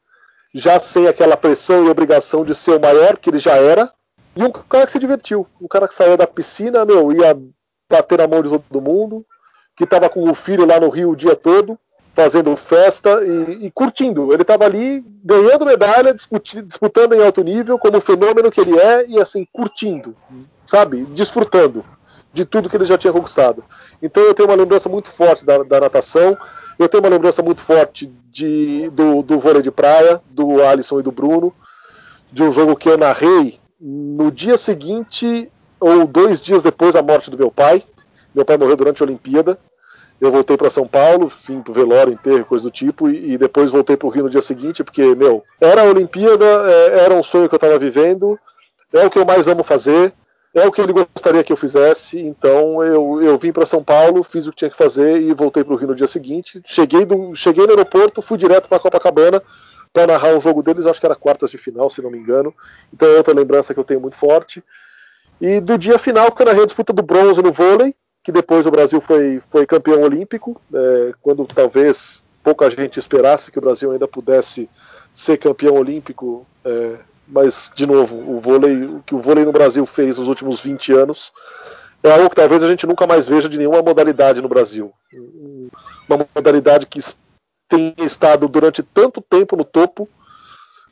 já 0.53 0.77
sem 0.79 1.07
aquela 1.07 1.37
pressão 1.37 1.85
e 1.85 1.89
obrigação 1.89 2.43
de 2.43 2.53
ser 2.53 2.71
o 2.71 2.79
maior 2.79 3.17
que 3.17 3.29
ele 3.29 3.39
já 3.39 3.55
era, 3.55 3.89
e 4.39 4.43
um 4.43 4.51
cara 4.51 4.85
que 4.85 4.93
se 4.93 4.99
divertiu, 4.99 5.45
um 5.59 5.67
cara 5.67 5.85
que 5.85 5.93
saiu 5.93 6.15
da 6.15 6.25
piscina, 6.25 6.85
meu, 6.85 7.11
ia 7.11 7.37
bater 7.91 8.19
na 8.19 8.25
mão 8.25 8.41
de 8.41 8.47
todo 8.47 8.81
mundo, 8.81 9.25
que 9.75 9.83
estava 9.83 10.07
com 10.07 10.31
o 10.31 10.33
filho 10.33 10.65
lá 10.65 10.79
no 10.79 10.87
Rio 10.87 11.11
o 11.11 11.15
dia 11.15 11.35
todo, 11.35 11.77
fazendo 12.15 12.55
festa 12.55 13.21
e, 13.21 13.65
e 13.65 13.71
curtindo. 13.71 14.31
Ele 14.31 14.43
estava 14.43 14.63
ali 14.63 15.03
ganhando 15.25 15.65
medalha, 15.65 16.13
disputando 16.13 17.15
em 17.15 17.21
alto 17.21 17.43
nível, 17.43 17.77
como 17.77 17.99
fenômeno 17.99 18.49
que 18.49 18.61
ele 18.61 18.79
é, 18.79 19.05
e 19.09 19.19
assim, 19.19 19.45
curtindo, 19.51 20.15
sabe? 20.65 21.03
Desfrutando 21.07 21.83
de 22.31 22.45
tudo 22.45 22.69
que 22.69 22.77
ele 22.77 22.85
já 22.85 22.97
tinha 22.97 23.11
conquistado. 23.11 23.61
Então 24.01 24.23
eu 24.23 24.33
tenho 24.33 24.47
uma 24.47 24.55
lembrança 24.55 24.87
muito 24.87 25.09
forte 25.09 25.43
da, 25.43 25.63
da 25.63 25.81
natação, 25.81 26.37
eu 26.77 26.87
tenho 26.87 27.03
uma 27.03 27.09
lembrança 27.09 27.43
muito 27.43 27.61
forte 27.61 28.09
de, 28.29 28.89
do, 28.91 29.21
do 29.21 29.37
vôlei 29.37 29.61
de 29.61 29.69
praia, 29.69 30.21
do 30.29 30.63
Alisson 30.63 31.01
e 31.01 31.03
do 31.03 31.11
Bruno, 31.11 31.53
de 32.31 32.41
um 32.41 32.53
jogo 32.53 32.77
que 32.77 32.87
eu 32.87 32.97
narrei 32.97 33.59
no 33.79 34.31
dia 34.31 34.57
seguinte 34.57 35.51
ou 35.79 36.05
dois 36.05 36.41
dias 36.41 36.63
depois 36.63 36.93
da 36.93 37.01
morte 37.01 37.31
do 37.31 37.37
meu 37.37 37.51
pai. 37.51 37.83
Meu 38.33 38.45
pai 38.45 38.57
morreu 38.57 38.75
durante 38.75 39.01
a 39.01 39.05
Olimpíada 39.05 39.57
eu 40.19 40.31
voltei 40.31 40.57
para 40.57 40.69
São 40.69 40.85
Paulo, 40.85 41.29
fim 41.29 41.61
pro 41.61 41.73
velório, 41.73 42.13
enterro, 42.13 42.45
coisa 42.45 42.65
do 42.65 42.71
tipo, 42.71 43.09
e, 43.09 43.33
e 43.33 43.37
depois 43.37 43.71
voltei 43.71 43.95
para 43.95 44.07
o 44.07 44.09
Rio 44.09 44.23
no 44.23 44.29
dia 44.29 44.41
seguinte, 44.41 44.83
porque, 44.83 45.15
meu, 45.15 45.43
era 45.61 45.81
a 45.81 45.85
Olimpíada, 45.85 46.45
é, 46.45 47.05
era 47.05 47.15
um 47.15 47.23
sonho 47.23 47.47
que 47.47 47.55
eu 47.55 47.57
estava 47.57 47.79
vivendo, 47.79 48.37
é 48.91 49.05
o 49.05 49.09
que 49.09 49.17
eu 49.17 49.25
mais 49.25 49.47
amo 49.47 49.63
fazer, 49.63 50.13
é 50.53 50.67
o 50.67 50.71
que 50.71 50.81
ele 50.81 50.91
gostaria 50.91 51.43
que 51.43 51.53
eu 51.53 51.57
fizesse, 51.57 52.19
então 52.19 52.83
eu, 52.83 53.21
eu 53.21 53.37
vim 53.37 53.51
para 53.51 53.65
São 53.65 53.83
Paulo, 53.83 54.23
fiz 54.23 54.45
o 54.47 54.51
que 54.51 54.57
tinha 54.57 54.69
que 54.69 54.75
fazer 54.75 55.21
e 55.21 55.31
voltei 55.33 55.63
para 55.63 55.73
o 55.73 55.77
Rio 55.77 55.89
no 55.89 55.95
dia 55.95 56.07
seguinte. 56.07 56.61
Cheguei, 56.65 57.05
do, 57.05 57.33
cheguei 57.35 57.65
no 57.65 57.71
aeroporto, 57.71 58.21
fui 58.21 58.37
direto 58.37 58.67
para 58.67 58.79
Copacabana 58.79 59.41
para 59.91 60.07
narrar 60.07 60.35
um 60.35 60.39
jogo 60.39 60.61
deles, 60.61 60.85
acho 60.85 60.99
que 60.99 61.05
era 61.05 61.15
quartas 61.15 61.49
de 61.49 61.57
final, 61.57 61.89
se 61.89 62.01
não 62.01 62.11
me 62.11 62.19
engano. 62.19 62.53
Então 62.93 63.07
é 63.07 63.17
outra 63.17 63.33
lembrança 63.33 63.73
que 63.73 63.79
eu 63.79 63.83
tenho 63.83 63.99
muito 63.99 64.15
forte. 64.15 64.63
E 65.41 65.59
do 65.59 65.77
dia 65.77 65.97
final, 65.97 66.31
que 66.31 66.41
eu 66.41 66.45
narrei 66.45 66.63
a 66.63 66.65
disputa 66.65 66.93
do 66.93 67.01
bronze 67.01 67.41
no 67.41 67.51
vôlei, 67.51 67.95
que 68.23 68.31
depois 68.31 68.65
o 68.65 68.71
Brasil 68.71 68.99
foi, 69.01 69.41
foi 69.49 69.65
campeão 69.65 70.01
olímpico, 70.01 70.59
é, 70.73 71.13
quando 71.21 71.45
talvez 71.45 72.23
pouca 72.43 72.69
gente 72.69 72.99
esperasse 72.99 73.51
que 73.51 73.57
o 73.57 73.61
Brasil 73.61 73.91
ainda 73.91 74.07
pudesse 74.07 74.69
ser 75.13 75.37
campeão 75.37 75.75
olímpico, 75.75 76.45
é, 76.63 76.97
mas 77.27 77.71
de 77.73 77.85
novo, 77.85 78.15
o 78.15 78.39
vôlei, 78.39 78.83
o 78.83 79.03
que 79.05 79.15
o 79.15 79.19
vôlei 79.19 79.45
no 79.45 79.51
Brasil 79.51 79.85
fez 79.85 80.17
nos 80.17 80.27
últimos 80.27 80.59
20 80.59 80.93
anos 80.93 81.31
é 82.03 82.11
algo 82.11 82.29
que 82.29 82.35
talvez 82.35 82.63
a 82.63 82.67
gente 82.67 82.87
nunca 82.87 83.05
mais 83.05 83.27
veja 83.27 83.49
de 83.49 83.57
nenhuma 83.57 83.81
modalidade 83.81 84.41
no 84.41 84.47
Brasil. 84.47 84.91
Uma 86.07 86.25
modalidade 86.33 86.85
que 86.85 87.01
tem 87.69 87.93
estado 87.99 88.47
durante 88.47 88.81
tanto 88.81 89.21
tempo 89.21 89.55
no 89.55 89.63
topo, 89.63 90.09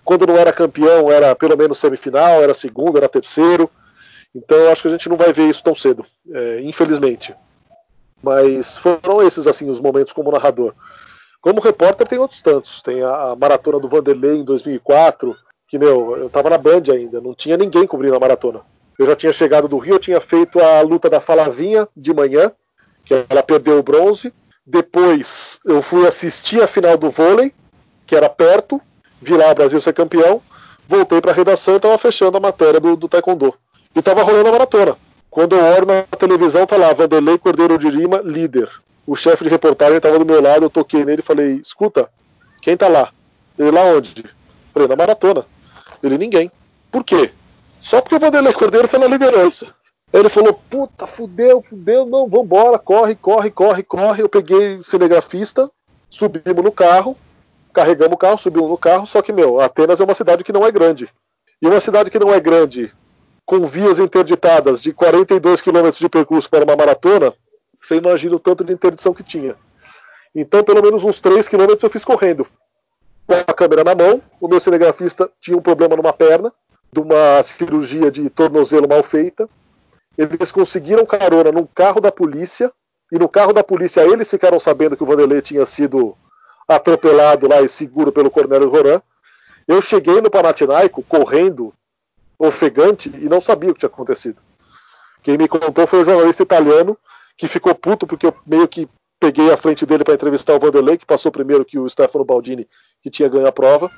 quando 0.06 0.28
não 0.28 0.38
era 0.38 0.54
campeão, 0.54 1.12
era 1.12 1.36
pelo 1.36 1.58
menos 1.58 1.80
semifinal, 1.80 2.42
era 2.42 2.54
segundo, 2.54 2.98
era 2.98 3.10
terceiro. 3.10 3.70
Então 4.34 4.58
eu 4.58 4.72
acho 4.72 4.84
que 4.84 4.88
a 4.88 4.92
gente 4.92 5.10
não 5.10 5.18
vai 5.18 5.34
ver 5.34 5.50
isso 5.50 5.64
tão 5.64 5.76
cedo, 5.76 6.06
é, 6.32 6.62
infelizmente. 6.62 7.36
Mas 8.22 8.78
foram 8.78 9.22
esses 9.26 9.48
assim 9.48 9.70
os 9.70 9.80
momentos 9.80 10.14
como 10.14 10.32
narrador. 10.32 10.74
Como 11.42 11.62
repórter 11.62 12.08
tem 12.08 12.20
outros 12.20 12.42
tantos. 12.42 12.82
Tem 12.82 13.02
a, 13.02 13.32
a 13.32 13.36
maratona 13.36 13.80
do 13.80 13.90
Vanderlei 13.90 14.38
em 14.38 14.44
2004, 14.44 15.36
que 15.68 15.78
meu, 15.78 16.16
eu 16.16 16.28
estava 16.28 16.50
na 16.50 16.58
Band 16.58 16.84
ainda, 16.92 17.20
não 17.20 17.34
tinha 17.34 17.58
ninguém 17.58 17.86
cobrindo 17.86 18.16
a 18.16 18.20
maratona. 18.20 18.62
Eu 18.98 19.06
já 19.06 19.16
tinha 19.16 19.34
chegado 19.34 19.68
do 19.68 19.78
Rio, 19.78 19.96
eu 19.96 20.00
tinha 20.00 20.20
feito 20.20 20.60
a 20.60 20.82
luta 20.82 21.10
da 21.10 21.22
Falavinha 21.22 21.88
de 21.96 22.14
manhã, 22.14 22.52
que 23.06 23.14
ela 23.30 23.44
perdeu 23.44 23.78
o 23.78 23.84
bronze. 23.84 24.34
Depois 24.70 25.62
eu 25.64 25.82
fui 25.82 26.06
assistir 26.06 26.62
a 26.62 26.68
final 26.68 26.98
do 26.98 27.10
vôlei, 27.10 27.54
que 28.06 28.14
era 28.14 28.28
perto, 28.28 28.82
vi 29.22 29.34
lá 29.34 29.50
o 29.50 29.56
Brasil 29.56 29.80
ser 29.80 29.94
campeão. 29.94 30.42
Voltei 30.90 31.22
para 31.22 31.32
a 31.32 31.34
redação 31.34 31.76
e 31.76 31.78
estava 31.78 31.98
fechando 31.98 32.36
a 32.36 32.42
matéria 32.42 32.78
do, 32.78 32.98
do 32.98 33.08
Taekwondo. 33.08 33.54
E 33.96 34.02
tava 34.02 34.24
rolando 34.24 34.50
a 34.50 34.52
maratona. 34.52 34.98
Quando 35.30 35.56
eu 35.56 35.64
olho 35.64 35.86
na 35.86 36.04
televisão, 36.04 36.66
tá 36.66 36.76
lá, 36.76 36.92
Vanderlei 36.92 37.38
Cordeiro 37.38 37.78
de 37.78 37.90
Lima, 37.90 38.22
líder. 38.24 38.70
O 39.06 39.16
chefe 39.16 39.46
de 39.46 39.50
reportagem 39.50 39.98
estava 39.98 40.20
do 40.20 40.26
meu 40.26 40.42
lado, 40.42 40.66
eu 40.66 40.70
toquei 40.70 41.06
nele 41.06 41.22
e 41.22 41.26
falei, 41.26 41.62
escuta, 41.64 42.10
quem 42.62 42.76
tá 42.76 42.90
lá? 42.90 43.10
Ele 43.58 43.72
lá 43.72 43.84
onde? 43.84 44.26
Falei, 44.74 44.88
na 44.90 44.98
maratona. 44.98 45.46
Ele, 46.04 46.18
ninguém. 46.18 46.52
Por 46.92 47.06
quê? 47.06 47.32
Só 47.80 48.02
porque 48.02 48.16
o 48.16 48.20
Vanderlei 48.20 48.52
Cordeiro 48.52 48.88
tá 48.88 49.00
na 49.00 49.08
liderança. 49.08 49.74
Ele 50.12 50.30
falou, 50.30 50.54
puta, 50.54 51.06
fudeu, 51.06 51.62
fudeu, 51.62 52.06
não, 52.06 52.28
vambora, 52.28 52.80
corre, 52.80 53.16
corre, 53.16 53.52
corre, 53.52 53.84
corre. 53.84 54.24
Eu 54.24 54.30
peguei 54.30 54.78
o 54.78 54.84
cinegrafista, 54.84 55.70
subimos 56.10 56.64
no 56.64 56.72
carro, 56.72 57.18
carregamos 57.74 58.14
o 58.14 58.18
carro, 58.18 58.38
subimos 58.38 58.70
no 58.70 58.78
carro, 58.78 59.06
só 59.06 59.22
que, 59.22 59.34
meu, 59.34 59.60
Atenas 59.60 60.00
é 60.00 60.04
uma 60.04 60.14
cidade 60.14 60.44
que 60.44 60.54
não 60.54 60.66
é 60.66 60.72
grande. 60.72 61.10
E 61.62 61.68
uma 61.68 61.82
cidade 61.82 62.10
que 62.10 62.20
não 62.20 62.34
é 62.34 62.40
grande 62.40 62.94
com 63.48 63.66
vias 63.66 63.98
interditadas 63.98 64.82
de 64.82 64.92
42 64.92 65.62
km 65.62 65.90
de 65.90 66.10
percurso 66.10 66.50
para 66.50 66.66
uma 66.66 66.76
maratona, 66.76 67.34
você 67.80 67.96
imagina 67.96 68.36
o 68.36 68.40
tanto 68.40 68.64
de 68.64 68.74
interdição 68.74 69.14
que 69.14 69.24
tinha. 69.24 69.56
Então, 70.36 70.64
pelo 70.64 70.82
menos 70.82 71.04
uns 71.04 71.22
3 71.22 71.48
km 71.48 71.78
eu 71.82 71.90
fiz 71.90 72.04
correndo. 72.04 72.46
Com 73.26 73.34
a 73.34 73.54
câmera 73.54 73.86
na 73.86 73.96
mão, 73.96 74.22
o 74.40 74.48
meu 74.48 74.60
cinegrafista 74.60 75.30
tinha 75.40 75.58
um 75.58 75.62
problema 75.62 75.96
numa 75.96 76.12
perna, 76.12 76.52
de 76.92 77.00
uma 77.00 77.42
cirurgia 77.42 78.12
de 78.12 78.30
tornozelo 78.30 78.88
mal 78.88 79.02
feita. 79.02 79.50
Eles 80.18 80.52
conseguiram 80.52 81.06
carona 81.06 81.52
num 81.52 81.66
carro 81.66 82.02
da 82.02 82.12
polícia, 82.12 82.72
e 83.12 83.20
no 83.20 83.30
carro 83.30 83.54
da 83.54 83.64
polícia 83.64 84.02
eles 84.02 84.30
ficaram 84.30 84.60
sabendo 84.60 84.98
que 84.98 85.04
o 85.04 85.06
Vanderlei 85.06 85.42
tinha 85.42 85.66
sido 85.66 86.18
atropelado 86.68 87.48
lá 87.48 87.62
e 87.62 87.70
seguro 87.70 88.12
pelo 88.12 88.32
Cornélio 88.32 88.70
Roran. 88.70 89.02
Eu 89.68 89.82
cheguei 89.82 90.20
no 90.20 90.30
Panathinaiko 90.30 91.04
correndo 91.04 91.74
ofegante 92.38 93.10
e 93.10 93.30
não 93.30 93.40
sabia 93.40 93.72
o 93.72 93.74
que 93.74 93.80
tinha 93.80 93.90
acontecido. 93.90 94.38
Quem 95.22 95.38
me 95.38 95.48
contou 95.48 95.88
foi 95.88 96.02
o 96.02 96.06
jornalista 96.06 96.44
italiano 96.44 96.98
que 97.38 97.48
ficou 97.48 97.74
puto 97.76 98.08
porque 98.08 98.26
eu 98.26 98.36
meio 98.46 98.68
que 98.68 98.90
peguei 99.20 99.52
a 99.52 99.58
frente 99.58 99.86
dele 99.86 100.04
para 100.04 100.14
entrevistar 100.14 100.56
o 100.56 100.60
Vanderlei, 100.60 100.98
que 100.98 101.06
passou 101.06 101.32
primeiro 101.32 101.66
que 101.66 101.78
o 101.80 101.90
Stefano 101.90 102.26
Baldini, 102.26 102.68
que 103.02 103.10
tinha 103.10 103.30
ganho 103.30 103.48
a 103.48 103.52
prova. 103.52 103.92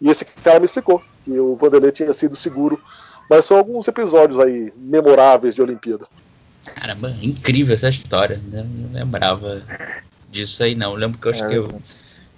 E 0.00 0.10
esse 0.10 0.24
cara 0.24 0.58
me 0.58 0.66
explicou 0.66 1.02
que 1.24 1.38
o 1.38 1.54
Vanderlei 1.56 1.92
tinha 1.92 2.12
sido 2.12 2.36
seguro. 2.36 2.80
Mas 3.28 3.44
são 3.44 3.56
alguns 3.56 3.88
episódios 3.88 4.38
aí 4.38 4.72
memoráveis 4.76 5.54
de 5.54 5.62
Olimpíada. 5.62 6.06
Caramba, 6.64 7.10
incrível 7.20 7.74
essa 7.74 7.88
história. 7.88 8.40
Não, 8.50 8.64
não 8.64 8.92
lembrava 8.92 9.62
disso 10.30 10.62
aí, 10.62 10.74
não. 10.74 10.92
Eu 10.92 10.96
lembro 10.96 11.18
que 11.18 11.26
eu 11.26 11.30
acho 11.30 11.44
é, 11.44 11.48
que 11.48 11.54
eu, 11.54 11.82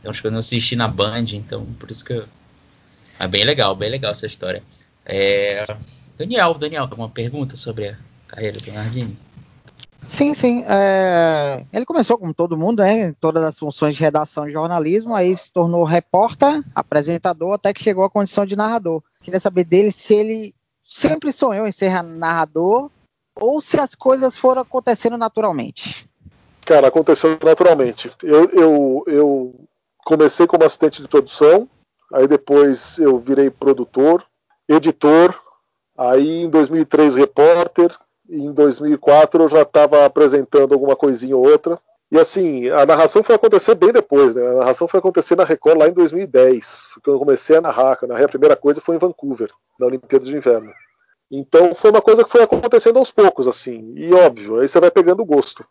eu 0.02 0.10
acho 0.10 0.20
que 0.20 0.26
eu 0.26 0.32
não 0.32 0.40
assisti 0.40 0.76
na 0.76 0.88
Band, 0.88 1.24
então 1.32 1.64
por 1.78 1.90
isso 1.90 2.04
que 2.04 2.12
eu. 2.12 2.24
É 3.18 3.28
bem 3.28 3.44
legal, 3.44 3.76
bem 3.76 3.90
legal 3.90 4.12
essa 4.12 4.26
história. 4.26 4.62
É... 5.04 5.64
Daniel, 6.16 6.54
Daniel, 6.54 6.82
alguma 6.82 7.08
pergunta 7.08 7.56
sobre 7.56 7.88
a 7.88 7.96
carreira 8.26 8.58
do 8.58 8.72
Nardini? 8.72 9.16
Sim, 10.02 10.34
sim. 10.34 10.64
É... 10.68 11.64
Ele 11.72 11.84
começou, 11.84 12.18
como 12.18 12.34
todo 12.34 12.56
mundo, 12.56 12.82
né, 12.82 13.06
em 13.06 13.12
todas 13.12 13.42
as 13.42 13.58
funções 13.58 13.94
de 13.94 14.00
redação 14.00 14.48
e 14.48 14.52
jornalismo, 14.52 15.14
aí 15.14 15.36
se 15.36 15.52
tornou 15.52 15.84
repórter, 15.84 16.62
apresentador, 16.74 17.54
até 17.54 17.72
que 17.72 17.82
chegou 17.82 18.04
à 18.04 18.10
condição 18.10 18.44
de 18.44 18.56
narrador. 18.56 19.02
Queria 19.22 19.40
saber 19.40 19.64
dele 19.64 19.92
se 19.92 20.12
ele 20.14 20.54
sempre 20.84 21.32
sonhou 21.32 21.66
em 21.66 21.72
ser 21.72 22.02
narrador 22.02 22.90
ou 23.34 23.60
se 23.60 23.80
as 23.80 23.94
coisas 23.94 24.36
foram 24.36 24.62
acontecendo 24.62 25.16
naturalmente. 25.18 26.08
Cara, 26.64 26.88
aconteceu 26.88 27.38
naturalmente. 27.42 28.12
Eu, 28.22 28.48
eu, 28.50 29.04
eu 29.06 29.54
comecei 30.04 30.46
como 30.46 30.64
assistente 30.64 31.02
de 31.02 31.08
produção, 31.08 31.68
aí 32.12 32.28
depois 32.28 32.98
eu 32.98 33.18
virei 33.18 33.50
produtor, 33.50 34.24
editor, 34.68 35.38
aí 35.96 36.44
em 36.44 36.48
2003 36.48 37.16
repórter, 37.16 37.96
e 38.28 38.38
em 38.38 38.52
2004 38.52 39.42
eu 39.42 39.48
já 39.48 39.62
estava 39.62 40.04
apresentando 40.04 40.72
alguma 40.72 40.96
coisinha 40.96 41.36
ou 41.36 41.46
outra. 41.46 41.78
E 42.14 42.18
assim, 42.20 42.68
a 42.68 42.86
narração 42.86 43.24
foi 43.24 43.34
acontecer 43.34 43.74
bem 43.74 43.92
depois, 43.92 44.36
né? 44.36 44.46
A 44.46 44.52
narração 44.52 44.86
foi 44.86 45.00
acontecer 45.00 45.34
na 45.34 45.42
Record 45.42 45.80
lá 45.80 45.88
em 45.88 45.92
2010. 45.92 46.86
Foi 46.92 47.02
quando 47.02 47.16
eu 47.16 47.18
comecei 47.18 47.56
a 47.56 47.60
narrar. 47.60 47.98
Eu 48.00 48.06
narrei 48.06 48.24
a 48.24 48.28
primeira 48.28 48.54
coisa 48.54 48.80
foi 48.80 48.94
em 48.94 49.00
Vancouver, 49.00 49.50
na 49.80 49.86
Olimpíada 49.86 50.24
de 50.24 50.36
Inverno. 50.36 50.72
Então 51.28 51.74
foi 51.74 51.90
uma 51.90 52.00
coisa 52.00 52.22
que 52.22 52.30
foi 52.30 52.44
acontecendo 52.44 53.00
aos 53.00 53.10
poucos, 53.10 53.48
assim. 53.48 53.94
E 53.96 54.14
óbvio, 54.14 54.60
aí 54.60 54.68
você 54.68 54.78
vai 54.78 54.92
pegando 54.92 55.24
gosto. 55.24 55.66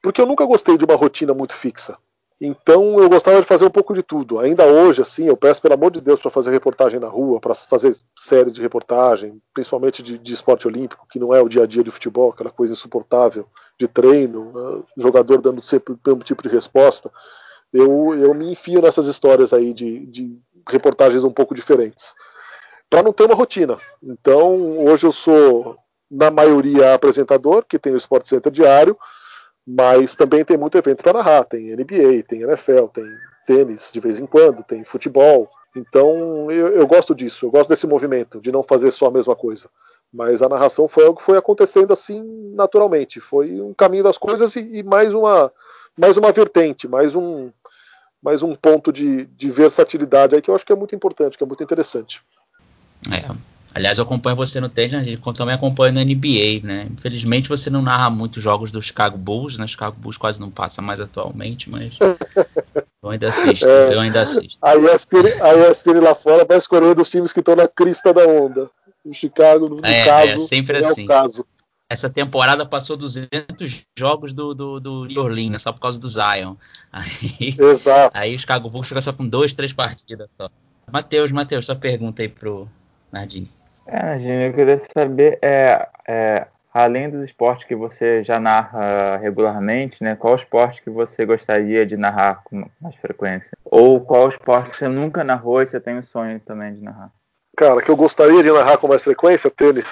Porque 0.00 0.20
eu 0.20 0.26
nunca 0.26 0.44
gostei 0.44 0.78
de 0.78 0.84
uma 0.84 0.94
rotina 0.94 1.34
muito 1.34 1.56
fixa. 1.56 1.98
Então 2.40 2.98
eu 2.98 3.08
gostava 3.10 3.38
de 3.38 3.46
fazer 3.46 3.66
um 3.66 3.70
pouco 3.70 3.92
de 3.92 4.02
tudo. 4.02 4.38
Ainda 4.38 4.64
hoje, 4.64 5.02
assim, 5.02 5.26
eu 5.26 5.36
peço 5.36 5.60
pelo 5.60 5.74
amor 5.74 5.90
de 5.90 6.00
Deus 6.00 6.18
para 6.18 6.30
fazer 6.30 6.50
reportagem 6.50 6.98
na 6.98 7.06
rua, 7.06 7.38
para 7.38 7.54
fazer 7.54 7.94
série 8.16 8.50
de 8.50 8.62
reportagem, 8.62 9.42
principalmente 9.52 10.02
de, 10.02 10.16
de, 10.16 10.32
esporte 10.32 10.66
olímpico, 10.66 11.06
que 11.10 11.18
não 11.18 11.34
é 11.34 11.42
o 11.42 11.48
dia 11.50 11.64
a 11.64 11.66
dia 11.66 11.84
de 11.84 11.90
futebol, 11.90 12.30
aquela 12.30 12.48
coisa 12.48 12.72
insuportável 12.72 13.46
de 13.78 13.86
treino, 13.86 14.52
uh, 14.54 14.86
jogador 14.96 15.42
dando 15.42 15.62
sempre 15.62 15.92
o 15.92 15.98
mesmo 16.06 16.22
tipo 16.22 16.42
de 16.42 16.48
resposta. 16.48 17.12
Eu, 17.70 18.14
eu 18.14 18.32
me 18.32 18.50
enfio 18.50 18.80
nessas 18.80 19.06
histórias 19.06 19.52
aí 19.52 19.74
de, 19.74 20.06
de 20.06 20.38
reportagens 20.66 21.22
um 21.22 21.32
pouco 21.32 21.54
diferentes, 21.54 22.14
para 22.88 23.02
não 23.02 23.12
ter 23.12 23.24
uma 23.24 23.34
rotina. 23.34 23.76
Então 24.02 24.78
hoje 24.78 25.06
eu 25.06 25.12
sou, 25.12 25.76
na 26.10 26.30
maioria, 26.30 26.94
apresentador, 26.94 27.66
que 27.68 27.78
tem 27.78 27.92
o 27.92 27.98
Sport 27.98 28.26
Center 28.26 28.50
diário 28.50 28.96
mas 29.72 30.16
também 30.16 30.44
tem 30.44 30.56
muito 30.56 30.76
evento 30.76 31.02
para 31.02 31.12
narrar. 31.12 31.44
Tem 31.44 31.76
NBA, 31.76 32.24
tem 32.26 32.42
NFL, 32.42 32.86
tem 32.92 33.04
tênis 33.46 33.90
de 33.92 34.00
vez 34.00 34.18
em 34.18 34.26
quando, 34.26 34.64
tem 34.64 34.82
futebol. 34.82 35.48
Então 35.76 36.50
eu, 36.50 36.68
eu, 36.68 36.86
gosto 36.88 37.14
disso, 37.14 37.46
eu 37.46 37.50
gosto 37.50 37.68
desse 37.68 37.86
movimento, 37.86 38.40
de 38.40 38.50
não 38.50 38.64
fazer 38.64 38.90
só 38.90 39.06
a 39.06 39.10
mesma 39.12 39.36
coisa. 39.36 39.68
Mas 40.12 40.42
a 40.42 40.48
narração 40.48 40.88
foi 40.88 41.04
algo 41.04 41.18
que 41.18 41.24
foi 41.24 41.38
acontecendo 41.38 41.92
assim 41.92 42.20
naturalmente. 42.52 43.20
Foi 43.20 43.60
um 43.60 43.72
caminho 43.72 44.02
das 44.02 44.18
coisas 44.18 44.56
e, 44.56 44.78
e 44.78 44.82
mais, 44.82 45.14
uma, 45.14 45.52
mais 45.96 46.16
uma 46.16 46.32
vertente, 46.32 46.88
mais 46.88 47.14
um, 47.14 47.52
mais 48.20 48.42
um 48.42 48.56
ponto 48.56 48.92
de, 48.92 49.26
de 49.26 49.52
versatilidade 49.52 50.34
aí 50.34 50.42
que 50.42 50.50
eu 50.50 50.54
acho 50.56 50.66
que 50.66 50.72
é 50.72 50.76
muito 50.76 50.96
importante, 50.96 51.38
que 51.38 51.44
é 51.44 51.46
muito 51.46 51.62
interessante. 51.62 52.20
É, 53.08 53.32
Aliás, 53.74 53.98
eu 53.98 54.04
acompanho 54.04 54.36
você 54.36 54.60
no 54.60 54.68
tênis, 54.68 54.94
a 54.94 55.02
gente 55.02 55.20
também 55.34 55.54
acompanha 55.54 55.92
na 55.92 56.04
NBA, 56.04 56.60
né? 56.64 56.88
Infelizmente 56.90 57.48
você 57.48 57.70
não 57.70 57.82
narra 57.82 58.10
muitos 58.10 58.42
jogos 58.42 58.72
do 58.72 58.82
Chicago 58.82 59.16
Bulls, 59.16 59.58
né? 59.58 59.66
Chicago 59.66 59.96
Bulls 59.98 60.16
quase 60.16 60.40
não 60.40 60.50
passa 60.50 60.82
mais 60.82 61.00
atualmente, 61.00 61.70
mas 61.70 61.98
eu 63.02 63.10
ainda 63.10 63.28
assisto, 63.28 63.68
é, 63.68 63.94
eu 63.94 64.00
ainda 64.00 64.20
assisto. 64.20 64.58
A 64.60 64.74
ESPN, 64.74 65.26
a 65.40 65.70
ESPN 65.70 66.00
lá 66.00 66.14
fora 66.14 66.44
vai 66.44 66.58
escolhendo 66.58 67.00
os 67.00 67.08
times 67.08 67.32
que 67.32 67.40
estão 67.40 67.54
na 67.54 67.68
crista 67.68 68.12
da 68.12 68.26
onda. 68.26 68.68
O 69.04 69.14
Chicago, 69.14 69.68
no 69.68 69.86
é, 69.86 70.04
caso, 70.04 70.32
é 70.32 70.38
sempre 70.38 70.76
é 70.76 70.80
assim. 70.80 71.04
o 71.04 71.08
caso. 71.08 71.46
Essa 71.88 72.08
temporada 72.08 72.64
passou 72.64 72.96
200 72.96 73.84
jogos 73.98 74.32
do, 74.32 74.54
do, 74.54 74.78
do 74.78 75.04
New 75.06 75.22
Orleans, 75.22 75.50
né? 75.50 75.58
só 75.58 75.72
por 75.72 75.80
causa 75.80 75.98
do 75.98 76.08
Zion. 76.08 76.54
Aí, 76.92 77.56
Exato. 77.58 78.16
aí 78.16 78.34
o 78.34 78.38
Chicago 78.38 78.70
Bulls 78.70 78.86
fica 78.86 79.00
só 79.00 79.12
com 79.12 79.26
dois, 79.26 79.52
três 79.52 79.72
partidas 79.72 80.28
só. 80.36 80.48
Matheus, 80.90 81.32
Matheus, 81.32 81.66
sua 81.66 81.74
pergunta 81.76 82.22
aí 82.22 82.28
pro 82.28 82.68
Nardini. 83.12 83.48
É, 83.92 84.46
eu 84.46 84.52
queria 84.52 84.78
saber, 84.94 85.38
é, 85.42 85.88
é, 86.06 86.46
além 86.72 87.10
dos 87.10 87.24
esportes 87.24 87.64
que 87.64 87.74
você 87.74 88.22
já 88.22 88.38
narra 88.38 89.16
regularmente, 89.16 90.02
né, 90.02 90.14
qual 90.14 90.36
esporte 90.36 90.80
que 90.80 90.88
você 90.88 91.26
gostaria 91.26 91.84
de 91.84 91.96
narrar 91.96 92.42
com 92.44 92.64
mais 92.80 92.94
frequência? 92.94 93.58
Ou 93.64 94.00
qual 94.00 94.28
esporte 94.28 94.70
que 94.70 94.76
você 94.76 94.86
nunca 94.86 95.24
narrou 95.24 95.60
e 95.60 95.66
você 95.66 95.80
tem 95.80 95.98
o 95.98 96.04
sonho 96.04 96.38
também 96.38 96.72
de 96.72 96.80
narrar? 96.80 97.10
Cara, 97.56 97.82
que 97.82 97.90
eu 97.90 97.96
gostaria 97.96 98.42
de 98.44 98.52
narrar 98.52 98.78
com 98.78 98.86
mais 98.86 99.02
frequência, 99.02 99.50
tênis. 99.50 99.84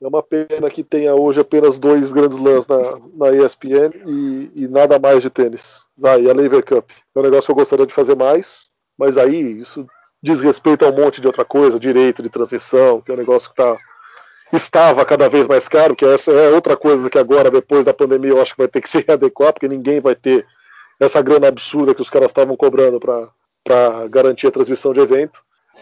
É 0.00 0.08
uma 0.08 0.22
pena 0.22 0.70
que 0.70 0.82
tenha 0.82 1.14
hoje 1.14 1.40
apenas 1.40 1.78
dois 1.78 2.12
grandes 2.12 2.38
lãs 2.38 2.66
na, 2.66 2.98
na 3.14 3.32
ESPN 3.32 3.92
e, 4.06 4.50
e, 4.54 4.68
nada 4.68 4.98
mais 4.98 5.22
de 5.22 5.30
tênis. 5.30 5.82
E 5.98 6.30
a 6.30 6.32
Lever 6.34 6.64
Cup. 6.64 6.90
É 7.14 7.18
um 7.18 7.22
negócio 7.22 7.46
que 7.46 7.50
eu 7.50 7.56
gostaria 7.56 7.86
de 7.86 7.94
fazer 7.94 8.14
mais, 8.14 8.68
mas 8.98 9.16
aí 9.16 9.58
isso 9.58 9.86
diz 10.22 10.40
respeito 10.40 10.84
a 10.84 10.88
um 10.88 10.94
monte 10.94 11.20
de 11.20 11.26
outra 11.26 11.44
coisa, 11.44 11.78
direito 11.78 12.22
de 12.22 12.28
transmissão, 12.28 13.00
que 13.00 13.10
é 13.10 13.14
um 13.14 13.18
negócio 13.18 13.50
que 13.50 13.56
tá, 13.56 13.76
estava 14.52 15.04
cada 15.04 15.28
vez 15.28 15.46
mais 15.46 15.68
caro, 15.68 15.96
que 15.96 16.04
essa 16.04 16.30
é 16.30 16.50
outra 16.50 16.76
coisa 16.76 17.10
que 17.10 17.18
agora, 17.18 17.50
depois 17.50 17.84
da 17.84 17.94
pandemia, 17.94 18.30
eu 18.30 18.40
acho 18.40 18.52
que 18.52 18.62
vai 18.62 18.68
ter 18.68 18.80
que 18.80 18.88
se 18.90 19.04
readequar, 19.06 19.52
porque 19.52 19.68
ninguém 19.68 20.00
vai 20.00 20.14
ter 20.14 20.46
essa 20.98 21.20
grana 21.20 21.48
absurda 21.48 21.94
que 21.94 22.02
os 22.02 22.10
caras 22.10 22.30
estavam 22.30 22.56
cobrando 22.56 22.98
para 22.98 24.08
garantir 24.08 24.46
a 24.46 24.52
transmissão 24.52 24.92
de 24.92 25.00
evento. 25.00 25.40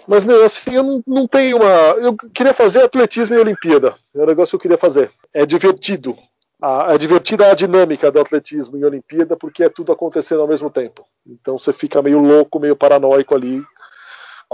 Mas, 0.08 0.24
meu, 0.24 0.44
assim, 0.44 0.74
eu 0.74 0.82
não, 0.82 1.02
não 1.06 1.26
tenho 1.26 1.56
uma. 1.56 1.68
Eu 1.98 2.16
queria 2.34 2.52
fazer 2.52 2.82
atletismo 2.82 3.36
e 3.36 3.38
Olimpíada. 3.38 3.94
É 4.14 4.22
um 4.22 4.26
negócio 4.26 4.50
que 4.50 4.56
eu 4.56 4.60
queria 4.60 4.78
fazer. 4.78 5.10
É 5.32 5.46
divertido. 5.46 6.16
A, 6.60 6.94
é 6.94 6.98
divertida 6.98 7.50
a 7.50 7.54
dinâmica 7.54 8.10
do 8.10 8.20
atletismo 8.20 8.76
e 8.76 8.84
Olimpíada, 8.84 9.36
porque 9.36 9.62
é 9.62 9.68
tudo 9.68 9.92
acontecendo 9.92 10.40
ao 10.40 10.48
mesmo 10.48 10.68
tempo. 10.68 11.04
Então 11.26 11.58
você 11.58 11.72
fica 11.72 12.02
meio 12.02 12.18
louco, 12.18 12.58
meio 12.58 12.74
paranoico 12.74 13.34
ali, 13.34 13.62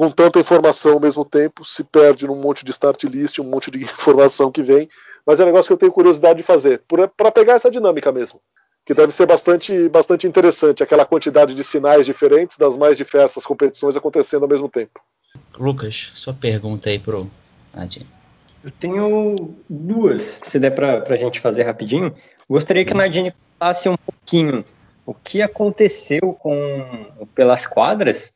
com 0.01 0.11
tanta 0.11 0.41
informação 0.41 0.95
ao 0.95 1.01
mesmo 1.01 1.27
tempo, 1.27 1.63
se 1.63 1.85
perde 1.85 2.27
num 2.27 2.41
monte 2.41 2.65
de 2.65 2.71
start 2.71 3.05
list, 3.05 3.39
um 3.39 3.45
monte 3.45 3.71
de 3.71 3.85
informação 3.85 4.51
que 4.51 4.63
vem. 4.63 4.89
Mas 5.27 5.39
é 5.39 5.43
um 5.43 5.47
negócio 5.47 5.67
que 5.67 5.75
eu 5.75 5.77
tenho 5.77 5.93
curiosidade 5.93 6.39
de 6.39 6.43
fazer, 6.43 6.81
para 7.15 7.31
pegar 7.31 7.53
essa 7.53 7.71
dinâmica 7.71 8.11
mesmo. 8.11 8.41
Que 8.87 8.95
deve 8.95 9.13
ser 9.13 9.27
bastante, 9.27 9.91
bastante 9.91 10.27
interessante, 10.27 10.83
aquela 10.83 11.05
quantidade 11.05 11.53
de 11.53 11.63
sinais 11.63 12.07
diferentes 12.07 12.57
das 12.57 12.79
mais 12.79 12.97
diversas 12.97 13.45
competições 13.45 13.95
acontecendo 13.95 14.45
ao 14.45 14.49
mesmo 14.49 14.71
tempo. 14.71 14.99
Lucas, 15.59 16.13
sua 16.15 16.33
pergunta 16.33 16.89
aí 16.89 16.99
pro 16.99 17.31
Nadine. 17.75 18.09
Eu 18.65 18.71
tenho 18.71 19.55
duas, 19.69 20.41
se 20.43 20.59
der 20.59 20.71
para 20.71 21.05
a 21.07 21.17
gente 21.19 21.41
fazer 21.41 21.65
rapidinho. 21.65 22.17
Gostaria 22.49 22.87
que 22.87 22.95
a 22.95 22.97
Nadine 22.97 23.35
falasse 23.59 23.87
um 23.87 23.99
pouquinho 23.99 24.65
o 25.05 25.13
que 25.13 25.43
aconteceu 25.43 26.33
com 26.41 27.27
pelas 27.35 27.67
quadras 27.67 28.33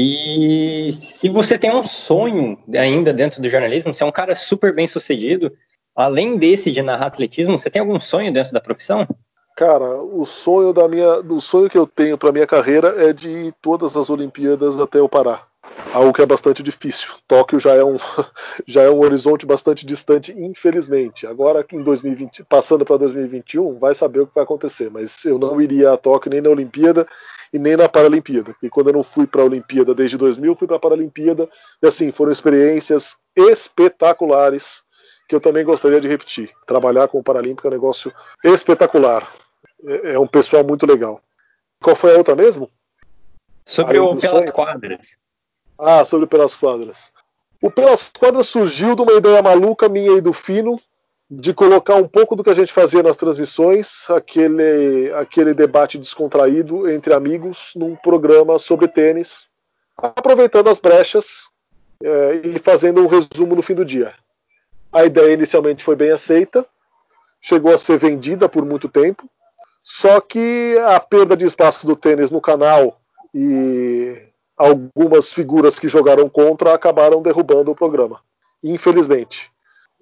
e 0.00 0.92
se 0.92 1.28
você 1.28 1.58
tem 1.58 1.74
um 1.74 1.82
sonho 1.82 2.56
ainda 2.72 3.12
dentro 3.12 3.42
do 3.42 3.48
jornalismo, 3.48 3.92
você 3.92 4.04
é 4.04 4.06
um 4.06 4.12
cara 4.12 4.32
super 4.32 4.72
bem 4.72 4.86
sucedido, 4.86 5.52
além 5.92 6.38
desse 6.38 6.70
de 6.70 6.80
narrar 6.82 7.08
atletismo, 7.08 7.58
você 7.58 7.68
tem 7.68 7.80
algum 7.80 7.98
sonho 7.98 8.32
dentro 8.32 8.52
da 8.52 8.60
profissão? 8.60 9.08
Cara, 9.56 10.00
o 10.00 10.24
sonho 10.24 10.72
da 10.72 10.86
minha, 10.86 11.18
o 11.18 11.40
sonho 11.40 11.68
que 11.68 11.76
eu 11.76 11.84
tenho 11.84 12.16
para 12.16 12.30
minha 12.30 12.46
carreira 12.46 13.08
é 13.08 13.12
de 13.12 13.28
ir 13.28 13.54
todas 13.60 13.96
as 13.96 14.08
Olimpíadas 14.08 14.78
até 14.78 15.02
o 15.02 15.08
Pará. 15.08 15.47
Algo 15.92 16.12
que 16.12 16.20
é 16.20 16.26
bastante 16.26 16.62
difícil. 16.62 17.14
Tóquio 17.26 17.58
já 17.58 17.74
é 17.74 17.82
um 17.82 17.96
já 18.66 18.82
é 18.82 18.90
um 18.90 19.00
horizonte 19.00 19.46
bastante 19.46 19.86
distante, 19.86 20.32
infelizmente. 20.32 21.26
Agora 21.26 21.64
em 21.72 21.82
2020, 21.82 22.44
passando 22.44 22.84
para 22.84 22.98
2021, 22.98 23.78
vai 23.78 23.94
saber 23.94 24.20
o 24.20 24.26
que 24.26 24.34
vai 24.34 24.44
acontecer, 24.44 24.90
mas 24.90 25.24
eu 25.24 25.38
não 25.38 25.60
iria 25.60 25.92
a 25.92 25.96
Tóquio 25.96 26.30
nem 26.30 26.40
na 26.40 26.50
Olimpíada 26.50 27.06
e 27.52 27.58
nem 27.58 27.76
na 27.76 27.88
Paralimpíada. 27.88 28.54
E 28.62 28.68
quando 28.68 28.88
eu 28.88 28.92
não 28.92 29.02
fui 29.02 29.26
para 29.26 29.42
a 29.42 29.46
Olimpíada 29.46 29.94
desde 29.94 30.16
2000, 30.16 30.54
fui 30.56 30.66
para 30.66 30.76
a 30.76 30.80
Paralimpíada. 30.80 31.48
E 31.82 31.86
assim, 31.86 32.12
foram 32.12 32.32
experiências 32.32 33.16
espetaculares 33.34 34.82
que 35.28 35.34
eu 35.34 35.40
também 35.40 35.64
gostaria 35.64 36.00
de 36.00 36.08
repetir. 36.08 36.50
Trabalhar 36.66 37.08
com 37.08 37.18
o 37.18 37.22
Paralímpico 37.22 37.66
é 37.66 37.70
um 37.70 37.74
negócio 37.74 38.12
espetacular. 38.44 39.30
É, 39.84 40.14
é 40.14 40.18
um 40.18 40.26
pessoal 40.26 40.64
muito 40.64 40.86
legal. 40.86 41.20
Qual 41.82 41.94
foi 41.94 42.14
a 42.14 42.18
outra 42.18 42.34
mesmo? 42.34 42.70
Sobre 43.64 43.98
o 43.98 44.16
Pelas 44.16 44.30
sonho? 44.30 44.52
Quadras. 44.52 45.18
Ah, 45.78 46.04
sobre 46.04 46.24
o 46.24 46.28
Pelas 46.28 46.54
Quadras. 46.54 47.12
O 47.62 47.70
Pelas 47.70 48.10
Quadras 48.10 48.48
surgiu 48.48 48.94
de 48.94 49.02
uma 49.02 49.12
ideia 49.12 49.42
maluca 49.42 49.88
minha 49.88 50.16
e 50.16 50.20
do 50.20 50.32
Fino, 50.32 50.80
de 51.30 51.52
colocar 51.52 51.96
um 51.96 52.08
pouco 52.08 52.34
do 52.34 52.42
que 52.42 52.50
a 52.50 52.54
gente 52.54 52.72
fazia 52.72 53.02
nas 53.02 53.16
transmissões, 53.16 54.08
aquele, 54.10 55.12
aquele 55.14 55.52
debate 55.52 55.98
descontraído 55.98 56.90
entre 56.90 57.12
amigos, 57.12 57.72
num 57.76 57.94
programa 57.94 58.58
sobre 58.58 58.88
tênis, 58.88 59.50
aproveitando 59.96 60.68
as 60.68 60.78
brechas 60.78 61.48
é, 62.02 62.40
e 62.44 62.58
fazendo 62.58 63.02
um 63.02 63.06
resumo 63.06 63.54
no 63.54 63.62
fim 63.62 63.74
do 63.74 63.84
dia. 63.84 64.14
A 64.90 65.04
ideia 65.04 65.34
inicialmente 65.34 65.84
foi 65.84 65.94
bem 65.94 66.10
aceita, 66.10 66.64
chegou 67.40 67.74
a 67.74 67.78
ser 67.78 67.98
vendida 67.98 68.48
por 68.48 68.64
muito 68.64 68.88
tempo, 68.88 69.28
só 69.82 70.20
que 70.20 70.78
a 70.86 70.98
perda 70.98 71.36
de 71.36 71.44
espaço 71.44 71.86
do 71.86 71.94
tênis 71.94 72.30
no 72.30 72.40
canal 72.40 72.98
e 73.34 74.27
algumas 74.58 75.32
figuras 75.32 75.78
que 75.78 75.88
jogaram 75.88 76.28
contra 76.28 76.74
acabaram 76.74 77.22
derrubando 77.22 77.70
o 77.70 77.76
programa. 77.76 78.20
Infelizmente. 78.62 79.50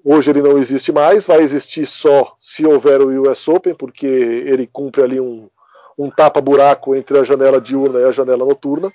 Hoje 0.04 0.30
ele 0.30 0.40
não 0.40 0.56
existe 0.56 0.92
mais, 0.92 1.26
vai 1.26 1.40
existir 1.42 1.84
só 1.84 2.36
se 2.40 2.64
houver 2.64 3.00
o 3.00 3.28
US 3.28 3.46
Open, 3.48 3.74
porque 3.74 4.06
ele 4.06 4.66
cumpre 4.66 5.02
ali 5.02 5.20
um, 5.20 5.48
um 5.98 6.10
tapa-buraco 6.10 6.94
entre 6.94 7.18
a 7.18 7.24
janela 7.24 7.60
diurna 7.60 8.00
e 8.00 8.04
a 8.04 8.12
janela 8.12 8.44
noturna. 8.44 8.90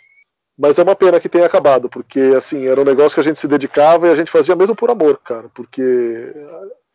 Mas 0.57 0.79
é 0.79 0.83
uma 0.83 0.95
pena 0.95 1.19
que 1.19 1.29
tenha 1.29 1.45
acabado, 1.45 1.89
porque 1.89 2.19
assim, 2.38 2.67
era 2.67 2.79
um 2.79 2.85
negócio 2.85 3.15
que 3.15 3.19
a 3.19 3.23
gente 3.23 3.39
se 3.39 3.47
dedicava 3.47 4.07
e 4.07 4.11
a 4.11 4.15
gente 4.15 4.31
fazia 4.31 4.55
mesmo 4.55 4.75
por 4.75 4.89
amor, 4.89 5.17
cara, 5.17 5.49
porque 5.53 6.33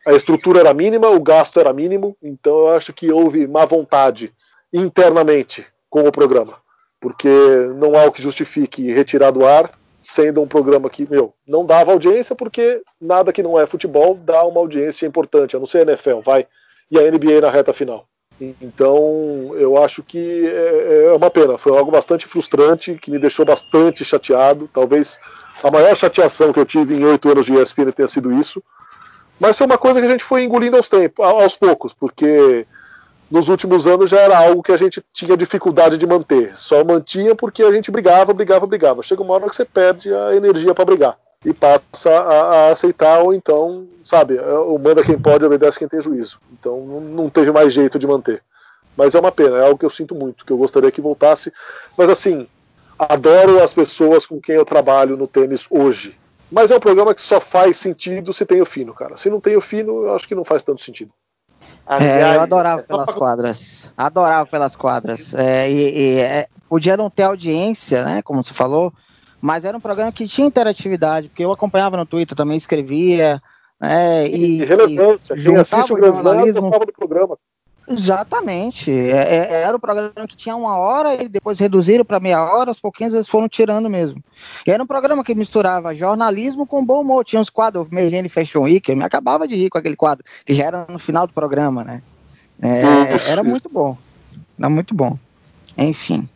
a 0.05 0.13
estrutura 0.13 0.61
era 0.61 0.73
mínima, 0.73 1.09
o 1.09 1.19
gasto 1.19 1.59
era 1.59 1.73
mínimo, 1.73 2.15
então 2.23 2.59
eu 2.59 2.69
acho 2.69 2.93
que 2.93 3.11
houve 3.11 3.45
má 3.45 3.65
vontade 3.65 4.33
internamente 4.73 5.65
com 5.89 6.07
o 6.07 6.11
programa, 6.11 6.55
porque 6.99 7.29
não 7.75 7.95
há 7.95 8.05
o 8.05 8.11
que 8.11 8.21
justifique 8.21 8.91
retirar 8.91 9.31
do 9.31 9.45
ar 9.45 9.71
sendo 9.99 10.41
um 10.41 10.47
programa 10.47 10.89
que, 10.89 11.09
meu, 11.09 11.33
não 11.45 11.65
dava 11.65 11.91
audiência 11.91 12.35
porque 12.35 12.81
nada 12.99 13.33
que 13.33 13.43
não 13.43 13.59
é 13.59 13.65
futebol 13.65 14.15
dá 14.15 14.43
uma 14.45 14.59
audiência 14.59 15.05
importante, 15.05 15.55
a 15.55 15.59
não 15.59 15.65
ser 15.65 15.79
a 15.79 15.91
NFL, 15.91 16.19
vai, 16.23 16.47
e 16.89 16.97
a 16.97 17.11
NBA 17.11 17.41
na 17.41 17.49
reta 17.49 17.73
final. 17.73 18.07
Então, 18.39 19.51
eu 19.55 19.81
acho 19.83 20.03
que 20.03 20.45
é, 20.45 21.05
é 21.07 21.13
uma 21.13 21.29
pena, 21.29 21.57
foi 21.57 21.75
algo 21.75 21.89
bastante 21.89 22.27
frustrante, 22.27 22.95
que 22.95 23.09
me 23.09 23.17
deixou 23.17 23.43
bastante 23.43 24.05
chateado, 24.05 24.69
talvez 24.71 25.19
a 25.63 25.71
maior 25.71 25.95
chateação 25.95 26.53
que 26.53 26.59
eu 26.59 26.65
tive 26.65 26.95
em 26.95 27.03
oito 27.03 27.29
anos 27.29 27.45
de 27.45 27.53
ESPN 27.53 27.91
tenha 27.91 28.07
sido 28.07 28.31
isso, 28.31 28.63
mas 29.39 29.57
foi 29.57 29.65
uma 29.65 29.77
coisa 29.77 29.99
que 29.99 30.05
a 30.05 30.09
gente 30.09 30.23
foi 30.23 30.43
engolindo 30.43 30.77
aos, 30.77 30.87
tempos, 30.87 31.25
aos 31.25 31.55
poucos, 31.55 31.93
porque 31.93 32.65
nos 33.29 33.49
últimos 33.49 33.85
anos 33.85 34.09
já 34.09 34.19
era 34.19 34.37
algo 34.37 34.63
que 34.63 34.71
a 34.71 34.77
gente 34.77 35.03
tinha 35.13 35.35
dificuldade 35.35 35.97
de 35.97 36.07
manter. 36.07 36.55
Só 36.57 36.83
mantinha 36.83 37.35
porque 37.35 37.61
a 37.61 37.71
gente 37.71 37.91
brigava, 37.91 38.33
brigava, 38.33 38.65
brigava. 38.65 39.03
Chega 39.03 39.21
uma 39.21 39.33
hora 39.33 39.49
que 39.49 39.55
você 39.55 39.65
perde 39.65 40.13
a 40.13 40.35
energia 40.35 40.73
para 40.73 40.85
brigar 40.85 41.17
e 41.45 41.53
passa 41.53 42.09
a, 42.09 42.41
a, 42.41 42.71
aceitar, 42.71 43.19
ou 43.19 43.33
então, 43.33 43.87
sabe, 44.03 44.37
é, 44.37 44.53
o 44.59 44.77
manda 44.77 45.03
quem 45.03 45.17
pode, 45.19 45.45
obedece 45.45 45.77
quem 45.77 45.87
tem 45.87 46.01
juízo. 46.01 46.39
Então 46.51 46.79
não 46.79 47.29
teve 47.29 47.51
mais 47.51 47.73
jeito 47.73 47.99
de 47.99 48.07
manter. 48.07 48.41
Mas 48.95 49.13
é 49.13 49.19
uma 49.19 49.31
pena, 49.31 49.57
é 49.57 49.65
algo 49.65 49.77
que 49.77 49.85
eu 49.85 49.89
sinto 49.91 50.15
muito, 50.15 50.43
que 50.43 50.51
eu 50.51 50.57
gostaria 50.57 50.91
que 50.91 51.01
voltasse. 51.01 51.53
Mas 51.95 52.09
assim, 52.09 52.47
adoro 52.97 53.61
as 53.61 53.73
pessoas 53.73 54.25
com 54.25 54.41
quem 54.41 54.55
eu 54.55 54.65
trabalho 54.65 55.15
no 55.15 55.27
tênis 55.27 55.67
hoje. 55.69 56.17
Mas 56.51 56.71
é 56.71 56.77
um 56.77 56.79
programa 56.79 57.13
que 57.13 57.21
só 57.21 57.39
faz 57.39 57.77
sentido 57.77 58.33
se 58.33 58.45
tem 58.45 58.61
o 58.61 58.65
fino, 58.65 58.93
cara. 58.93 59.17
Se 59.17 59.29
não 59.29 59.39
tem 59.39 59.55
o 59.55 59.61
fino, 59.61 60.05
eu 60.05 60.15
acho 60.15 60.27
que 60.27 60.33
não 60.33 60.45
faz 60.45 60.63
tanto 60.63 60.81
sentido. 60.81 61.11
É, 61.89 62.35
eu 62.35 62.41
adorava 62.41 62.83
pelas 62.83 63.13
quadras. 63.13 63.93
Adorava 63.97 64.45
pelas 64.45 64.75
quadras. 64.75 65.33
É, 65.33 65.69
e, 65.69 65.97
e 65.97 66.19
é, 66.19 66.47
podia 66.67 66.97
não 66.97 67.09
ter 67.09 67.23
audiência, 67.23 68.03
né? 68.03 68.21
Como 68.21 68.43
você 68.43 68.53
falou, 68.53 68.93
mas 69.41 69.63
era 69.63 69.77
um 69.77 69.81
programa 69.81 70.11
que 70.11 70.27
tinha 70.27 70.47
interatividade, 70.47 71.29
porque 71.29 71.45
eu 71.45 71.51
acompanhava 71.51 71.95
no 71.97 72.05
Twitter, 72.05 72.35
também 72.35 72.57
escrevia. 72.57 73.41
Né, 73.79 74.27
e, 74.27 74.61
e 74.61 74.65
relevância. 74.65 75.35
E 75.35 75.43
Quem 75.43 75.57
assiste 75.57 75.93
o 75.93 75.95
Grand 75.95 76.15
Slam 76.15 76.51
do 76.51 76.93
programa. 76.93 77.37
Exatamente. 77.89 78.91
É, 78.91 79.35
é, 79.35 79.61
era 79.63 79.77
um 79.77 79.79
programa 79.79 80.27
que 80.27 80.35
tinha 80.35 80.55
uma 80.55 80.75
hora 80.75 81.23
e 81.23 81.29
depois 81.29 81.57
reduziram 81.57 82.03
para 82.03 82.19
meia 82.19 82.43
hora, 82.43 82.69
aos 82.69 82.79
pouquinhos 82.79 83.13
eles 83.13 83.27
foram 83.27 83.47
tirando 83.47 83.89
mesmo. 83.89 84.21
E 84.65 84.71
era 84.71 84.83
um 84.83 84.87
programa 84.87 85.23
que 85.23 85.33
misturava 85.33 85.95
jornalismo 85.95 86.67
com 86.67 86.85
bom 86.85 87.01
humor. 87.01 87.23
Tinha 87.23 87.41
uns 87.41 87.49
quadros, 87.49 87.87
Megene 87.89 88.27
Fashion 88.27 88.63
Week, 88.63 88.89
eu 88.89 88.97
me 88.97 89.03
acabava 89.03 89.47
de 89.47 89.55
rir 89.55 89.69
com 89.69 89.77
aquele 89.77 89.95
quadro, 89.95 90.25
que 90.45 90.53
já 90.53 90.65
era 90.65 90.85
no 90.89 90.99
final 90.99 91.25
do 91.25 91.33
programa, 91.33 91.83
né? 91.83 92.01
É, 92.61 93.31
era 93.31 93.43
muito 93.43 93.69
bom. 93.69 93.97
Era 94.59 94.69
muito 94.69 94.93
bom. 94.93 95.17
Enfim. 95.77 96.27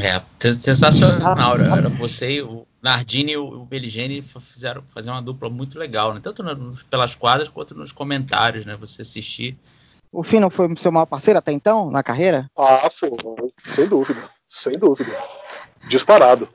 É, 0.00 0.20
sensacional. 0.52 1.58
Era 1.60 1.88
você 1.88 2.36
e 2.36 2.42
o 2.42 2.66
Nardini 2.82 3.32
e 3.32 3.36
o 3.36 3.64
Beligene 3.64 4.22
fizeram 4.22 4.82
fazer 4.94 5.10
uma 5.10 5.20
dupla 5.20 5.50
muito 5.50 5.78
legal, 5.78 6.14
né? 6.14 6.20
Tanto 6.22 6.42
pelas 6.88 7.14
quadras 7.14 7.48
quanto 7.48 7.74
nos 7.74 7.92
comentários, 7.92 8.64
né? 8.64 8.76
Você 8.76 9.02
assistir 9.02 9.56
o 10.16 10.22
Fino 10.22 10.48
foi 10.48 10.74
seu 10.76 10.90
maior 10.90 11.04
parceiro 11.04 11.38
até 11.38 11.52
então, 11.52 11.90
na 11.90 12.02
carreira? 12.02 12.50
Ah, 12.56 12.88
foi, 12.90 13.10
sem 13.74 13.86
dúvida, 13.86 14.30
sem 14.48 14.78
dúvida. 14.78 15.12
Disparado. 15.90 16.48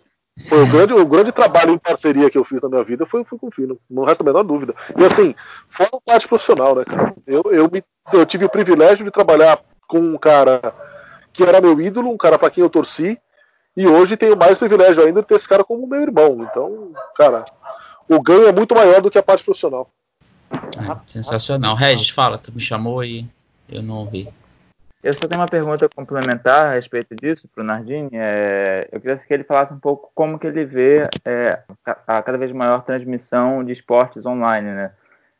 Foi 0.49 0.63
o 0.63 0.67
grande, 0.67 0.93
o 0.93 1.05
grande 1.05 1.31
trabalho 1.31 1.71
em 1.71 1.77
parceria 1.77 2.29
que 2.29 2.37
eu 2.37 2.43
fiz 2.43 2.59
na 2.63 2.69
minha 2.69 2.83
vida 2.83 3.05
foi, 3.05 3.23
foi 3.23 3.37
com 3.37 3.49
o 3.49 3.51
Fino, 3.51 3.77
não 3.87 4.03
resta 4.03 4.23
a 4.23 4.25
menor 4.25 4.41
dúvida. 4.41 4.73
E 4.97 5.05
assim, 5.05 5.35
foi 5.69 5.87
uma 5.91 6.01
parte 6.01 6.27
profissional, 6.27 6.73
né, 6.73 6.83
cara? 6.83 7.13
Eu, 7.27 7.43
eu, 7.51 7.69
me, 7.71 7.83
eu 8.11 8.25
tive 8.25 8.45
o 8.45 8.49
privilégio 8.49 9.05
de 9.05 9.11
trabalhar 9.11 9.59
com 9.87 9.99
um 9.99 10.17
cara 10.17 10.59
que 11.31 11.43
era 11.43 11.61
meu 11.61 11.79
ídolo, 11.79 12.09
um 12.09 12.17
cara 12.17 12.39
para 12.39 12.49
quem 12.49 12.63
eu 12.63 12.69
torci, 12.69 13.19
e 13.77 13.85
hoje 13.85 14.17
tenho 14.17 14.35
mais 14.35 14.57
privilégio 14.57 15.05
ainda 15.05 15.21
de 15.21 15.27
ter 15.27 15.35
esse 15.35 15.47
cara 15.47 15.63
como 15.63 15.85
meu 15.85 16.01
irmão. 16.01 16.47
Então, 16.49 16.93
cara, 17.15 17.45
o 18.09 18.19
ganho 18.19 18.47
é 18.47 18.51
muito 18.51 18.73
maior 18.73 19.01
do 19.01 19.11
que 19.11 19.19
a 19.19 19.23
parte 19.23 19.43
profissional. 19.43 19.87
É, 20.51 20.97
sensacional. 21.05 21.75
Regis, 21.75 22.09
fala, 22.09 22.39
tu 22.39 22.51
me 22.51 22.59
chamou 22.59 22.99
aí. 22.99 23.27
Eu 23.71 23.81
não 23.81 23.99
ouvi. 23.99 24.27
Eu 25.03 25.13
só 25.15 25.27
tenho 25.27 25.41
uma 25.41 25.47
pergunta 25.47 25.89
complementar 25.89 26.67
a 26.67 26.73
respeito 26.75 27.15
disso 27.15 27.47
para 27.47 27.63
o 27.63 27.65
Nardini. 27.65 28.09
É, 28.13 28.87
eu 28.91 29.01
queria 29.01 29.17
que 29.17 29.33
ele 29.33 29.43
falasse 29.43 29.73
um 29.73 29.79
pouco 29.79 30.11
como 30.13 30.37
que 30.37 30.45
ele 30.45 30.63
vê 30.63 31.09
é, 31.25 31.59
a 31.85 32.21
cada 32.21 32.37
vez 32.37 32.51
maior 32.51 32.83
transmissão 32.83 33.63
de 33.63 33.71
esportes 33.71 34.25
online, 34.27 34.67
né? 34.67 34.91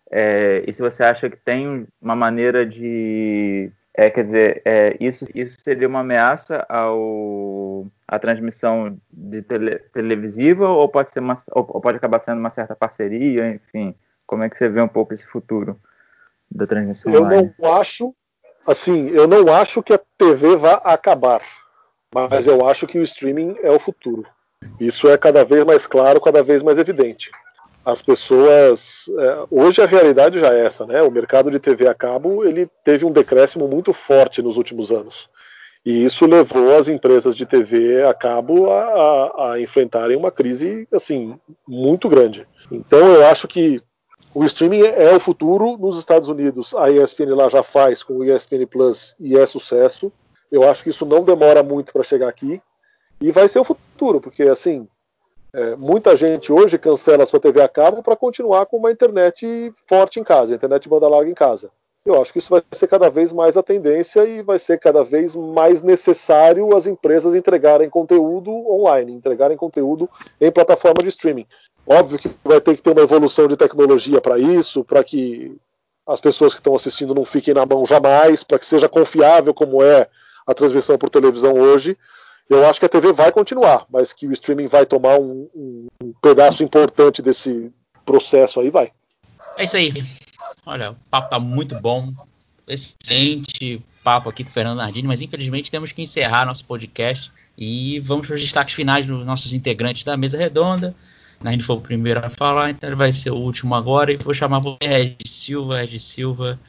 É, 0.09 0.63
e 0.67 0.73
se 0.73 0.81
você 0.81 1.03
acha 1.03 1.29
que 1.29 1.37
tem 1.37 1.87
uma 2.01 2.15
maneira 2.15 2.65
de, 2.65 3.71
é, 3.93 4.09
quer 4.09 4.23
dizer, 4.23 4.61
é, 4.65 4.97
isso, 4.99 5.25
isso 5.33 5.55
seria 5.63 5.87
uma 5.87 5.99
ameaça 5.99 6.65
ao 6.67 7.85
a 8.07 8.19
transmissão 8.19 8.97
de 9.09 9.41
tele, 9.41 9.79
televisiva 9.93 10.67
ou 10.67 10.89
pode 10.89 11.11
ser 11.11 11.19
uma, 11.19 11.35
ou 11.51 11.79
pode 11.79 11.97
acabar 11.97 12.19
sendo 12.19 12.39
uma 12.39 12.49
certa 12.49 12.75
parceria, 12.75 13.51
enfim, 13.51 13.95
como 14.27 14.43
é 14.43 14.49
que 14.49 14.57
você 14.57 14.67
vê 14.67 14.81
um 14.81 14.87
pouco 14.87 15.13
esse 15.13 15.25
futuro 15.25 15.79
da 16.49 16.67
transmissão 16.67 17.13
eu 17.13 17.21
online? 17.21 17.53
Eu 17.57 17.65
não 17.65 17.73
acho 17.75 18.13
assim, 18.65 19.09
eu 19.09 19.27
não 19.27 19.53
acho 19.53 19.81
que 19.81 19.93
a 19.93 19.99
TV 20.17 20.55
vá 20.55 20.73
acabar, 20.83 21.41
mas 22.13 22.47
eu 22.47 22.67
acho 22.67 22.87
que 22.87 22.99
o 22.99 23.03
streaming 23.03 23.55
é 23.61 23.71
o 23.71 23.79
futuro. 23.79 24.25
Isso 24.79 25.09
é 25.09 25.17
cada 25.17 25.43
vez 25.43 25.65
mais 25.65 25.87
claro, 25.87 26.21
cada 26.21 26.43
vez 26.43 26.61
mais 26.61 26.77
evidente. 26.77 27.31
As 27.83 28.01
pessoas, 28.01 29.05
é, 29.17 29.45
hoje 29.49 29.81
a 29.81 29.87
realidade 29.87 30.39
já 30.39 30.53
é 30.53 30.65
essa, 30.65 30.85
né? 30.85 31.01
O 31.01 31.09
mercado 31.09 31.49
de 31.49 31.59
TV 31.59 31.87
a 31.87 31.95
cabo 31.95 32.45
ele 32.45 32.69
teve 32.83 33.05
um 33.05 33.11
decréscimo 33.11 33.67
muito 33.67 33.91
forte 33.91 34.41
nos 34.41 34.55
últimos 34.55 34.91
anos. 34.91 35.27
E 35.83 36.05
isso 36.05 36.27
levou 36.27 36.77
as 36.77 36.87
empresas 36.87 37.35
de 37.35 37.43
TV 37.43 38.03
a 38.03 38.13
cabo 38.13 38.69
a, 38.69 38.83
a, 38.83 39.53
a 39.53 39.61
enfrentarem 39.61 40.15
uma 40.15 40.29
crise 40.29 40.87
assim 40.93 41.39
muito 41.67 42.07
grande. 42.07 42.47
Então 42.71 42.99
eu 42.99 43.25
acho 43.25 43.47
que 43.47 43.81
o 44.33 44.43
streaming 44.45 44.81
é 44.81 45.15
o 45.15 45.19
futuro 45.19 45.77
nos 45.77 45.97
Estados 45.97 46.29
Unidos. 46.29 46.73
A 46.75 46.89
ESPN 46.89 47.35
lá 47.35 47.49
já 47.49 47.61
faz 47.61 48.01
com 48.03 48.17
o 48.17 48.23
ESPN 48.23 48.65
Plus 48.65 49.15
e 49.19 49.37
é 49.37 49.45
sucesso. 49.45 50.11
Eu 50.51 50.69
acho 50.69 50.83
que 50.83 50.89
isso 50.89 51.05
não 51.05 51.23
demora 51.23 51.61
muito 51.63 51.91
para 51.91 52.03
chegar 52.03 52.27
aqui 52.27 52.61
e 53.19 53.31
vai 53.31 53.47
ser 53.47 53.59
o 53.59 53.63
futuro, 53.63 54.19
porque 54.19 54.43
assim 54.43 54.87
é, 55.53 55.75
muita 55.75 56.15
gente 56.15 56.51
hoje 56.51 56.77
cancela 56.77 57.25
sua 57.25 57.39
TV 57.39 57.61
a 57.61 57.67
cabo 57.67 58.01
para 58.01 58.15
continuar 58.15 58.65
com 58.65 58.77
uma 58.77 58.91
internet 58.91 59.73
forte 59.87 60.19
em 60.19 60.23
casa, 60.23 60.55
internet 60.55 60.87
banda 60.87 61.09
larga 61.09 61.29
em 61.29 61.33
casa. 61.33 61.69
Eu 62.03 62.19
acho 62.19 62.33
que 62.33 62.39
isso 62.39 62.49
vai 62.49 62.63
ser 62.71 62.87
cada 62.87 63.09
vez 63.09 63.31
mais 63.31 63.55
a 63.55 63.61
tendência 63.61 64.25
e 64.25 64.41
vai 64.41 64.57
ser 64.57 64.79
cada 64.79 65.03
vez 65.03 65.35
mais 65.35 65.83
necessário 65.83 66.75
as 66.75 66.87
empresas 66.87 67.35
entregarem 67.35 67.91
conteúdo 67.91 68.49
online, 68.49 69.13
entregarem 69.13 69.55
conteúdo 69.55 70.09
em 70.39 70.51
plataforma 70.51 71.03
de 71.03 71.09
streaming. 71.09 71.45
Óbvio 71.85 72.19
que 72.19 72.29
vai 72.43 72.61
ter 72.61 72.75
que 72.75 72.81
ter 72.81 72.91
uma 72.91 73.01
evolução 73.01 73.47
de 73.47 73.57
tecnologia 73.57 74.21
para 74.21 74.37
isso, 74.37 74.83
para 74.83 75.03
que 75.03 75.57
as 76.07 76.19
pessoas 76.19 76.53
que 76.53 76.59
estão 76.59 76.75
assistindo 76.75 77.15
não 77.15 77.25
fiquem 77.25 77.53
na 77.53 77.65
mão 77.65 77.85
jamais, 77.85 78.43
para 78.43 78.59
que 78.59 78.65
seja 78.65 78.87
confiável 78.87 79.53
como 79.53 79.83
é 79.83 80.07
a 80.45 80.53
transmissão 80.53 80.97
por 80.97 81.09
televisão 81.09 81.53
hoje. 81.53 81.97
Eu 82.49 82.65
acho 82.67 82.79
que 82.79 82.85
a 82.85 82.89
TV 82.89 83.13
vai 83.13 83.31
continuar, 83.31 83.85
mas 83.89 84.13
que 84.13 84.27
o 84.27 84.33
streaming 84.33 84.67
vai 84.67 84.85
tomar 84.85 85.19
um, 85.19 85.49
um, 85.55 85.87
um 86.03 86.13
pedaço 86.21 86.63
importante 86.63 87.21
desse 87.21 87.71
processo 88.05 88.59
aí, 88.59 88.69
vai. 88.69 88.91
É 89.57 89.63
isso 89.63 89.77
aí. 89.77 89.93
Olha, 90.65 90.91
o 90.91 90.95
papo 91.09 91.29
tá 91.29 91.39
muito 91.39 91.79
bom. 91.79 92.13
Excelente 92.67 93.83
papo 94.03 94.29
aqui 94.29 94.43
com 94.43 94.49
o 94.49 94.53
Fernando 94.53 94.77
Nardini, 94.77 95.07
mas 95.07 95.21
infelizmente 95.21 95.71
temos 95.71 95.91
que 95.91 96.01
encerrar 96.01 96.45
nosso 96.45 96.65
podcast 96.65 97.31
e 97.57 97.99
vamos 97.99 98.27
para 98.27 98.35
os 98.35 98.41
destaques 98.41 98.75
finais 98.75 99.05
dos 99.05 99.25
nossos 99.25 99.53
integrantes 99.53 100.03
da 100.03 100.17
mesa 100.17 100.37
redonda. 100.37 100.95
Nardini 101.43 101.63
foi 101.63 101.75
o 101.75 101.81
primeiro 101.81 102.23
a 102.23 102.29
falar, 102.29 102.69
então 102.69 102.87
ele 102.89 102.95
vai 102.95 103.11
ser 103.11 103.31
o 103.31 103.35
último 103.35 103.73
agora. 103.73 104.11
E 104.11 104.17
vou 104.17 104.33
chamar 104.33 104.59
você, 104.59 104.87
Regis 104.87 105.15
Silva. 105.25 105.79
Regis 105.79 106.03
Silva, 106.03 106.59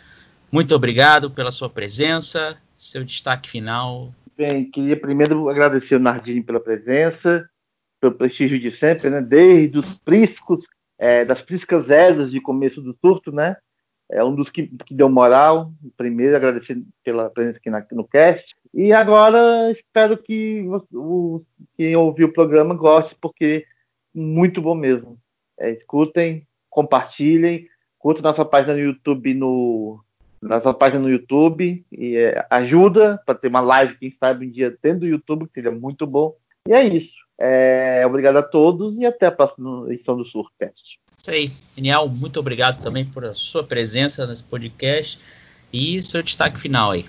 muito 0.51 0.74
obrigado 0.74 1.31
pela 1.31 1.51
sua 1.51 1.69
presença. 1.69 2.59
Seu 2.77 3.05
destaque 3.05 3.49
final. 3.49 4.12
Bem, 4.36 4.69
queria 4.70 4.99
primeiro 4.99 5.49
agradecer 5.49 5.97
o 5.97 6.01
Nardini 6.01 6.43
pela 6.43 6.59
presença, 6.59 7.49
pelo 8.01 8.15
prestígio 8.15 8.59
de 8.59 8.73
sempre, 8.73 9.09
né? 9.11 9.20
Desde 9.20 9.78
os 9.78 10.01
priscos, 10.01 10.65
é, 10.99 11.24
das 11.24 11.43
priscas 11.43 11.90
eras 11.90 12.31
de 12.31 12.40
começo 12.40 12.81
do 12.81 12.97
surto, 13.01 13.31
né? 13.31 13.57
É 14.11 14.24
um 14.24 14.35
dos 14.35 14.51
que, 14.51 14.66
que 14.85 14.94
deu 14.94 15.09
moral. 15.09 15.73
Primeiro, 15.97 16.35
agradecer 16.35 16.82
pela 17.05 17.31
presença 17.31 17.59
aqui 17.59 17.70
na, 17.70 17.85
no 17.93 18.05
cast. 18.05 18.55
E 18.74 18.93
agora 18.93 19.70
espero 19.70 20.16
que 20.16 20.66
o, 20.93 21.43
quem 21.77 21.94
ouviu 21.94 22.28
o 22.28 22.32
programa 22.32 22.74
goste, 22.74 23.16
porque 23.20 23.65
muito 24.14 24.60
bom 24.60 24.74
mesmo. 24.74 25.18
É, 25.59 25.70
escutem, 25.70 26.47
compartilhem, 26.68 27.66
curtam 27.98 28.22
nossa 28.22 28.44
página 28.44 28.74
no 28.74 28.80
YouTube 28.80 29.34
no 29.34 30.01
nossa 30.40 30.74
página 30.74 31.01
no 31.01 31.09
YouTube 31.09 31.84
e 31.93 32.16
é, 32.16 32.44
ajuda 32.51 33.22
para 33.24 33.36
ter 33.36 33.47
uma 33.47 33.60
live, 33.60 33.97
quem 33.97 34.10
sabe, 34.10 34.44
um 34.44 34.51
dia 34.51 34.76
dentro 34.82 35.01
do 35.01 35.06
YouTube, 35.06 35.47
que 35.47 35.55
seria 35.55 35.70
muito 35.70 36.05
bom. 36.05 36.34
E 36.66 36.72
é 36.72 36.82
isso. 36.82 37.14
É, 37.39 38.05
obrigado 38.05 38.36
a 38.36 38.43
todos 38.43 38.97
e 38.97 39.06
até 39.06 39.26
a 39.26 39.32
próxima 39.32 39.86
edição 39.93 40.16
do 40.16 40.24
Surcast. 40.24 40.98
Isso 41.16 41.30
aí, 41.30 41.51
Daniel, 41.76 42.09
muito 42.09 42.40
obrigado 42.40 42.82
também 42.82 43.05
por 43.05 43.24
a 43.24 43.32
sua 43.32 43.62
presença 43.62 44.26
nesse 44.26 44.43
podcast 44.43 45.20
e 45.72 46.02
seu 46.02 46.22
destaque 46.22 46.60
final 46.60 46.90
aí. 46.90 47.06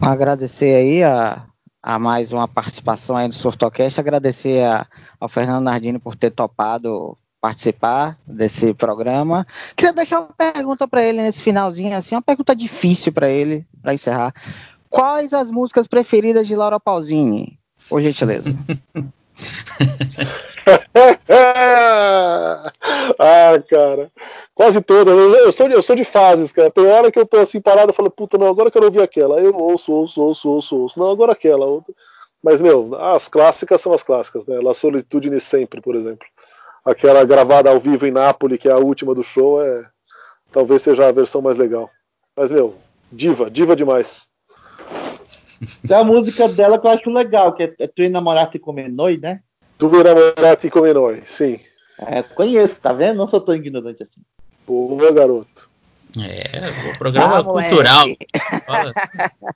Agradecer 0.00 0.74
aí 0.74 1.02
a, 1.02 1.46
a 1.82 1.98
mais 1.98 2.32
uma 2.32 2.46
participação 2.46 3.16
aí 3.16 3.26
no 3.26 3.32
Surtocast, 3.32 3.98
agradecer 3.98 4.64
a, 4.64 4.86
ao 5.18 5.28
Fernando 5.28 5.64
Nardini 5.64 5.98
por 5.98 6.14
ter 6.14 6.30
topado 6.30 7.18
participar 7.40 8.16
desse 8.24 8.72
programa. 8.72 9.44
Queria 9.74 9.92
deixar 9.92 10.20
uma 10.20 10.52
pergunta 10.52 10.86
para 10.86 11.02
ele 11.02 11.20
nesse 11.20 11.42
finalzinho, 11.42 11.96
assim, 11.96 12.14
uma 12.14 12.22
pergunta 12.22 12.54
difícil 12.54 13.12
para 13.12 13.28
ele, 13.28 13.66
para 13.82 13.92
encerrar. 13.92 14.32
Quais 14.88 15.32
as 15.32 15.50
músicas 15.50 15.88
preferidas 15.88 16.46
de 16.46 16.54
Laura 16.54 16.78
Pausini? 16.78 17.58
Por 17.88 18.00
gentileza. 18.00 18.56
ah, 23.18 23.62
cara. 23.68 24.10
Quase 24.54 24.80
todas. 24.80 25.14
Eu 25.14 25.52
sou, 25.52 25.68
de, 25.68 25.74
eu 25.74 25.82
sou 25.82 25.96
de 25.96 26.04
fases, 26.04 26.52
cara. 26.52 26.70
Tem 26.70 26.86
hora 26.86 27.10
que 27.10 27.18
eu 27.18 27.26
tô 27.26 27.38
assim 27.38 27.60
parado 27.60 27.92
e 27.92 27.94
falo, 27.94 28.10
puta, 28.10 28.38
não, 28.38 28.48
agora 28.48 28.68
eu 28.68 28.72
quero 28.72 28.84
ouvir 28.84 29.02
aquela. 29.02 29.40
Eu 29.40 29.54
ouço, 29.54 29.92
ouço, 29.92 30.20
ouço, 30.20 30.48
ouço, 30.48 30.76
ouço. 30.76 30.98
Não, 30.98 31.10
agora 31.10 31.32
aquela. 31.32 31.66
Mas, 32.42 32.60
meu, 32.60 32.94
as 33.00 33.28
clássicas 33.28 33.80
são 33.80 33.92
as 33.92 34.02
clássicas, 34.02 34.46
né? 34.46 34.58
La 34.60 34.74
Solitude 34.74 35.40
Sempre, 35.40 35.80
por 35.80 35.94
exemplo. 35.94 36.26
Aquela 36.84 37.24
gravada 37.24 37.70
ao 37.70 37.78
vivo 37.78 38.06
em 38.06 38.10
Nápoles, 38.10 38.58
que 38.58 38.68
é 38.68 38.72
a 38.72 38.78
última 38.78 39.14
do 39.14 39.22
show, 39.22 39.62
é. 39.62 39.84
Talvez 40.50 40.82
seja 40.82 41.08
a 41.08 41.12
versão 41.12 41.40
mais 41.40 41.56
legal. 41.56 41.88
Mas, 42.36 42.50
meu, 42.50 42.74
diva, 43.10 43.50
diva 43.50 43.74
demais. 43.74 44.26
Tem 45.86 45.96
a 45.96 46.04
música 46.04 46.48
dela 46.48 46.78
que 46.78 46.86
eu 46.86 46.90
acho 46.90 47.10
legal, 47.10 47.54
que 47.54 47.62
é, 47.62 47.86
Tu 47.86 48.02
Enamorati 48.02 48.58
Come 48.58 48.88
Noi, 48.88 49.16
né? 49.16 49.40
Tu 49.78 49.86
Enamorati 49.94 50.70
Come 50.70 50.92
Noi, 50.92 51.22
sim. 51.26 51.60
É, 51.98 52.22
conheço, 52.22 52.80
tá 52.80 52.92
vendo? 52.92 53.18
Não 53.18 53.28
sou 53.28 53.40
tão 53.40 53.54
ignorante 53.54 54.02
assim. 54.02 54.22
Boa, 54.66 55.12
garoto. 55.12 55.70
É, 56.18 56.90
o 56.90 56.98
programa 56.98 57.38
ah, 57.38 57.44
cultural. 57.44 58.06
Fala, 58.66 58.92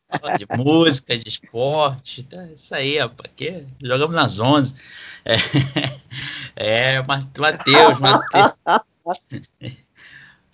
fala, 0.08 0.38
de 0.38 0.46
música, 0.56 1.18
de 1.18 1.28
esporte, 1.28 2.22
tá, 2.22 2.46
isso 2.46 2.74
aí, 2.74 2.98
rapaz. 2.98 3.30
Aqui, 3.30 3.66
jogamos 3.82 4.14
nas 4.14 4.40
11. 4.40 4.74
É, 5.24 5.36
é 6.96 7.02
Matheus, 7.06 8.00
Matheus. 8.00 8.54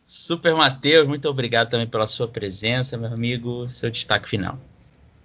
Super 0.04 0.54
Matheus, 0.54 1.06
muito 1.06 1.28
obrigado 1.28 1.70
também 1.70 1.86
pela 1.86 2.06
sua 2.06 2.26
presença, 2.26 2.96
meu 2.96 3.12
amigo. 3.12 3.70
Seu 3.70 3.90
destaque 3.90 4.28
final. 4.28 4.58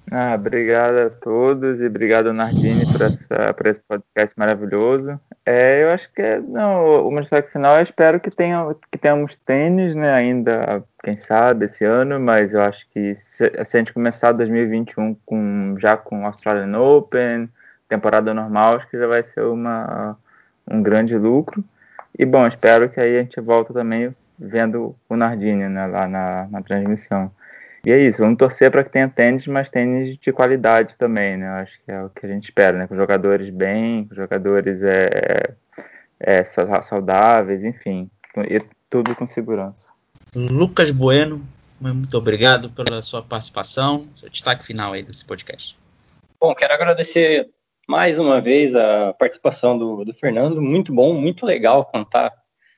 Ah, 0.09 0.35
obrigado 0.35 0.97
a 0.99 1.09
todos 1.09 1.81
e 1.81 1.85
obrigado 1.85 2.31
Nardini 2.31 2.85
por, 2.89 3.01
essa, 3.01 3.53
por 3.53 3.67
esse 3.67 3.81
podcast 3.81 4.39
maravilhoso. 4.39 5.19
É, 5.45 5.83
eu 5.83 5.91
acho 5.91 6.11
que 6.13 6.21
é, 6.21 6.39
não, 6.39 7.05
o 7.05 7.11
meu 7.11 7.21
destaque 7.21 7.51
final 7.51 7.75
eu 7.75 7.83
espero 7.83 8.17
que, 8.19 8.29
tenha, 8.29 8.73
que 8.89 8.97
tenhamos 8.97 9.35
tênis 9.45 9.95
né, 9.95 10.13
ainda, 10.13 10.81
quem 11.03 11.17
sabe, 11.17 11.65
esse 11.65 11.83
ano, 11.83 12.19
mas 12.21 12.53
eu 12.53 12.61
acho 12.61 12.87
que 12.89 13.15
se, 13.15 13.51
se 13.65 13.77
a 13.77 13.79
gente 13.79 13.93
começar 13.93 14.31
2021 14.31 15.15
com, 15.25 15.75
já 15.77 15.97
com 15.97 16.25
Australian 16.25 16.79
Open, 16.79 17.49
temporada 17.89 18.33
normal, 18.33 18.75
acho 18.75 18.89
que 18.89 18.97
já 18.97 19.07
vai 19.07 19.23
ser 19.23 19.41
uma, 19.41 20.17
um 20.69 20.81
grande 20.81 21.17
lucro. 21.17 21.61
E 22.17 22.25
bom, 22.25 22.47
espero 22.47 22.89
que 22.89 22.99
aí 22.99 23.17
a 23.17 23.21
gente 23.23 23.41
volta 23.41 23.73
também 23.73 24.15
vendo 24.39 24.95
o 25.09 25.15
Nardini 25.17 25.67
né, 25.67 25.85
lá 25.85 26.07
na, 26.07 26.47
na 26.49 26.61
transmissão. 26.61 27.29
E 27.87 27.91
é 27.93 28.03
isso, 28.03 28.17
vamos 28.17 28.37
torcer 28.37 28.69
para 28.69 28.83
que 28.83 28.89
tenha 28.89 29.07
tênis, 29.07 29.47
mas 29.47 29.69
tênis 29.69 30.17
de 30.17 30.33
qualidade 30.33 30.97
também, 30.97 31.37
né? 31.37 31.47
Acho 31.61 31.71
que 31.85 31.89
é 31.89 32.03
o 32.03 32.09
que 32.09 32.25
a 32.25 32.27
gente 32.27 32.43
espera, 32.43 32.77
né? 32.77 32.85
Com 32.85 32.97
jogadores 32.97 33.49
bem, 33.49 34.03
com 34.03 34.13
jogadores 34.13 34.81
é, 34.83 35.55
é, 36.19 36.43
saudáveis, 36.43 37.63
enfim, 37.63 38.11
e 38.49 38.59
tudo 38.89 39.15
com 39.15 39.25
segurança. 39.25 39.89
Lucas 40.35 40.91
Bueno, 40.91 41.41
muito 41.79 42.17
obrigado 42.17 42.69
pela 42.71 43.01
sua 43.01 43.23
participação, 43.23 44.03
seu 44.17 44.29
destaque 44.29 44.65
final 44.65 44.91
aí 44.91 45.01
desse 45.01 45.23
podcast. 45.23 45.77
Bom, 46.41 46.53
quero 46.53 46.73
agradecer 46.73 47.49
mais 47.87 48.19
uma 48.19 48.41
vez 48.41 48.75
a 48.75 49.13
participação 49.13 49.77
do, 49.77 50.03
do 50.03 50.13
Fernando, 50.13 50.61
muito 50.61 50.93
bom, 50.93 51.13
muito 51.13 51.45
legal 51.45 51.85
contar 51.85 52.33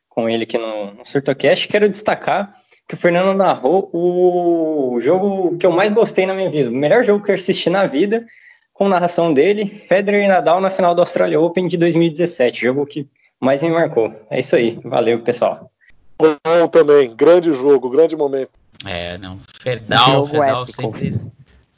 com 0.08 0.30
ele 0.30 0.44
aqui 0.44 0.60
no, 0.60 0.94
no 0.94 1.04
Surtocast. 1.04 1.68
Quero 1.68 1.90
destacar 1.90 2.59
que 2.90 2.96
o 2.96 2.98
Fernando 2.98 3.38
narrou 3.38 3.88
o 3.94 5.00
jogo 5.00 5.56
que 5.60 5.66
eu 5.66 5.72
mais 5.72 5.94
gostei 5.94 6.26
na 6.26 6.34
minha 6.34 6.50
vida, 6.50 6.72
o 6.72 6.74
melhor 6.74 7.04
jogo 7.04 7.24
que 7.24 7.30
eu 7.30 7.36
assisti 7.36 7.70
na 7.70 7.86
vida, 7.86 8.26
com 8.74 8.90
narração 8.90 9.32
dele, 9.32 9.68
Federer 9.68 10.26
e 10.26 10.28
Nadal 10.28 10.60
na 10.60 10.72
final 10.72 10.96
do 10.96 11.02
Australia 11.02 11.40
Open 11.40 11.68
de 11.68 11.78
2017, 11.78 12.60
jogo 12.60 12.88
que 12.88 13.08
mais 13.40 13.62
me 13.62 13.70
marcou. 13.70 14.12
É 14.32 14.40
isso 14.40 14.56
aí, 14.56 14.80
valeu 14.84 15.22
pessoal. 15.22 15.72
Bom 16.18 16.68
também, 16.68 17.16
grande 17.16 17.54
jogo, 17.54 17.92
grande 17.92 18.16
momento. 18.16 18.50
É, 18.84 19.20
não, 19.20 19.38
Fedal, 19.62 20.26
Fedal 20.26 20.66
sempre, 20.66 21.16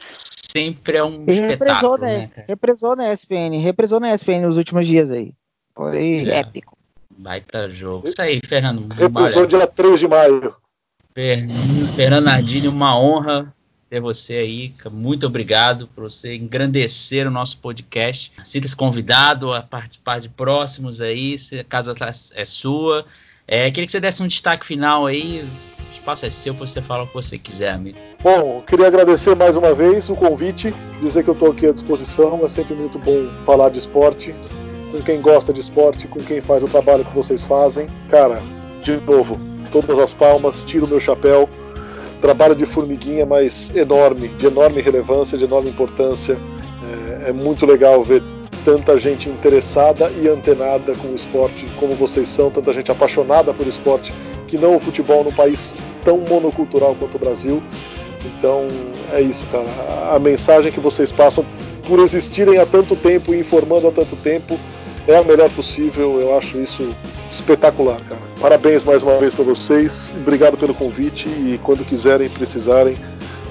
sempre 0.02 0.98
é 0.98 1.04
um 1.04 1.26
e 1.28 1.34
espetáculo, 1.34 1.96
represou, 1.96 1.98
né, 1.98 2.28
cara? 2.28 2.48
Represou 2.48 2.96
na 2.96 3.12
ESPN, 3.12 3.60
represou 3.62 4.00
na 4.00 4.16
ESPN 4.16 4.46
nos 4.46 4.56
últimos 4.56 4.88
dias 4.88 5.12
aí. 5.12 5.34
Foi 5.76 6.30
é. 6.30 6.38
épico. 6.38 6.78
Baita 7.18 7.68
jogo. 7.68 8.08
Isso 8.08 8.22
aí, 8.22 8.40
Fernando. 8.46 8.88
Represou 8.94 9.46
dia 9.46 9.68
3 9.68 10.00
de 10.00 10.08
maio. 10.08 10.61
Fernando 11.96 12.26
Nardini, 12.26 12.68
uma 12.68 12.98
honra 12.98 13.54
ter 13.92 14.00
você 14.00 14.36
aí. 14.36 14.74
Muito 14.90 15.28
obrigado 15.28 15.88
por 15.94 16.10
você 16.10 16.36
engrandecer 16.38 17.28
o 17.28 17.32
nosso 17.32 17.58
podcast. 17.58 18.32
Sinta-se 18.42 18.74
convidado 18.74 19.54
a 19.54 19.62
participar 19.62 20.22
de 20.22 20.30
próximos 20.30 21.02
aí, 21.02 21.38
se 21.38 21.60
a 21.60 21.64
casa 21.64 21.94
tá, 21.94 22.10
é 22.10 22.46
sua. 22.46 23.06
É, 23.46 23.70
queria 23.70 23.86
que 23.86 23.92
você 23.92 24.00
desse 24.00 24.24
um 24.24 24.28
destaque 24.28 24.66
final 24.66 25.06
aí. 25.06 25.46
O 25.86 25.92
espaço 25.92 26.26
é 26.26 26.30
seu 26.30 26.56
para 26.56 26.66
você 26.66 26.82
falar 26.82 27.04
o 27.04 27.08
que 27.08 27.14
você 27.14 27.38
quiser, 27.38 27.74
amigo. 27.74 27.98
Bom, 28.24 28.64
queria 28.66 28.88
agradecer 28.88 29.36
mais 29.36 29.58
uma 29.58 29.74
vez 29.74 30.10
o 30.10 30.16
convite, 30.16 30.74
dizer 31.02 31.22
que 31.22 31.30
eu 31.30 31.34
estou 31.34 31.52
aqui 31.52 31.68
à 31.68 31.74
disposição. 31.74 32.46
É 32.46 32.48
sempre 32.48 32.74
muito 32.74 32.98
bom 32.98 33.28
falar 33.46 33.68
de 33.70 33.80
esporte, 33.80 34.34
com 34.90 35.02
quem 35.02 35.20
gosta 35.20 35.52
de 35.52 35.60
esporte, 35.60 36.08
com 36.08 36.22
quem 36.22 36.40
faz 36.40 36.64
o 36.64 36.68
trabalho 36.68 37.04
que 37.04 37.14
vocês 37.14 37.44
fazem. 37.44 37.88
Cara, 38.10 38.42
de 38.82 38.96
novo, 39.02 39.38
todas 39.72 39.98
as 39.98 40.14
palmas, 40.14 40.64
tiro 40.64 40.88
meu 40.88 41.00
chapéu. 41.00 41.50
Trabalho 42.22 42.54
de 42.54 42.66
formiguinha, 42.68 43.26
mas 43.26 43.72
enorme, 43.76 44.28
de 44.28 44.46
enorme 44.46 44.80
relevância, 44.82 45.38
de 45.38 45.46
enorme 45.46 45.70
importância. 45.70 46.38
É, 47.24 47.30
é 47.30 47.34
muito 47.34 47.66
legal 47.66 48.04
ver 48.04 48.22
tanta 48.64 48.98
gente 49.00 49.28
interessada 49.28 50.12
e 50.12 50.28
antenada 50.28 50.94
com 50.96 51.08
o 51.08 51.16
esporte 51.16 51.66
como 51.80 51.94
vocês 51.94 52.30
são, 52.30 52.52
tanta 52.52 52.72
gente 52.74 52.92
apaixonada 52.92 53.54
pelo 53.54 53.70
esporte 53.70 54.14
que 54.48 54.58
não 54.58 54.76
o 54.76 54.80
futebol 54.80 55.24
num 55.24 55.32
país 55.32 55.74
tão 56.04 56.20
monocultural 56.20 56.96
quanto 56.96 57.16
o 57.16 57.20
Brasil. 57.20 57.64
Então 58.26 58.68
é 59.12 59.22
isso, 59.22 59.44
cara. 59.52 59.66
A 60.14 60.20
mensagem 60.20 60.72
que 60.72 60.80
vocês 60.80 61.12
passam 61.12 61.46
por 61.88 62.00
existirem 62.00 62.60
há 62.60 62.66
tanto 62.66 62.96
tempo 62.96 63.34
e 63.34 63.40
informando 63.40 63.88
há 63.88 63.92
tanto 63.92 64.16
tempo 64.18 64.60
é 65.08 65.18
a 65.18 65.24
melhor 65.24 65.50
possível. 65.52 66.20
Eu 66.20 66.38
acho 66.38 66.58
isso 66.58 66.96
espetacular, 67.32 68.00
cara. 68.02 68.22
Parabéns 68.40 68.84
mais 68.84 69.02
uma 69.02 69.18
vez 69.18 69.34
para 69.34 69.46
vocês. 69.46 70.14
Obrigado 70.16 70.58
pelo 70.58 70.74
convite 70.74 71.28
e 71.28 71.60
quando 71.64 71.86
quiserem, 71.86 72.30
precisarem, 72.30 72.96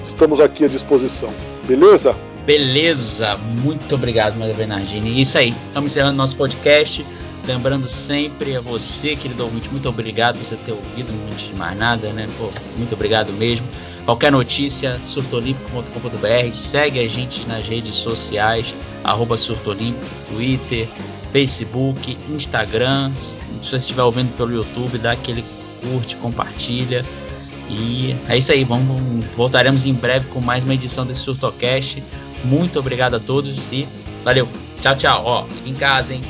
estamos 0.03 0.39
aqui 0.39 0.65
à 0.65 0.67
disposição. 0.67 1.29
Beleza? 1.67 2.15
Beleza, 2.45 3.37
muito 3.37 3.95
obrigado, 3.95 4.35
Maria 4.35 4.55
Bernardini. 4.55 5.21
Isso 5.21 5.37
aí, 5.37 5.53
estamos 5.67 5.91
encerrando 5.91 6.17
nosso 6.17 6.35
podcast. 6.35 7.05
Lembrando 7.45 7.87
sempre 7.87 8.55
a 8.55 8.61
você, 8.61 9.15
querido 9.15 9.43
ouvinte, 9.43 9.69
muito 9.71 9.89
obrigado 9.89 10.37
por 10.37 10.45
você 10.45 10.55
ter 10.57 10.71
ouvido, 10.71 11.11
antes 11.31 11.47
de 11.47 11.55
mais 11.55 11.75
nada, 11.75 12.13
né? 12.13 12.27
Pô, 12.37 12.49
muito 12.77 12.93
obrigado 12.93 13.31
mesmo. 13.33 13.67
Qualquer 14.05 14.31
notícia, 14.31 14.99
surtolimpo.com.br, 15.01 16.51
segue 16.51 16.99
a 16.99 17.07
gente 17.07 17.47
nas 17.47 17.67
redes 17.67 17.95
sociais, 17.95 18.75
arroba 19.03 19.37
surtolimpo, 19.37 20.05
Twitter, 20.27 20.87
Facebook, 21.31 22.17
Instagram. 22.29 23.11
Se 23.15 23.39
você 23.61 23.77
estiver 23.77 24.03
ouvindo 24.03 24.35
pelo 24.35 24.51
YouTube, 24.53 24.97
dá 24.97 25.11
aquele 25.11 25.43
curte, 25.81 26.15
compartilha. 26.17 27.05
E 27.69 28.15
é 28.27 28.37
isso 28.37 28.51
aí, 28.51 28.63
vamos, 28.63 29.25
voltaremos 29.35 29.85
em 29.85 29.93
breve 29.93 30.27
com 30.27 30.41
mais 30.41 30.63
uma 30.63 30.73
edição 30.73 31.05
desse 31.05 31.21
Surtocast. 31.21 32.03
Muito 32.43 32.79
obrigado 32.79 33.15
a 33.15 33.19
todos 33.19 33.67
e 33.71 33.87
valeu. 34.23 34.47
Tchau, 34.81 34.95
tchau. 34.95 35.23
Ó, 35.25 35.45
fica 35.45 35.69
em 35.69 35.75
casa, 35.75 36.13
hein? 36.13 36.21